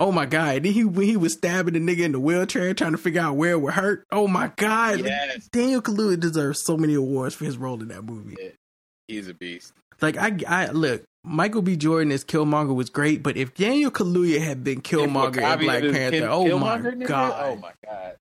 Oh 0.00 0.10
my 0.10 0.24
god! 0.24 0.62
Then 0.62 0.72
he 0.72 0.82
when 0.82 1.06
he 1.06 1.16
was 1.18 1.34
stabbing 1.34 1.74
the 1.74 1.80
nigga 1.80 2.04
in 2.04 2.12
the 2.12 2.20
wheelchair, 2.20 2.72
trying 2.72 2.92
to 2.92 2.98
figure 2.98 3.20
out 3.20 3.36
where 3.36 3.52
it 3.52 3.60
would 3.60 3.74
hurt. 3.74 4.04
Oh 4.10 4.26
my 4.26 4.50
god! 4.56 5.00
Yes, 5.04 5.46
Daniel 5.48 5.82
Kaluuya 5.82 6.18
deserves 6.18 6.64
so 6.64 6.76
many 6.78 6.94
awards 6.94 7.34
for 7.34 7.44
his 7.44 7.58
role 7.58 7.80
in 7.82 7.88
that 7.88 8.02
movie. 8.02 8.34
he's 9.06 9.28
a 9.28 9.34
beast. 9.34 9.74
Like 10.00 10.16
I, 10.16 10.38
I 10.48 10.70
look, 10.70 11.02
Michael 11.22 11.60
B. 11.60 11.76
Jordan 11.76 12.10
as 12.12 12.24
Killmonger 12.24 12.74
was 12.74 12.88
great, 12.88 13.22
but 13.22 13.36
if 13.36 13.52
Daniel 13.54 13.90
Kaluuya 13.90 14.40
had 14.40 14.64
been 14.64 14.80
Killmonger 14.80 15.36
in 15.52 15.58
Black 15.66 15.82
Panther, 15.82 16.20
Ken- 16.20 16.22
oh 16.24 16.44
Killmonger, 16.46 16.98
my 16.98 17.04
god! 17.04 17.42
Oh 17.44 17.56
my 17.56 17.72
god. 17.84 18.16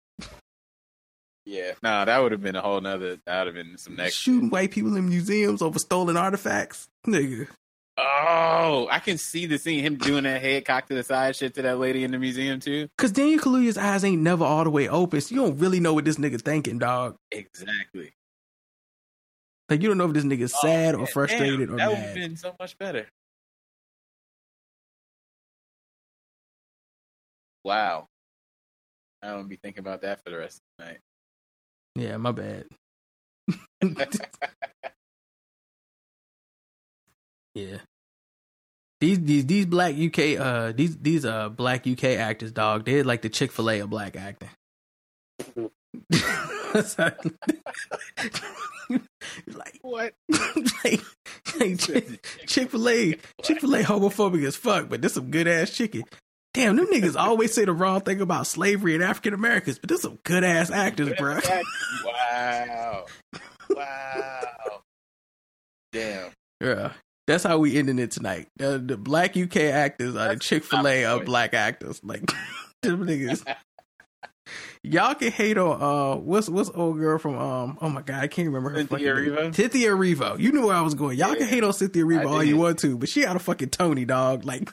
Yeah, 1.45 1.73
nah, 1.81 2.03
that 2.03 2.17
would 2.17 2.33
have 2.33 2.41
been 2.41 2.57
a 2.57 2.61
whole 2.61 2.81
nother. 2.81 3.19
That 3.25 3.45
would 3.45 3.55
have 3.55 3.65
been 3.65 3.77
some 3.77 3.95
next. 3.95 4.15
Shooting 4.15 4.49
white 4.49 4.71
people 4.71 4.97
in 4.97 5.07
museums 5.07 5.61
over 5.61 5.79
stolen 5.79 6.17
artifacts, 6.17 6.89
nigga. 7.07 7.47
Oh, 7.99 8.87
I 8.91 8.99
can 8.99 9.17
see 9.17 9.47
the 9.47 9.57
scene 9.57 9.83
him 9.83 9.95
doing 9.95 10.25
that 10.25 10.39
head 10.41 10.65
cocked 10.65 10.89
to 10.89 10.95
the 10.95 11.03
side 11.03 11.35
shit 11.35 11.55
to 11.55 11.63
that 11.63 11.79
lady 11.79 12.03
in 12.03 12.11
the 12.11 12.19
museum 12.19 12.59
too. 12.59 12.89
Cause 12.95 13.11
Daniel 13.11 13.39
Kaluuya's 13.39 13.77
eyes 13.77 14.03
ain't 14.03 14.21
never 14.21 14.45
all 14.45 14.63
the 14.63 14.69
way 14.69 14.87
open, 14.87 15.19
so 15.19 15.33
you 15.33 15.41
don't 15.41 15.57
really 15.57 15.79
know 15.79 15.95
what 15.95 16.05
this 16.05 16.17
nigga 16.17 16.39
thinking, 16.39 16.77
dog. 16.77 17.15
Exactly. 17.31 18.13
Like 19.67 19.81
you 19.81 19.87
don't 19.87 19.97
know 19.97 20.05
if 20.05 20.13
this 20.13 20.25
nigga's 20.25 20.53
oh, 20.57 20.67
sad 20.67 20.93
Oh, 20.93 20.99
or 20.99 21.07
frustrated 21.07 21.69
damn, 21.69 21.73
or 21.73 21.77
that 21.77 21.89
would 21.89 21.97
have 21.97 22.13
been 22.13 22.37
so 22.37 22.55
much 22.59 22.77
better. 22.77 23.07
Wow. 27.63 28.07
I 29.23 29.29
don't 29.29 29.49
be 29.49 29.55
thinking 29.55 29.79
about 29.79 30.03
that 30.03 30.23
for 30.23 30.29
the 30.29 30.37
rest 30.37 30.59
of 30.59 30.63
the 30.77 30.85
night. 30.85 30.99
Yeah, 31.95 32.17
my 32.17 32.31
bad. 32.31 32.67
yeah. 37.57 37.77
These 38.99 39.19
these 39.21 39.45
these 39.45 39.65
black 39.65 39.95
UK 39.95 40.39
uh 40.39 40.71
these 40.71 40.97
these 40.97 41.25
uh 41.25 41.49
black 41.49 41.85
UK 41.87 42.03
actors, 42.05 42.51
dog, 42.51 42.85
they're 42.85 43.03
like 43.03 43.21
the 43.21 43.29
Chick 43.29 43.51
fil 43.51 43.69
A 43.69 43.79
of 43.79 43.89
black 43.89 44.15
acting. 44.15 44.49
like 49.53 49.79
What? 49.81 50.13
like, 50.83 51.01
like 51.59 51.79
Chick 52.47 52.71
fil 52.71 52.89
A 52.89 53.17
Chick 53.43 53.61
fil 53.61 53.75
A 53.75 53.83
homophobic 53.83 54.45
as 54.45 54.55
fuck, 54.55 54.89
but 54.89 55.01
this 55.01 55.13
some 55.13 55.29
good 55.29 55.47
ass 55.47 55.71
chicken. 55.71 56.03
Damn, 56.57 56.75
them 56.75 56.87
niggas 56.87 57.15
always 57.19 57.53
say 57.53 57.65
the 57.65 57.71
wrong 57.73 58.01
thing 58.01 58.19
about 58.19 58.47
slavery 58.47 58.95
and 58.95 59.03
African 59.03 59.35
Americans, 59.35 59.77
but 59.77 59.89
this 59.89 60.01
some 60.01 60.17
good 60.23 60.43
ass 60.43 60.71
actors, 60.71 61.13
bro. 61.17 61.39
wow. 62.03 63.05
Wow. 63.69 64.81
Damn. 65.91 66.31
Yeah. 66.59 66.93
That's 67.27 67.43
how 67.43 67.57
we 67.57 67.77
ending 67.77 67.99
it 67.99 68.11
tonight. 68.11 68.47
The, 68.55 68.79
the 68.79 68.95
black 68.97 69.35
UK 69.35 69.57
actors 69.57 70.15
are 70.15 70.33
the 70.33 70.39
Chick 70.39 70.63
fil 70.63 70.87
A 70.87 71.05
of 71.05 71.25
black 71.25 71.53
actors. 71.53 71.99
Like 72.03 72.21
them 72.81 73.05
niggas. 73.05 73.43
Y'all 74.81 75.13
can 75.13 75.31
hate 75.31 75.57
on 75.57 75.81
uh 75.81 76.15
what's 76.15 76.47
what's 76.47 76.69
old 76.69 76.97
girl 76.97 77.17
from 77.17 77.37
um 77.37 77.77
oh 77.81 77.89
my 77.89 78.01
god, 78.01 78.23
I 78.23 78.27
can't 78.27 78.47
remember 78.47 78.69
her 78.69 78.77
Cynthia. 78.77 79.13
Erivo? 79.13 79.53
Cynthia 79.53 79.89
Erivo. 79.89 80.39
You 80.39 80.53
knew 80.53 80.67
where 80.67 80.75
I 80.75 80.81
was 80.81 80.95
going. 80.95 81.17
Y'all 81.17 81.35
can 81.35 81.47
hate 81.47 81.65
on 81.65 81.73
Cynthia 81.73 82.05
I 82.05 82.07
Erivo 82.07 82.29
all 82.29 82.43
you 82.43 82.55
want 82.55 82.79
to, 82.79 82.97
but 82.97 83.09
she 83.09 83.23
got 83.23 83.35
a 83.35 83.39
fucking 83.39 83.69
Tony 83.69 84.05
dog. 84.05 84.45
Like 84.45 84.69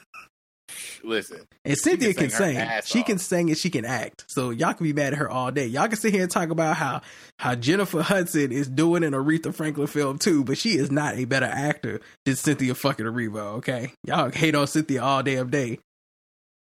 Listen. 1.03 1.41
and 1.63 1.77
Cynthia 1.77 2.13
can 2.13 2.23
can 2.23 2.29
sing 2.31 2.55
her 2.55 2.81
sing. 2.81 2.81
She 2.85 2.99
off. 2.99 3.05
can 3.05 3.17
sing 3.19 3.49
and 3.49 3.57
she 3.57 3.69
can 3.69 3.85
act. 3.85 4.25
So 4.27 4.49
y'all 4.49 4.73
can 4.73 4.83
be 4.85 4.93
mad 4.93 5.13
at 5.13 5.19
her 5.19 5.29
all 5.29 5.51
day. 5.51 5.67
Y'all 5.67 5.87
can 5.87 5.97
sit 5.97 6.13
here 6.13 6.23
and 6.23 6.31
talk 6.31 6.49
about 6.49 6.75
how 6.75 7.01
how 7.39 7.55
Jennifer 7.55 8.01
Hudson 8.01 8.51
is 8.51 8.67
doing 8.67 9.03
an 9.03 9.13
Aretha 9.13 9.53
Franklin 9.53 9.87
film 9.87 10.17
too, 10.17 10.43
but 10.43 10.57
she 10.57 10.71
is 10.71 10.91
not 10.91 11.15
a 11.17 11.25
better 11.25 11.45
actor 11.45 12.01
than 12.25 12.35
Cynthia 12.35 12.73
fucking 12.75 13.05
Erivo. 13.05 13.57
Okay, 13.57 13.93
y'all 14.03 14.31
hate 14.31 14.55
on 14.55 14.67
Cynthia 14.67 15.03
all 15.03 15.21
damn 15.23 15.49
day. 15.49 15.79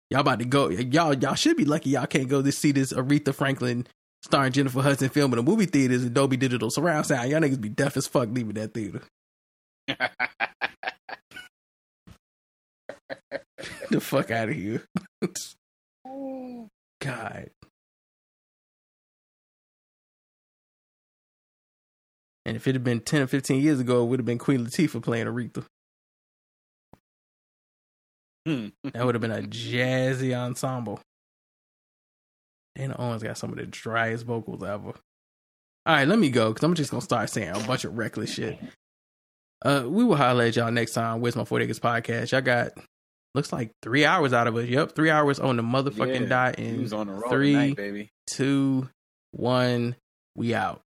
Y'all 0.10 0.22
about 0.22 0.40
to 0.40 0.46
go. 0.46 0.70
Y'all 0.70 1.14
y'all 1.14 1.36
should 1.36 1.58
be 1.58 1.66
lucky 1.66 1.92
y'all 1.92 2.06
can't 2.06 2.28
go 2.28 2.42
to 2.42 2.52
see 2.52 2.72
this 2.72 2.92
Aretha 2.94 3.34
Franklin 3.34 3.88
starring 4.22 4.52
Jennifer 4.52 4.82
Hudson 4.82 5.10
film 5.10 5.34
in 5.34 5.38
the 5.38 5.44
movie 5.44 5.66
theaters 5.66 6.04
and 6.04 6.14
Dolby 6.14 6.38
Digital 6.38 6.70
surround 6.70 7.06
sound. 7.06 7.30
Y'all 7.30 7.42
niggas 7.42 7.60
be 7.60 7.70
deaf 7.70 7.98
as 7.98 8.08
fuck 8.08 8.30
leaving 8.32 8.54
that 8.54 8.74
theater. 8.74 9.02
the 13.90 14.00
fuck 14.00 14.32
out 14.32 14.50
of 14.50 14.56
here. 14.56 14.84
God. 17.02 17.50
And 22.46 22.58
if 22.58 22.68
it 22.68 22.76
had 22.76 22.84
been 22.84 23.00
10 23.00 23.22
or 23.22 23.28
15 23.28 23.62
years 23.62 23.80
ago, 23.80 24.04
it 24.04 24.08
would 24.08 24.20
have 24.20 24.26
been 24.26 24.38
Queen 24.38 24.66
Latifah 24.66 25.02
playing 25.02 25.28
Aretha. 25.28 25.66
Hmm. 28.46 28.68
That 28.84 29.06
would 29.06 29.16
have 29.16 29.22
been 29.22 29.32
a 29.32 29.42
jazzy 29.42 30.36
ensemble. 30.36 31.00
Dana 32.76 32.96
Owens 32.98 33.24
got 33.24 33.38
some 33.38 33.52
of 33.52 33.58
the 33.58 33.66
driest 33.66 34.26
vocals 34.26 34.64
ever. 34.64 34.94
All 35.86 35.96
right, 35.96 36.08
let 36.08 36.20
me 36.20 36.30
go 36.30 36.50
because 36.50 36.64
I'm 36.64 36.74
just 36.74 36.92
going 36.92 37.02
to 37.02 37.06
start 37.06 37.30
saying 37.30 37.50
a 37.50 37.60
bunch 37.60 37.86
of 37.86 37.98
reckless 37.98 38.34
shit. 38.34 38.58
Uh, 39.64 39.84
we 39.86 40.04
will 40.04 40.16
highlight 40.16 40.56
y'all 40.56 40.72
next 40.72 40.94
time. 40.94 41.22
Where's 41.22 41.36
my 41.36 41.46
40 41.46 41.66
Acres 41.66 41.80
podcast? 41.80 42.32
Y'all 42.32 42.42
got 42.42 42.72
Looks 43.36 43.52
like 43.52 43.72
three 43.82 44.06
hours 44.06 44.32
out 44.34 44.48
of 44.48 44.56
it. 44.58 44.70
Yep, 44.70 44.94
three 44.96 45.10
hours 45.10 45.40
on 45.40 45.58
the 45.58 45.64
motherfucking 45.64 46.22
Yeah, 46.22 46.28
dot 46.28 46.60
He 46.60 46.68
in 46.68 46.82
was 46.84 46.94
on 46.94 47.08
the 47.08 47.14
roll 47.14 47.32
three, 47.32 47.52
tonight, 47.54 47.76
baby. 47.76 48.12
two, 48.28 48.90
one. 49.32 49.96
We 50.36 50.54
out. 50.54 50.82